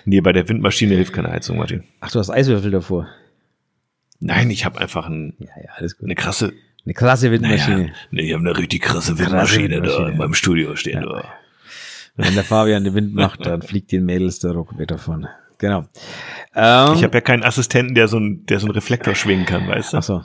Nee, 0.04 0.20
bei 0.20 0.32
der 0.32 0.48
Windmaschine 0.48 0.94
hilft 0.94 1.12
keine 1.12 1.30
Heizung, 1.30 1.58
Martin. 1.58 1.84
Ach, 2.00 2.10
du 2.10 2.18
hast 2.18 2.30
Eiswürfel 2.30 2.70
davor. 2.70 3.08
Nein, 4.20 4.50
ich 4.50 4.64
habe 4.64 4.80
einfach 4.80 5.08
ein, 5.08 5.34
ja, 5.38 5.48
ja, 5.62 5.70
alles 5.76 5.96
gut. 5.96 6.04
eine 6.06 6.14
krasse. 6.14 6.52
Eine 6.84 6.94
krasse 6.94 7.30
Windmaschine. 7.30 7.76
Naja, 7.76 7.92
nee, 8.10 8.22
ich 8.22 8.32
habe 8.32 8.48
eine 8.48 8.56
richtig 8.56 8.82
krasse 8.82 9.18
Windmaschine, 9.18 9.68
krasse 9.68 9.82
Windmaschine 9.82 10.04
da 10.04 10.10
in 10.10 10.16
meinem 10.16 10.34
Studio 10.34 10.76
stehen. 10.76 11.02
Ja. 11.02 11.24
Wenn 12.16 12.34
der 12.34 12.44
Fabian 12.44 12.84
den 12.84 12.94
Wind 12.94 13.14
macht, 13.14 13.44
dann 13.46 13.62
fliegt 13.62 13.92
den 13.92 14.04
Mädels 14.04 14.38
der 14.40 14.52
Rock 14.52 14.78
weg 14.78 14.88
davon. 14.88 15.26
Genau. 15.58 15.84
Ähm, 16.54 16.94
ich 16.94 17.04
habe 17.04 17.14
ja 17.14 17.20
keinen 17.20 17.44
Assistenten, 17.44 17.94
der 17.94 18.08
so 18.08 18.18
ein, 18.18 18.46
der 18.46 18.60
so 18.60 18.66
einen 18.66 18.74
Reflektor 18.74 19.14
schwingen 19.14 19.44
kann, 19.44 19.68
weißt 19.68 19.92
du? 19.92 19.96
Ach 19.98 20.02
so. 20.02 20.22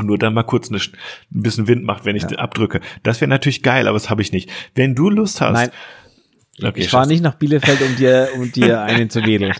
Und 0.00 0.06
nur 0.06 0.18
dann 0.18 0.32
mal 0.32 0.44
kurz 0.44 0.70
eine, 0.70 0.78
ein 0.78 1.42
bisschen 1.42 1.68
Wind 1.68 1.84
macht, 1.84 2.06
wenn 2.06 2.16
ich 2.16 2.22
ja. 2.22 2.38
abdrücke. 2.38 2.80
Das 3.02 3.20
wäre 3.20 3.28
natürlich 3.28 3.62
geil, 3.62 3.86
aber 3.86 3.96
das 3.96 4.08
habe 4.08 4.22
ich 4.22 4.32
nicht. 4.32 4.50
Wenn 4.74 4.94
du 4.94 5.10
Lust 5.10 5.40
hast, 5.40 5.52
Nein. 5.52 5.70
Okay, 6.62 6.80
ich 6.80 6.88
fahre 6.90 7.06
nicht 7.06 7.22
nach 7.22 7.34
Bielefeld, 7.34 7.80
um 7.80 7.96
dir, 7.96 8.28
um 8.34 8.52
dir 8.52 8.82
einen 8.82 9.08
zu 9.08 9.24
wedeln. 9.24 9.54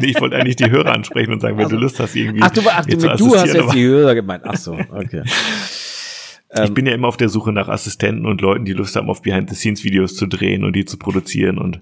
nee, 0.00 0.08
ich 0.08 0.20
wollte 0.20 0.36
eigentlich 0.36 0.56
die 0.56 0.70
Hörer 0.70 0.92
ansprechen 0.92 1.32
und 1.32 1.40
sagen, 1.40 1.56
wenn 1.56 1.64
also, 1.64 1.76
du 1.76 1.82
Lust 1.82 2.00
hast, 2.00 2.14
irgendwie. 2.16 2.42
Ach, 2.42 2.50
du, 2.50 2.62
ach, 2.66 2.84
du, 2.84 2.96
du 2.96 3.36
hast 3.36 3.54
jetzt 3.54 3.72
die 3.72 3.84
Hörer 3.84 4.14
gemeint. 4.14 4.42
Ach 4.44 4.56
so, 4.56 4.72
okay. 4.72 5.22
Ich 5.24 6.60
ähm, 6.60 6.74
bin 6.74 6.86
ja 6.86 6.94
immer 6.94 7.08
auf 7.08 7.16
der 7.16 7.28
Suche 7.28 7.52
nach 7.52 7.68
Assistenten 7.68 8.26
und 8.26 8.40
Leuten, 8.40 8.64
die 8.64 8.72
Lust 8.72 8.96
haben, 8.96 9.08
auf 9.08 9.22
Behind-the-Scenes-Videos 9.22 10.16
zu 10.16 10.26
drehen 10.26 10.64
und 10.64 10.74
die 10.74 10.84
zu 10.84 10.98
produzieren 10.98 11.58
und 11.58 11.80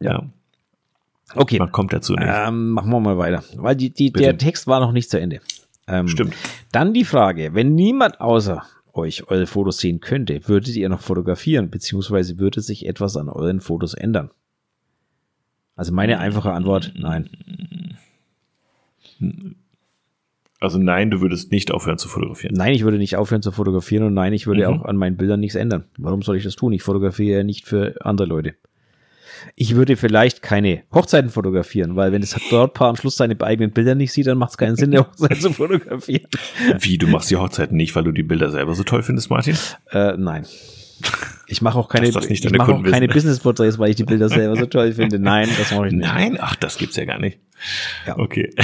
ja. 0.00 0.22
Okay. 1.34 1.58
Man 1.58 1.72
kommt 1.72 1.92
dazu 1.92 2.14
nicht. 2.14 2.28
Ähm, 2.30 2.70
machen 2.70 2.90
wir 2.90 3.00
mal 3.00 3.16
weiter. 3.16 3.42
Weil 3.56 3.76
die, 3.76 3.90
die, 3.90 4.12
der 4.12 4.36
Text 4.36 4.66
war 4.66 4.80
noch 4.80 4.92
nicht 4.92 5.08
zu 5.10 5.18
Ende. 5.18 5.40
Ähm, 5.86 6.08
Stimmt. 6.08 6.34
Dann 6.70 6.94
die 6.94 7.04
Frage, 7.04 7.54
wenn 7.54 7.74
niemand 7.74 8.20
außer 8.20 8.62
euch 8.92 9.28
eure 9.28 9.46
Fotos 9.46 9.78
sehen 9.78 10.00
könnte, 10.00 10.46
würdet 10.48 10.76
ihr 10.76 10.88
noch 10.88 11.00
fotografieren, 11.00 11.70
beziehungsweise 11.70 12.38
würde 12.38 12.60
sich 12.60 12.86
etwas 12.86 13.16
an 13.16 13.28
euren 13.28 13.60
Fotos 13.60 13.94
ändern? 13.94 14.30
Also 15.76 15.92
meine 15.92 16.18
einfache 16.18 16.52
Antwort, 16.52 16.92
nein. 16.96 17.30
Also 20.60 20.78
nein, 20.78 21.10
du 21.10 21.20
würdest 21.20 21.50
nicht 21.50 21.72
aufhören 21.72 21.98
zu 21.98 22.08
fotografieren. 22.08 22.54
Nein, 22.54 22.74
ich 22.74 22.84
würde 22.84 22.98
nicht 22.98 23.16
aufhören 23.16 23.42
zu 23.42 23.50
fotografieren 23.50 24.04
und 24.04 24.14
nein, 24.14 24.32
ich 24.32 24.46
würde 24.46 24.68
mhm. 24.68 24.74
auch 24.74 24.84
an 24.84 24.96
meinen 24.96 25.16
Bildern 25.16 25.40
nichts 25.40 25.56
ändern. 25.56 25.84
Warum 25.96 26.22
soll 26.22 26.36
ich 26.36 26.44
das 26.44 26.54
tun? 26.54 26.72
Ich 26.72 26.82
fotografiere 26.82 27.38
ja 27.38 27.44
nicht 27.44 27.66
für 27.66 27.96
andere 28.00 28.28
Leute. 28.28 28.54
Ich 29.54 29.74
würde 29.74 29.96
vielleicht 29.96 30.42
keine 30.42 30.82
Hochzeiten 30.92 31.30
fotografieren, 31.30 31.96
weil 31.96 32.12
wenn 32.12 32.20
das 32.20 32.34
Brautpaar 32.48 32.90
am 32.90 32.96
Schluss 32.96 33.16
seine 33.16 33.40
eigenen 33.40 33.72
Bilder 33.72 33.94
nicht 33.94 34.12
sieht, 34.12 34.26
dann 34.26 34.38
macht 34.38 34.50
es 34.50 34.58
keinen 34.58 34.76
Sinn, 34.76 34.90
eine 34.90 35.00
Hochzeit 35.00 35.40
zu 35.40 35.52
fotografieren. 35.52 36.26
Wie, 36.80 36.98
du 36.98 37.06
machst 37.06 37.30
die 37.30 37.36
Hochzeiten 37.36 37.76
nicht, 37.76 37.94
weil 37.94 38.04
du 38.04 38.12
die 38.12 38.22
Bilder 38.22 38.50
selber 38.50 38.74
so 38.74 38.84
toll 38.84 39.02
findest, 39.02 39.30
Martin? 39.30 39.56
Äh, 39.90 40.16
nein. 40.16 40.46
Ich 41.46 41.60
mache 41.60 41.78
auch 41.78 41.88
keine, 41.88 42.08
ich 42.08 42.50
mach 42.52 42.68
auch 42.68 42.82
keine 42.82 43.08
Business-Porträts, 43.08 43.78
weil 43.78 43.90
ich 43.90 43.96
die 43.96 44.04
Bilder 44.04 44.28
selber 44.28 44.56
so 44.56 44.66
toll 44.66 44.92
finde. 44.92 45.18
Nein, 45.18 45.48
das 45.58 45.72
mache 45.72 45.88
ich 45.88 45.92
nicht. 45.92 46.06
Nein, 46.06 46.38
ach, 46.40 46.56
das 46.56 46.78
gibt's 46.78 46.96
ja 46.96 47.04
gar 47.04 47.18
nicht. 47.18 47.40
Ja. 48.06 48.18
Okay. 48.18 48.54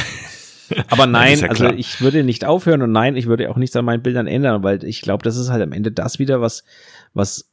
Aber 0.88 1.06
nein, 1.06 1.38
ja 1.38 1.48
also 1.48 1.68
ich 1.70 2.00
würde 2.00 2.24
nicht 2.24 2.44
aufhören 2.44 2.82
und 2.82 2.92
nein, 2.92 3.16
ich 3.16 3.26
würde 3.26 3.50
auch 3.50 3.56
nichts 3.56 3.76
an 3.76 3.84
meinen 3.84 4.02
Bildern 4.02 4.26
ändern, 4.26 4.62
weil 4.62 4.84
ich 4.84 5.02
glaube, 5.02 5.22
das 5.22 5.36
ist 5.36 5.50
halt 5.50 5.62
am 5.62 5.72
Ende 5.72 5.92
das 5.92 6.18
wieder, 6.18 6.40
was, 6.40 6.64
was 7.12 7.50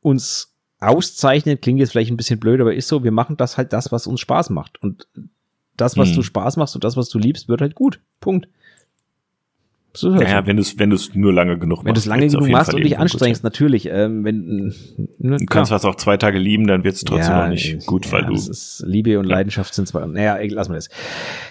uns 0.00 0.51
auszeichnet, 0.82 1.62
klingt 1.62 1.80
jetzt 1.80 1.92
vielleicht 1.92 2.10
ein 2.10 2.16
bisschen 2.16 2.40
blöd, 2.40 2.60
aber 2.60 2.74
ist 2.74 2.88
so, 2.88 3.04
wir 3.04 3.12
machen 3.12 3.36
das 3.36 3.56
halt 3.56 3.72
das, 3.72 3.92
was 3.92 4.06
uns 4.06 4.20
Spaß 4.20 4.50
macht. 4.50 4.82
Und 4.82 5.06
das, 5.76 5.96
was 5.96 6.08
hm. 6.08 6.16
du 6.16 6.22
Spaß 6.22 6.56
machst 6.56 6.74
und 6.74 6.84
das, 6.84 6.96
was 6.96 7.08
du 7.08 7.18
liebst, 7.18 7.48
wird 7.48 7.60
halt 7.60 7.74
gut. 7.74 8.00
Punkt. 8.20 8.48
So 9.94 10.10
halt 10.12 10.22
naja, 10.22 10.40
so. 10.40 10.46
wenn 10.46 10.56
du 10.56 10.62
es 10.62 10.78
wenn 10.78 10.90
du's 10.90 11.14
nur 11.14 11.32
lange 11.32 11.58
genug 11.58 11.78
machst. 11.78 11.86
Wenn 11.86 11.94
du 11.94 12.00
es 12.00 12.06
lange 12.06 12.26
genug 12.26 12.48
machst 12.48 12.74
und 12.74 12.82
dich 12.82 12.98
anstrengst, 12.98 13.44
natürlich. 13.44 13.86
Ähm, 13.86 14.24
wenn, 14.24 14.74
ne, 15.18 15.36
du 15.36 15.46
kannst 15.46 15.70
was 15.70 15.84
auch 15.84 15.96
zwei 15.96 16.16
Tage 16.16 16.38
lieben, 16.38 16.66
dann 16.66 16.82
wird 16.82 16.94
es 16.94 17.04
trotzdem 17.04 17.32
ja, 17.32 17.42
noch 17.42 17.50
nicht 17.50 17.86
gut, 17.86 18.06
ja, 18.06 18.12
weil 18.12 18.24
du. 18.24 18.34
Ist, 18.34 18.82
Liebe 18.86 19.18
und 19.18 19.26
Leidenschaft 19.26 19.74
sind 19.74 19.86
zwar. 19.86 20.06
Naja, 20.06 20.38
lassen 20.48 20.72
wir 20.72 20.76
das. 20.76 20.88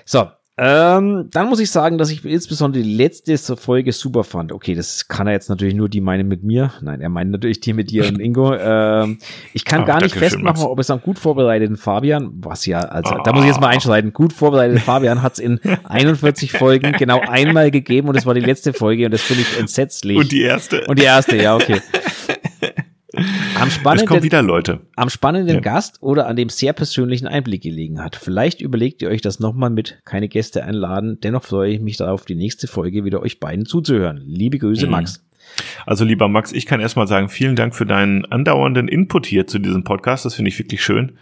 So, 0.05 0.27
ähm, 0.63 1.27
dann 1.31 1.49
muss 1.49 1.59
ich 1.59 1.71
sagen, 1.71 1.97
dass 1.97 2.11
ich 2.11 2.23
insbesondere 2.23 2.83
die 2.83 2.93
letzte 2.93 3.35
Folge 3.57 3.91
super 3.91 4.23
fand. 4.23 4.51
Okay, 4.51 4.75
das 4.75 5.07
kann 5.07 5.25
er 5.25 5.33
jetzt 5.33 5.49
natürlich 5.49 5.73
nur 5.73 5.89
die 5.89 6.01
meine 6.01 6.23
mit 6.23 6.43
mir. 6.43 6.71
Nein, 6.81 7.01
er 7.01 7.09
meint 7.09 7.31
natürlich 7.31 7.61
die 7.61 7.73
mit 7.73 7.89
dir 7.89 8.07
und 8.07 8.19
Ingo. 8.19 8.51
Ähm, 8.63 9.17
ich 9.53 9.65
kann 9.65 9.83
oh, 9.83 9.85
gar 9.85 10.01
nicht 10.01 10.15
festmachen, 10.15 10.57
schön, 10.57 10.67
ob 10.67 10.77
es 10.79 10.89
am 10.89 11.01
gut 11.01 11.17
vorbereiteten 11.17 11.77
Fabian, 11.77 12.31
was 12.41 12.65
ja, 12.65 12.79
also 12.79 13.15
oh. 13.15 13.23
da 13.23 13.33
muss 13.33 13.41
ich 13.41 13.47
jetzt 13.47 13.61
mal 13.61 13.69
einschreiten, 13.69 14.13
gut 14.13 14.33
vorbereiteten 14.33 14.81
Fabian 14.81 15.21
hat 15.21 15.33
es 15.33 15.39
in 15.39 15.59
41 15.83 16.51
Folgen 16.51 16.91
genau 16.93 17.21
einmal 17.21 17.71
gegeben 17.71 18.09
und 18.09 18.17
es 18.17 18.25
war 18.25 18.33
die 18.33 18.41
letzte 18.41 18.73
Folge 18.73 19.05
und 19.05 19.11
das 19.11 19.21
finde 19.21 19.43
ich 19.43 19.59
entsetzlich. 19.59 20.17
Und 20.17 20.31
die 20.31 20.41
erste. 20.41 20.85
Und 20.85 20.99
die 20.99 21.03
erste, 21.05 21.37
ja, 21.37 21.55
okay. 21.55 21.81
Am 23.59 23.69
spannenden, 23.69 24.05
es 24.05 24.09
kommen 24.09 24.23
wieder 24.23 24.41
Leute. 24.41 24.81
Am 24.95 25.09
spannenden 25.09 25.55
ja. 25.55 25.61
Gast 25.61 26.01
oder 26.01 26.27
an 26.27 26.35
dem 26.35 26.49
sehr 26.49 26.73
persönlichen 26.73 27.27
Einblick 27.27 27.63
gelegen 27.63 28.03
hat. 28.03 28.15
Vielleicht 28.15 28.61
überlegt 28.61 29.01
ihr 29.01 29.09
euch 29.09 29.21
das 29.21 29.39
nochmal 29.39 29.69
mit 29.69 29.99
keine 30.05 30.27
Gäste 30.27 30.63
einladen. 30.63 31.19
Dennoch 31.21 31.43
freue 31.43 31.71
ich 31.71 31.79
mich 31.79 31.97
darauf, 31.97 32.25
die 32.25 32.35
nächste 32.35 32.67
Folge 32.67 33.03
wieder 33.05 33.21
euch 33.21 33.39
beiden 33.39 33.65
zuzuhören. 33.65 34.21
Liebe 34.25 34.57
Grüße, 34.57 34.85
mhm. 34.85 34.91
Max. 34.91 35.23
Also 35.85 36.05
lieber 36.05 36.27
Max, 36.27 36.51
ich 36.51 36.65
kann 36.65 36.79
erstmal 36.79 37.07
sagen, 37.07 37.29
vielen 37.29 37.55
Dank 37.55 37.75
für 37.75 37.85
deinen 37.85 38.25
andauernden 38.25 38.87
Input 38.87 39.25
hier 39.25 39.47
zu 39.47 39.59
diesem 39.59 39.83
Podcast. 39.83 40.25
Das 40.25 40.35
finde 40.35 40.49
ich 40.49 40.59
wirklich 40.59 40.83
schön 40.83 41.17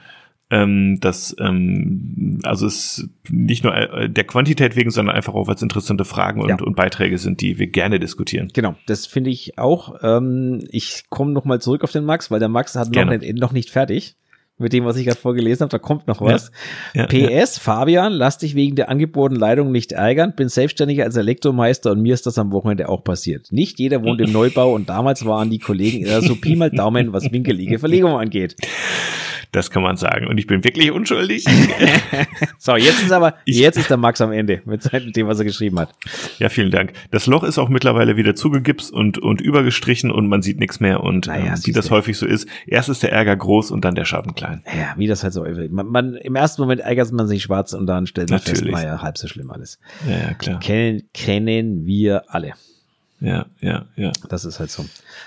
ähm, 0.51 0.97
das 0.99 1.35
ähm, 1.39 2.39
also 2.43 2.65
es 2.65 3.07
nicht 3.29 3.63
nur 3.63 3.75
äh, 3.75 4.09
der 4.09 4.23
Quantität 4.23 4.75
wegen, 4.75 4.89
sondern 4.91 5.15
einfach 5.15 5.33
auch, 5.33 5.47
weil 5.47 5.55
es 5.55 5.61
interessante 5.61 6.05
Fragen 6.05 6.41
und, 6.41 6.49
ja. 6.49 6.57
und 6.59 6.75
Beiträge 6.75 7.17
sind, 7.17 7.41
die 7.41 7.59
wir 7.59 7.67
gerne 7.67 7.99
diskutieren. 7.99 8.49
Genau, 8.53 8.75
das 8.87 9.05
finde 9.05 9.29
ich 9.29 9.57
auch. 9.57 9.95
Ähm, 10.01 10.65
ich 10.71 11.03
komme 11.09 11.31
noch 11.31 11.45
mal 11.45 11.61
zurück 11.61 11.83
auf 11.83 11.91
den 11.91 12.03
Max, 12.03 12.31
weil 12.31 12.39
der 12.39 12.49
Max 12.49 12.75
hat 12.75 12.89
noch 12.93 13.05
nicht, 13.05 13.37
noch 13.37 13.51
nicht 13.51 13.69
fertig 13.69 14.15
mit 14.59 14.73
dem, 14.73 14.85
was 14.85 14.97
ich 14.97 15.05
gerade 15.05 15.19
vorgelesen 15.19 15.61
habe. 15.61 15.71
Da 15.71 15.79
kommt 15.79 16.07
noch 16.07 16.21
was. 16.21 16.51
Ja, 16.93 17.07
ja, 17.09 17.43
PS, 17.43 17.55
ja. 17.55 17.61
Fabian, 17.61 18.11
lass 18.13 18.37
dich 18.37 18.55
wegen 18.55 18.75
der 18.75 18.89
angebotenen 18.89 19.39
Leitung 19.39 19.71
nicht 19.71 19.93
ärgern. 19.93 20.33
Bin 20.35 20.49
selbstständig 20.49 21.01
als 21.01 21.15
Elektromeister 21.15 21.91
und 21.91 22.01
mir 22.01 22.13
ist 22.13 22.25
das 22.25 22.37
am 22.37 22.51
Wochenende 22.51 22.89
auch 22.89 23.03
passiert. 23.03 23.51
Nicht 23.51 23.79
jeder 23.79 24.03
wohnt 24.03 24.21
im 24.21 24.31
Neubau 24.33 24.73
und 24.75 24.89
damals 24.89 25.25
waren 25.25 25.49
die 25.49 25.59
Kollegen 25.59 26.05
eher 26.05 26.21
so 26.21 26.35
Pi 26.35 26.55
mal 26.55 26.69
Daumen, 26.69 27.13
was 27.13 27.23
winkelige 27.31 27.79
Verlegung 27.79 28.17
angeht. 28.17 28.55
Das 29.51 29.71
kann 29.71 29.81
man 29.81 29.97
sagen. 29.97 30.27
Und 30.27 30.37
ich 30.37 30.45
bin 30.45 30.63
wirklich 30.63 30.91
unschuldig. 30.91 31.45
so, 32.59 32.75
jetzt 32.75 33.01
ist 33.01 33.11
aber, 33.11 33.35
jetzt 33.45 33.77
ist 33.77 33.89
der 33.89 33.97
Max 33.97 34.21
am 34.21 34.31
Ende 34.31 34.61
mit 34.65 35.15
dem, 35.15 35.27
was 35.27 35.39
er 35.39 35.45
geschrieben 35.45 35.79
hat. 35.79 35.93
Ja, 36.37 36.49
vielen 36.49 36.69
Dank. 36.69 36.93
Das 37.09 37.25
Loch 37.25 37.43
ist 37.43 37.57
auch 37.57 37.69
mittlerweile 37.69 38.15
wieder 38.15 38.35
zugegipst 38.35 38.91
und, 38.91 39.17
und 39.17 39.41
übergestrichen 39.41 40.11
und 40.11 40.27
man 40.27 40.43
sieht 40.43 40.59
nichts 40.59 40.79
mehr. 40.79 41.01
Und 41.01 41.27
naja, 41.27 41.53
ähm, 41.53 41.59
wie 41.63 41.71
das 41.71 41.89
häufig 41.89 42.17
so 42.17 42.27
ist, 42.27 42.47
erst 42.67 42.89
ist 42.89 43.01
der 43.01 43.11
Ärger 43.11 43.35
groß 43.35 43.71
und 43.71 43.83
dann 43.85 43.95
der 43.95 44.05
Schaden 44.05 44.35
klein. 44.35 44.61
Ja, 44.65 44.93
wie 44.97 45.07
das 45.07 45.23
halt 45.23 45.33
so 45.33 45.43
man, 45.69 45.87
man 45.87 46.15
Im 46.15 46.35
ersten 46.35 46.61
Moment 46.61 46.81
ärgert 46.81 47.11
man 47.11 47.27
sich 47.27 47.41
schwarz 47.43 47.73
und 47.73 47.87
dann 47.87 48.05
stellt 48.05 48.29
man 48.29 48.39
Natürlich. 48.39 48.61
fest, 48.61 48.71
naja, 48.71 49.01
halb 49.01 49.17
so 49.17 49.27
schlimm 49.27 49.49
alles. 49.49 49.79
Ja, 50.07 50.29
ja 50.29 50.33
klar. 50.35 50.59
Kennen, 50.59 51.03
kennen 51.13 51.85
wir 51.85 52.23
alle. 52.27 52.53
Ja, 53.22 53.47
ja, 53.59 53.86
ja. 53.97 54.11
Das 54.30 54.45
ist 54.45 54.59
halt 54.59 54.72
so. 54.72 54.86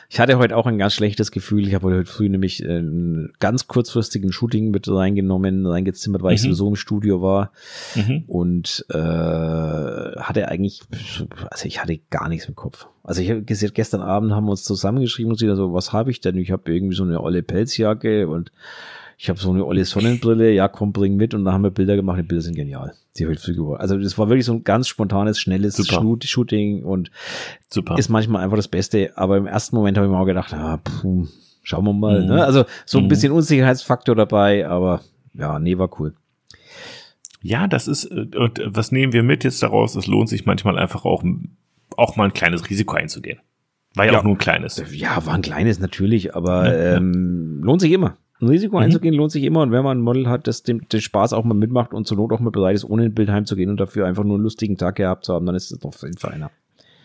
Ich 0.08 0.18
hatte 0.18 0.38
heute 0.38 0.56
auch 0.56 0.66
ein 0.66 0.78
ganz 0.78 0.94
schlechtes 0.94 1.30
Gefühl. 1.30 1.66
Ich 1.68 1.74
habe 1.74 1.88
heute 1.88 2.10
früh 2.10 2.28
nämlich 2.28 2.64
einen 2.66 3.32
ganz 3.38 3.66
kurzfristigen 3.66 4.32
Shooting 4.32 4.70
mit 4.70 4.88
reingenommen, 4.88 5.66
reingezimmert, 5.66 6.22
weil 6.22 6.30
mhm. 6.30 6.34
ich 6.36 6.42
sowieso 6.42 6.68
im 6.68 6.76
Studio 6.76 7.20
war. 7.20 7.52
Mhm. 7.94 8.24
Und 8.26 8.86
äh, 8.88 8.96
hatte 8.96 10.48
eigentlich, 10.48 10.80
also 11.50 11.66
ich 11.66 11.82
hatte 11.82 11.98
gar 12.08 12.28
nichts 12.28 12.46
im 12.46 12.54
Kopf. 12.54 12.86
Also 13.04 13.20
ich 13.20 13.30
habe 13.30 13.42
gesehen, 13.42 13.72
gestern 13.74 14.00
Abend 14.00 14.32
haben 14.32 14.46
wir 14.46 14.52
uns 14.52 14.64
zusammengeschrieben 14.64 15.32
und 15.32 15.38
sie 15.38 15.54
so, 15.54 15.74
was 15.74 15.92
habe 15.92 16.10
ich 16.10 16.20
denn? 16.20 16.36
Ich 16.38 16.50
habe 16.50 16.72
irgendwie 16.72 16.96
so 16.96 17.04
eine 17.04 17.20
olle 17.20 17.42
Pelzjacke 17.42 18.26
und 18.28 18.52
ich 19.22 19.28
habe 19.28 19.38
so 19.38 19.52
eine 19.52 19.64
olle 19.64 19.84
Sonnenbrille, 19.84 20.50
ja 20.50 20.66
komm, 20.66 20.92
bring 20.92 21.14
mit 21.14 21.32
und 21.32 21.44
dann 21.44 21.54
haben 21.54 21.62
wir 21.62 21.70
Bilder 21.70 21.94
gemacht, 21.94 22.18
die 22.18 22.24
Bilder 22.24 22.42
sind 22.42 22.56
genial. 22.56 22.92
Die 23.16 23.22
geworden. 23.24 23.80
Also 23.80 23.96
das 23.96 24.18
war 24.18 24.28
wirklich 24.28 24.44
so 24.44 24.52
ein 24.52 24.64
ganz 24.64 24.88
spontanes, 24.88 25.38
schnelles 25.38 25.76
Super. 25.76 26.04
Shooting 26.24 26.82
und 26.82 27.12
Super. 27.70 27.96
ist 27.98 28.08
manchmal 28.08 28.42
einfach 28.42 28.56
das 28.56 28.66
Beste, 28.66 29.12
aber 29.14 29.36
im 29.36 29.46
ersten 29.46 29.76
Moment 29.76 29.96
habe 29.96 30.08
ich 30.08 30.12
mir 30.12 30.18
auch 30.18 30.26
gedacht, 30.26 30.52
ah, 30.54 30.78
puh, 30.78 31.28
schauen 31.62 31.84
wir 31.84 31.92
mal. 31.92 32.22
Mhm. 32.22 32.30
Ne? 32.30 32.44
Also 32.44 32.64
so 32.84 32.98
ein 32.98 33.04
mhm. 33.04 33.08
bisschen 33.10 33.30
Unsicherheitsfaktor 33.30 34.16
dabei, 34.16 34.66
aber 34.66 35.02
ja, 35.34 35.60
nee, 35.60 35.78
war 35.78 36.00
cool. 36.00 36.14
Ja, 37.42 37.68
das 37.68 37.86
ist, 37.86 38.06
äh, 38.06 38.26
und 38.36 38.60
was 38.64 38.90
nehmen 38.90 39.12
wir 39.12 39.22
mit 39.22 39.44
jetzt 39.44 39.62
daraus? 39.62 39.94
Es 39.94 40.08
lohnt 40.08 40.30
sich 40.30 40.46
manchmal 40.46 40.80
einfach 40.80 41.04
auch, 41.04 41.22
auch 41.96 42.16
mal 42.16 42.24
ein 42.24 42.32
kleines 42.32 42.68
Risiko 42.68 42.96
einzugehen. 42.96 43.38
War 43.94 44.04
ja, 44.04 44.12
ja, 44.12 44.18
auch 44.18 44.24
nur 44.24 44.34
ein 44.34 44.38
kleines. 44.38 44.82
Ja, 44.90 45.24
war 45.26 45.34
ein 45.34 45.42
kleines 45.42 45.78
natürlich, 45.78 46.34
aber 46.34 46.66
ja, 46.66 46.96
ähm, 46.96 47.60
lohnt 47.62 47.82
sich 47.82 47.92
immer. 47.92 48.16
Ein 48.42 48.48
Risiko 48.48 48.76
mhm. 48.76 48.82
einzugehen 48.84 49.14
lohnt 49.14 49.32
sich 49.32 49.44
immer 49.44 49.62
und 49.62 49.70
wenn 49.70 49.84
man 49.84 49.98
ein 49.98 50.02
Model 50.02 50.28
hat, 50.28 50.46
das 50.46 50.62
dem, 50.62 50.86
den 50.88 51.00
Spaß 51.00 51.32
auch 51.32 51.44
mal 51.44 51.54
mitmacht 51.54 51.94
und 51.94 52.06
zur 52.06 52.16
Not 52.16 52.32
auch 52.32 52.40
mal 52.40 52.50
bereit 52.50 52.74
ist, 52.74 52.84
ohne 52.84 53.04
ein 53.04 53.14
Bild 53.14 53.30
heimzugehen 53.30 53.70
und 53.70 53.78
dafür 53.78 54.06
einfach 54.06 54.24
nur 54.24 54.34
einen 54.34 54.42
lustigen 54.42 54.76
Tag 54.76 54.96
gehabt 54.96 55.24
zu 55.24 55.32
haben, 55.32 55.46
dann 55.46 55.54
ist 55.54 55.70
es 55.70 55.78
doch 55.78 55.94
für 55.94 56.30
einer. 56.30 56.50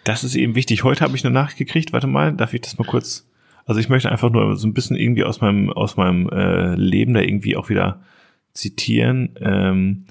Das 0.03 0.23
ist 0.23 0.35
eben 0.35 0.55
wichtig. 0.55 0.83
Heute 0.83 1.01
habe 1.01 1.15
ich 1.15 1.23
eine 1.23 1.33
Nachricht 1.33 1.57
gekriegt. 1.57 1.93
Warte 1.93 2.07
mal, 2.07 2.33
darf 2.33 2.53
ich 2.53 2.61
das 2.61 2.77
mal 2.77 2.85
kurz? 2.85 3.27
Also 3.65 3.79
ich 3.79 3.89
möchte 3.89 4.09
einfach 4.09 4.31
nur 4.31 4.55
so 4.55 4.67
ein 4.67 4.73
bisschen 4.73 4.95
irgendwie 4.95 5.25
aus 5.25 5.41
meinem 5.41 5.69
aus 5.69 5.97
meinem 5.97 6.29
äh, 6.29 6.75
Leben 6.75 7.13
da 7.13 7.19
irgendwie 7.19 7.57
auch 7.57 7.69
wieder 7.69 8.01
zitieren. 8.53 9.35
Ähm, 9.41 10.05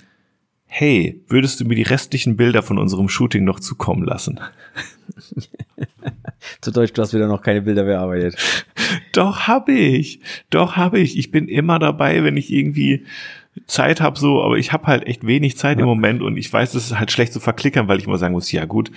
hey, 0.67 1.25
würdest 1.29 1.61
du 1.61 1.65
mir 1.65 1.75
die 1.75 1.83
restlichen 1.83 2.37
Bilder 2.37 2.63
von 2.63 2.79
unserem 2.79 3.09
Shooting 3.09 3.45
noch 3.45 3.59
zukommen 3.59 4.05
lassen? 4.05 4.39
Zu 6.61 6.71
Deutsch, 6.71 6.93
du 6.93 7.03
hast 7.03 7.15
wieder 7.15 7.29
noch 7.29 7.43
keine 7.43 7.63
Bilder 7.63 7.85
bearbeitet. 7.85 8.37
Doch, 9.13 9.49
habe 9.49 9.73
ich. 9.73 10.21
Doch, 10.51 10.77
habe 10.77 10.99
ich. 10.99 11.19
Ich 11.19 11.31
bin 11.31 11.49
immer 11.49 11.79
dabei, 11.79 12.25
wenn 12.25 12.37
ich 12.37 12.53
irgendwie 12.53 13.05
Zeit 13.67 14.01
habe 14.01 14.19
so, 14.19 14.43
aber 14.43 14.59
ich 14.59 14.73
habe 14.73 14.87
halt 14.87 15.07
echt 15.07 15.27
wenig 15.27 15.57
Zeit 15.57 15.79
ja. 15.79 15.83
im 15.83 15.89
Moment 15.89 16.23
und 16.23 16.37
ich 16.37 16.53
weiß, 16.53 16.73
das 16.73 16.87
ist 16.87 16.99
halt 16.99 17.11
schlecht 17.11 17.33
zu 17.33 17.41
verklickern, 17.41 17.89
weil 17.89 17.99
ich 17.99 18.07
immer 18.07 18.19
sagen 18.19 18.35
muss, 18.35 18.53
ja 18.53 18.67
gut, 18.67 18.91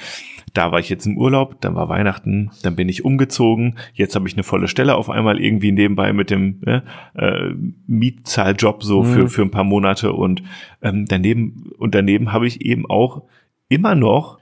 da 0.54 0.72
war 0.72 0.80
ich 0.80 0.90
jetzt 0.90 1.06
im 1.06 1.18
Urlaub, 1.18 1.62
dann 1.62 1.76
war 1.76 1.88
Weihnachten, 1.88 2.52
dann 2.64 2.76
bin 2.76 2.90
ich 2.90 3.06
umgezogen, 3.06 3.78
jetzt 3.94 4.16
habe 4.16 4.28
ich 4.28 4.34
eine 4.34 4.44
volle 4.44 4.68
Stelle 4.68 4.96
auf 4.96 5.10
einmal 5.10 5.40
irgendwie 5.40 5.72
nebenbei 5.72 6.12
mit 6.12 6.30
dem 6.30 6.60
ne, 6.66 6.84
äh, 7.16 7.54
Mietzahljob 7.88 8.84
so 8.84 9.04
mhm. 9.04 9.08
für, 9.08 9.30
für 9.30 9.42
ein 9.44 9.52
paar 9.52 9.64
Monate 9.64 10.12
und 10.12 10.44
ähm, 10.82 11.06
daneben 11.06 11.72
und 11.78 11.96
daneben 11.96 12.34
habe 12.34 12.48
ich 12.48 12.62
eben 12.62 12.90
auch 12.90 13.24
immer 13.70 13.96
noch, 13.96 14.40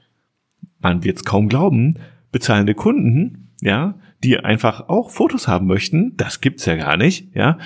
man 0.80 1.04
wird 1.04 1.18
es 1.18 1.26
kaum 1.26 1.48
glauben, 1.50 2.00
bezahlende 2.32 2.74
Kunden, 2.74 3.50
ja, 3.62 3.96
die 4.24 4.38
einfach 4.40 4.90
auch 4.90 5.12
Fotos 5.12 5.48
haben 5.48 5.68
möchten. 5.68 6.16
Das 6.18 6.42
gibt's 6.42 6.66
ja 6.66 6.76
gar 6.76 6.98
nicht, 6.98 7.36
ja. 7.36 7.58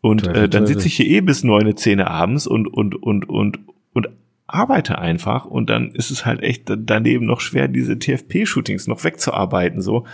Und 0.00 0.26
äh, 0.26 0.48
dann 0.48 0.66
sitze 0.66 0.86
ich 0.86 0.96
hier 0.96 1.06
eh 1.06 1.20
bis 1.22 1.44
neun, 1.44 1.76
zehn 1.76 2.00
abends 2.00 2.46
und, 2.46 2.66
und, 2.66 2.94
und, 2.94 3.26
und, 3.26 3.58
und 3.94 4.08
arbeite 4.46 4.98
einfach 4.98 5.46
und 5.46 5.70
dann 5.70 5.92
ist 5.92 6.10
es 6.10 6.26
halt 6.26 6.42
echt 6.42 6.64
daneben 6.66 7.24
noch 7.24 7.40
schwer, 7.40 7.68
diese 7.68 7.98
TFP-Shootings 7.98 8.86
noch 8.86 9.02
wegzuarbeiten, 9.02 9.80
so, 9.80 10.04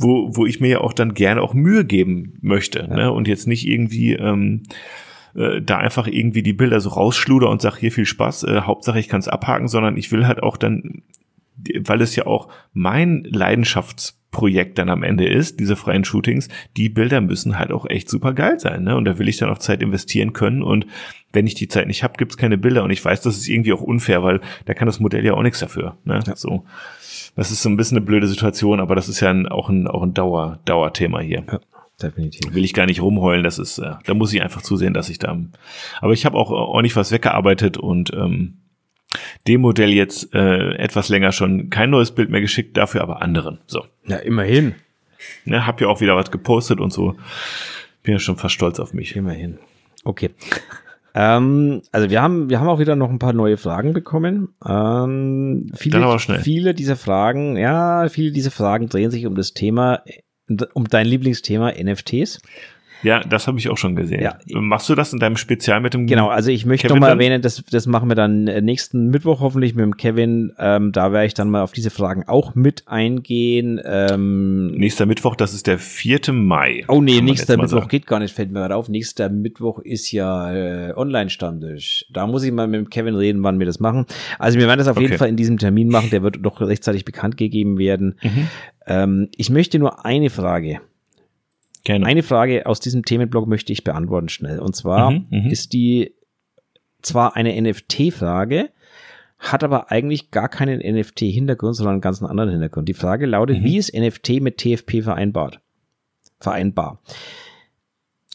wo, 0.00 0.36
wo 0.36 0.46
ich 0.46 0.60
mir 0.60 0.68
ja 0.68 0.80
auch 0.80 0.92
dann 0.92 1.14
gerne 1.14 1.42
auch 1.42 1.54
Mühe 1.54 1.84
geben 1.84 2.38
möchte, 2.40 2.80
ja. 2.80 2.96
ne? 2.96 3.12
Und 3.12 3.28
jetzt 3.28 3.46
nicht 3.46 3.66
irgendwie 3.66 4.14
ähm, 4.14 4.64
äh, 5.34 5.62
da 5.62 5.78
einfach 5.78 6.06
irgendwie 6.06 6.42
die 6.42 6.52
Bilder 6.52 6.80
so 6.80 6.90
rausschluder 6.90 7.48
und 7.48 7.62
sag 7.62 7.76
hier 7.76 7.92
viel 7.92 8.06
Spaß, 8.06 8.44
äh, 8.44 8.60
Hauptsache 8.62 8.98
ich 8.98 9.08
kann 9.08 9.20
es 9.20 9.28
abhaken, 9.28 9.68
sondern 9.68 9.96
ich 9.96 10.10
will 10.10 10.26
halt 10.26 10.42
auch 10.42 10.56
dann, 10.56 11.02
weil 11.80 12.00
es 12.00 12.16
ja 12.16 12.26
auch 12.26 12.48
mein 12.72 13.24
Leidenschafts 13.24 14.18
Projekt 14.30 14.78
dann 14.78 14.90
am 14.90 15.02
Ende 15.02 15.26
ist, 15.26 15.58
diese 15.58 15.74
freien 15.74 16.04
Shootings, 16.04 16.48
die 16.76 16.90
Bilder 16.90 17.20
müssen 17.20 17.58
halt 17.58 17.72
auch 17.72 17.88
echt 17.88 18.10
super 18.10 18.34
geil 18.34 18.60
sein. 18.60 18.84
Ne? 18.84 18.94
Und 18.94 19.06
da 19.06 19.18
will 19.18 19.28
ich 19.28 19.38
dann 19.38 19.48
auch 19.48 19.58
Zeit 19.58 19.82
investieren 19.82 20.34
können. 20.34 20.62
Und 20.62 20.86
wenn 21.32 21.46
ich 21.46 21.54
die 21.54 21.68
Zeit 21.68 21.86
nicht 21.86 22.02
habe, 22.02 22.14
gibt's 22.18 22.36
keine 22.36 22.58
Bilder. 22.58 22.84
Und 22.84 22.90
ich 22.90 23.02
weiß, 23.02 23.22
das 23.22 23.38
ist 23.38 23.48
irgendwie 23.48 23.72
auch 23.72 23.80
unfair, 23.80 24.22
weil 24.22 24.40
da 24.66 24.74
kann 24.74 24.86
das 24.86 25.00
Modell 25.00 25.24
ja 25.24 25.32
auch 25.32 25.42
nichts 25.42 25.60
dafür. 25.60 25.96
Ne? 26.04 26.20
Ja. 26.26 26.36
So. 26.36 26.64
Das 27.36 27.50
ist 27.50 27.62
so 27.62 27.70
ein 27.70 27.76
bisschen 27.76 27.96
eine 27.96 28.06
blöde 28.06 28.26
Situation, 28.26 28.80
aber 28.80 28.94
das 28.94 29.08
ist 29.08 29.20
ja 29.20 29.30
ein, 29.30 29.46
auch 29.46 29.70
ein, 29.70 29.86
auch 29.86 30.02
ein 30.02 30.12
Dauer, 30.12 30.58
Dauerthema 30.66 31.20
hier. 31.20 31.44
Ja. 31.50 31.60
Definitiv. 32.00 32.54
Will 32.54 32.64
ich 32.64 32.74
gar 32.74 32.86
nicht 32.86 33.02
rumheulen, 33.02 33.42
das 33.42 33.58
ist, 33.58 33.78
äh, 33.78 33.94
da 34.04 34.14
muss 34.14 34.32
ich 34.32 34.40
einfach 34.40 34.62
zusehen, 34.62 34.94
dass 34.94 35.08
ich 35.08 35.18
da. 35.18 35.36
Aber 36.00 36.12
ich 36.12 36.26
habe 36.26 36.36
auch 36.36 36.50
ordentlich 36.50 36.94
was 36.94 37.10
weggearbeitet 37.10 37.76
und 37.76 38.12
ähm, 38.14 38.58
dem 39.46 39.62
Modell 39.62 39.90
jetzt 39.90 40.34
äh, 40.34 40.74
etwas 40.74 41.08
länger 41.08 41.32
schon 41.32 41.70
kein 41.70 41.90
neues 41.90 42.12
Bild 42.12 42.30
mehr 42.30 42.40
geschickt, 42.40 42.76
dafür 42.76 43.02
aber 43.02 43.22
anderen. 43.22 43.58
So. 43.66 43.84
Ja, 44.06 44.16
immerhin. 44.16 44.74
Ne, 45.44 45.66
hab 45.66 45.80
ja 45.80 45.88
auch 45.88 46.00
wieder 46.00 46.16
was 46.16 46.30
gepostet 46.30 46.80
und 46.80 46.92
so. 46.92 47.14
Bin 48.02 48.14
ja 48.14 48.18
schon 48.18 48.36
fast 48.36 48.54
stolz 48.54 48.78
auf 48.78 48.92
mich. 48.92 49.16
Immerhin. 49.16 49.58
Okay. 50.04 50.30
ähm, 51.14 51.82
also 51.90 52.10
wir 52.10 52.22
haben, 52.22 52.50
wir 52.50 52.60
haben 52.60 52.68
auch 52.68 52.78
wieder 52.78 52.96
noch 52.96 53.10
ein 53.10 53.18
paar 53.18 53.32
neue 53.32 53.56
Fragen 53.56 53.92
bekommen. 53.92 54.54
Ähm, 54.64 55.70
viele, 55.74 56.18
viele 56.42 56.74
dieser 56.74 56.96
Fragen, 56.96 57.56
ja, 57.56 58.08
viele 58.08 58.30
dieser 58.30 58.50
Fragen 58.50 58.88
drehen 58.88 59.10
sich 59.10 59.26
um 59.26 59.34
das 59.34 59.54
Thema, 59.54 60.02
um 60.74 60.84
dein 60.84 61.06
Lieblingsthema 61.06 61.72
NFTs. 61.72 62.40
Ja, 63.02 63.20
das 63.20 63.46
habe 63.46 63.58
ich 63.58 63.68
auch 63.68 63.78
schon 63.78 63.94
gesehen. 63.94 64.22
Ja. 64.22 64.38
Machst 64.52 64.88
du 64.88 64.94
das 64.94 65.12
in 65.12 65.18
deinem 65.18 65.36
Spezial 65.36 65.80
mit 65.80 65.94
dem 65.94 66.06
Genau, 66.06 66.28
also 66.28 66.50
ich 66.50 66.66
möchte 66.66 66.88
nochmal 66.88 67.10
erwähnen, 67.10 67.42
das, 67.42 67.62
das 67.70 67.86
machen 67.86 68.08
wir 68.08 68.14
dann 68.14 68.48
äh, 68.48 68.60
nächsten 68.60 69.08
Mittwoch 69.08 69.40
hoffentlich 69.40 69.74
mit 69.74 69.84
dem 69.84 69.96
Kevin. 69.96 70.52
Ähm, 70.58 70.92
da 70.92 71.12
werde 71.12 71.26
ich 71.26 71.34
dann 71.34 71.50
mal 71.50 71.62
auf 71.62 71.72
diese 71.72 71.90
Fragen 71.90 72.24
auch 72.26 72.54
mit 72.54 72.88
eingehen. 72.88 73.80
Ähm, 73.84 74.68
Nächster 74.72 75.06
Mittwoch, 75.06 75.36
das 75.36 75.54
ist 75.54 75.66
der 75.66 75.78
4. 75.78 76.32
Mai. 76.32 76.84
Oh 76.88 77.00
nee, 77.00 77.20
nächster 77.20 77.56
Mittwoch 77.56 77.78
sagen. 77.78 77.88
geht 77.88 78.06
gar 78.06 78.18
nicht, 78.18 78.34
fällt 78.34 78.50
mir 78.50 78.60
gerade 78.60 78.76
auf. 78.76 78.88
Nächster 78.88 79.28
Mittwoch 79.28 79.78
ist 79.78 80.10
ja 80.10 80.52
äh, 80.52 80.92
Online-Stammtisch. 80.96 82.06
Da 82.12 82.26
muss 82.26 82.42
ich 82.42 82.52
mal 82.52 82.66
mit 82.66 82.80
dem 82.80 82.90
Kevin 82.90 83.14
reden, 83.14 83.42
wann 83.42 83.58
wir 83.58 83.66
das 83.66 83.80
machen. 83.80 84.06
Also 84.38 84.58
wir 84.58 84.66
werden 84.66 84.78
das 84.78 84.88
auf 84.88 84.96
okay. 84.96 85.06
jeden 85.06 85.18
Fall 85.18 85.28
in 85.28 85.36
diesem 85.36 85.58
Termin 85.58 85.88
machen, 85.88 86.10
der 86.10 86.22
wird 86.22 86.38
doch 86.40 86.60
rechtzeitig 86.60 87.04
bekannt 87.04 87.36
gegeben 87.36 87.78
werden. 87.78 88.16
Mhm. 88.22 88.48
Ähm, 88.86 89.28
ich 89.36 89.50
möchte 89.50 89.78
nur 89.78 90.04
eine 90.04 90.30
Frage 90.30 90.80
Gerne. 91.88 92.04
Eine 92.04 92.22
Frage 92.22 92.66
aus 92.66 92.80
diesem 92.80 93.02
Themenblock 93.02 93.48
möchte 93.48 93.72
ich 93.72 93.82
beantworten 93.82 94.28
schnell. 94.28 94.58
Und 94.58 94.76
zwar 94.76 95.10
mhm, 95.10 95.26
mhm. 95.30 95.50
ist 95.50 95.72
die 95.72 96.12
zwar 97.00 97.34
eine 97.34 97.58
NFT-Frage, 97.58 98.68
hat 99.38 99.64
aber 99.64 99.90
eigentlich 99.90 100.30
gar 100.30 100.50
keinen 100.50 100.80
NFT-Hintergrund, 100.80 101.76
sondern 101.76 101.94
einen 101.94 102.00
ganz 102.02 102.22
anderen 102.22 102.50
Hintergrund. 102.50 102.90
Die 102.90 102.94
Frage 102.94 103.24
lautet, 103.24 103.60
mhm. 103.60 103.64
wie 103.64 103.78
ist 103.78 103.94
NFT 103.94 104.42
mit 104.42 104.58
TFP 104.58 105.00
vereinbart? 105.00 105.62
Vereinbar. 106.40 107.00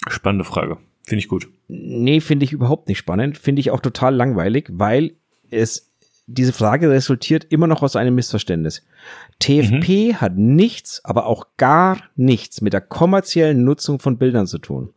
Spannende 0.08 0.46
Frage. 0.46 0.80
Finde 1.04 1.20
ich 1.20 1.28
gut. 1.28 1.48
Nee, 1.68 2.22
finde 2.22 2.46
ich 2.46 2.54
überhaupt 2.54 2.88
nicht 2.88 2.98
spannend. 2.98 3.38
Finde 3.38 3.60
ich 3.60 3.70
auch 3.70 3.82
total 3.82 4.16
langweilig, 4.16 4.70
weil 4.72 5.12
es 5.52 5.93
diese 6.26 6.54
Frage 6.54 6.90
resultiert 6.90 7.46
immer 7.50 7.68
noch 7.68 7.84
aus 7.84 7.96
einem 7.96 8.16
Missverständnis. 8.16 8.84
TFP 9.40 10.12
mhm. 10.12 10.22
hat 10.22 10.38
nichts, 10.38 11.04
aber 11.04 11.26
auch 11.26 11.48
gar 11.58 11.98
nichts 12.16 12.62
mit 12.62 12.74
der 12.74 12.82
kommerziellen 12.82 13.64
Nutzung 13.64 14.00
von 14.00 14.18
Bildern 14.18 14.48
zu 14.48 14.58
tun. 14.58 14.94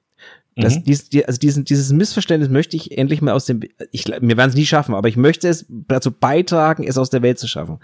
Das, 0.59 0.77
mhm. 0.77 0.85
dies, 0.85 1.11
also 1.27 1.39
diesen, 1.39 1.65
dieses 1.65 1.93
Missverständnis 1.93 2.49
möchte 2.49 2.77
ich 2.77 2.97
endlich 2.97 3.21
mal 3.21 3.33
aus 3.33 3.45
dem, 3.45 3.61
ich, 3.93 4.07
wir 4.07 4.37
werden 4.39 4.49
es 4.49 4.57
nie 4.57 4.65
schaffen, 4.65 4.95
aber 4.95 5.09
ich 5.09 5.19
möchte 5.19 5.49
es 5.49 5.67
dazu 5.69 6.11
beitragen, 6.11 6.85
es 6.85 6.97
aus 6.97 7.11
der 7.11 7.21
Welt 7.21 7.39
zu 7.39 7.47
schaffen. 7.47 7.79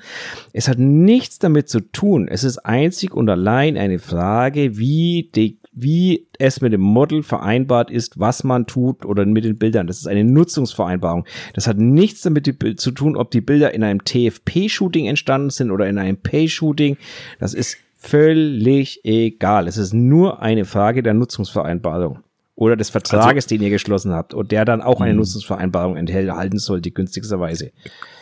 Es 0.54 0.68
hat 0.68 0.78
nichts 0.78 1.38
damit 1.38 1.68
zu 1.68 1.80
tun. 1.80 2.28
Es 2.28 2.44
ist 2.44 2.58
einzig 2.58 3.12
und 3.12 3.28
allein 3.28 3.76
eine 3.76 3.98
Frage, 3.98 4.78
wie 4.78 5.30
die 5.34 5.58
wie 5.72 6.28
es 6.38 6.60
mit 6.60 6.72
dem 6.72 6.82
Model 6.82 7.22
vereinbart 7.22 7.90
ist, 7.90 8.18
was 8.20 8.44
man 8.44 8.66
tut 8.66 9.04
oder 9.04 9.24
mit 9.24 9.44
den 9.44 9.58
Bildern. 9.58 9.86
Das 9.86 9.98
ist 9.98 10.06
eine 10.06 10.24
Nutzungsvereinbarung. 10.24 11.24
Das 11.54 11.66
hat 11.66 11.78
nichts 11.78 12.20
damit 12.22 12.46
zu 12.78 12.90
tun, 12.90 13.16
ob 13.16 13.30
die 13.30 13.40
Bilder 13.40 13.72
in 13.72 13.82
einem 13.82 14.04
TFP-Shooting 14.04 15.06
entstanden 15.06 15.50
sind 15.50 15.70
oder 15.70 15.88
in 15.88 15.98
einem 15.98 16.18
Pay-Shooting. 16.18 16.98
Das 17.40 17.54
ist 17.54 17.78
völlig 17.96 19.00
egal. 19.04 19.66
Es 19.66 19.78
ist 19.78 19.94
nur 19.94 20.42
eine 20.42 20.66
Frage 20.66 21.02
der 21.02 21.14
Nutzungsvereinbarung 21.14 22.18
oder 22.54 22.76
des 22.76 22.90
Vertrages, 22.90 23.46
also, 23.46 23.56
den 23.56 23.62
ihr 23.62 23.70
geschlossen 23.70 24.12
habt 24.12 24.34
und 24.34 24.52
der 24.52 24.66
dann 24.66 24.82
auch 24.82 25.00
eine 25.00 25.12
hm. 25.12 25.18
Nutzungsvereinbarung 25.18 25.96
enthalten 25.96 26.58
sollte, 26.58 26.90
günstigsterweise. 26.90 27.72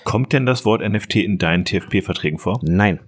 Kommt 0.05 0.33
denn 0.33 0.47
das 0.47 0.65
Wort 0.65 0.89
NFT 0.89 1.17
in 1.17 1.39
deinen 1.39 1.65
TFP-Verträgen 1.65 2.39
vor? 2.39 2.61
Nein 2.63 3.01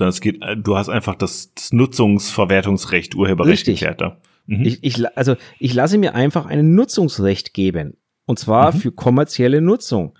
sondern 0.00 0.14
es 0.14 0.22
geht, 0.22 0.40
du 0.56 0.76
hast 0.78 0.88
einfach 0.88 1.14
das, 1.14 1.52
das 1.54 1.74
Nutzungsverwertungsrecht, 1.74 3.14
Urheberrecht 3.14 3.66
geklärt 3.66 4.00
da. 4.00 4.16
Mhm. 4.46 4.64
Ich, 4.64 4.78
ich, 4.82 5.18
also 5.18 5.36
ich 5.58 5.74
lasse 5.74 5.98
mir 5.98 6.14
einfach 6.14 6.46
ein 6.46 6.74
Nutzungsrecht 6.74 7.52
geben. 7.52 7.98
Und 8.24 8.38
zwar 8.38 8.72
mhm. 8.72 8.78
für 8.78 8.92
kommerzielle 8.92 9.60
Nutzung. 9.60 10.18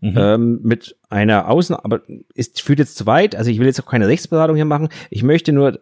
Mhm. 0.00 0.14
Ähm, 0.16 0.60
mit 0.62 0.96
einer 1.10 1.50
Außen, 1.50 1.76
aber 1.76 2.00
es 2.34 2.52
führt 2.58 2.78
jetzt 2.78 2.96
zu 2.96 3.04
weit, 3.04 3.36
also 3.36 3.50
ich 3.50 3.58
will 3.58 3.66
jetzt 3.66 3.82
auch 3.82 3.90
keine 3.90 4.08
Rechtsberatung 4.08 4.56
hier 4.56 4.64
machen. 4.64 4.88
Ich 5.10 5.22
möchte 5.22 5.52
nur 5.52 5.78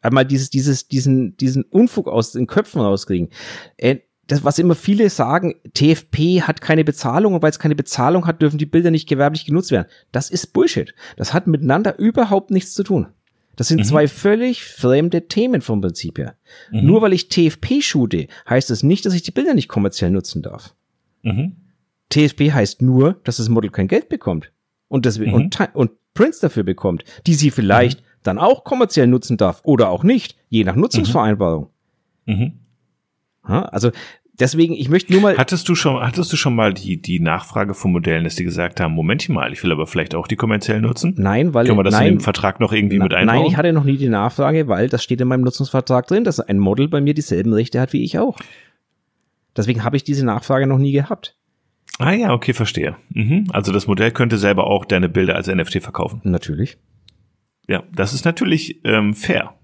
einmal 0.00 0.24
dieses, 0.24 0.50
dieses, 0.50 0.86
diesen, 0.86 1.36
diesen 1.38 1.64
Unfug 1.64 2.06
aus 2.06 2.32
den 2.32 2.46
Köpfen 2.46 2.80
rauskriegen. 2.82 3.30
Äh, 3.78 3.96
das, 4.26 4.44
was 4.44 4.58
immer 4.58 4.74
viele 4.74 5.08
sagen, 5.08 5.54
TFP 5.74 6.42
hat 6.42 6.60
keine 6.60 6.84
Bezahlung 6.84 7.34
und 7.34 7.42
weil 7.42 7.50
es 7.50 7.58
keine 7.58 7.76
Bezahlung 7.76 8.26
hat, 8.26 8.42
dürfen 8.42 8.58
die 8.58 8.66
Bilder 8.66 8.90
nicht 8.90 9.08
gewerblich 9.08 9.44
genutzt 9.44 9.70
werden. 9.70 9.86
Das 10.10 10.30
ist 10.30 10.52
Bullshit. 10.52 10.94
Das 11.16 11.32
hat 11.32 11.46
miteinander 11.46 11.98
überhaupt 11.98 12.50
nichts 12.50 12.74
zu 12.74 12.82
tun. 12.82 13.06
Das 13.54 13.68
sind 13.68 13.78
mhm. 13.78 13.84
zwei 13.84 14.08
völlig 14.08 14.64
fremde 14.64 15.28
Themen 15.28 15.62
vom 15.62 15.80
Prinzip 15.80 16.18
her. 16.18 16.36
Mhm. 16.70 16.86
Nur 16.86 17.02
weil 17.02 17.12
ich 17.12 17.28
TFP 17.28 17.80
shoote, 17.80 18.26
heißt 18.48 18.68
das 18.68 18.82
nicht, 18.82 19.06
dass 19.06 19.14
ich 19.14 19.22
die 19.22 19.30
Bilder 19.30 19.54
nicht 19.54 19.68
kommerziell 19.68 20.10
nutzen 20.10 20.42
darf. 20.42 20.74
Mhm. 21.22 21.56
TFP 22.10 22.52
heißt 22.52 22.82
nur, 22.82 23.20
dass 23.24 23.38
das 23.38 23.48
Model 23.48 23.70
kein 23.70 23.88
Geld 23.88 24.08
bekommt 24.08 24.52
und, 24.88 25.06
das, 25.06 25.18
mhm. 25.18 25.32
und, 25.32 25.58
und 25.74 25.92
Prints 26.14 26.40
dafür 26.40 26.64
bekommt, 26.64 27.04
die 27.26 27.34
sie 27.34 27.50
vielleicht 27.50 28.00
mhm. 28.00 28.04
dann 28.24 28.38
auch 28.38 28.64
kommerziell 28.64 29.06
nutzen 29.06 29.36
darf 29.36 29.60
oder 29.64 29.88
auch 29.90 30.02
nicht, 30.02 30.36
je 30.48 30.64
nach 30.64 30.76
Nutzungsvereinbarung. 30.76 31.70
Mhm. 32.26 32.60
Also 33.46 33.90
deswegen, 34.38 34.74
ich 34.74 34.88
möchte 34.88 35.12
nur 35.12 35.22
mal. 35.22 35.36
Hattest 35.36 35.68
du 35.68 35.74
schon, 35.74 36.00
hattest 36.00 36.32
du 36.32 36.36
schon 36.36 36.54
mal 36.54 36.74
die, 36.74 37.00
die 37.00 37.20
Nachfrage 37.20 37.74
von 37.74 37.92
Modellen, 37.92 38.24
dass 38.24 38.36
die 38.36 38.44
gesagt 38.44 38.80
haben, 38.80 38.92
Moment 38.94 39.28
mal, 39.28 39.52
ich 39.52 39.62
will 39.62 39.72
aber 39.72 39.86
vielleicht 39.86 40.14
auch 40.14 40.26
die 40.26 40.36
kommerziell 40.36 40.80
nutzen? 40.80 41.14
Nein, 41.16 41.54
weil. 41.54 41.66
Können 41.66 41.78
wir 41.78 41.84
das 41.84 41.94
nein, 41.94 42.06
in 42.06 42.14
den 42.14 42.20
Vertrag 42.20 42.60
noch 42.60 42.72
irgendwie 42.72 42.98
na, 42.98 43.04
mit 43.04 43.14
einbauen? 43.14 43.38
Nein, 43.38 43.46
ich 43.46 43.56
hatte 43.56 43.72
noch 43.72 43.84
nie 43.84 43.96
die 43.96 44.08
Nachfrage, 44.08 44.68
weil 44.68 44.88
das 44.88 45.02
steht 45.02 45.20
in 45.20 45.28
meinem 45.28 45.42
Nutzungsvertrag 45.42 46.06
drin, 46.06 46.24
dass 46.24 46.40
ein 46.40 46.58
Model 46.58 46.88
bei 46.88 47.00
mir 47.00 47.14
dieselben 47.14 47.52
Rechte 47.52 47.80
hat 47.80 47.92
wie 47.92 48.04
ich 48.04 48.18
auch. 48.18 48.38
Deswegen 49.56 49.84
habe 49.84 49.96
ich 49.96 50.04
diese 50.04 50.24
Nachfrage 50.24 50.66
noch 50.66 50.78
nie 50.78 50.92
gehabt. 50.92 51.36
Ah 51.98 52.12
ja, 52.12 52.32
okay, 52.32 52.52
verstehe. 52.52 52.96
Mhm. 53.10 53.46
Also 53.52 53.72
das 53.72 53.86
Modell 53.86 54.10
könnte 54.10 54.36
selber 54.36 54.66
auch 54.66 54.84
deine 54.84 55.08
Bilder 55.08 55.34
als 55.34 55.48
NFT 55.48 55.82
verkaufen. 55.82 56.20
Natürlich. 56.24 56.76
Ja, 57.68 57.82
das 57.94 58.12
ist 58.12 58.24
natürlich 58.24 58.84
ähm, 58.84 59.14
fair. 59.14 59.54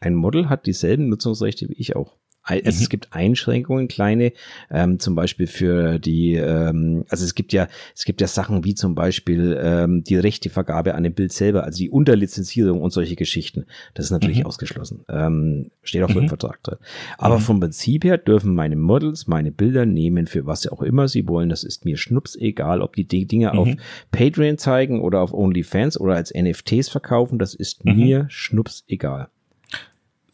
Ein 0.00 0.14
Model 0.14 0.48
hat 0.48 0.66
dieselben 0.66 1.08
Nutzungsrechte 1.08 1.68
wie 1.68 1.74
ich 1.74 1.96
auch. 1.96 2.16
Also 2.58 2.78
mhm. 2.78 2.82
Es 2.82 2.88
gibt 2.88 3.12
Einschränkungen, 3.12 3.88
kleine, 3.88 4.32
ähm, 4.70 4.98
zum 4.98 5.14
Beispiel 5.14 5.46
für 5.46 5.98
die, 5.98 6.34
ähm, 6.34 7.04
also 7.08 7.24
es 7.24 7.34
gibt 7.34 7.52
ja, 7.52 7.68
es 7.94 8.04
gibt 8.04 8.20
ja 8.20 8.26
Sachen 8.26 8.64
wie 8.64 8.74
zum 8.74 8.94
Beispiel 8.94 9.58
ähm, 9.62 10.04
die 10.04 10.16
Rechtevergabe 10.16 10.94
an 10.94 11.02
dem 11.02 11.14
Bild 11.14 11.32
selber, 11.32 11.64
also 11.64 11.78
die 11.78 11.90
Unterlizenzierung 11.90 12.80
und 12.80 12.92
solche 12.92 13.16
Geschichten. 13.16 13.66
Das 13.94 14.06
ist 14.06 14.10
natürlich 14.10 14.40
mhm. 14.40 14.46
ausgeschlossen. 14.46 15.04
Ähm, 15.08 15.70
steht 15.82 16.02
auch 16.02 16.10
so 16.10 16.18
im 16.18 16.24
mhm. 16.24 16.28
Vertrag 16.28 16.62
drin. 16.62 16.78
Aber 17.18 17.38
mhm. 17.38 17.42
vom 17.42 17.60
Prinzip 17.60 18.04
her 18.04 18.18
dürfen 18.18 18.54
meine 18.54 18.76
Models 18.76 19.26
meine 19.26 19.52
Bilder 19.52 19.86
nehmen, 19.86 20.26
für 20.26 20.46
was 20.46 20.66
auch 20.66 20.82
immer 20.82 21.08
sie 21.08 21.26
wollen. 21.28 21.48
Das 21.48 21.64
ist 21.64 21.84
mir 21.84 21.96
schnups 21.96 22.36
egal, 22.36 22.82
ob 22.82 22.96
die 22.96 23.06
Dinge 23.06 23.52
auf 23.54 23.68
mhm. 23.68 23.78
Patreon 24.10 24.58
zeigen 24.58 25.00
oder 25.00 25.20
auf 25.20 25.32
OnlyFans 25.32 26.00
oder 26.00 26.14
als 26.14 26.32
NFTs 26.34 26.88
verkaufen. 26.88 27.38
Das 27.38 27.54
ist 27.54 27.84
mhm. 27.84 27.96
mir 27.96 28.26
schnups 28.28 28.84
egal. 28.88 29.28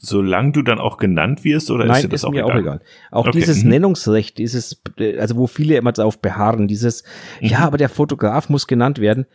Solange 0.07 0.53
du 0.53 0.63
dann 0.63 0.79
auch 0.79 0.97
genannt 0.99 1.45
wirst, 1.45 1.71
oder 1.71 1.85
Nein, 1.87 1.97
ist 1.97 2.03
dir 2.05 2.09
das 2.09 2.21
ist 2.21 2.25
auch 2.25 2.31
mir 2.31 2.45
egal? 2.45 2.53
auch 2.57 2.61
egal. 2.61 2.81
Auch 3.11 3.27
Okay, 3.27 3.39
dieses 3.39 3.63
mhm. 3.65 3.71
Nennungsrecht, 3.71 4.39
dieses, 4.39 4.83
also 5.19 5.37
wo 5.37 5.47
viele 5.47 5.77
immer 5.77 5.93
darauf 5.93 6.21
beharren, 6.21 6.69
dieses, 6.69 7.03
Mhm. 7.41 7.49
ja, 7.49 7.59
aber 7.61 7.77
der 7.79 7.89
Fotograf 7.89 8.49
muss 8.49 8.67
genannt 8.67 9.01
werden, 9.01 9.27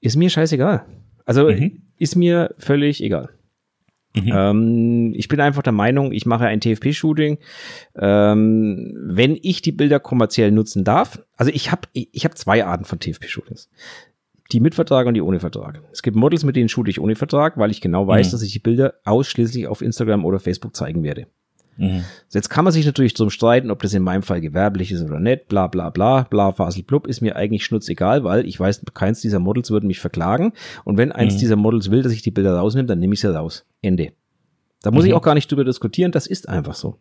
ist 0.00 0.16
mir 0.16 0.30
scheißegal. 0.30 0.84
Also 1.24 1.48
Mhm. 1.50 1.82
ist 1.98 2.16
mir 2.16 2.54
völlig 2.58 3.02
egal. 3.02 3.30
Mhm. 4.14 4.32
Ähm, 4.34 5.12
ich 5.14 5.28
bin 5.28 5.40
einfach 5.40 5.62
der 5.62 5.72
Meinung, 5.72 6.10
ich 6.10 6.26
mache 6.26 6.46
ein 6.46 6.60
TFP-Shooting. 6.60 7.38
Ähm, 7.96 8.92
wenn 9.06 9.38
ich 9.40 9.62
die 9.62 9.72
Bilder 9.72 10.00
kommerziell 10.00 10.50
nutzen 10.50 10.82
darf, 10.84 11.22
also 11.36 11.52
ich 11.52 11.70
habe 11.70 11.82
ich 11.92 12.24
hab 12.24 12.36
zwei 12.36 12.64
Arten 12.64 12.84
von 12.84 12.98
TFP-Shootings. 12.98 13.68
Die 14.52 14.60
mit 14.60 14.74
Vertrag 14.74 15.06
und 15.06 15.14
die 15.14 15.22
ohne 15.22 15.38
Vertrag. 15.40 15.80
Es 15.92 16.02
gibt 16.02 16.16
Models, 16.16 16.44
mit 16.44 16.56
denen 16.56 16.68
shoote 16.68 16.90
ich 16.90 17.00
ohne 17.00 17.14
Vertrag, 17.14 17.56
weil 17.56 17.70
ich 17.70 17.80
genau 17.80 18.06
weiß, 18.06 18.28
Mhm. 18.28 18.30
dass 18.32 18.42
ich 18.42 18.52
die 18.52 18.58
Bilder 18.58 18.94
ausschließlich 19.04 19.66
auf 19.68 19.80
Instagram 19.82 20.24
oder 20.24 20.40
Facebook 20.40 20.74
zeigen 20.74 21.02
werde. 21.04 21.26
Mhm. 21.76 22.04
Jetzt 22.30 22.50
kann 22.50 22.64
man 22.64 22.72
sich 22.72 22.84
natürlich 22.84 23.14
drum 23.14 23.30
streiten, 23.30 23.70
ob 23.70 23.80
das 23.80 23.94
in 23.94 24.02
meinem 24.02 24.22
Fall 24.22 24.40
gewerblich 24.40 24.92
ist 24.92 25.02
oder 25.02 25.20
nicht, 25.20 25.48
bla 25.48 25.66
bla 25.68 25.88
bla, 25.90 26.22
bla 26.24 26.52
Fasel 26.52 26.82
blub, 26.82 27.06
ist 27.06 27.20
mir 27.20 27.36
eigentlich 27.36 27.64
schnurzegal, 27.64 28.24
weil 28.24 28.44
ich 28.46 28.58
weiß, 28.58 28.82
keins 28.92 29.20
dieser 29.20 29.38
Models 29.38 29.70
würde 29.70 29.86
mich 29.86 30.00
verklagen. 30.00 30.52
Und 30.84 30.98
wenn 30.98 31.12
eins 31.12 31.34
Mhm. 31.34 31.38
dieser 31.38 31.56
Models 31.56 31.90
will, 31.90 32.02
dass 32.02 32.12
ich 32.12 32.22
die 32.22 32.30
Bilder 32.32 32.54
rausnehme, 32.56 32.86
dann 32.86 32.98
nehme 32.98 33.14
ich 33.14 33.20
sie 33.20 33.32
raus. 33.34 33.64
Ende. 33.82 34.12
Da 34.82 34.90
muss 34.90 35.04
Mhm. 35.04 35.10
ich 35.10 35.14
auch 35.14 35.22
gar 35.22 35.34
nicht 35.34 35.50
drüber 35.50 35.64
diskutieren, 35.64 36.10
das 36.12 36.26
ist 36.26 36.48
einfach 36.48 36.74
so. 36.74 36.96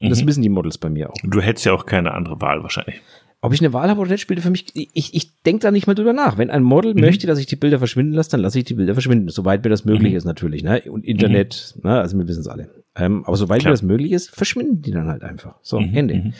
Und 0.00 0.10
das 0.10 0.22
Mhm. 0.22 0.26
wissen 0.28 0.42
die 0.42 0.48
Models 0.48 0.78
bei 0.78 0.90
mir 0.90 1.10
auch. 1.10 1.14
Du 1.22 1.40
hättest 1.40 1.66
ja 1.66 1.72
auch 1.72 1.86
keine 1.86 2.12
andere 2.12 2.40
Wahl 2.40 2.62
wahrscheinlich. 2.62 3.00
Ob 3.40 3.52
ich 3.52 3.60
eine 3.60 3.72
Wahl 3.74 3.90
habe 3.90 4.00
oder 4.00 4.10
nicht, 4.10 4.22
spielt 4.22 4.40
für 4.40 4.50
mich, 4.50 4.66
ich, 4.74 5.14
ich 5.14 5.42
denke 5.42 5.60
da 5.62 5.70
nicht 5.70 5.86
mal 5.86 5.94
drüber 5.94 6.12
nach. 6.14 6.38
Wenn 6.38 6.50
ein 6.50 6.62
Model 6.62 6.94
Mhm. 6.94 7.00
möchte, 7.00 7.26
dass 7.26 7.38
ich 7.38 7.46
die 7.46 7.56
Bilder 7.56 7.78
verschwinden 7.78 8.12
lasse, 8.14 8.30
dann 8.30 8.40
lasse 8.40 8.58
ich 8.58 8.64
die 8.64 8.74
Bilder 8.74 8.94
verschwinden, 8.94 9.28
soweit 9.28 9.62
mir 9.62 9.70
das 9.70 9.84
möglich 9.84 10.12
Mhm. 10.12 10.16
ist 10.18 10.24
natürlich. 10.24 10.62
Ne? 10.62 10.82
Und 10.90 11.04
Internet, 11.04 11.74
ne? 11.82 12.00
also 12.00 12.16
wir 12.16 12.26
wissen 12.26 12.40
es 12.40 12.48
alle. 12.48 12.70
Ähm, 12.96 13.24
aber 13.26 13.36
soweit 13.36 13.60
Klar. 13.60 13.70
mir 13.70 13.74
das 13.74 13.82
möglich 13.82 14.12
ist, 14.12 14.30
verschwinden 14.30 14.80
die 14.82 14.92
dann 14.92 15.08
halt 15.08 15.24
einfach. 15.24 15.56
So, 15.62 15.80
Mhm, 15.80 15.96
Ende. 15.96 16.14
mhm. 16.14 16.32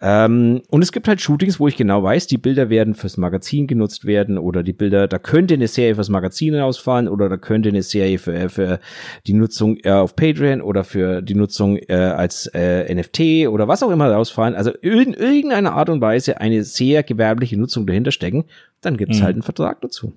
Ähm, 0.00 0.62
und 0.68 0.82
es 0.82 0.92
gibt 0.92 1.08
halt 1.08 1.22
Shootings, 1.22 1.58
wo 1.58 1.68
ich 1.68 1.76
genau 1.76 2.02
weiß, 2.02 2.26
die 2.26 2.36
Bilder 2.36 2.68
werden 2.68 2.94
fürs 2.94 3.16
Magazin 3.16 3.66
genutzt 3.66 4.04
werden 4.04 4.36
oder 4.36 4.62
die 4.62 4.74
Bilder, 4.74 5.08
da 5.08 5.18
könnte 5.18 5.54
eine 5.54 5.68
Serie 5.68 5.94
fürs 5.94 6.10
Magazin 6.10 6.54
ausfallen 6.56 7.08
oder 7.08 7.30
da 7.30 7.38
könnte 7.38 7.70
eine 7.70 7.82
Serie 7.82 8.18
für, 8.18 8.50
für 8.50 8.78
die 9.26 9.32
Nutzung 9.32 9.78
äh, 9.84 9.90
auf 9.90 10.14
Patreon 10.16 10.60
oder 10.60 10.84
für 10.84 11.22
die 11.22 11.34
Nutzung 11.34 11.78
äh, 11.78 11.94
als 11.94 12.46
äh, 12.52 12.94
NFT 12.94 13.48
oder 13.48 13.66
was 13.66 13.82
auch 13.82 13.90
immer 13.90 14.10
rausfallen. 14.10 14.54
Also 14.54 14.72
in 14.72 15.14
irgendeiner 15.14 15.72
Art 15.72 15.88
und 15.88 16.02
Weise 16.02 16.40
eine 16.42 16.62
sehr 16.64 17.04
gewerbliche 17.04 17.56
Nutzung 17.58 17.86
dahinter 17.86 18.12
stecken, 18.12 18.44
dann 18.82 18.98
gibt 18.98 19.12
es 19.12 19.20
Mhm. 19.20 19.24
halt 19.24 19.34
einen 19.36 19.42
Vertrag 19.42 19.80
dazu. 19.80 20.12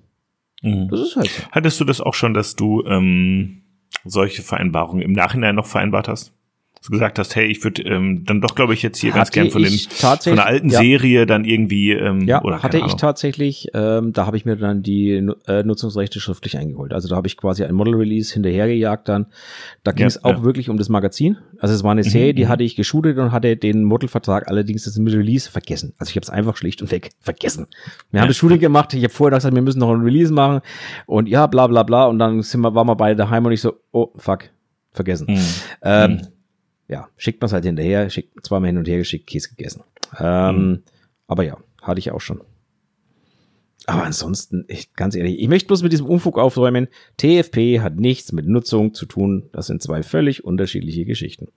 Mhm. 0.62 0.88
Das 0.90 1.00
ist 1.00 1.16
halt 1.16 1.28
so. 1.30 1.42
Hattest 1.52 1.80
du 1.80 1.84
das 1.84 2.02
auch 2.02 2.12
schon, 2.12 2.34
dass 2.34 2.54
du 2.54 2.84
ähm, 2.84 3.62
solche 4.04 4.42
Vereinbarungen 4.42 5.02
im 5.02 5.12
Nachhinein 5.12 5.54
noch 5.54 5.66
vereinbart 5.66 6.08
hast? 6.08 6.32
Du 6.82 6.92
gesagt 6.92 7.18
hast, 7.18 7.36
hey, 7.36 7.44
ich 7.46 7.62
würde 7.62 7.82
ähm, 7.82 8.24
dann 8.24 8.40
doch, 8.40 8.54
glaube 8.54 8.72
ich, 8.72 8.80
jetzt 8.80 8.98
hier 8.98 9.10
ganz 9.10 9.28
Hatte 9.28 9.40
gern 9.40 9.50
von, 9.50 9.62
ich 9.62 9.90
von 9.90 10.18
der 10.24 10.46
alten 10.46 10.70
ja. 10.70 10.78
Serie 10.78 11.26
dann 11.26 11.44
irgendwie 11.44 11.92
ähm, 11.92 12.26
Ja, 12.26 12.42
oder 12.42 12.62
hatte 12.62 12.78
ich 12.78 12.94
tatsächlich, 12.94 13.68
ähm, 13.74 14.14
da 14.14 14.24
habe 14.24 14.38
ich 14.38 14.46
mir 14.46 14.56
dann 14.56 14.82
die 14.82 15.10
äh, 15.46 15.62
Nutzungsrechte 15.62 16.20
schriftlich 16.20 16.56
eingeholt. 16.56 16.94
Also 16.94 17.08
da 17.08 17.16
habe 17.16 17.26
ich 17.26 17.36
quasi 17.36 17.64
ein 17.64 17.74
Model-Release 17.74 18.32
hinterhergejagt 18.32 19.10
dann. 19.10 19.26
Da 19.82 19.92
ging 19.92 20.06
es 20.06 20.14
Ja, 20.14 20.24
auch 20.24 20.38
ja. 20.38 20.42
wirklich 20.42 20.70
um 20.70 20.78
das 20.78 20.88
Magazin. 20.88 21.36
Also 21.58 21.74
es 21.74 21.84
war 21.84 21.92
eine 21.92 22.02
Serie, 22.02 22.32
die 22.32 22.46
mhm. 22.46 22.48
hatte 22.48 22.64
ich 22.64 22.76
geshootet 22.76 23.18
und 23.18 23.30
hatte 23.30 23.58
den 23.58 23.84
Modelvertrag 23.84 24.48
allerdings 24.48 24.84
das 24.84 24.96
mit 24.96 25.12
Release 25.12 25.50
vergessen. 25.50 25.92
Also 25.98 26.08
ich 26.08 26.16
habe 26.16 26.24
es 26.24 26.30
einfach 26.30 26.56
schlicht 26.56 26.80
und 26.80 26.90
weg 26.90 27.10
vergessen. 27.20 27.66
Wir 28.10 28.22
haben 28.22 28.28
das 28.28 28.38
Shooting 28.38 28.58
gemacht, 28.58 28.94
ich 28.94 29.04
habe 29.04 29.12
vorher 29.12 29.36
gesagt, 29.36 29.54
wir 29.54 29.60
müssen 29.60 29.80
noch 29.80 29.92
ein 29.92 30.00
Release 30.00 30.32
machen 30.32 30.62
und 31.04 31.28
ja, 31.28 31.46
bla 31.46 31.66
bla 31.66 31.82
bla. 31.82 32.06
Und 32.06 32.18
dann 32.18 32.40
sind 32.40 32.62
wir, 32.62 32.74
waren 32.74 32.86
wir 32.86 32.96
beide 32.96 33.16
daheim 33.16 33.44
und 33.44 33.52
ich 33.52 33.60
so, 33.60 33.74
oh 33.92 34.12
fuck, 34.16 34.44
vergessen. 34.92 35.26
Mhm. 35.28 35.44
Ähm, 35.82 36.10
Mhm. 36.12 36.39
Ja, 36.90 37.08
schickt 37.16 37.40
man 37.40 37.46
es 37.46 37.52
halt 37.52 37.64
hinterher, 37.64 38.10
schickt 38.10 38.44
zweimal 38.44 38.68
hin 38.68 38.78
und 38.78 38.88
her 38.88 38.98
geschickt, 38.98 39.28
Käse 39.28 39.50
gegessen. 39.50 39.84
Ähm, 40.18 40.82
Aber 41.28 41.44
ja, 41.44 41.56
hatte 41.80 42.00
ich 42.00 42.10
auch 42.10 42.20
schon. 42.20 42.40
Aber 43.86 44.02
ansonsten, 44.02 44.64
ich, 44.66 44.92
ganz 44.94 45.14
ehrlich, 45.14 45.40
ich 45.40 45.48
möchte 45.48 45.68
bloß 45.68 45.84
mit 45.84 45.92
diesem 45.92 46.06
Unfug 46.06 46.36
aufräumen. 46.36 46.88
TFP 47.16 47.80
hat 47.80 47.96
nichts 47.96 48.32
mit 48.32 48.46
Nutzung 48.46 48.92
zu 48.92 49.06
tun. 49.06 49.48
Das 49.52 49.68
sind 49.68 49.82
zwei 49.82 50.02
völlig 50.02 50.44
unterschiedliche 50.44 51.04
Geschichten. 51.04 51.48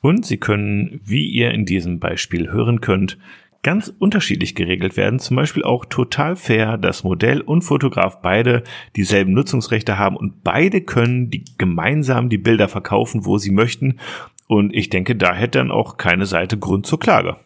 Und 0.00 0.24
sie 0.24 0.38
können, 0.38 1.00
wie 1.04 1.28
ihr 1.28 1.50
in 1.50 1.66
diesem 1.66 2.00
Beispiel 2.00 2.50
hören 2.50 2.80
könnt, 2.80 3.18
ganz 3.62 3.92
unterschiedlich 3.98 4.54
geregelt 4.54 4.96
werden. 4.96 5.18
Zum 5.18 5.36
Beispiel 5.36 5.64
auch 5.64 5.84
total 5.84 6.36
fair, 6.36 6.78
dass 6.78 7.04
Modell 7.04 7.40
und 7.40 7.62
Fotograf 7.62 8.20
beide 8.20 8.62
dieselben 8.96 9.32
Nutzungsrechte 9.32 9.98
haben 9.98 10.16
und 10.16 10.44
beide 10.44 10.80
können 10.80 11.30
die 11.30 11.44
gemeinsam 11.58 12.28
die 12.28 12.38
Bilder 12.38 12.68
verkaufen, 12.68 13.24
wo 13.24 13.38
sie 13.38 13.50
möchten. 13.50 13.98
Und 14.46 14.74
ich 14.74 14.90
denke, 14.90 15.16
da 15.16 15.34
hätte 15.34 15.58
dann 15.58 15.70
auch 15.70 15.96
keine 15.96 16.26
Seite 16.26 16.58
Grund 16.58 16.86
zur 16.86 17.00
Klage. 17.00 17.36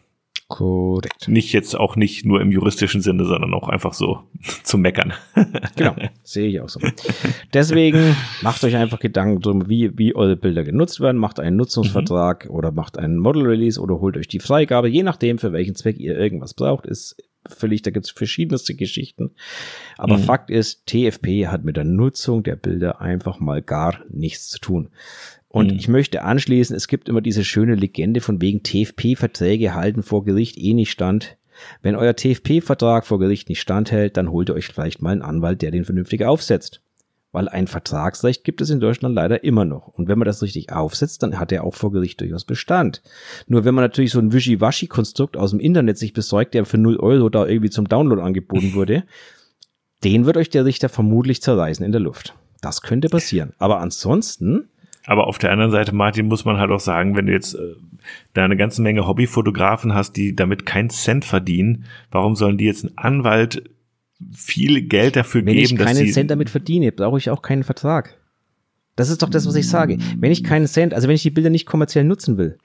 Korrekt. 0.51 1.27
Nicht 1.27 1.53
jetzt 1.53 1.75
auch 1.75 1.95
nicht 1.95 2.25
nur 2.25 2.41
im 2.41 2.51
juristischen 2.51 3.01
Sinne, 3.01 3.25
sondern 3.25 3.53
auch 3.53 3.69
einfach 3.69 3.93
so 3.93 4.23
zu 4.63 4.77
meckern. 4.77 5.13
Genau, 5.75 5.95
sehe 6.23 6.49
ich 6.49 6.59
auch 6.59 6.69
so. 6.69 6.79
Deswegen 7.53 8.15
macht 8.41 8.63
euch 8.63 8.75
einfach 8.75 8.99
Gedanken 8.99 9.39
drum, 9.39 9.69
wie, 9.69 9.97
wie 9.97 10.15
eure 10.15 10.35
Bilder 10.35 10.63
genutzt 10.63 10.99
werden. 10.99 11.17
Macht 11.17 11.39
einen 11.39 11.55
Nutzungsvertrag 11.55 12.47
oder 12.49 12.71
macht 12.71 12.99
einen 12.99 13.17
Model 13.17 13.47
Release 13.47 13.79
oder 13.79 13.99
holt 13.99 14.17
euch 14.17 14.27
die 14.27 14.39
Freigabe, 14.39 14.89
je 14.89 15.03
nachdem, 15.03 15.37
für 15.39 15.53
welchen 15.53 15.75
Zweck 15.75 15.97
ihr 15.97 16.17
irgendwas 16.17 16.53
braucht, 16.53 16.85
ist 16.85 17.15
völlig, 17.47 17.81
da 17.81 17.91
gibt 17.91 18.05
es 18.05 18.11
verschiedenste 18.11 18.75
Geschichten. 18.75 19.31
Aber 19.97 20.17
Mhm. 20.17 20.23
Fakt 20.23 20.49
ist, 20.51 20.85
TFP 20.85 21.47
hat 21.47 21.63
mit 21.63 21.77
der 21.77 21.85
Nutzung 21.85 22.43
der 22.43 22.55
Bilder 22.55 23.01
einfach 23.01 23.39
mal 23.39 23.61
gar 23.61 23.99
nichts 24.09 24.49
zu 24.49 24.59
tun. 24.59 24.89
Und 25.51 25.71
Mhm. 25.71 25.77
ich 25.77 25.87
möchte 25.87 26.23
anschließen, 26.23 26.75
es 26.75 26.87
gibt 26.87 27.09
immer 27.09 27.21
diese 27.21 27.43
schöne 27.43 27.75
Legende 27.75 28.21
von 28.21 28.41
wegen 28.41 28.63
TFP-Verträge 28.63 29.73
halten 29.73 30.01
vor 30.01 30.23
Gericht 30.23 30.57
eh 30.57 30.73
nicht 30.73 30.91
stand. 30.91 31.37
Wenn 31.81 31.95
euer 31.95 32.15
TFP-Vertrag 32.15 33.05
vor 33.05 33.19
Gericht 33.19 33.49
nicht 33.49 33.59
standhält, 33.61 34.15
dann 34.17 34.31
holt 34.31 34.49
ihr 34.49 34.55
euch 34.55 34.67
vielleicht 34.67 35.01
mal 35.01 35.11
einen 35.11 35.21
Anwalt, 35.21 35.61
der 35.61 35.71
den 35.71 35.83
vernünftig 35.85 36.23
aufsetzt. 36.23 36.81
Weil 37.33 37.47
ein 37.47 37.67
Vertragsrecht 37.67 38.43
gibt 38.43 38.59
es 38.61 38.69
in 38.69 38.79
Deutschland 38.79 39.15
leider 39.15 39.43
immer 39.43 39.63
noch. 39.63 39.87
Und 39.87 40.07
wenn 40.09 40.17
man 40.17 40.25
das 40.25 40.41
richtig 40.41 40.71
aufsetzt, 40.71 41.23
dann 41.23 41.39
hat 41.39 41.51
er 41.51 41.63
auch 41.63 41.75
vor 41.75 41.91
Gericht 41.91 42.19
durchaus 42.19 42.43
Bestand. 42.45 43.01
Nur 43.47 43.63
wenn 43.63 43.75
man 43.75 43.83
natürlich 43.83 44.11
so 44.11 44.19
ein 44.19 44.33
Wischiwaschi-Konstrukt 44.33 45.37
aus 45.37 45.51
dem 45.51 45.59
Internet 45.59 45.97
sich 45.97 46.13
besorgt, 46.13 46.53
der 46.53 46.65
für 46.65 46.77
0 46.77 46.97
Euro 46.97 47.29
da 47.29 47.45
irgendwie 47.45 47.69
zum 47.69 47.87
Download 47.87 48.21
angeboten 48.21 48.73
wurde, 48.73 49.03
den 50.03 50.25
wird 50.25 50.37
euch 50.37 50.49
der 50.49 50.65
Richter 50.65 50.89
vermutlich 50.89 51.41
zerreißen 51.41 51.85
in 51.85 51.91
der 51.91 52.01
Luft. 52.01 52.35
Das 52.61 52.81
könnte 52.81 53.07
passieren. 53.07 53.53
Aber 53.59 53.79
ansonsten, 53.79 54.67
Aber 55.05 55.27
auf 55.27 55.37
der 55.37 55.51
anderen 55.51 55.71
Seite, 55.71 55.95
Martin, 55.95 56.27
muss 56.27 56.45
man 56.45 56.57
halt 56.57 56.71
auch 56.71 56.79
sagen, 56.79 57.15
wenn 57.15 57.25
du 57.25 57.33
jetzt 57.33 57.55
äh, 57.55 57.75
da 58.33 58.45
eine 58.45 58.57
ganze 58.57 58.81
Menge 58.81 59.07
Hobbyfotografen 59.07 59.93
hast, 59.93 60.13
die 60.13 60.35
damit 60.35 60.65
keinen 60.65 60.89
Cent 60.89 61.25
verdienen, 61.25 61.85
warum 62.11 62.35
sollen 62.35 62.57
die 62.57 62.65
jetzt 62.65 62.85
einen 62.85 62.97
Anwalt 62.97 63.69
viel 64.31 64.81
Geld 64.83 65.15
dafür 65.15 65.45
wenn 65.45 65.53
geben, 65.53 65.65
ich 65.65 65.75
dass 65.75 65.85
keinen 65.87 66.05
sie 66.05 66.11
Cent 66.11 66.29
damit 66.29 66.49
verdiene, 66.49 66.91
brauche 66.91 67.17
ich 67.17 67.29
auch 67.29 67.41
keinen 67.41 67.63
Vertrag. 67.63 68.17
Das 68.95 69.09
ist 69.09 69.23
doch 69.23 69.29
das, 69.29 69.47
was 69.47 69.55
ich 69.55 69.67
sage. 69.67 69.97
Wenn 70.17 70.31
ich 70.31 70.43
keinen 70.43 70.67
Cent, 70.67 70.93
also 70.93 71.07
wenn 71.07 71.15
ich 71.15 71.23
die 71.23 71.31
Bilder 71.31 71.49
nicht 71.49 71.65
kommerziell 71.65 72.03
nutzen 72.03 72.37
will, 72.37 72.57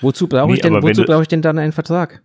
wozu 0.00 0.28
brauche 0.28 0.48
Nee, 0.48 0.54
ich 0.54 0.60
denn, 0.60 0.72
wenn 0.74 0.82
wozu 0.82 1.04
brauche 1.04 1.22
ich 1.22 1.28
denn 1.28 1.42
dann 1.42 1.58
einen 1.58 1.72
Vertrag? 1.72 2.22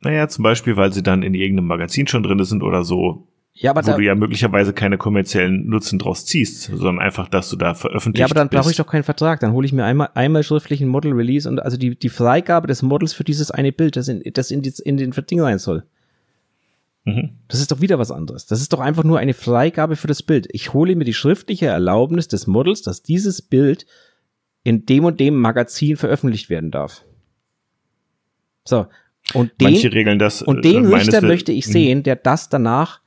Naja, 0.00 0.28
zum 0.28 0.42
Beispiel, 0.44 0.76
weil 0.76 0.92
sie 0.92 1.02
dann 1.02 1.22
in 1.22 1.34
irgendeinem 1.34 1.66
Magazin 1.66 2.06
schon 2.06 2.22
drin 2.22 2.42
sind 2.44 2.62
oder 2.62 2.84
so. 2.84 3.26
Ja, 3.56 3.70
aber 3.70 3.82
wo 3.82 3.86
da, 3.86 3.96
du 3.96 4.02
ja 4.02 4.16
möglicherweise 4.16 4.72
keine 4.72 4.98
kommerziellen 4.98 5.68
Nutzen 5.68 6.00
draus 6.00 6.26
ziehst, 6.26 6.62
sondern 6.64 6.98
einfach, 6.98 7.28
dass 7.28 7.48
du 7.50 7.56
da 7.56 7.74
veröffentlicht 7.74 8.18
Ja, 8.18 8.26
aber 8.26 8.34
dann 8.34 8.48
brauche 8.48 8.72
ich 8.72 8.76
doch 8.76 8.86
keinen 8.86 9.04
Vertrag. 9.04 9.38
Dann 9.38 9.52
hole 9.52 9.64
ich 9.64 9.72
mir 9.72 9.84
einmal, 9.84 10.10
einmal 10.14 10.42
schriftlich 10.42 10.80
ein 10.80 10.88
Model 10.88 11.12
Release 11.12 11.48
und 11.48 11.60
also 11.60 11.76
die, 11.76 11.96
die 11.96 12.08
Freigabe 12.08 12.66
des 12.66 12.82
Models 12.82 13.12
für 13.12 13.22
dieses 13.22 13.52
eine 13.52 13.70
Bild, 13.70 13.94
das 13.94 14.08
in, 14.08 14.22
das 14.32 14.50
in, 14.50 14.62
die, 14.62 14.72
in 14.84 14.96
den 14.96 15.12
Ding 15.12 15.38
sein 15.38 15.60
soll. 15.60 15.84
Mhm. 17.04 17.30
Das 17.46 17.60
ist 17.60 17.70
doch 17.70 17.80
wieder 17.80 17.98
was 18.00 18.10
anderes. 18.10 18.46
Das 18.46 18.60
ist 18.60 18.72
doch 18.72 18.80
einfach 18.80 19.04
nur 19.04 19.20
eine 19.20 19.34
Freigabe 19.34 19.94
für 19.94 20.08
das 20.08 20.24
Bild. 20.24 20.48
Ich 20.50 20.72
hole 20.72 20.96
mir 20.96 21.04
die 21.04 21.14
schriftliche 21.14 21.66
Erlaubnis 21.66 22.26
des 22.26 22.48
Models, 22.48 22.82
dass 22.82 23.02
dieses 23.02 23.40
Bild 23.40 23.86
in 24.64 24.84
dem 24.84 25.04
und 25.04 25.20
dem 25.20 25.36
Magazin 25.36 25.96
veröffentlicht 25.96 26.50
werden 26.50 26.72
darf. 26.72 27.04
So. 28.64 28.86
Und 29.32 29.52
den, 29.60 29.72
Manche 29.72 29.92
regeln 29.92 30.18
das. 30.18 30.42
Und 30.42 30.64
den 30.64 30.86
äh, 30.86 30.96
Richter 30.96 31.22
möchte 31.22 31.52
ich 31.52 31.68
mhm. 31.68 31.72
sehen, 31.72 32.02
der 32.02 32.16
das 32.16 32.48
danach 32.48 33.03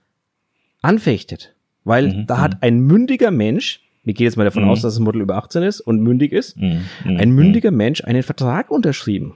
anfechtet. 0.82 1.56
Weil 1.84 2.10
mhm, 2.10 2.28
da 2.28 2.40
hat 2.40 2.56
mhm. 2.56 2.60
ein 2.62 2.80
mündiger 2.80 3.32
Mensch, 3.32 3.82
wir 4.04 4.14
gehen 4.14 4.26
jetzt 4.26 4.38
mal 4.38 4.44
davon 4.44 4.64
mhm. 4.64 4.70
aus, 4.70 4.82
dass 4.82 4.96
das 4.96 5.00
Model 5.00 5.22
über 5.22 5.36
18 5.36 5.64
ist 5.64 5.80
und 5.82 6.02
mündig 6.02 6.32
ist, 6.32 6.58
mhm, 6.58 6.82
mhm. 7.06 7.18
ein 7.18 7.32
mündiger 7.32 7.72
Mensch 7.72 8.04
einen 8.04 8.24
Vertrag 8.24 8.72
unterschrieben. 8.72 9.36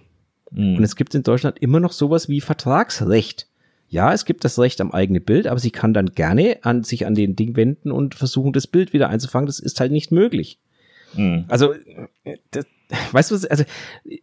Und 0.54 0.84
es 0.84 0.98
gibt 0.98 1.16
in 1.16 1.24
Deutschland 1.24 1.60
immer 1.60 1.80
noch 1.80 1.94
sowas 1.94 2.28
wie 2.28 2.42
Vertragsrecht. 2.42 3.48
Ja, 3.88 4.12
es 4.12 4.26
gibt 4.26 4.44
das 4.44 4.60
Recht 4.60 4.82
am 4.82 4.92
eigenen 4.92 5.24
Bild, 5.24 5.48
aber 5.48 5.60
sie 5.60 5.72
kann 5.72 5.94
dann 5.94 6.08
gerne 6.08 6.58
an 6.64 6.84
sich 6.84 7.06
an 7.06 7.16
den 7.16 7.38
Ding 7.38 7.56
wenden 7.56 7.90
und 7.90 8.16
versuchen, 8.16 8.52
das 8.52 8.68
Bild 8.68 8.92
wieder 8.92 9.08
einzufangen. 9.08 9.46
Das 9.46 9.60
ist 9.60 9.80
halt 9.80 9.94
nicht 9.94 10.12
möglich. 10.12 10.60
Also, 11.48 11.74
das, 12.52 12.66
weißt 13.12 13.32
du, 13.32 13.50
also 13.50 13.64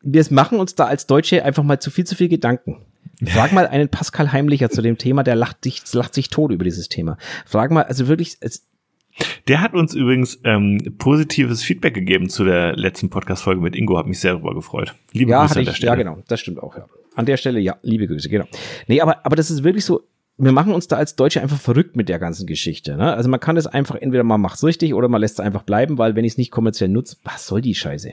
wir 0.02 0.26
machen 0.30 0.58
uns 0.58 0.74
da 0.74 0.84
als 0.84 1.06
Deutsche 1.06 1.44
einfach 1.44 1.62
mal 1.62 1.80
zu 1.80 1.90
viel 1.90 2.04
zu 2.04 2.14
viel 2.14 2.28
Gedanken. 2.28 2.84
Frag 3.26 3.52
mal 3.52 3.66
einen 3.68 3.88
Pascal 3.88 4.32
Heimlicher 4.32 4.70
zu 4.70 4.82
dem 4.82 4.98
Thema, 4.98 5.22
der 5.22 5.36
lacht 5.36 5.64
sich, 5.64 5.82
lacht 5.92 6.14
sich 6.14 6.30
tot 6.30 6.52
über 6.52 6.64
dieses 6.64 6.88
Thema. 6.88 7.18
Frag 7.46 7.70
mal, 7.70 7.82
also 7.82 8.08
wirklich, 8.08 8.36
es, 8.40 8.66
der 9.48 9.60
hat 9.60 9.74
uns 9.74 9.94
übrigens 9.94 10.40
ähm, 10.44 10.94
positives 10.98 11.62
Feedback 11.62 11.94
gegeben 11.94 12.28
zu 12.28 12.44
der 12.44 12.76
letzten 12.76 13.10
Podcast-Folge 13.10 13.60
mit 13.60 13.74
Ingo, 13.74 13.98
hat 13.98 14.06
mich 14.06 14.20
sehr 14.20 14.32
darüber 14.32 14.54
gefreut. 14.54 14.94
Liebe 15.12 15.32
ja, 15.32 15.44
Grüße 15.44 15.58
an 15.58 15.64
der 15.64 15.72
Stelle. 15.72 15.90
Ja, 15.90 15.94
genau, 15.96 16.18
das 16.28 16.40
stimmt 16.40 16.62
auch, 16.62 16.76
ja. 16.76 16.86
An 17.14 17.26
der 17.26 17.36
Stelle, 17.36 17.58
ja, 17.58 17.76
liebe 17.82 18.06
Grüße, 18.06 18.28
genau. 18.28 18.46
Nee, 18.86 19.00
aber, 19.00 19.26
aber 19.26 19.34
das 19.34 19.50
ist 19.50 19.64
wirklich 19.64 19.84
so, 19.84 20.02
wir 20.36 20.52
machen 20.52 20.72
uns 20.72 20.86
da 20.86 20.96
als 20.96 21.16
Deutsche 21.16 21.42
einfach 21.42 21.58
verrückt 21.58 21.96
mit 21.96 22.08
der 22.08 22.20
ganzen 22.20 22.46
Geschichte. 22.46 22.96
Ne? 22.96 23.12
Also 23.12 23.28
man 23.28 23.40
kann 23.40 23.56
das 23.56 23.66
einfach, 23.66 23.96
entweder 23.96 24.22
man 24.22 24.40
macht 24.40 24.56
es 24.56 24.64
richtig 24.64 24.94
oder 24.94 25.08
man 25.08 25.20
lässt 25.20 25.40
es 25.40 25.44
einfach 25.44 25.64
bleiben, 25.64 25.98
weil 25.98 26.14
wenn 26.14 26.24
ich 26.24 26.32
es 26.32 26.38
nicht 26.38 26.52
kommerziell 26.52 26.88
nutze, 26.88 27.16
was 27.24 27.48
soll 27.48 27.60
die 27.60 27.74
Scheiße? 27.74 28.12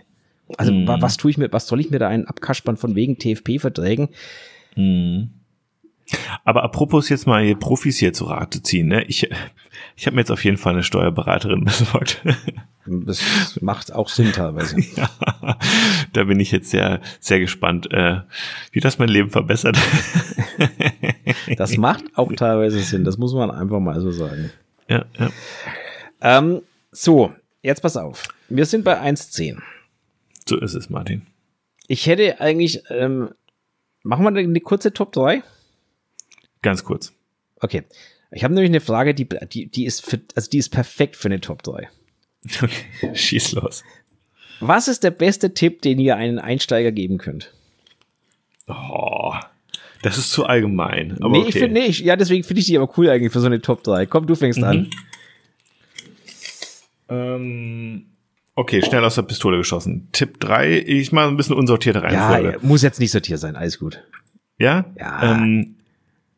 Also 0.57 0.73
mm. 0.73 0.87
was 0.87 1.17
tue 1.17 1.31
ich 1.31 1.37
mir, 1.37 1.51
was 1.53 1.67
soll 1.67 1.79
ich 1.79 1.91
mir 1.91 1.99
da 1.99 2.07
einen 2.07 2.25
abkaspern 2.25 2.77
von 2.77 2.95
wegen 2.95 3.17
TFP-Verträgen? 3.19 4.09
Mhm. 4.75 5.31
Aber 6.43 6.63
apropos 6.63 7.09
jetzt 7.09 7.25
mal 7.25 7.43
hier 7.43 7.55
Profis 7.55 7.97
hier 7.97 8.13
zu 8.13 8.25
Rate 8.25 8.61
ziehen, 8.61 8.87
ne? 8.87 9.03
Ich, 9.05 9.27
ich 9.95 10.05
habe 10.05 10.15
mir 10.15 10.21
jetzt 10.21 10.31
auf 10.31 10.43
jeden 10.43 10.57
Fall 10.57 10.73
eine 10.73 10.83
Steuerberaterin 10.83 11.63
besorgt. 11.65 12.21
Das 12.85 13.59
macht 13.61 13.91
auch 13.93 14.09
Sinn 14.09 14.31
teilweise. 14.31 14.79
ja, 14.95 15.09
da 16.13 16.23
bin 16.25 16.39
ich 16.39 16.51
jetzt 16.51 16.69
sehr, 16.69 17.01
sehr 17.19 17.39
gespannt, 17.39 17.91
äh, 17.91 18.21
wie 18.71 18.79
das 18.79 18.99
mein 18.99 19.09
Leben 19.09 19.31
verbessert. 19.31 19.77
das 21.57 21.77
macht 21.77 22.03
auch 22.15 22.31
teilweise 22.33 22.79
Sinn, 22.79 23.03
das 23.03 23.17
muss 23.17 23.33
man 23.33 23.49
einfach 23.49 23.79
mal 23.79 23.99
so 24.01 24.11
sagen. 24.11 24.51
Ja, 24.87 25.05
ja. 25.17 25.29
Ähm, 26.21 26.61
so, 26.91 27.33
jetzt 27.63 27.81
pass 27.81 27.97
auf. 27.97 28.27
Wir 28.49 28.65
sind 28.65 28.83
bei 28.83 29.01
1,10. 29.01 29.57
So 30.47 30.57
ist 30.59 30.75
es, 30.75 30.91
Martin. 30.91 31.23
Ich 31.87 32.05
hätte 32.05 32.39
eigentlich 32.39 32.83
ähm, 32.89 33.29
Machen 34.05 34.23
wir 34.23 34.39
eine 34.39 34.59
kurze 34.59 34.93
Top 34.93 35.13
3? 35.13 35.41
Ganz 36.61 36.83
kurz. 36.83 37.11
Okay. 37.59 37.83
Ich 38.29 38.43
habe 38.43 38.53
nämlich 38.53 38.69
eine 38.69 38.79
Frage, 38.79 39.15
die, 39.15 39.27
die, 39.51 39.65
die, 39.65 39.85
ist 39.85 40.05
für, 40.05 40.21
also 40.35 40.47
die 40.47 40.59
ist 40.59 40.69
perfekt 40.69 41.15
für 41.15 41.27
eine 41.27 41.41
Top 41.41 41.63
3. 41.63 41.89
Okay, 42.61 42.69
schieß 43.15 43.53
los. 43.53 43.83
Was 44.59 44.87
ist 44.87 45.03
der 45.03 45.09
beste 45.09 45.55
Tipp, 45.55 45.81
den 45.81 45.97
ihr 45.97 46.17
einen 46.17 46.37
Einsteiger 46.37 46.91
geben 46.91 47.17
könnt? 47.17 47.51
Oh, 48.67 49.33
das 50.03 50.19
ist 50.19 50.31
zu 50.31 50.45
allgemein. 50.45 51.17
Aber 51.21 51.29
nee, 51.29 51.39
okay. 51.39 51.49
ich 51.49 51.55
finde 51.55 51.81
nicht. 51.81 52.01
Ja, 52.01 52.15
deswegen 52.15 52.43
finde 52.43 52.59
ich 52.59 52.67
die 52.67 52.77
aber 52.77 52.95
cool 52.99 53.09
eigentlich 53.09 53.33
für 53.33 53.39
so 53.39 53.47
eine 53.47 53.59
Top 53.59 53.83
3. 53.83 54.05
Komm, 54.05 54.27
du 54.27 54.35
fängst 54.35 54.59
mhm. 54.59 54.65
an. 54.65 54.89
Ähm, 57.09 58.05
Okay, 58.55 58.81
schnell 58.81 59.03
aus 59.03 59.15
der 59.15 59.23
Pistole 59.23 59.57
geschossen. 59.57 60.07
Tipp 60.13 60.39
3, 60.39 60.79
ich 60.79 61.11
mache 61.11 61.27
ein 61.27 61.35
bisschen 61.35 61.57
unsortierte 61.57 62.01
Reihenfolge. 62.01 62.53
Ja, 62.53 62.57
muss 62.61 62.81
jetzt 62.81 63.01
nicht 63.01 63.11
sortiert 63.11 63.39
sein, 63.39 63.57
alles 63.57 63.77
gut. 63.79 64.01
Ja? 64.57 64.85
Ja. 64.97 65.33
Ähm, 65.33 65.75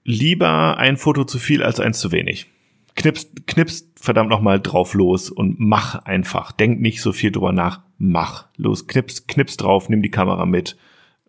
lieber 0.04 0.78
ein 0.78 0.98
Foto 0.98 1.26
zu 1.26 1.38
viel 1.38 1.62
als 1.62 1.80
eins 1.80 2.00
zu 2.00 2.12
wenig. 2.12 2.48
Knips, 2.96 3.30
knips 3.46 3.92
verdammt 3.96 4.32
nochmal 4.32 4.60
drauf 4.60 4.96
los 4.96 5.30
und 5.30 5.60
mach 5.60 6.06
einfach. 6.06 6.52
Denk 6.52 6.82
nicht 6.82 7.04
so 7.04 7.14
viel 7.14 7.32
drüber 7.32 7.52
nach. 7.52 7.82
Mach. 8.00 8.48
Los, 8.58 8.88
knips, 8.88 9.28
knips 9.28 9.56
drauf, 9.56 9.88
nimm 9.88 10.02
die 10.02 10.10
Kamera 10.10 10.48
mit. 10.48 10.76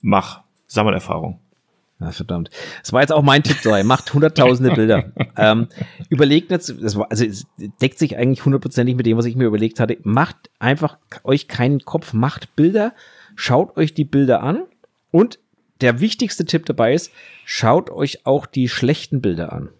Mach. 0.00 0.42
Sammelerfahrung. 0.66 1.40
Na, 2.00 2.12
verdammt. 2.12 2.50
Das 2.80 2.92
war 2.92 3.00
jetzt 3.00 3.12
auch 3.12 3.22
mein 3.22 3.42
Tipp 3.42 3.60
3. 3.62 3.82
Macht 3.82 4.14
hunderttausende 4.14 4.72
Bilder. 4.74 5.12
ähm, 5.36 5.66
überlegt 6.08 6.50
jetzt, 6.52 6.72
das 6.80 6.96
war, 6.96 7.10
also 7.10 7.24
es 7.24 7.46
deckt 7.80 7.98
sich 7.98 8.16
eigentlich 8.16 8.44
hundertprozentig 8.44 8.94
mit 8.94 9.04
dem, 9.04 9.16
was 9.16 9.24
ich 9.24 9.34
mir 9.34 9.46
überlegt 9.46 9.80
hatte. 9.80 9.98
Macht 10.04 10.36
einfach 10.60 10.98
euch 11.24 11.48
keinen 11.48 11.80
Kopf, 11.80 12.12
macht 12.12 12.54
Bilder, 12.54 12.94
schaut 13.34 13.76
euch 13.76 13.94
die 13.94 14.04
Bilder 14.04 14.44
an 14.44 14.62
und 15.10 15.40
der 15.80 16.00
wichtigste 16.00 16.44
Tipp 16.44 16.66
dabei 16.66 16.94
ist, 16.94 17.10
schaut 17.44 17.90
euch 17.90 18.26
auch 18.26 18.46
die 18.46 18.68
schlechten 18.68 19.20
Bilder 19.20 19.52
an. 19.52 19.70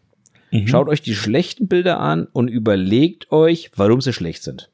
Mhm. 0.51 0.67
Schaut 0.67 0.89
euch 0.89 1.03
die 1.03 1.15
schlechten 1.15 1.69
Bilder 1.69 2.01
an 2.01 2.27
und 2.33 2.49
überlegt 2.49 3.31
euch, 3.31 3.71
warum 3.77 4.01
sie 4.01 4.13
schlecht 4.13 4.43
sind. 4.43 4.71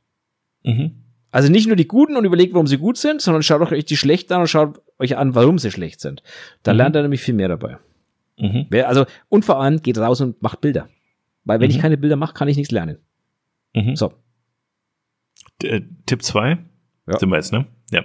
Mhm. 0.63 0.93
Also 1.31 1.51
nicht 1.51 1.67
nur 1.67 1.77
die 1.77 1.89
guten 1.89 2.17
und 2.17 2.25
überlegt, 2.25 2.55
warum 2.55 2.69
sie 2.69 2.79
gut 2.79 2.97
sind, 2.97 3.21
sondern 3.21 3.43
schaut 3.43 3.61
euch 3.73 3.85
die 3.85 3.97
schlechten 3.97 4.33
an 4.35 4.43
und 4.43 4.47
schaut 4.47 4.81
euch 4.99 5.17
an, 5.17 5.35
warum 5.35 5.59
sie 5.59 5.71
schlecht 5.71 6.01
sind. 6.01 6.23
Da 6.63 6.73
mhm. 6.73 6.79
lernt 6.79 6.97
ihr 6.97 7.03
nämlich 7.03 7.23
viel 7.23 7.35
mehr 7.35 7.49
dabei. 7.49 7.79
Mhm. 8.39 8.67
Also, 8.85 9.07
und 9.29 9.45
vor 9.45 9.61
allem 9.61 9.81
geht 9.83 9.99
raus 9.99 10.21
und 10.21 10.41
macht 10.43 10.61
Bilder. 10.61 10.89
Weil 11.45 11.61
wenn 11.61 11.71
mhm. 11.71 11.77
ich 11.77 11.83
keine 11.83 11.97
Bilder 11.97 12.17
mache, 12.17 12.35
kann 12.35 12.49
ich 12.49 12.57
nichts 12.57 12.73
lernen. 12.73 12.99
Mhm. 13.75 13.97
So. 13.97 14.13
D 15.63 15.69
äh, 15.69 15.83
Tipp 16.07 16.23
zwei 16.23 16.59
ja. 17.07 17.19
sind 17.19 17.29
wir 17.29 17.37
jetzt, 17.37 17.53
ne? 17.53 17.67
Ja. 17.91 18.03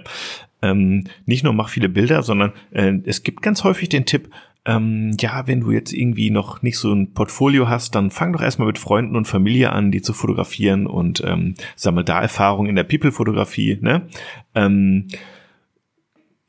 Ähm, 0.62 1.04
nicht 1.24 1.42
nur 1.42 1.54
mach 1.54 1.70
viele 1.70 1.88
Bilder, 1.88 2.22
sondern 2.22 2.52
äh, 2.70 2.92
es 3.04 3.22
gibt 3.22 3.40
ganz 3.42 3.64
häufig 3.64 3.88
den 3.88 4.04
Tipp, 4.04 4.30
ähm, 4.66 5.16
ja, 5.18 5.46
wenn 5.46 5.60
du 5.60 5.70
jetzt 5.70 5.92
irgendwie 5.92 6.30
noch 6.30 6.60
nicht 6.60 6.78
so 6.78 6.92
ein 6.92 7.14
Portfolio 7.14 7.68
hast, 7.68 7.94
dann 7.94 8.10
fang 8.10 8.34
doch 8.34 8.42
erstmal 8.42 8.66
mit 8.66 8.78
Freunden 8.78 9.16
und 9.16 9.26
Familie 9.26 9.72
an, 9.72 9.90
die 9.90 10.02
zu 10.02 10.12
fotografieren 10.12 10.86
und 10.86 11.22
ähm, 11.24 11.54
sammel 11.76 12.04
da 12.04 12.20
Erfahrung 12.20 12.66
in 12.66 12.76
der 12.76 12.84
People-Fotografie. 12.84 13.78
Ne? 13.80 14.06
Ähm, 14.54 15.08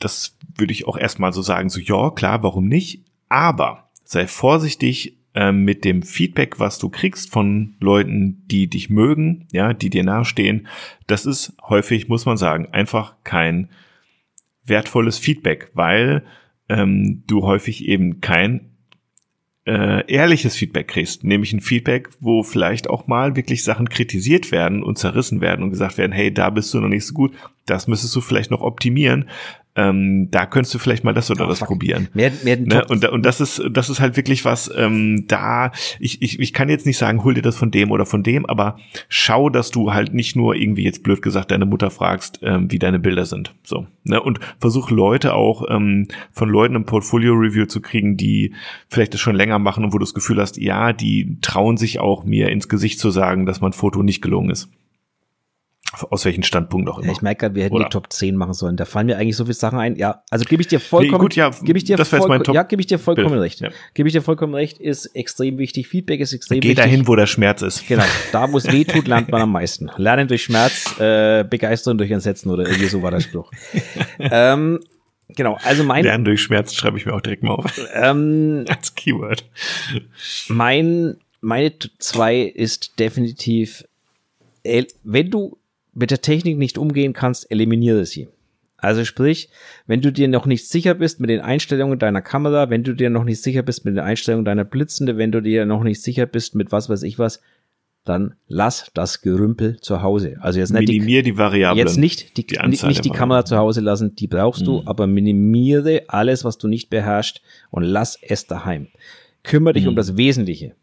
das 0.03 0.37
würde 0.55 0.73
ich 0.73 0.87
auch 0.87 0.97
erstmal 0.97 1.33
so 1.33 1.41
sagen, 1.41 1.69
so 1.69 1.79
ja, 1.79 2.11
klar, 2.11 2.43
warum 2.43 2.67
nicht? 2.67 3.03
Aber 3.29 3.89
sei 4.03 4.27
vorsichtig 4.27 5.17
ähm, 5.33 5.63
mit 5.63 5.85
dem 5.85 6.03
Feedback, 6.03 6.59
was 6.59 6.77
du 6.77 6.89
kriegst 6.89 7.31
von 7.31 7.75
Leuten, 7.79 8.43
die 8.47 8.67
dich 8.67 8.89
mögen, 8.89 9.47
ja, 9.51 9.73
die 9.73 9.89
dir 9.89 10.03
nahestehen. 10.03 10.67
Das 11.07 11.25
ist 11.25 11.53
häufig, 11.69 12.09
muss 12.09 12.25
man 12.25 12.37
sagen, 12.37 12.67
einfach 12.71 13.15
kein 13.23 13.69
wertvolles 14.65 15.17
Feedback, 15.17 15.71
weil 15.73 16.23
ähm, 16.67 17.23
du 17.27 17.43
häufig 17.43 17.87
eben 17.87 18.19
kein 18.21 18.71
äh, 19.65 20.11
ehrliches 20.11 20.55
Feedback 20.55 20.87
kriegst, 20.87 21.23
nämlich 21.23 21.53
ein 21.53 21.61
Feedback, 21.61 22.09
wo 22.19 22.43
vielleicht 22.43 22.89
auch 22.89 23.07
mal 23.07 23.35
wirklich 23.35 23.63
Sachen 23.63 23.89
kritisiert 23.89 24.51
werden 24.51 24.81
und 24.81 24.97
zerrissen 24.97 25.39
werden 25.39 25.63
und 25.63 25.69
gesagt 25.69 25.97
werden, 25.97 26.11
hey, 26.11 26.33
da 26.33 26.49
bist 26.49 26.73
du 26.73 26.81
noch 26.81 26.87
nicht 26.87 27.05
so 27.05 27.13
gut, 27.13 27.33
das 27.65 27.87
müsstest 27.87 28.15
du 28.15 28.21
vielleicht 28.21 28.51
noch 28.51 28.61
optimieren 28.61 29.29
ähm, 29.75 30.29
da 30.31 30.45
könntest 30.45 30.73
du 30.73 30.79
vielleicht 30.79 31.03
mal 31.03 31.13
das 31.13 31.31
oder 31.31 31.45
oh, 31.45 31.49
das 31.49 31.59
fuck. 31.59 31.69
probieren. 31.69 32.09
Mehr, 32.13 32.31
mehr 32.43 32.57
ne? 32.57 32.85
und, 32.89 33.05
und 33.07 33.25
das 33.25 33.39
ist, 33.39 33.61
das 33.71 33.89
ist 33.89 34.01
halt 34.01 34.17
wirklich 34.17 34.43
was, 34.43 34.69
ähm, 34.75 35.25
da, 35.27 35.71
ich, 35.99 36.21
ich, 36.21 36.39
ich 36.39 36.53
kann 36.53 36.67
jetzt 36.67 36.85
nicht 36.85 36.97
sagen, 36.97 37.23
hol 37.23 37.33
dir 37.33 37.41
das 37.41 37.55
von 37.55 37.71
dem 37.71 37.91
oder 37.91 38.05
von 38.05 38.21
dem, 38.21 38.45
aber 38.45 38.77
schau, 39.07 39.49
dass 39.49 39.71
du 39.71 39.93
halt 39.93 40.13
nicht 40.13 40.35
nur 40.35 40.55
irgendwie 40.55 40.83
jetzt 40.83 41.03
blöd 41.03 41.21
gesagt 41.21 41.51
deine 41.51 41.65
Mutter 41.65 41.89
fragst, 41.89 42.39
ähm, 42.43 42.69
wie 42.69 42.79
deine 42.79 42.99
Bilder 42.99 43.25
sind. 43.25 43.53
So. 43.63 43.87
Ne? 44.03 44.21
Und 44.21 44.39
versuch 44.59 44.91
Leute 44.91 45.33
auch 45.33 45.63
ähm, 45.69 46.07
von 46.31 46.49
Leuten 46.49 46.75
im 46.75 46.85
Portfolio-Review 46.85 47.65
zu 47.65 47.81
kriegen, 47.81 48.17
die 48.17 48.53
vielleicht 48.89 49.13
das 49.13 49.21
schon 49.21 49.35
länger 49.35 49.59
machen 49.59 49.85
und 49.85 49.93
wo 49.93 49.97
du 49.97 50.03
das 50.03 50.13
Gefühl 50.13 50.41
hast, 50.41 50.57
ja, 50.57 50.91
die 50.91 51.37
trauen 51.41 51.77
sich 51.77 51.99
auch 51.99 52.25
mir 52.25 52.49
ins 52.49 52.67
Gesicht 52.67 52.99
zu 52.99 53.09
sagen, 53.09 53.45
dass 53.45 53.61
mein 53.61 53.73
Foto 53.73 54.03
nicht 54.03 54.21
gelungen 54.21 54.49
ist. 54.49 54.69
Aus 56.09 56.23
welchem 56.23 56.43
Standpunkt 56.43 56.89
auch 56.89 56.99
immer. 56.99 57.07
Ja, 57.07 57.11
ich 57.13 57.21
merke 57.21 57.41
gerade, 57.41 57.55
wir 57.55 57.65
hätten 57.65 57.75
Oder? 57.75 57.85
die 57.85 57.89
Top 57.89 58.11
10 58.11 58.35
machen 58.37 58.53
sollen. 58.53 58.77
Da 58.77 58.85
fallen 58.85 59.07
mir 59.07 59.17
eigentlich 59.17 59.35
so 59.35 59.43
viele 59.43 59.55
Sachen 59.55 59.77
ein. 59.77 59.97
Ja, 59.97 60.23
also 60.29 60.45
gebe 60.45 60.61
ich 60.61 60.67
dir 60.67 60.79
vollkommen, 60.79 61.11
nee, 61.11 61.19
gut, 61.19 61.35
ja, 61.35 61.49
gebe 61.49 61.77
ich 61.77 61.83
dir 61.83 61.97
das 61.97 62.07
voll, 62.07 62.27
mein 62.29 62.43
Top 62.43 62.55
ja, 62.55 62.63
gebe 62.63 62.81
ich 62.81 62.87
dir 62.87 62.97
vollkommen 62.97 63.31
Bild. 63.31 63.41
recht. 63.41 63.59
Ja. 63.59 63.69
Gebe 63.93 64.07
ich 64.07 64.13
dir 64.13 64.21
vollkommen 64.21 64.55
recht, 64.55 64.79
ist 64.79 65.07
extrem 65.07 65.57
wichtig. 65.57 65.87
Feedback 65.89 66.21
ist 66.21 66.31
extrem 66.33 66.61
Geh 66.61 66.69
wichtig. 66.69 66.83
Geh 66.83 66.89
dahin, 66.89 67.07
wo 67.07 67.15
der 67.15 67.27
Schmerz 67.27 67.61
ist. 67.61 67.87
Genau. 67.87 68.03
Da, 68.31 68.51
wo 68.51 68.57
es 68.57 68.71
weh 68.71 68.85
tut, 68.85 69.07
lernt 69.07 69.29
man 69.29 69.41
am 69.41 69.51
meisten. 69.51 69.89
Lernen 69.97 70.27
durch 70.27 70.43
Schmerz, 70.43 70.97
äh, 70.99 71.43
begeistern 71.43 71.97
durch 71.97 72.11
Entsetzen 72.11 72.49
oder 72.49 72.65
irgendwie 72.65 72.87
so 72.87 73.03
war 73.03 73.11
der 73.11 73.19
Spruch. 73.19 73.51
ähm, 74.19 74.79
genau. 75.35 75.57
Also 75.63 75.83
mein. 75.83 76.05
Lernen 76.05 76.23
durch 76.23 76.41
Schmerz 76.41 76.73
schreibe 76.73 76.97
ich 76.97 77.05
mir 77.05 77.13
auch 77.13 77.21
direkt 77.21 77.43
mal 77.43 77.55
auf. 77.55 77.81
Ähm, 77.93 78.63
Als 78.69 78.95
Keyword. 78.95 79.43
Mein 80.47 81.17
meine 81.41 81.73
zwei 81.97 82.41
ist 82.41 82.99
definitiv, 82.99 83.83
wenn 84.63 85.31
du 85.31 85.57
mit 85.93 86.11
der 86.11 86.21
Technik 86.21 86.57
nicht 86.57 86.77
umgehen 86.77 87.13
kannst, 87.13 87.49
eliminiere 87.51 88.05
sie. 88.05 88.27
Also 88.77 89.05
sprich, 89.05 89.49
wenn 89.85 90.01
du 90.01 90.11
dir 90.11 90.27
noch 90.27 90.47
nicht 90.47 90.67
sicher 90.67 90.95
bist 90.95 91.19
mit 91.19 91.29
den 91.29 91.41
Einstellungen 91.41 91.99
deiner 91.99 92.21
Kamera, 92.21 92.71
wenn 92.71 92.83
du 92.83 92.93
dir 92.93 93.11
noch 93.11 93.23
nicht 93.23 93.41
sicher 93.41 93.61
bist 93.61 93.85
mit 93.85 93.95
den 93.95 94.03
Einstellungen 94.03 94.43
deiner 94.43 94.63
Blitzende, 94.63 95.17
wenn 95.17 95.31
du 95.31 95.41
dir 95.41 95.67
noch 95.67 95.83
nicht 95.83 96.01
sicher 96.01 96.25
bist 96.25 96.55
mit 96.55 96.71
was 96.71 96.89
weiß 96.89 97.03
ich 97.03 97.19
was, 97.19 97.41
dann 98.03 98.33
lass 98.47 98.89
das 98.95 99.21
Gerümpel 99.21 99.79
zu 99.79 100.01
Hause. 100.01 100.37
Also 100.39 100.59
jetzt 100.59 100.71
nicht 100.71 100.87
minimier 100.87 101.21
die, 101.21 101.33
die 101.33 101.37
Variablen. 101.37 101.85
Jetzt 101.85 101.97
nicht 101.97 102.37
die, 102.37 102.47
die 102.47 102.57
nicht 102.87 103.05
die 103.05 103.11
Kamera 103.11 103.45
zu 103.45 103.57
Hause 103.57 103.81
lassen, 103.81 104.15
die 104.15 104.27
brauchst 104.27 104.61
mhm. 104.61 104.65
du, 104.65 104.83
aber 104.85 105.05
minimiere 105.05 106.03
alles, 106.07 106.43
was 106.43 106.57
du 106.57 106.67
nicht 106.67 106.89
beherrschst 106.89 107.41
und 107.69 107.83
lass 107.83 108.17
es 108.19 108.47
daheim. 108.47 108.87
Kümmere 109.43 109.73
dich 109.73 109.83
mhm. 109.83 109.89
um 109.89 109.95
das 109.95 110.17
Wesentliche. 110.17 110.73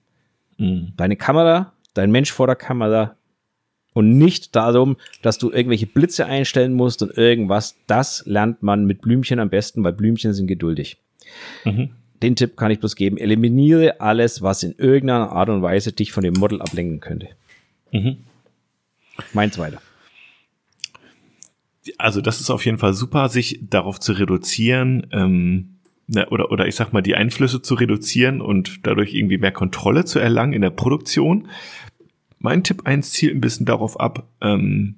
Mhm. 0.59 0.93
Deine 0.97 1.17
Kamera, 1.17 1.73
dein 1.95 2.13
Mensch 2.13 2.31
vor 2.31 2.47
der 2.47 2.57
Kamera, 2.57 3.17
und 3.99 4.17
nicht 4.17 4.55
darum, 4.55 4.97
dass 5.23 5.39
du 5.39 5.51
irgendwelche 5.51 5.89
Blitze 5.89 6.27
einstellen 6.27 6.73
musst 6.73 7.03
und 7.03 7.19
irgendwas. 7.19 7.77
Das 7.89 8.23
lernt 8.27 8.63
man 8.63 8.85
mit 8.85 9.03
Blümchen 9.03 9.41
am 9.41 9.51
besten, 9.51 9.83
weil 9.83 9.93
Blümchen 9.93 10.35
sind 10.35 10.47
geduldig. 10.47 10.99
Mhm. 11.65 11.91
Den 12.23 12.37
Tipp 12.37 12.57
kann 12.57 12.71
ich 12.71 12.79
bloß 12.79 12.95
geben. 12.95 13.19
Eliminiere 13.19 14.01
alles, 14.01 14.41
was 14.41 14.63
in 14.63 14.77
irgendeiner 14.79 15.33
Art 15.33 15.49
und 15.49 15.63
Weise 15.63 15.93
dich 15.93 16.13
von 16.13 16.23
dem 16.23 16.35
Model 16.35 16.63
ablenken 16.63 17.01
könnte. 17.01 17.31
Mhm. 17.91 18.19
Meins 19.33 19.59
weiter. 19.59 19.83
Also 21.97 22.21
das 22.21 22.41
ist 22.41 22.51
auf 22.51 22.65
jeden 22.65 22.79
Fall 22.79 22.95
super, 22.95 23.29
sich 23.29 23.59
darauf 23.69 23.99
zu 23.99 24.13
reduzieren, 24.13 25.09
ähm, 25.11 25.79
ne, 26.07 26.29
oder, 26.29 26.53
oder 26.53 26.69
ich 26.69 26.77
sag 26.77 26.93
mal, 26.93 27.03
die 27.03 27.17
Einflüsse 27.17 27.63
zu 27.63 27.75
reduzieren 27.75 28.41
und 28.41 28.87
dadurch 28.87 29.13
irgendwie 29.15 29.39
mehr 29.39 29.51
Kontrolle 29.51 30.05
zu 30.05 30.21
erlangen 30.21 30.53
in 30.53 30.63
der 30.63 30.71
Produktion. 30.71 31.49
Mein 32.39 32.63
Tipp 32.63 32.87
1 32.87 33.11
zielt 33.11 33.35
ein 33.35 33.41
bisschen 33.41 33.67
darauf 33.67 33.99
ab, 33.99 34.29
ähm, 34.41 34.97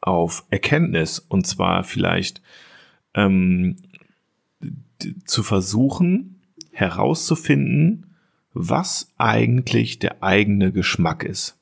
auf 0.00 0.44
Erkenntnis 0.50 1.18
und 1.18 1.46
zwar 1.46 1.84
vielleicht 1.84 2.42
ähm, 3.14 3.76
zu 5.24 5.42
versuchen 5.42 6.40
herauszufinden, 6.72 8.16
was 8.52 9.12
eigentlich 9.18 9.98
der 9.98 10.22
eigene 10.22 10.72
Geschmack 10.72 11.24
ist. 11.24 11.58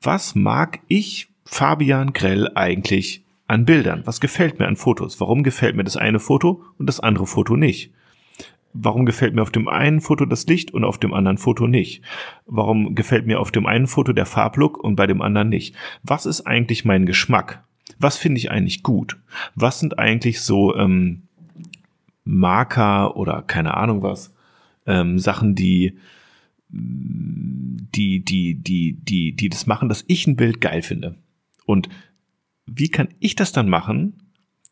Was 0.00 0.34
mag 0.34 0.80
ich, 0.88 1.28
Fabian 1.44 2.12
Grell, 2.12 2.50
eigentlich 2.54 3.24
an 3.46 3.64
Bildern? 3.64 4.02
Was 4.04 4.20
gefällt 4.20 4.58
mir 4.58 4.66
an 4.66 4.76
Fotos? 4.76 5.20
Warum 5.20 5.42
gefällt 5.42 5.76
mir 5.76 5.84
das 5.84 5.96
eine 5.96 6.20
Foto 6.20 6.62
und 6.78 6.86
das 6.86 7.00
andere 7.00 7.26
Foto 7.26 7.56
nicht? 7.56 7.92
Warum 8.72 9.06
gefällt 9.06 9.34
mir 9.34 9.42
auf 9.42 9.50
dem 9.50 9.68
einen 9.68 10.00
Foto 10.00 10.24
das 10.24 10.46
Licht 10.46 10.72
und 10.72 10.84
auf 10.84 10.98
dem 10.98 11.12
anderen 11.12 11.38
Foto 11.38 11.66
nicht? 11.66 12.02
Warum 12.46 12.94
gefällt 12.94 13.26
mir 13.26 13.40
auf 13.40 13.52
dem 13.52 13.66
einen 13.66 13.86
Foto 13.86 14.12
der 14.12 14.26
Farblook 14.26 14.82
und 14.82 14.96
bei 14.96 15.06
dem 15.06 15.22
anderen 15.22 15.48
nicht? 15.48 15.74
Was 16.02 16.26
ist 16.26 16.42
eigentlich 16.42 16.84
mein 16.84 17.06
Geschmack? 17.06 17.64
Was 17.98 18.16
finde 18.16 18.38
ich 18.38 18.50
eigentlich 18.50 18.82
gut? 18.82 19.18
Was 19.54 19.80
sind 19.80 19.98
eigentlich 19.98 20.40
so 20.40 20.74
ähm, 20.76 21.22
Marker 22.24 23.16
oder 23.16 23.42
keine 23.42 23.74
Ahnung 23.74 24.02
was, 24.02 24.34
ähm, 24.86 25.18
Sachen, 25.18 25.54
die 25.54 25.96
die, 26.74 28.24
die, 28.24 28.54
die, 28.54 28.94
die, 28.94 29.32
die 29.36 29.48
das 29.50 29.66
machen, 29.66 29.88
dass 29.90 30.04
ich 30.08 30.26
ein 30.26 30.36
Bild 30.36 30.60
geil 30.60 30.80
finde. 30.80 31.16
Und 31.66 31.88
wie 32.66 32.88
kann 32.88 33.08
ich 33.20 33.36
das 33.36 33.52
dann 33.52 33.68
machen, 33.68 34.14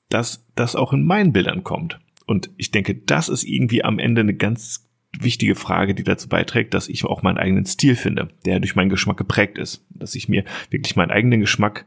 dass 0.09 0.47
das 0.55 0.77
auch 0.77 0.95
in 0.95 1.05
meinen 1.05 1.33
Bildern 1.33 1.63
kommt? 1.63 2.01
Und 2.31 2.49
ich 2.59 2.71
denke, 2.71 2.95
das 2.95 3.29
ist 3.29 3.43
irgendwie 3.43 3.83
am 3.83 3.99
Ende 3.99 4.21
eine 4.21 4.35
ganz 4.35 4.89
wichtige 5.19 5.57
Frage, 5.57 5.97
die 5.97 6.05
dazu 6.05 6.29
beiträgt, 6.29 6.75
dass 6.75 6.89
ich 6.89 7.05
auch 7.05 7.25
meinen 7.25 7.39
eigenen 7.39 7.67
Stil 7.67 7.97
finde, 7.97 8.29
der 8.45 8.61
durch 8.61 8.77
meinen 8.77 8.89
Geschmack 8.89 9.17
geprägt 9.17 9.59
ist. 9.59 9.85
Dass 9.91 10.15
ich 10.15 10.29
mir 10.29 10.45
wirklich 10.71 10.95
meinen 10.95 11.11
eigenen 11.11 11.41
Geschmack 11.41 11.87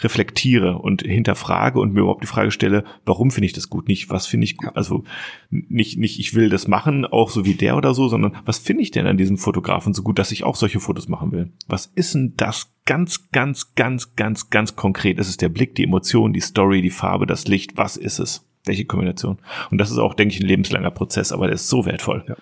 reflektiere 0.00 0.78
und 0.78 1.02
hinterfrage 1.02 1.78
und 1.78 1.92
mir 1.92 2.00
überhaupt 2.00 2.22
die 2.22 2.26
Frage 2.26 2.52
stelle, 2.52 2.84
warum 3.04 3.30
finde 3.30 3.44
ich 3.44 3.52
das 3.52 3.68
gut? 3.68 3.86
Nicht, 3.86 4.08
was 4.08 4.26
finde 4.26 4.46
ich 4.46 4.56
gut? 4.56 4.74
Also 4.74 5.04
nicht, 5.50 5.98
nicht, 5.98 6.18
ich 6.18 6.32
will 6.32 6.48
das 6.48 6.68
machen, 6.68 7.04
auch 7.04 7.28
so 7.28 7.44
wie 7.44 7.52
der 7.52 7.76
oder 7.76 7.92
so, 7.92 8.08
sondern 8.08 8.34
was 8.46 8.56
finde 8.58 8.84
ich 8.84 8.92
denn 8.92 9.06
an 9.06 9.18
diesem 9.18 9.36
Fotografen 9.36 9.92
so 9.92 10.02
gut, 10.02 10.18
dass 10.18 10.32
ich 10.32 10.42
auch 10.42 10.56
solche 10.56 10.80
Fotos 10.80 11.06
machen 11.06 11.32
will? 11.32 11.52
Was 11.68 11.92
ist 11.94 12.14
denn 12.14 12.32
das 12.38 12.74
ganz, 12.86 13.30
ganz, 13.30 13.74
ganz, 13.74 14.16
ganz, 14.16 14.48
ganz 14.48 14.74
konkret? 14.74 15.18
Ist 15.18 15.28
es 15.28 15.36
der 15.36 15.50
Blick, 15.50 15.74
die 15.74 15.84
Emotion, 15.84 16.32
die 16.32 16.40
Story, 16.40 16.80
die 16.80 16.88
Farbe, 16.88 17.26
das 17.26 17.46
Licht? 17.46 17.76
Was 17.76 17.98
ist 17.98 18.20
es? 18.20 18.48
Welche 18.64 18.84
Kombination. 18.84 19.38
Und 19.70 19.78
das 19.78 19.90
ist 19.90 19.98
auch, 19.98 20.14
denke 20.14 20.34
ich, 20.34 20.40
ein 20.40 20.46
lebenslanger 20.46 20.90
Prozess, 20.90 21.32
aber 21.32 21.46
der 21.46 21.54
ist 21.54 21.68
so 21.68 21.84
wertvoll. 21.84 22.24
Ja. 22.28 22.36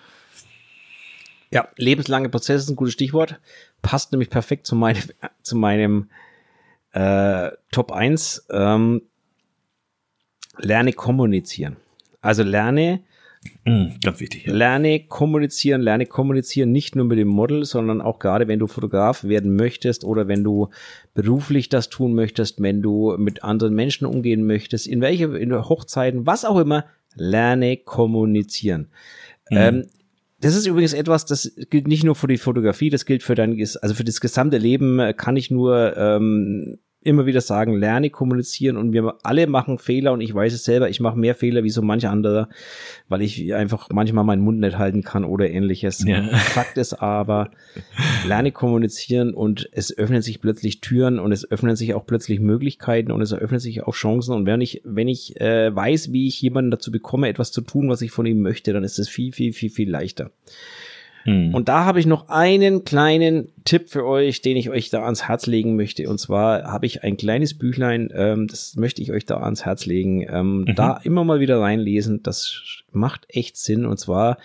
Ja, 1.53 1.67
lebenslange 1.75 2.29
Prozess 2.29 2.63
ist 2.63 2.69
ein 2.69 2.77
gutes 2.77 2.93
Stichwort. 2.93 3.39
Passt 3.81 4.13
nämlich 4.13 4.29
perfekt 4.29 4.65
zu 4.65 4.75
meinem, 4.75 5.03
zu 5.43 5.57
meinem 5.57 6.09
äh, 6.93 7.51
Top 7.71 7.91
1. 7.91 8.47
Ähm, 8.51 9.01
lerne 10.57 10.93
kommunizieren. 10.93 11.75
Also 12.21 12.43
lerne 12.43 13.03
Mm, 13.65 13.99
ganz 14.03 14.19
wichtig. 14.19 14.45
Ja. 14.45 14.53
Lerne 14.53 15.05
kommunizieren, 15.07 15.81
lerne 15.81 16.05
kommunizieren 16.05 16.71
nicht 16.71 16.95
nur 16.95 17.05
mit 17.05 17.17
dem 17.17 17.27
Model, 17.27 17.65
sondern 17.65 18.01
auch 18.01 18.19
gerade 18.19 18.47
wenn 18.47 18.59
du 18.59 18.67
Fotograf 18.67 19.23
werden 19.23 19.55
möchtest 19.55 20.03
oder 20.03 20.27
wenn 20.27 20.43
du 20.43 20.69
beruflich 21.13 21.69
das 21.69 21.89
tun 21.89 22.13
möchtest, 22.13 22.61
wenn 22.61 22.81
du 22.81 23.15
mit 23.17 23.43
anderen 23.43 23.73
Menschen 23.73 24.05
umgehen 24.05 24.45
möchtest, 24.45 24.87
in 24.87 25.01
welche, 25.01 25.25
in 25.37 25.53
Hochzeiten, 25.53 26.25
was 26.27 26.45
auch 26.45 26.59
immer, 26.59 26.85
lerne 27.15 27.77
kommunizieren. 27.77 28.89
Mhm. 29.49 29.57
Ähm, 29.57 29.87
das 30.39 30.55
ist 30.55 30.65
übrigens 30.65 30.93
etwas, 30.93 31.25
das 31.25 31.51
gilt 31.69 31.87
nicht 31.87 32.03
nur 32.03 32.15
für 32.15 32.27
die 32.27 32.37
Fotografie, 32.37 32.89
das 32.89 33.05
gilt 33.05 33.21
für 33.21 33.35
dein, 33.35 33.59
also 33.59 33.93
für 33.93 34.03
das 34.03 34.21
gesamte 34.21 34.57
Leben 34.57 34.99
kann 35.15 35.37
ich 35.37 35.51
nur 35.51 35.95
ähm, 35.97 36.79
immer 37.03 37.25
wieder 37.25 37.41
sagen, 37.41 37.75
lerne 37.75 38.09
kommunizieren 38.09 38.77
und 38.77 38.93
wir 38.93 39.15
alle 39.23 39.47
machen 39.47 39.79
Fehler 39.79 40.11
und 40.13 40.21
ich 40.21 40.33
weiß 40.33 40.53
es 40.53 40.63
selber, 40.63 40.89
ich 40.89 40.99
mache 40.99 41.17
mehr 41.17 41.33
Fehler 41.33 41.63
wie 41.63 41.69
so 41.69 41.81
manche 41.81 42.09
andere, 42.09 42.47
weil 43.09 43.21
ich 43.21 43.53
einfach 43.55 43.89
manchmal 43.91 44.23
meinen 44.23 44.43
Mund 44.43 44.59
nicht 44.59 44.77
halten 44.77 45.01
kann 45.01 45.25
oder 45.25 45.49
ähnliches. 45.49 46.03
Ja. 46.05 46.23
Fakt 46.37 46.77
ist 46.77 46.93
aber, 46.93 47.51
lerne 48.27 48.51
kommunizieren 48.51 49.33
und 49.33 49.67
es 49.71 49.97
öffnen 49.97 50.21
sich 50.21 50.41
plötzlich 50.41 50.81
Türen 50.81 51.19
und 51.19 51.31
es 51.31 51.49
öffnen 51.49 51.75
sich 51.75 51.93
auch 51.95 52.05
plötzlich 52.05 52.39
Möglichkeiten 52.39 53.11
und 53.11 53.21
es 53.21 53.31
eröffnen 53.31 53.59
sich 53.59 53.83
auch 53.83 53.93
Chancen 53.93 54.35
und 54.35 54.45
wenn 54.45 54.61
ich, 54.61 54.81
wenn 54.83 55.07
ich 55.07 55.39
äh, 55.41 55.75
weiß, 55.75 56.11
wie 56.11 56.27
ich 56.27 56.41
jemanden 56.41 56.71
dazu 56.71 56.91
bekomme, 56.91 57.29
etwas 57.29 57.51
zu 57.51 57.61
tun, 57.61 57.89
was 57.89 58.01
ich 58.01 58.11
von 58.11 58.25
ihm 58.25 58.41
möchte, 58.41 58.73
dann 58.73 58.83
ist 58.83 58.99
es 58.99 59.09
viel, 59.09 59.31
viel, 59.31 59.53
viel, 59.53 59.71
viel 59.71 59.89
leichter. 59.89 60.31
Hm. 61.23 61.53
Und 61.53 61.69
da 61.69 61.85
habe 61.85 61.99
ich 61.99 62.05
noch 62.05 62.29
einen 62.29 62.83
kleinen 62.83 63.49
Tipp 63.63 63.89
für 63.89 64.05
euch, 64.05 64.41
den 64.41 64.57
ich 64.57 64.69
euch 64.69 64.89
da 64.89 65.03
ans 65.03 65.27
Herz 65.27 65.47
legen 65.47 65.75
möchte. 65.75 66.09
Und 66.09 66.19
zwar 66.19 66.63
habe 66.63 66.85
ich 66.85 67.03
ein 67.03 67.17
kleines 67.17 67.57
Büchlein, 67.57 68.09
ähm, 68.13 68.47
das 68.47 68.75
möchte 68.75 69.01
ich 69.01 69.11
euch 69.11 69.25
da 69.25 69.37
ans 69.37 69.65
Herz 69.65 69.85
legen. 69.85 70.25
Ähm, 70.29 70.61
mhm. 70.61 70.75
Da 70.75 70.97
immer 71.03 71.23
mal 71.23 71.39
wieder 71.39 71.59
reinlesen, 71.59 72.23
das 72.23 72.83
macht 72.91 73.25
echt 73.29 73.57
Sinn. 73.57 73.85
Und 73.85 73.99
zwar, 73.99 74.37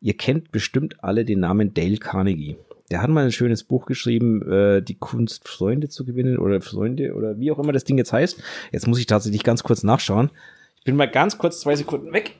ihr 0.00 0.14
kennt 0.16 0.52
bestimmt 0.52 1.02
alle 1.02 1.24
den 1.24 1.40
Namen 1.40 1.74
Dale 1.74 1.96
Carnegie. 1.96 2.56
Der 2.90 3.02
hat 3.02 3.10
mal 3.10 3.24
ein 3.24 3.32
schönes 3.32 3.62
Buch 3.62 3.86
geschrieben, 3.86 4.42
äh, 4.50 4.82
die 4.82 4.96
Kunst, 4.96 5.48
Freunde 5.48 5.88
zu 5.88 6.04
gewinnen 6.04 6.38
oder 6.38 6.60
Freunde 6.60 7.14
oder 7.14 7.38
wie 7.38 7.52
auch 7.52 7.58
immer 7.58 7.72
das 7.72 7.84
Ding 7.84 7.98
jetzt 7.98 8.12
heißt. 8.12 8.42
Jetzt 8.72 8.88
muss 8.88 8.98
ich 8.98 9.06
tatsächlich 9.06 9.44
ganz 9.44 9.62
kurz 9.62 9.84
nachschauen. 9.84 10.30
Ich 10.78 10.84
bin 10.84 10.96
mal 10.96 11.08
ganz 11.08 11.38
kurz 11.38 11.60
zwei 11.60 11.76
Sekunden 11.76 12.12
weg. 12.12 12.36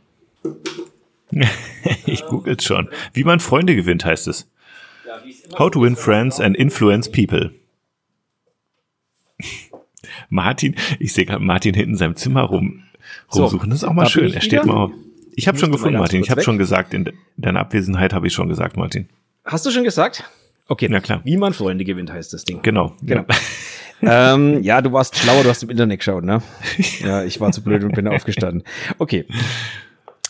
ich 2.07 2.25
google 2.27 2.61
schon. 2.61 2.89
Wie 3.13 3.25
man 3.25 3.41
Freunde 3.41 3.75
gewinnt, 3.75 4.05
heißt 4.05 4.29
es. 4.29 4.49
How 5.59 5.71
to 5.71 5.83
win 5.83 5.97
friends 5.97 6.41
and 6.41 6.57
influence 6.57 7.11
people. 7.11 7.53
Martin, 10.29 10.77
ich 10.99 11.13
sehe 11.13 11.27
gerade 11.27 11.43
Martin 11.43 11.75
hinten 11.75 11.93
in 11.93 11.97
seinem 11.97 12.17
Zimmer 12.17 12.43
rum, 12.43 12.85
rumsuchen. 13.35 13.71
Das 13.71 13.81
ist 13.81 13.85
auch 13.85 13.93
mal 13.93 14.09
schön. 14.09 14.33
Er 14.33 14.41
steht 14.41 14.65
mal 14.65 14.77
auf. 14.77 14.93
Ich 15.35 15.49
habe 15.49 15.59
schon 15.59 15.73
gefunden, 15.73 15.99
Martin. 15.99 16.23
Ich 16.23 16.31
habe 16.31 16.43
schon 16.43 16.59
gesagt, 16.59 16.95
in 16.95 17.11
deiner 17.37 17.61
Abwesenheit 17.61 18.13
habe 18.13 18.27
ich 18.27 18.33
schon 18.33 18.49
gesagt, 18.49 18.77
Martin. 18.77 19.09
Hast 19.45 19.65
du 19.67 19.71
schon 19.71 19.85
gesagt? 19.85 20.25
Okay. 20.69 20.89
Na 20.91 21.01
klar. 21.01 21.21
Wie 21.25 21.37
man 21.37 21.53
Freunde 21.53 21.85
gewinnt, 21.85 22.13
heißt 22.13 22.33
das 22.33 22.45
Ding. 22.45 22.63
Genau. 22.63 22.95
Genau. 23.03 23.25
Ja. 24.01 24.35
ähm, 24.35 24.63
ja, 24.63 24.81
du 24.83 24.93
warst 24.93 25.17
schlauer, 25.17 25.43
du 25.43 25.49
hast 25.49 25.63
im 25.63 25.71
Internet 25.71 26.01
geschaut, 26.01 26.25
ne? 26.25 26.43
Ja, 27.01 27.25
ich 27.25 27.41
war 27.41 27.51
zu 27.53 27.63
blöd 27.63 27.83
und 27.85 27.95
bin 27.95 28.07
aufgestanden. 28.09 28.63
Okay. 28.99 29.27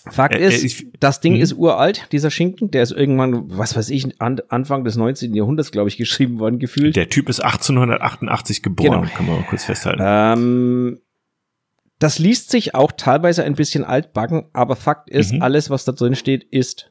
Fakt 0.09 0.35
äh, 0.35 0.47
ist, 0.47 0.65
ich, 0.65 0.87
das 0.99 1.21
Ding 1.21 1.35
mh. 1.35 1.43
ist 1.43 1.53
uralt, 1.53 2.07
dieser 2.13 2.31
Schinken. 2.31 2.71
Der 2.71 2.83
ist 2.83 2.93
irgendwann, 2.93 3.57
was 3.57 3.77
weiß 3.77 3.91
ich, 3.91 4.21
an, 4.21 4.41
Anfang 4.49 4.85
des 4.85 4.97
19. 4.97 5.35
Jahrhunderts, 5.35 5.73
glaube 5.73 5.89
ich, 5.89 5.97
geschrieben 5.99 6.39
worden, 6.39 6.59
gefühlt. 6.59 6.97
Der 6.97 7.09
Typ 7.09 7.29
ist 7.29 7.41
1888 7.41 8.63
geboren, 8.63 9.03
genau. 9.03 9.15
kann 9.15 9.27
man 9.27 9.37
mal 9.37 9.47
kurz 9.49 9.65
festhalten. 9.65 10.03
Ähm, 10.05 11.01
das 11.99 12.19
liest 12.19 12.51
sich 12.51 12.75
auch 12.75 12.93
teilweise 12.93 13.45
ein 13.45 13.55
bisschen 13.55 13.85
altbacken, 13.85 14.47
aber 14.55 14.75
Fakt 14.75 15.11
ist, 15.11 15.35
mhm. 15.35 15.43
alles, 15.43 15.69
was 15.69 15.85
da 15.85 15.93
drin 15.93 16.15
steht, 16.15 16.45
ist 16.45 16.91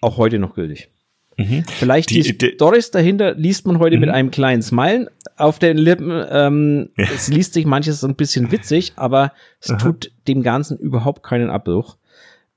auch 0.00 0.16
heute 0.16 0.38
noch 0.38 0.54
gültig. 0.54 0.90
Mhm. 1.36 1.64
Vielleicht 1.66 2.10
die, 2.10 2.22
die 2.22 2.52
Stories 2.54 2.90
dahinter 2.90 3.34
liest 3.34 3.66
man 3.66 3.78
heute 3.78 3.96
mhm. 3.96 4.00
mit 4.00 4.10
einem 4.10 4.30
kleinen 4.30 4.62
Smile 4.62 5.10
auf 5.36 5.58
den 5.58 5.76
Lippen. 5.76 6.10
Ähm, 6.30 6.88
ja. 6.96 7.06
Es 7.14 7.28
liest 7.28 7.52
sich 7.54 7.66
manches 7.66 8.00
so 8.00 8.08
ein 8.08 8.16
bisschen 8.16 8.50
witzig, 8.52 8.94
aber 8.96 9.32
es 9.60 9.70
Aha. 9.70 9.78
tut 9.78 10.12
dem 10.28 10.42
Ganzen 10.42 10.78
überhaupt 10.78 11.22
keinen 11.22 11.50
Abbruch. 11.50 11.98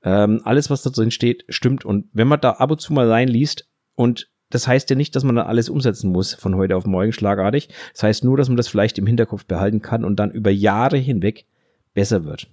Ähm, 0.02 0.40
alles, 0.44 0.70
was 0.70 0.82
da 0.82 0.90
drin 0.90 1.10
steht, 1.10 1.44
stimmt. 1.50 1.84
Und 1.84 2.06
wenn 2.12 2.28
man 2.28 2.40
da 2.40 2.52
ab 2.52 2.70
und 2.70 2.80
zu 2.80 2.92
mal 2.92 3.10
reinliest 3.10 3.68
und 3.94 4.30
das 4.48 4.66
heißt 4.66 4.90
ja 4.90 4.96
nicht, 4.96 5.14
dass 5.14 5.24
man 5.24 5.36
dann 5.36 5.46
alles 5.46 5.68
umsetzen 5.68 6.10
muss 6.10 6.34
von 6.34 6.56
heute 6.56 6.76
auf 6.76 6.84
morgen 6.84 7.12
schlagartig. 7.12 7.68
Das 7.92 8.02
heißt 8.02 8.24
nur, 8.24 8.36
dass 8.36 8.48
man 8.48 8.56
das 8.56 8.66
vielleicht 8.66 8.98
im 8.98 9.06
Hinterkopf 9.06 9.44
behalten 9.44 9.80
kann 9.80 10.04
und 10.04 10.16
dann 10.16 10.32
über 10.32 10.50
Jahre 10.50 10.96
hinweg 10.96 11.46
besser 11.94 12.24
wird 12.24 12.48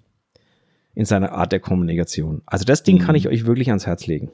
in 0.94 1.06
seiner 1.06 1.32
Art 1.32 1.52
der 1.52 1.60
Kommunikation. 1.60 2.42
Also 2.46 2.66
das 2.66 2.84
Ding 2.84 2.98
mhm. 2.98 3.02
kann 3.02 3.16
ich 3.16 3.28
euch 3.28 3.46
wirklich 3.46 3.70
ans 3.70 3.88
Herz 3.88 4.06
legen. 4.08 4.30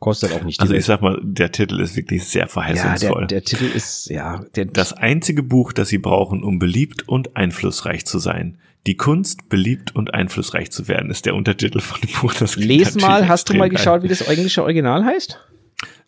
Kostet 0.00 0.32
auch 0.32 0.42
nicht. 0.42 0.60
Also 0.60 0.72
ich 0.72 0.86
sag 0.86 1.02
mal, 1.02 1.20
der 1.22 1.52
Titel 1.52 1.78
ist 1.78 1.94
wirklich 1.94 2.24
sehr 2.24 2.48
verheißungsvoll. 2.48 3.22
Ja, 3.22 3.26
der, 3.26 3.40
der 3.40 3.44
Titel 3.44 3.66
ist 3.66 4.08
ja 4.08 4.42
der 4.56 4.64
das 4.64 4.94
einzige 4.94 5.42
Buch, 5.42 5.74
das 5.74 5.88
Sie 5.88 5.98
brauchen, 5.98 6.42
um 6.42 6.58
beliebt 6.58 7.06
und 7.06 7.36
einflussreich 7.36 8.06
zu 8.06 8.18
sein. 8.18 8.56
Die 8.86 8.96
Kunst, 8.96 9.50
beliebt 9.50 9.94
und 9.94 10.14
einflussreich 10.14 10.70
zu 10.70 10.88
werden, 10.88 11.10
ist 11.10 11.26
der 11.26 11.34
Untertitel 11.34 11.80
von 11.80 12.00
dem 12.00 12.10
Buch. 12.18 12.32
Das 12.32 12.56
Les 12.56 12.94
mal, 12.94 13.28
hast 13.28 13.50
du 13.50 13.54
mal 13.54 13.68
geschaut, 13.68 14.02
wie 14.02 14.08
das 14.08 14.22
englische 14.22 14.62
Original 14.62 15.04
heißt? 15.04 15.38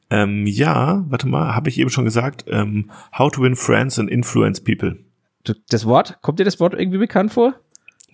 Ähm, 0.09 0.47
ja, 0.47 1.05
warte 1.09 1.29
mal, 1.29 1.55
habe 1.55 1.69
ich 1.69 1.79
eben 1.79 1.91
schon 1.91 2.07
gesagt. 2.07 2.47
Ähm, 2.49 2.91
How 3.19 3.31
to 3.31 3.43
win 3.43 3.57
friends 3.57 3.99
and 3.99 4.11
influence 4.11 4.63
people. 4.63 4.97
Das 5.69 5.85
Wort, 5.85 6.19
kommt 6.23 6.39
dir 6.39 6.45
das 6.45 6.61
Wort 6.61 6.73
irgendwie 6.73 6.99
bekannt 6.99 7.33
vor? 7.33 7.55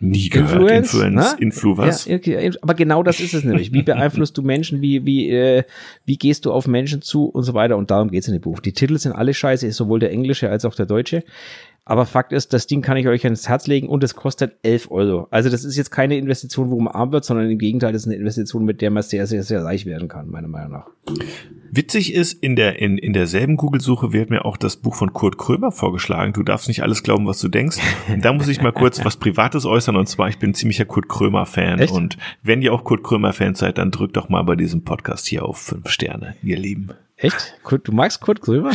Nie 0.01 0.29
gehört. 0.29 0.53
Influence, 0.53 0.95
Influence 0.95 1.33
Influ 1.41 1.77
was? 1.77 2.05
Ja, 2.05 2.17
okay, 2.17 2.53
aber 2.63 2.75
genau 2.75 3.03
das 3.03 3.19
ist 3.19 3.35
es 3.35 3.43
nämlich. 3.43 3.73
Wie 3.73 3.83
beeinflusst 3.83 4.39
du 4.39 4.43
Menschen? 4.43 4.81
Wie, 4.81 5.05
wie, 5.05 5.29
äh, 5.29 5.65
wie 6.05 6.17
gehst 6.17 6.45
du 6.45 6.53
auf 6.53 6.69
Menschen 6.69 7.03
zu 7.03 7.25
und 7.25 7.43
so 7.43 7.55
weiter? 7.55 7.77
Und 7.77 7.91
darum 7.91 8.11
geht's 8.11 8.29
in 8.29 8.35
dem 8.35 8.41
Buch. 8.41 8.61
Die 8.61 8.73
Titel 8.73 8.97
sind 8.99 9.13
alle 9.13 9.35
scheiße, 9.35 9.71
sowohl 9.73 9.99
der 9.99 10.13
englische 10.13 10.51
als 10.51 10.65
auch 10.65 10.75
der 10.75 10.87
deutsche. 10.87 11.25
Aber 11.89 12.05
Fakt 12.05 12.35
ist, 12.35 12.53
das 12.53 12.67
Ding 12.67 12.83
kann 12.83 12.99
ich 12.99 13.09
euch 13.09 13.25
ans 13.25 13.49
Herz 13.49 13.67
legen 13.67 13.89
und 13.89 14.05
es 14.05 14.15
kostet 14.15 14.57
11 14.63 14.91
Euro. 14.91 15.27
Also 15.31 15.49
das 15.49 15.65
ist 15.65 15.75
jetzt 15.75 15.91
keine 15.91 16.19
Investition, 16.19 16.71
wo 16.71 16.79
man 16.79 16.93
arm 16.93 17.13
wird, 17.13 17.25
sondern 17.25 17.51
im 17.51 17.57
Gegenteil, 17.57 17.95
das 17.95 18.03
ist 18.03 18.09
eine 18.09 18.17
Investition, 18.17 18.67
mit 18.67 18.83
der 18.83 18.91
man 18.91 19.03
sehr, 19.03 19.27
sehr, 19.27 19.43
sehr 19.43 19.65
reich 19.65 19.87
werden 19.87 20.07
kann, 20.07 20.29
meiner 20.29 20.49
Meinung 20.49 20.73
nach. 20.73 20.87
Witzig 21.71 22.13
ist, 22.13 22.35
in, 22.43 22.57
der, 22.57 22.79
in, 22.79 22.99
in 22.99 23.15
derselben 23.15 23.57
Google-Suche 23.57 24.13
wird 24.13 24.29
mir 24.29 24.45
auch 24.45 24.59
das 24.59 24.77
Buch 24.77 24.95
von 24.95 25.15
Kurt 25.15 25.39
Krömer 25.39 25.73
vorgeschlagen. 25.73 26.35
Du 26.35 26.43
darfst 26.43 26.69
nicht 26.69 26.83
alles 26.83 27.03
glauben, 27.03 27.27
was 27.27 27.41
du 27.41 27.49
denkst. 27.49 27.79
Und 28.13 28.23
da 28.23 28.35
muss 28.35 28.49
ich 28.49 28.61
mal 28.61 28.73
kurz 28.73 29.03
was 29.03 29.17
Privates 29.17 29.65
äußern. 29.65 29.97
Und 29.97 30.11
zwar, 30.11 30.29
ich 30.29 30.39
bin 30.39 30.53
ziemlicher 30.53 30.85
Kurt 30.85 31.09
Krömer-Fan. 31.09 31.89
Und 31.89 32.19
wenn 32.43 32.61
ihr 32.61 32.75
auch 32.75 32.85
Kurt 32.85 33.03
Krömer-Fan 33.03 33.55
seid, 33.55 33.79
dann 33.79 33.93
drückt 33.93 34.19
doch 34.19 34.29
mal 34.29 34.43
bei 34.43 34.57
diesem 34.57 34.85
Podcast 34.85 35.27
hier 35.27 35.47
auf 35.47 35.57
fünf 35.57 35.89
Sterne, 35.89 36.37
ihr 36.43 36.59
Lieben. 36.59 36.91
Echt? 37.17 37.55
du 37.85 37.93
magst 37.93 38.21
Kurt 38.21 38.43
Krömer? 38.43 38.73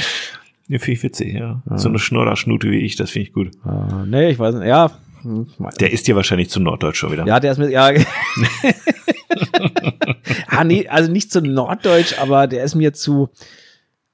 Ja, 0.68 0.80
finde 0.80 0.92
ich 0.94 1.04
witzig, 1.04 1.34
ja. 1.34 1.62
Ah. 1.70 1.78
So 1.78 1.90
eine 1.90 2.00
Schnodderschnute 2.00 2.72
wie 2.72 2.80
ich, 2.80 2.96
das 2.96 3.12
finde 3.12 3.28
ich 3.28 3.34
gut. 3.34 3.52
Ah, 3.64 4.06
nee, 4.08 4.30
ich 4.30 4.40
weiß 4.40 4.56
nicht, 4.56 4.68
ja. 4.68 4.92
Der 5.80 5.92
ist 5.92 6.08
dir 6.08 6.16
wahrscheinlich 6.16 6.50
zu 6.50 6.60
norddeutsch 6.60 6.98
schon 6.98 7.12
wieder. 7.12 7.26
Ja, 7.26 7.40
der 7.40 7.54
ist 7.54 7.58
mit, 7.58 7.72
ja. 7.72 7.92
ah, 10.48 10.64
nee, 10.64 10.88
also 10.88 11.12
nicht 11.12 11.32
zu 11.32 11.42
norddeutsch, 11.42 12.20
aber 12.20 12.48
der 12.48 12.64
ist 12.64 12.76
mir 12.76 12.94
zu, 12.94 13.30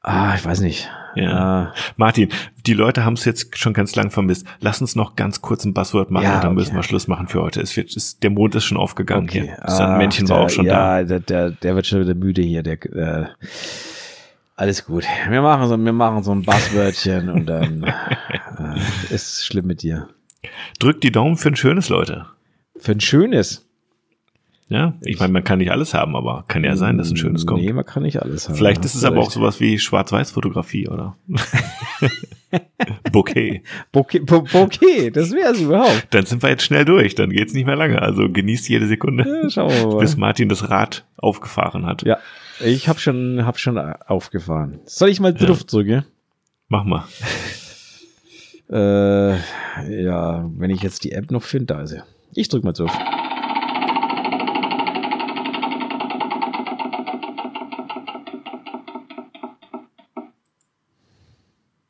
ah, 0.02 0.36
ich 0.36 0.46
weiß 0.46 0.62
nicht. 0.62 0.88
Ja. 1.16 1.62
Uh, 1.62 1.68
Martin, 1.98 2.30
die 2.66 2.74
Leute 2.74 3.04
haben 3.04 3.14
es 3.14 3.26
jetzt 3.26 3.58
schon 3.58 3.74
ganz 3.74 3.96
lang 3.96 4.12
vermisst. 4.12 4.46
Lass 4.60 4.80
uns 4.82 4.96
noch 4.96 5.16
ganz 5.16 5.42
kurz 5.42 5.66
ein 5.66 5.74
Buzzword 5.74 6.12
machen 6.12 6.24
ja, 6.24 6.36
und 6.36 6.44
dann 6.44 6.52
okay. 6.52 6.60
müssen 6.60 6.76
wir 6.76 6.84
Schluss 6.84 7.08
machen 7.08 7.28
für 7.28 7.42
heute. 7.42 7.62
Es 7.62 7.76
wird, 7.76 7.96
es, 7.96 8.20
der 8.20 8.30
Mond 8.30 8.56
ist 8.56 8.66
schon 8.66 8.78
aufgegangen 8.78 9.28
okay. 9.28 9.42
hier. 9.42 9.58
Das 9.64 9.80
ah, 9.80 9.98
Männchen 9.98 10.30
war 10.30 10.42
auch 10.42 10.50
schon 10.50 10.66
ja, 10.66 10.74
da. 10.74 11.00
Ja, 11.00 11.04
der, 11.06 11.20
der, 11.20 11.52
der 11.52 11.76
wird 11.76 11.88
schon 11.88 12.02
wieder 12.02 12.14
müde 12.14 12.42
hier. 12.42 12.64
Der, 12.64 12.86
äh, 12.86 13.26
alles 14.60 14.86
gut. 14.86 15.06
Wir 15.30 15.42
machen 15.42 15.70
so, 15.70 15.78
wir 15.78 15.94
machen 15.94 16.22
so 16.22 16.32
ein 16.32 16.44
Basswörtchen 16.44 17.30
und 17.30 17.46
dann 17.46 17.84
äh, 18.60 19.14
ist 19.14 19.46
schlimm 19.46 19.68
mit 19.68 19.84
dir. 19.84 20.10
Drückt 20.80 21.04
die 21.04 21.12
Daumen 21.12 21.38
für 21.38 21.50
ein 21.50 21.56
schönes, 21.56 21.88
Leute. 21.88 22.26
Für 22.78 22.92
ein 22.92 23.00
schönes. 23.00 23.66
Ja, 24.68 24.94
ich 25.02 25.20
meine, 25.20 25.32
man 25.34 25.44
kann 25.46 25.60
nicht 25.60 25.72
alles 25.72 25.94
haben, 25.94 26.16
aber 26.16 26.44
kann 26.48 26.64
ja 26.64 26.76
sein, 26.76 26.98
dass 26.98 27.10
ein 27.10 27.18
schönes 27.18 27.46
kommt. 27.46 27.64
Nee, 27.64 27.74
man 27.74 27.86
kann 27.86 28.04
nicht 28.04 28.22
alles 28.22 28.48
haben. 28.48 28.56
Vielleicht 28.56 28.86
ist 28.86 28.96
es 28.96 29.04
aber 29.04 29.20
auch 29.22 29.32
sowas 29.32 29.60
wie 29.62 29.80
Schwarz-Weiß-Fotografie, 29.80 30.90
oder? 30.90 31.16
Bouquet. 33.12 33.64
Bouquet, 33.92 34.20
Bouquet, 34.20 35.10
das 35.12 35.32
wäre 35.32 35.54
es 35.54 35.62
überhaupt. 35.62 36.08
Dann 36.12 36.26
sind 36.26 36.44
wir 36.44 36.50
jetzt 36.50 36.64
schnell 36.64 36.86
durch, 36.86 37.16
dann 37.16 37.32
geht's 37.32 37.54
nicht 37.54 37.66
mehr 37.66 37.78
lange. 37.78 38.02
Also 38.02 38.30
genießt 38.30 38.70
jede 38.70 38.88
Sekunde, 38.88 39.50
ja, 39.50 39.68
bis 39.98 40.18
Martin 40.18 40.50
das 40.50 40.70
Rad 40.70 41.06
aufgefahren 41.18 41.86
hat. 41.86 42.04
Ja, 42.04 42.18
ich 42.60 42.88
habe 42.88 43.00
schon, 43.00 43.46
hab 43.46 43.60
schon 43.60 43.78
aufgefahren. 43.78 44.80
Soll 44.86 45.10
ich 45.10 45.20
mal 45.20 45.34
drauf 45.34 45.60
ja. 45.60 45.66
drücken? 45.66 46.06
Mach 46.68 46.84
mal. 46.84 47.08
äh, 48.70 50.04
ja, 50.04 50.50
wenn 50.56 50.70
ich 50.70 50.82
jetzt 50.82 51.04
die 51.04 51.12
App 51.12 51.32
noch 51.32 51.44
finde, 51.44 51.76
also 51.76 51.98
ich 52.34 52.50
drück 52.50 52.64
mal 52.64 52.74
drauf. 52.74 52.92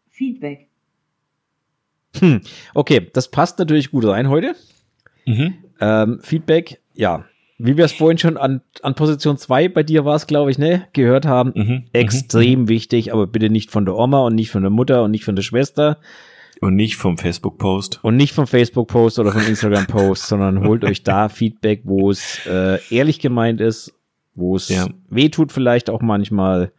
Feedback. 0.09 0.67
Hm, 2.17 2.41
okay, 2.73 3.09
das 3.13 3.31
passt 3.31 3.59
natürlich 3.59 3.91
gut 3.91 4.05
rein 4.05 4.29
heute. 4.29 4.55
Mhm. 5.25 5.55
Ähm, 5.79 6.19
Feedback, 6.21 6.81
ja, 6.93 7.25
wie 7.59 7.75
wir 7.75 7.85
es 7.85 7.91
vorhin 7.91 8.17
schon 8.17 8.37
an, 8.37 8.61
an 8.81 8.95
Position 8.95 9.37
2 9.37 9.67
bei 9.67 9.83
dir 9.83 10.05
war 10.05 10.15
es, 10.15 10.27
glaube 10.27 10.49
ich, 10.49 10.57
ne, 10.57 10.87
gehört 10.93 11.25
haben, 11.25 11.51
mhm, 11.53 11.63
mhm, 11.63 11.83
extrem 11.91 12.61
mhm. 12.61 12.69
wichtig, 12.69 13.13
aber 13.13 13.27
bitte 13.27 13.49
nicht 13.49 13.69
von 13.69 13.85
der 13.85 13.95
Oma 13.95 14.21
und 14.21 14.35
nicht 14.35 14.49
von 14.49 14.61
der 14.61 14.71
Mutter 14.71 15.03
und 15.03 15.11
nicht 15.11 15.25
von 15.25 15.35
der 15.35 15.43
Schwester. 15.43 15.97
Und 16.61 16.75
nicht 16.75 16.95
vom 16.95 17.17
Facebook-Post. 17.17 17.99
Und 18.01 18.15
nicht 18.15 18.33
vom 18.33 18.47
Facebook-Post 18.47 19.19
oder 19.19 19.33
vom 19.33 19.45
Instagram-Post, 19.45 20.27
sondern 20.27 20.65
holt 20.65 20.85
euch 20.85 21.03
da 21.03 21.29
Feedback, 21.29 21.81
wo 21.83 22.09
es 22.09 22.45
äh, 22.45 22.79
ehrlich 22.89 23.19
gemeint 23.19 23.59
ist, 23.61 23.93
wo 24.35 24.55
es 24.55 24.69
ja. 24.69 24.87
weh 25.09 25.29
tut 25.29 25.51
vielleicht 25.51 25.89
auch 25.89 26.01
manchmal. 26.01 26.71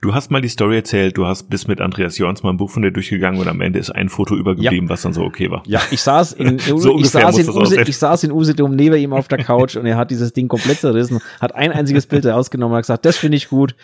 Du 0.00 0.14
hast 0.14 0.30
mal 0.30 0.40
die 0.40 0.48
Story 0.48 0.76
erzählt, 0.76 1.16
du 1.16 1.26
hast 1.26 1.50
bis 1.50 1.66
mit 1.66 1.80
Andreas 1.80 2.18
Jorns 2.18 2.42
mal 2.42 2.50
ein 2.50 2.56
Buch 2.56 2.70
von 2.70 2.82
dir 2.82 2.90
durchgegangen 2.90 3.40
und 3.40 3.48
am 3.48 3.60
Ende 3.60 3.78
ist 3.78 3.90
ein 3.90 4.08
Foto 4.08 4.36
übergeblieben, 4.36 4.86
ja. 4.86 4.92
was 4.92 5.02
dann 5.02 5.12
so 5.12 5.22
okay 5.22 5.50
war. 5.50 5.62
Ja, 5.66 5.80
ich 5.90 6.02
saß 6.02 6.32
in, 6.32 6.58
so 6.78 6.98
ich, 6.98 7.10
saß 7.10 7.38
in 7.38 7.48
Use, 7.48 7.80
ich 7.80 7.96
saß 7.96 8.24
in 8.24 8.32
Usedom 8.32 8.74
neben 8.74 8.96
ihm 8.96 9.12
auf 9.12 9.28
der 9.28 9.38
Couch 9.42 9.76
und 9.76 9.86
er 9.86 9.96
hat 9.96 10.10
dieses 10.10 10.32
Ding 10.32 10.48
komplett 10.48 10.78
zerrissen, 10.78 11.20
hat 11.40 11.54
ein 11.54 11.72
einziges 11.72 12.06
Bild 12.06 12.26
rausgenommen 12.26 12.72
und 12.72 12.78
hat 12.78 12.84
gesagt, 12.84 13.04
das 13.04 13.16
finde 13.16 13.36
ich 13.36 13.48
gut. 13.48 13.74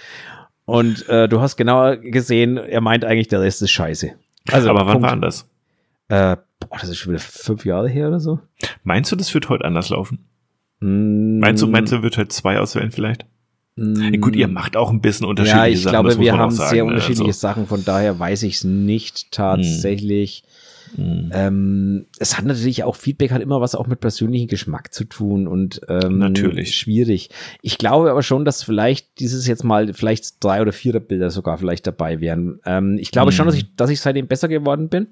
Und 0.64 1.08
äh, 1.08 1.28
du 1.28 1.40
hast 1.40 1.56
genau 1.56 1.96
gesehen, 1.96 2.56
er 2.56 2.80
meint 2.80 3.04
eigentlich, 3.04 3.28
der 3.28 3.40
Rest 3.40 3.62
ist 3.62 3.70
scheiße. 3.70 4.12
Also, 4.50 4.70
Aber 4.70 4.86
wann 4.86 5.00
Punkt. 5.00 5.08
war 5.08 5.16
das? 5.16 5.48
Äh, 6.08 6.36
boah, 6.60 6.78
das 6.80 6.88
ist 6.88 6.98
schon 6.98 7.12
wieder 7.12 7.20
fünf 7.20 7.64
Jahre 7.64 7.88
her 7.88 8.08
oder 8.08 8.20
so. 8.20 8.38
Meinst 8.84 9.10
du, 9.10 9.16
das 9.16 9.32
wird 9.34 9.48
heute 9.48 9.64
anders 9.64 9.88
laufen? 9.90 10.26
Mm. 10.80 11.40
Meinst 11.40 11.62
du, 11.62 11.66
meinst 11.66 11.92
du, 11.92 12.02
wird 12.02 12.16
heute 12.16 12.28
zwei 12.28 12.58
auswählen 12.58 12.90
vielleicht? 12.90 13.26
Gut, 14.20 14.36
ihr 14.36 14.48
macht 14.48 14.76
auch 14.76 14.90
ein 14.90 15.00
bisschen 15.00 15.26
unterschiedliche 15.26 15.56
Sachen. 15.56 15.66
Ja, 15.66 15.72
ich 15.72 15.82
Sachen, 15.82 15.92
glaube, 15.92 16.20
wir 16.20 16.36
haben 16.36 16.50
sagen, 16.50 16.70
sehr 16.70 16.84
ne? 16.84 16.90
unterschiedliche 16.90 17.28
also. 17.28 17.40
Sachen, 17.40 17.66
von 17.66 17.84
daher 17.84 18.18
weiß 18.18 18.42
ich 18.42 18.56
es 18.56 18.64
nicht 18.64 19.32
tatsächlich. 19.32 20.44
Mm. 20.96 21.30
Ähm, 21.32 22.06
es 22.18 22.36
hat 22.36 22.44
natürlich 22.44 22.84
auch, 22.84 22.96
Feedback 22.96 23.30
hat 23.30 23.40
immer 23.42 23.60
was 23.60 23.74
auch 23.74 23.86
mit 23.86 24.00
persönlichem 24.00 24.48
Geschmack 24.48 24.92
zu 24.92 25.04
tun 25.04 25.46
und 25.46 25.80
ähm, 25.88 26.18
natürlich 26.18 26.76
schwierig. 26.76 27.30
Ich 27.62 27.78
glaube 27.78 28.10
aber 28.10 28.22
schon, 28.22 28.44
dass 28.44 28.62
vielleicht 28.62 29.20
dieses 29.20 29.46
jetzt 29.46 29.64
mal 29.64 29.94
vielleicht 29.94 30.42
drei 30.42 30.60
oder 30.60 30.72
vier 30.72 30.98
Bilder 30.98 31.30
sogar 31.30 31.58
vielleicht 31.58 31.86
dabei 31.86 32.20
wären. 32.20 32.60
Ähm, 32.66 32.98
ich 32.98 33.12
glaube 33.12 33.30
mm. 33.30 33.32
schon, 33.32 33.46
dass 33.46 33.54
ich, 33.54 33.74
dass 33.76 33.88
ich 33.88 34.00
seitdem 34.00 34.26
besser 34.26 34.48
geworden 34.48 34.88
bin. 34.88 35.08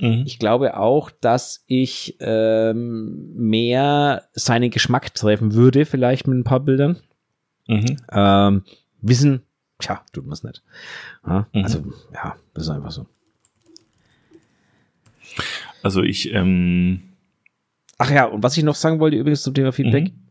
Mhm. 0.00 0.22
Ich 0.26 0.38
glaube 0.38 0.76
auch, 0.76 1.10
dass 1.10 1.64
ich 1.66 2.16
ähm, 2.20 3.32
mehr 3.34 4.22
seinen 4.32 4.70
Geschmack 4.70 5.14
treffen 5.14 5.54
würde, 5.54 5.84
vielleicht 5.84 6.26
mit 6.26 6.38
ein 6.38 6.44
paar 6.44 6.60
Bildern. 6.60 6.98
Mhm. 7.68 7.96
Ähm, 8.10 8.64
wissen, 9.00 9.42
tja, 9.78 10.04
tut 10.12 10.24
man 10.24 10.32
es 10.32 10.42
nicht. 10.42 10.62
Ja, 11.26 11.46
mhm. 11.52 11.62
Also, 11.62 11.84
ja, 12.12 12.36
das 12.54 12.64
ist 12.64 12.70
einfach 12.70 12.90
so. 12.90 13.06
Also 15.82 16.02
ich, 16.02 16.32
ähm 16.32 17.02
Ach 17.98 18.10
ja, 18.10 18.24
und 18.26 18.42
was 18.42 18.56
ich 18.56 18.64
noch 18.64 18.76
sagen 18.76 19.00
wollte 19.00 19.16
übrigens 19.16 19.42
zum 19.42 19.54
Thema 19.54 19.72
Feedback. 19.72 20.12
Mhm. 20.12 20.28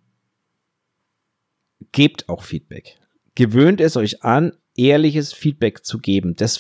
Gebt 1.92 2.30
auch 2.30 2.44
Feedback. 2.44 2.98
Gewöhnt 3.36 3.82
es 3.82 3.98
euch 3.98 4.24
an, 4.24 4.54
ehrliches 4.76 5.34
Feedback 5.34 5.86
zu 5.86 6.00
geben. 6.00 6.36
Das, 6.36 6.60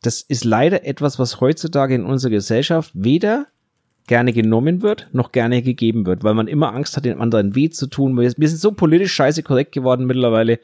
das 0.00 0.22
ist 0.22 0.44
leider 0.44 0.84
etwas, 0.84 1.18
was 1.18 1.40
heutzutage 1.40 1.94
in 1.94 2.04
unserer 2.04 2.30
Gesellschaft 2.30 2.92
weder 2.94 3.46
gerne 4.06 4.32
genommen 4.32 4.82
wird, 4.82 5.08
noch 5.12 5.32
gerne 5.32 5.62
gegeben 5.62 6.06
wird, 6.06 6.22
weil 6.22 6.34
man 6.34 6.46
immer 6.46 6.72
Angst 6.72 6.96
hat, 6.96 7.04
den 7.04 7.20
anderen 7.20 7.54
weh 7.54 7.70
zu 7.70 7.88
tun. 7.88 8.16
Wir 8.16 8.30
sind 8.30 8.60
so 8.60 8.72
politisch 8.72 9.12
scheiße 9.12 9.42
korrekt 9.42 9.72
geworden 9.72 10.06
mittlerweile, 10.06 10.60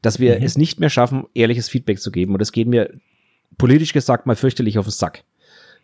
dass 0.00 0.20
wir 0.20 0.38
mhm. 0.38 0.44
es 0.44 0.56
nicht 0.56 0.80
mehr 0.80 0.90
schaffen, 0.90 1.26
ehrliches 1.34 1.68
Feedback 1.68 2.00
zu 2.00 2.10
geben. 2.10 2.32
Und 2.32 2.40
das 2.40 2.52
geht 2.52 2.68
mir 2.68 2.90
politisch 3.58 3.92
gesagt 3.92 4.26
mal 4.26 4.36
fürchterlich 4.36 4.78
auf 4.78 4.86
den 4.86 4.92
Sack. 4.92 5.24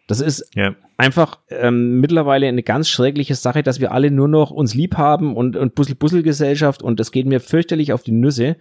Das 0.06 0.20
ist 0.20 0.50
ja. 0.54 0.74
einfach 0.98 1.38
ähm, 1.48 2.00
mittlerweile 2.00 2.46
eine 2.46 2.62
ganz 2.62 2.88
schreckliche 2.88 3.34
Sache, 3.34 3.62
dass 3.62 3.80
wir 3.80 3.92
alle 3.92 4.10
nur 4.10 4.28
noch 4.28 4.50
uns 4.50 4.74
lieb 4.74 4.98
haben 4.98 5.34
und, 5.34 5.56
und 5.56 5.74
Puzzle-Puzzle-Gesellschaft 5.74 6.82
und 6.82 7.00
das 7.00 7.10
geht 7.10 7.26
mir 7.26 7.40
fürchterlich 7.40 7.92
auf 7.94 8.02
die 8.02 8.12
Nüsse. 8.12 8.56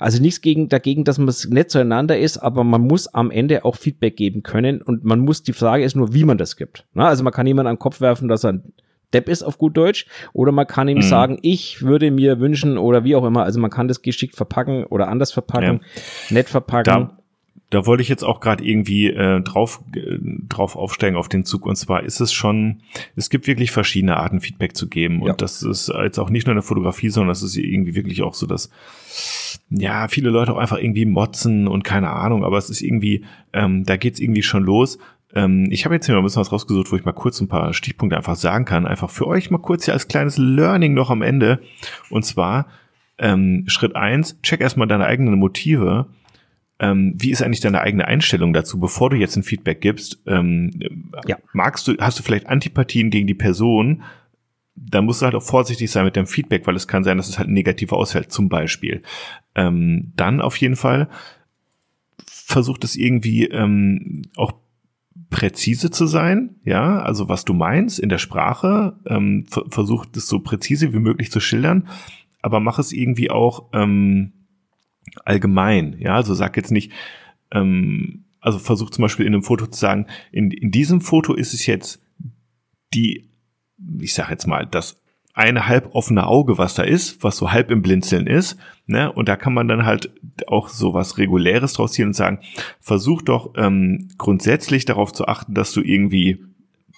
Also 0.00 0.22
nichts 0.22 0.40
gegen, 0.40 0.70
dagegen, 0.70 1.04
dass 1.04 1.18
man 1.18 1.34
nett 1.48 1.70
zueinander 1.70 2.18
ist, 2.18 2.38
aber 2.38 2.64
man 2.64 2.80
muss 2.80 3.08
am 3.08 3.30
Ende 3.30 3.66
auch 3.66 3.76
Feedback 3.76 4.16
geben 4.16 4.42
können 4.42 4.80
und 4.80 5.04
man 5.04 5.20
muss, 5.20 5.42
die 5.42 5.52
Frage 5.52 5.84
ist 5.84 5.96
nur, 5.96 6.14
wie 6.14 6.24
man 6.24 6.38
das 6.38 6.56
gibt. 6.56 6.86
Na, 6.94 7.08
also 7.08 7.22
man 7.22 7.32
kann 7.32 7.46
jemanden 7.46 7.68
an 7.68 7.74
den 7.74 7.80
Kopf 7.80 8.00
werfen, 8.00 8.28
dass 8.28 8.44
er 8.44 8.54
ein 8.54 8.72
Depp 9.12 9.28
ist 9.28 9.42
auf 9.42 9.58
gut 9.58 9.76
Deutsch 9.76 10.06
oder 10.32 10.50
man 10.50 10.66
kann 10.66 10.88
ihm 10.88 10.98
mhm. 10.98 11.02
sagen, 11.02 11.38
ich 11.42 11.82
würde 11.82 12.10
mir 12.10 12.40
wünschen 12.40 12.76
oder 12.76 13.04
wie 13.04 13.14
auch 13.14 13.24
immer, 13.24 13.44
also 13.44 13.60
man 13.60 13.70
kann 13.70 13.86
das 13.86 14.02
geschickt 14.02 14.34
verpacken 14.34 14.84
oder 14.84 15.08
anders 15.08 15.30
verpacken, 15.32 15.80
ja. 15.82 16.34
nett 16.34 16.48
verpacken. 16.48 16.84
Da 16.84 17.18
da 17.70 17.84
wollte 17.84 18.02
ich 18.02 18.08
jetzt 18.08 18.22
auch 18.22 18.40
gerade 18.40 18.64
irgendwie 18.64 19.08
äh, 19.08 19.40
drauf, 19.40 19.82
äh, 19.94 20.18
drauf 20.48 20.76
aufsteigen 20.76 21.16
auf 21.16 21.28
den 21.28 21.44
Zug. 21.44 21.66
Und 21.66 21.76
zwar 21.76 22.04
ist 22.04 22.20
es 22.20 22.32
schon, 22.32 22.82
es 23.16 23.28
gibt 23.28 23.46
wirklich 23.46 23.70
verschiedene 23.72 24.16
Arten, 24.16 24.40
Feedback 24.40 24.76
zu 24.76 24.88
geben. 24.88 25.22
Ja. 25.22 25.32
Und 25.32 25.42
das 25.42 25.62
ist 25.62 25.88
jetzt 25.88 26.18
auch 26.18 26.30
nicht 26.30 26.46
nur 26.46 26.52
in 26.52 26.58
der 26.58 26.62
Fotografie, 26.62 27.08
sondern 27.08 27.30
das 27.30 27.42
ist 27.42 27.56
irgendwie 27.56 27.94
wirklich 27.94 28.22
auch 28.22 28.34
so, 28.34 28.46
dass 28.46 28.70
ja, 29.68 30.06
viele 30.08 30.30
Leute 30.30 30.52
auch 30.52 30.58
einfach 30.58 30.78
irgendwie 30.78 31.06
motzen 31.06 31.66
und 31.66 31.82
keine 31.82 32.10
Ahnung, 32.10 32.44
aber 32.44 32.56
es 32.56 32.70
ist 32.70 32.82
irgendwie, 32.82 33.24
ähm, 33.52 33.84
da 33.84 33.96
geht's 33.96 34.20
irgendwie 34.20 34.42
schon 34.42 34.62
los. 34.62 34.98
Ähm, 35.34 35.68
ich 35.70 35.84
habe 35.84 35.94
jetzt 35.94 36.06
hier 36.06 36.14
mal 36.14 36.20
ein 36.20 36.24
bisschen 36.24 36.40
was 36.40 36.52
rausgesucht, 36.52 36.92
wo 36.92 36.96
ich 36.96 37.04
mal 37.04 37.12
kurz 37.12 37.40
ein 37.40 37.48
paar 37.48 37.74
Stichpunkte 37.74 38.16
einfach 38.16 38.36
sagen 38.36 38.64
kann. 38.64 38.86
Einfach 38.86 39.10
für 39.10 39.26
euch 39.26 39.50
mal 39.50 39.58
kurz 39.58 39.84
hier 39.84 39.94
als 39.94 40.06
kleines 40.06 40.38
Learning 40.38 40.94
noch 40.94 41.10
am 41.10 41.22
Ende. 41.22 41.60
Und 42.10 42.24
zwar, 42.24 42.68
ähm, 43.18 43.64
Schritt 43.66 43.96
eins: 43.96 44.40
check 44.42 44.60
erstmal 44.60 44.86
deine 44.86 45.06
eigenen 45.06 45.38
Motive 45.38 46.06
ähm, 46.78 47.14
wie 47.16 47.30
ist 47.30 47.42
eigentlich 47.42 47.60
deine 47.60 47.80
eigene 47.80 48.06
Einstellung 48.06 48.52
dazu, 48.52 48.78
bevor 48.78 49.10
du 49.10 49.16
jetzt 49.16 49.36
ein 49.36 49.42
Feedback 49.42 49.80
gibst? 49.80 50.20
Ähm, 50.26 50.70
ja. 51.26 51.38
Magst 51.52 51.88
du, 51.88 51.96
hast 51.98 52.18
du 52.18 52.22
vielleicht 52.22 52.46
Antipathien 52.46 53.10
gegen 53.10 53.26
die 53.26 53.34
Person? 53.34 54.02
Dann 54.74 55.06
musst 55.06 55.22
du 55.22 55.24
halt 55.24 55.34
auch 55.34 55.42
vorsichtig 55.42 55.90
sein 55.90 56.04
mit 56.04 56.16
dem 56.16 56.26
Feedback, 56.26 56.66
weil 56.66 56.76
es 56.76 56.86
kann 56.86 57.02
sein, 57.02 57.16
dass 57.16 57.28
es 57.28 57.38
halt 57.38 57.48
negativ 57.48 57.92
ausfällt, 57.92 58.30
zum 58.30 58.50
Beispiel. 58.50 59.02
Ähm, 59.54 60.12
dann 60.16 60.42
auf 60.42 60.56
jeden 60.58 60.76
Fall 60.76 61.08
versucht 62.26 62.84
es 62.84 62.94
irgendwie 62.94 63.46
ähm, 63.46 64.22
auch 64.36 64.52
präzise 65.30 65.90
zu 65.90 66.06
sein, 66.06 66.56
ja, 66.64 67.00
also 67.00 67.28
was 67.28 67.44
du 67.44 67.54
meinst 67.54 67.98
in 67.98 68.08
der 68.08 68.18
Sprache, 68.18 68.98
ähm, 69.06 69.46
versucht 69.70 70.16
es 70.16 70.28
so 70.28 70.40
präzise 70.40 70.92
wie 70.92 70.98
möglich 70.98 71.30
zu 71.30 71.40
schildern, 71.40 71.88
aber 72.42 72.60
mach 72.60 72.78
es 72.78 72.92
irgendwie 72.92 73.30
auch 73.30 73.70
ähm, 73.72 74.32
allgemein. 75.24 75.96
Ja, 75.98 76.14
also 76.14 76.34
sag 76.34 76.56
jetzt 76.56 76.72
nicht, 76.72 76.92
ähm, 77.52 78.24
also 78.40 78.58
versuch 78.58 78.90
zum 78.90 79.02
Beispiel 79.02 79.26
in 79.26 79.34
einem 79.34 79.42
Foto 79.42 79.66
zu 79.66 79.78
sagen, 79.78 80.06
in, 80.32 80.50
in 80.50 80.70
diesem 80.70 81.00
Foto 81.00 81.34
ist 81.34 81.54
es 81.54 81.66
jetzt 81.66 82.02
die, 82.94 83.28
ich 84.00 84.14
sag 84.14 84.30
jetzt 84.30 84.46
mal, 84.46 84.66
das 84.66 85.00
eine 85.36 85.66
halb 85.68 85.94
offene 85.94 86.26
Auge, 86.26 86.56
was 86.56 86.74
da 86.74 86.82
ist, 86.82 87.22
was 87.22 87.36
so 87.36 87.52
halb 87.52 87.70
im 87.70 87.82
Blinzeln 87.82 88.26
ist, 88.26 88.56
ne? 88.86 89.12
Und 89.12 89.28
da 89.28 89.36
kann 89.36 89.52
man 89.52 89.68
dann 89.68 89.84
halt 89.84 90.10
auch 90.46 90.70
so 90.70 90.94
was 90.94 91.18
Reguläres 91.18 91.74
draus 91.74 91.92
ziehen 91.92 92.06
und 92.06 92.14
sagen, 92.14 92.38
versuch 92.80 93.20
doch 93.20 93.52
ähm, 93.56 94.08
grundsätzlich 94.16 94.86
darauf 94.86 95.12
zu 95.12 95.28
achten, 95.28 95.52
dass 95.52 95.72
du 95.72 95.82
irgendwie 95.82 96.42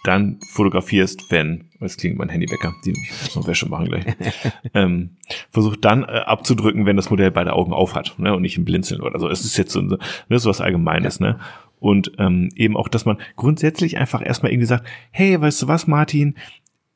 dann 0.04 0.38
fotografierst, 0.52 1.30
wenn, 1.30 1.64
es 1.80 1.96
klingt 1.96 2.18
mein 2.18 2.28
Handywecker, 2.28 2.74
die 2.84 2.90
muss 2.90 3.34
noch 3.34 3.46
Wäsche 3.46 3.68
machen 3.68 3.86
gleich, 3.86 4.04
ähm, 4.74 5.16
versucht 5.50 5.84
dann 5.84 6.04
äh, 6.04 6.06
abzudrücken, 6.06 6.86
wenn 6.86 6.96
das 6.96 7.10
Modell 7.10 7.30
beide 7.30 7.52
Augen 7.52 7.72
auf 7.72 7.94
hat 7.94 8.14
ne, 8.18 8.34
und 8.34 8.42
nicht 8.42 8.56
im 8.56 8.64
Blinzeln 8.64 9.00
oder 9.00 9.18
so. 9.18 9.28
Es 9.28 9.44
ist 9.44 9.56
jetzt 9.56 9.72
so, 9.72 9.80
ne, 9.80 9.98
so 10.30 10.48
was 10.48 10.60
Allgemeines, 10.60 11.18
ja. 11.18 11.26
ne? 11.26 11.40
Und 11.80 12.12
ähm, 12.18 12.48
eben 12.56 12.76
auch, 12.76 12.88
dass 12.88 13.04
man 13.04 13.18
grundsätzlich 13.36 13.98
einfach 13.98 14.24
erstmal 14.24 14.50
irgendwie 14.50 14.66
sagt, 14.66 14.84
hey, 15.12 15.40
weißt 15.40 15.62
du 15.62 15.68
was, 15.68 15.86
Martin, 15.86 16.34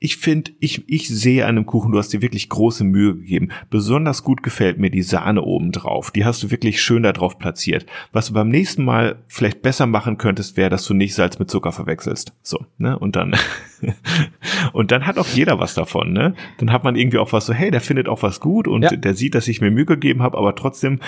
ich 0.03 0.16
finde, 0.16 0.51
ich, 0.59 0.83
ich 0.89 1.09
sehe 1.09 1.47
an 1.47 1.55
dem 1.55 1.65
Kuchen, 1.65 1.93
du 1.93 1.99
hast 1.99 2.12
dir 2.12 2.23
wirklich 2.23 2.49
große 2.49 2.83
Mühe 2.83 3.15
gegeben. 3.15 3.51
Besonders 3.70 4.24
gut 4.24 4.43
gefällt 4.43 4.79
mir 4.79 4.91
die 4.91 5.03
Sahne 5.03 5.43
oben 5.43 5.70
drauf. 5.70 6.11
Die 6.11 6.24
hast 6.24 6.43
du 6.43 6.51
wirklich 6.51 6.83
schön 6.83 7.05
da 7.05 7.12
drauf 7.12 7.39
platziert. 7.39 7.87
Was 8.11 8.27
du 8.27 8.33
beim 8.33 8.49
nächsten 8.49 8.85
Mal 8.85 9.23
vielleicht 9.29 9.62
besser 9.62 9.87
machen 9.87 10.19
könntest, 10.19 10.57
wäre, 10.57 10.70
dass 10.70 10.85
du 10.87 10.95
nicht 10.95 11.15
Salz 11.15 11.39
mit 11.39 11.51
Zucker 11.51 11.70
verwechselst. 11.70 12.33
So, 12.43 12.66
ne? 12.79 12.99
Und 12.99 13.15
dann, 13.15 13.37
und 14.73 14.91
dann 14.91 15.07
hat 15.07 15.19
auch 15.19 15.29
jeder 15.29 15.61
was 15.61 15.74
davon, 15.74 16.12
ne? 16.12 16.35
Dann 16.59 16.73
hat 16.73 16.83
man 16.83 16.97
irgendwie 16.97 17.19
auch 17.19 17.33
was 17.33 17.47
so, 17.47 17.53
hey, 17.53 17.70
der 17.70 17.81
findet 17.81 18.09
auch 18.09 18.24
was 18.24 18.41
gut 18.41 18.66
und 18.66 18.83
ja. 18.83 18.97
der 18.97 19.15
sieht, 19.15 19.37
dass 19.37 19.47
ich 19.47 19.61
mir 19.61 19.70
Mühe 19.70 19.87
gegeben 19.87 20.20
habe, 20.20 20.37
aber 20.37 20.57
trotzdem 20.57 20.99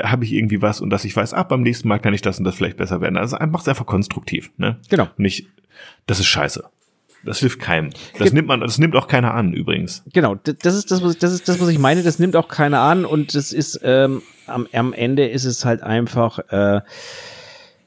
habe 0.00 0.24
ich 0.24 0.32
irgendwie 0.32 0.62
was 0.62 0.80
und 0.80 0.90
dass 0.90 1.04
ich 1.04 1.16
weiß, 1.16 1.34
ab 1.34 1.48
beim 1.48 1.62
nächsten 1.62 1.88
Mal 1.88 1.98
kann 1.98 2.14
ich 2.14 2.22
das 2.22 2.38
und 2.38 2.44
das 2.44 2.54
vielleicht 2.54 2.76
besser 2.76 3.00
werden. 3.00 3.16
Also 3.16 3.36
mach 3.50 3.62
es 3.62 3.68
einfach 3.68 3.86
konstruktiv, 3.86 4.52
ne? 4.58 4.78
Genau. 4.90 5.08
Nicht, 5.16 5.48
das 6.06 6.20
ist 6.20 6.26
scheiße. 6.26 6.62
Das 7.24 7.38
hilft 7.38 7.58
keinem. 7.58 7.90
Das 8.18 8.32
nimmt 8.32 8.48
man, 8.48 8.60
das 8.60 8.78
nimmt 8.78 8.94
auch 8.96 9.08
keiner 9.08 9.34
an, 9.34 9.52
übrigens. 9.52 10.02
Genau, 10.12 10.34
das 10.34 10.74
ist 10.74 10.90
das, 10.90 11.02
was 11.02 11.14
ich, 11.14 11.18
das 11.18 11.32
ist 11.32 11.48
das, 11.48 11.60
was 11.60 11.68
ich 11.68 11.78
meine. 11.78 12.02
Das 12.02 12.18
nimmt 12.18 12.36
auch 12.36 12.48
keiner 12.48 12.80
an 12.80 13.04
und 13.04 13.34
das 13.34 13.52
ist 13.52 13.80
ähm, 13.82 14.22
am, 14.46 14.66
am 14.72 14.92
Ende 14.92 15.26
ist 15.26 15.44
es 15.44 15.64
halt 15.64 15.82
einfach 15.82 16.38
äh, 16.50 16.80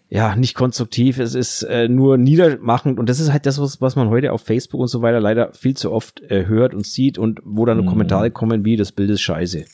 ja 0.09 0.35
nicht 0.35 0.55
konstruktiv. 0.55 1.19
Es 1.19 1.35
ist 1.35 1.63
äh, 1.63 1.87
nur 1.87 2.17
niedermachend 2.17 2.99
und 2.99 3.09
das 3.09 3.19
ist 3.19 3.31
halt 3.31 3.45
das, 3.45 3.59
was, 3.59 3.81
was 3.81 3.95
man 3.95 4.09
heute 4.09 4.31
auf 4.31 4.41
Facebook 4.41 4.81
und 4.81 4.87
so 4.87 5.01
weiter 5.01 5.19
leider 5.19 5.53
viel 5.53 5.75
zu 5.75 5.91
oft 5.91 6.21
äh, 6.31 6.45
hört 6.45 6.73
und 6.73 6.85
sieht 6.85 7.17
und 7.17 7.41
wo 7.43 7.65
dann 7.65 7.81
mhm. 7.81 7.85
Kommentare 7.85 8.31
kommen 8.31 8.65
wie 8.65 8.77
das 8.77 8.91
Bild 8.91 9.09
ist 9.09 9.21
scheiße. 9.21 9.65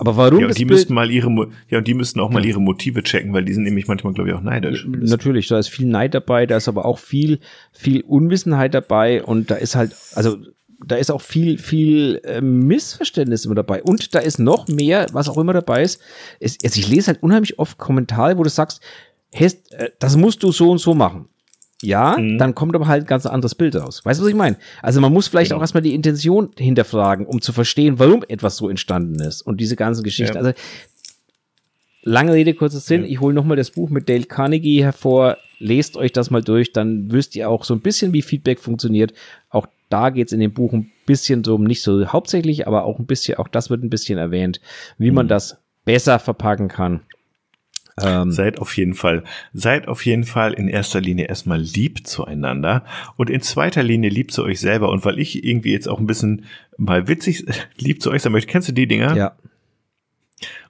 Aber 0.00 0.16
warum? 0.16 0.40
Ja, 0.40 0.46
und 0.46 0.56
die 0.56 0.64
Bild 0.64 0.78
müssten 0.78 0.94
mal 0.94 1.10
ihre, 1.10 1.28
ja, 1.68 1.76
und 1.76 1.86
die 1.86 1.92
müssten 1.92 2.20
auch 2.20 2.30
mal 2.30 2.42
ihre 2.42 2.58
Motive 2.58 3.02
checken, 3.02 3.34
weil 3.34 3.44
die 3.44 3.52
sind 3.52 3.64
nämlich 3.64 3.86
manchmal, 3.86 4.14
glaube 4.14 4.30
ich, 4.30 4.34
auch 4.34 4.40
neidisch. 4.40 4.86
Natürlich, 4.88 5.46
da 5.48 5.58
ist 5.58 5.68
viel 5.68 5.86
Neid 5.86 6.14
dabei, 6.14 6.46
da 6.46 6.56
ist 6.56 6.68
aber 6.68 6.86
auch 6.86 6.98
viel, 6.98 7.38
viel 7.72 8.00
Unwissenheit 8.00 8.72
dabei 8.72 9.22
und 9.22 9.50
da 9.50 9.56
ist 9.56 9.76
halt, 9.76 9.94
also 10.14 10.38
da 10.86 10.96
ist 10.96 11.10
auch 11.10 11.20
viel, 11.20 11.58
viel 11.58 12.18
äh, 12.24 12.40
Missverständnis 12.40 13.44
immer 13.44 13.56
dabei. 13.56 13.82
Und 13.82 14.14
da 14.14 14.20
ist 14.20 14.38
noch 14.38 14.68
mehr, 14.68 15.06
was 15.12 15.28
auch 15.28 15.36
immer 15.36 15.52
dabei 15.52 15.82
ist. 15.82 16.00
ist 16.38 16.64
also 16.64 16.80
ich 16.80 16.88
lese 16.88 17.08
halt 17.08 17.22
unheimlich 17.22 17.58
oft 17.58 17.76
Kommentare, 17.76 18.38
wo 18.38 18.42
du 18.42 18.48
sagst, 18.48 18.80
hey, 19.30 19.50
äh, 19.72 19.90
das 19.98 20.16
musst 20.16 20.42
du 20.42 20.50
so 20.50 20.70
und 20.70 20.78
so 20.78 20.94
machen. 20.94 21.28
Ja, 21.82 22.16
mhm. 22.18 22.38
dann 22.38 22.54
kommt 22.54 22.74
aber 22.74 22.88
halt 22.88 23.04
ein 23.04 23.06
ganz 23.06 23.26
anderes 23.26 23.54
Bild 23.54 23.74
raus. 23.76 24.04
Weißt 24.04 24.20
du, 24.20 24.24
was 24.24 24.30
ich 24.30 24.36
meine? 24.36 24.56
Also 24.82 25.00
man 25.00 25.12
muss 25.12 25.28
vielleicht 25.28 25.50
genau. 25.50 25.58
auch 25.58 25.62
erstmal 25.62 25.82
die 25.82 25.94
Intention 25.94 26.50
hinterfragen, 26.58 27.26
um 27.26 27.40
zu 27.40 27.52
verstehen, 27.52 27.98
warum 27.98 28.22
etwas 28.28 28.56
so 28.56 28.68
entstanden 28.68 29.20
ist 29.20 29.42
und 29.42 29.60
diese 29.60 29.76
ganze 29.76 30.02
Geschichte. 30.02 30.34
Ja. 30.34 30.40
Also 30.40 30.52
lange 32.02 32.32
Rede, 32.34 32.54
kurzer 32.54 32.80
Sinn. 32.80 33.02
Ja. 33.02 33.08
Ich 33.08 33.20
hole 33.20 33.34
nochmal 33.34 33.56
das 33.56 33.70
Buch 33.70 33.88
mit 33.90 34.08
Dale 34.08 34.24
Carnegie 34.24 34.82
hervor. 34.82 35.38
Lest 35.58 35.96
euch 35.96 36.12
das 36.12 36.30
mal 36.30 36.42
durch, 36.42 36.72
dann 36.72 37.12
wisst 37.12 37.36
ihr 37.36 37.48
auch 37.48 37.64
so 37.64 37.74
ein 37.74 37.80
bisschen, 37.80 38.12
wie 38.14 38.22
Feedback 38.22 38.60
funktioniert. 38.60 39.12
Auch 39.50 39.66
da 39.90 40.10
geht 40.10 40.28
es 40.28 40.32
in 40.32 40.40
dem 40.40 40.52
Buch 40.52 40.72
ein 40.72 40.90
bisschen 41.04 41.44
so, 41.44 41.58
nicht 41.58 41.82
so 41.82 42.06
hauptsächlich, 42.06 42.66
aber 42.66 42.84
auch 42.84 42.98
ein 42.98 43.06
bisschen, 43.06 43.36
auch 43.36 43.48
das 43.48 43.68
wird 43.68 43.82
ein 43.82 43.90
bisschen 43.90 44.18
erwähnt, 44.18 44.60
wie 44.96 45.10
mhm. 45.10 45.16
man 45.16 45.28
das 45.28 45.58
besser 45.84 46.18
verpacken 46.18 46.68
kann. 46.68 47.00
Ähm, 48.04 48.32
seid 48.32 48.58
auf 48.58 48.76
jeden 48.76 48.94
Fall, 48.94 49.24
seid 49.52 49.88
auf 49.88 50.04
jeden 50.04 50.24
Fall 50.24 50.52
in 50.52 50.68
erster 50.68 51.00
Linie 51.00 51.26
erstmal 51.26 51.60
lieb 51.60 52.06
zueinander 52.06 52.84
und 53.16 53.30
in 53.30 53.40
zweiter 53.40 53.82
Linie 53.82 54.10
lieb 54.10 54.32
zu 54.32 54.44
euch 54.44 54.60
selber. 54.60 54.90
Und 54.90 55.04
weil 55.04 55.18
ich 55.18 55.44
irgendwie 55.44 55.72
jetzt 55.72 55.88
auch 55.88 55.98
ein 55.98 56.06
bisschen 56.06 56.44
mal 56.76 57.08
witzig 57.08 57.44
lieb 57.78 58.02
zu 58.02 58.10
euch 58.10 58.22
sein 58.22 58.32
möchte, 58.32 58.50
kennst 58.50 58.68
du 58.68 58.72
die 58.72 58.86
Dinger? 58.86 59.16
Ja. 59.16 59.36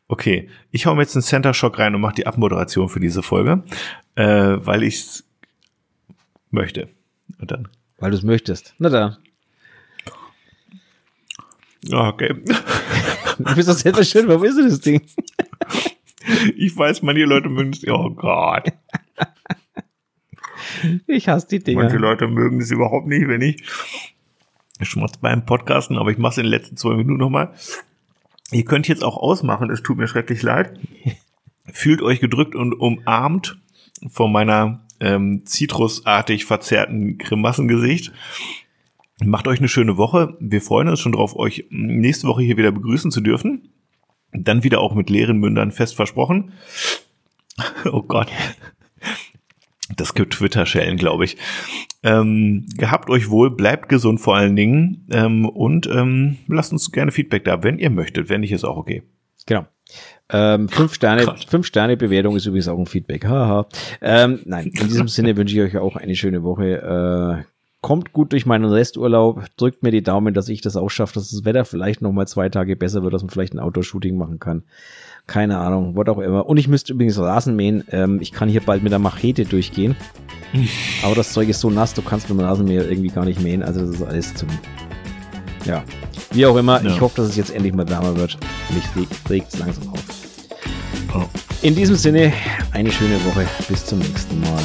Okay, 0.09 0.49
ich 0.73 0.87
hau 0.87 0.95
mir 0.95 1.03
jetzt 1.03 1.15
einen 1.15 1.23
Center 1.23 1.55
Shock 1.55 1.79
rein 1.79 1.95
und 1.95 2.01
mache 2.01 2.17
die 2.17 2.27
Abmoderation 2.27 2.89
für 2.89 2.99
diese 2.99 3.23
Folge, 3.23 3.63
äh, 4.17 4.25
weil 4.59 4.83
ich's 4.83 5.25
möchte. 6.51 6.89
Und 7.39 7.53
dann. 7.53 7.69
Weil 7.99 8.11
du 8.11 8.17
es 8.17 8.23
möchtest. 8.25 8.75
Na 8.79 8.89
dann. 8.89 9.17
Okay. 11.91 12.35
Du 13.43 13.55
bist 13.55 13.71
doch 13.71 13.75
selber 13.75 14.05
schön, 14.05 14.29
warum 14.29 14.45
ist 14.45 14.59
das 14.59 14.81
Ding? 14.81 15.01
Ich 16.57 16.77
weiß, 16.77 17.03
manche 17.03 17.25
Leute 17.25 17.49
mögen 17.49 17.71
es. 17.73 17.87
Oh 17.89 18.11
Gott. 18.11 18.73
Ich 21.07 21.29
hasse 21.29 21.49
die 21.49 21.59
Dinger. 21.59 21.83
Manche 21.83 21.99
Leute 21.99 22.29
mögen 22.29 22.61
es 22.61 22.71
überhaupt 22.71 23.07
nicht, 23.07 23.29
wenn 23.29 23.41
ich 23.41 23.63
schmatz 24.83 25.19
beim 25.19 25.45
Podcasten, 25.45 25.99
aber 25.99 26.11
ich 26.11 26.19
mache 26.19 26.33
es 26.33 26.39
in 26.39 26.45
den 26.45 26.51
letzten 26.51 26.77
zwei 26.77 26.95
Minuten 26.95 27.19
nochmal. 27.19 27.53
Ihr 28.53 28.65
könnt 28.65 28.89
jetzt 28.89 29.05
auch 29.05 29.17
ausmachen, 29.17 29.71
es 29.71 29.83
tut 29.83 29.99
mir 29.99 30.09
schrecklich 30.09 30.43
leid. 30.43 30.79
Fühlt 31.73 32.03
euch 32.03 32.21
gedrückt 32.21 32.55
und 32.55 32.73
umarmt 32.75 33.61
von 34.09 34.33
meiner 34.33 34.81
ähm, 34.99 35.45
zitrusartig 35.47 36.47
verzerrten 36.47 37.19
Grimassengesicht. 37.19 38.13
Macht 39.23 39.47
euch 39.47 39.59
eine 39.59 39.69
schöne 39.69 39.97
Woche. 39.97 40.37
Wir 40.41 40.63
freuen 40.63 40.89
uns 40.89 41.01
schon 41.01 41.13
drauf, 41.13 41.37
euch 41.37 41.67
nächste 41.71 42.27
Woche 42.27 42.43
hier 42.43 42.57
wieder 42.57 42.73
begrüßen 42.73 43.11
zu 43.11 43.21
dürfen. 43.21 43.69
Dann 44.33 44.63
wieder 44.63 44.81
auch 44.81 44.95
mit 44.95 45.11
leeren 45.11 45.39
Mündern 45.39 45.73
fest 45.73 45.97
versprochen. 45.97 46.53
oh 47.93 48.03
Gott. 48.03 48.29
Das 49.97 50.15
gibt 50.15 50.35
Twitter-Schellen, 50.35 50.97
glaube 50.97 51.25
ich. 51.25 51.37
Ähm, 52.03 52.67
gehabt 52.77 53.11
euch 53.11 53.29
wohl, 53.29 53.51
bleibt 53.51 53.89
gesund 53.89 54.21
vor 54.21 54.37
allen 54.37 54.57
Dingen 54.57 55.07
ähm, 55.11 55.47
und 55.47 55.87
ähm, 55.89 56.39
lasst 56.47 56.73
uns 56.73 56.93
gerne 56.93 57.13
Feedback 57.13 57.45
da, 57.45 57.63
wenn 57.63 57.79
ihr 57.79 57.91
möchtet. 57.91 58.29
Wenn 58.29 58.41
nicht, 58.41 58.53
ist 58.53 58.65
auch 58.65 58.77
okay. 58.77 59.03
Genau. 59.47 59.67
Ähm, 60.33 60.69
fünf 60.69 60.95
Sterne, 60.95 61.25
Gott. 61.25 61.45
fünf 61.49 61.67
Sterne 61.67 61.97
Bewertung 61.97 62.37
ist 62.37 62.47
übrigens 62.47 62.69
auch 62.69 62.79
ein 62.79 62.87
Feedback. 62.87 63.25
Haha. 63.27 63.67
ähm, 64.01 64.41
nein, 64.45 64.67
in 64.67 64.89
diesem 64.89 65.09
Sinne 65.09 65.37
wünsche 65.37 65.57
ich 65.57 65.61
euch 65.61 65.77
auch 65.79 65.97
eine 65.97 66.15
schöne 66.15 66.43
Woche. 66.45 67.45
Äh, 67.45 67.60
kommt 67.81 68.13
gut 68.13 68.33
durch 68.33 68.47
meinen 68.47 68.67
Resturlaub, 68.67 69.45
drückt 69.57 69.83
mir 69.83 69.91
die 69.91 70.03
Daumen, 70.03 70.35
dass 70.35 70.49
ich 70.49 70.61
das 70.61 70.77
auch 70.77 70.91
schaffe, 70.91 71.15
dass 71.15 71.31
das 71.31 71.45
Wetter 71.45 71.65
vielleicht 71.65 72.03
noch 72.03 72.13
mal 72.13 72.27
zwei 72.27 72.49
Tage 72.49 72.77
besser 72.77 73.03
wird, 73.03 73.15
dass 73.15 73.23
man 73.23 73.31
vielleicht 73.31 73.55
ein 73.55 73.59
Outdoor-Shooting 73.59 74.17
machen 74.17 74.39
kann. 74.39 74.65
Keine 75.27 75.59
Ahnung, 75.59 75.97
was 75.97 76.09
auch 76.09 76.19
immer. 76.19 76.47
Und 76.47 76.59
ich 76.59 76.69
müsste 76.69 76.93
übrigens 76.93 77.19
Rasen 77.19 77.57
mähen. 77.57 77.85
Ähm, 77.91 78.19
ich 78.21 78.33
kann 78.33 78.49
hier 78.49 78.61
bald 78.61 78.83
mit 78.83 78.93
der 78.93 78.99
Machete 78.99 79.45
durchgehen. 79.45 79.97
Aber 81.03 81.15
das 81.15 81.33
Zeug 81.33 81.49
ist 81.49 81.61
so 81.61 81.71
nass, 81.71 81.95
du 81.95 82.03
kannst 82.03 82.29
mit 82.29 82.39
dem 82.39 82.45
Rasenmäher 82.45 82.89
irgendwie 82.89 83.11
gar 83.11 83.25
nicht 83.25 83.41
mähen. 83.41 83.63
Also 83.63 83.81
das 83.81 83.97
ist 83.97 84.03
alles 84.03 84.35
zum... 84.35 84.49
Ja, 85.65 85.85
wie 86.33 86.47
auch 86.47 86.57
immer. 86.57 86.83
Ja. 86.83 86.91
Ich 86.91 87.01
hoffe, 87.01 87.17
dass 87.17 87.31
es 87.31 87.37
jetzt 87.37 87.55
endlich 87.55 87.73
mal 87.73 87.89
wärmer 87.89 88.17
wird. 88.17 88.39
Mich 88.71 88.85
regt 89.29 89.53
es 89.53 89.59
langsam 89.59 89.89
auf. 89.91 90.05
Oh. 91.15 91.25
In 91.63 91.75
diesem 91.75 91.97
Sinne, 91.97 92.33
ein 92.73 92.81
eine 92.81 92.91
schöne 92.91 93.23
Woche. 93.27 93.47
Bis 93.69 93.85
zum 93.85 93.99
nächsten 93.99 94.41
Mal. 94.41 94.63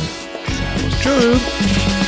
Servus. 0.55 0.99
Tschüss. 1.01 2.04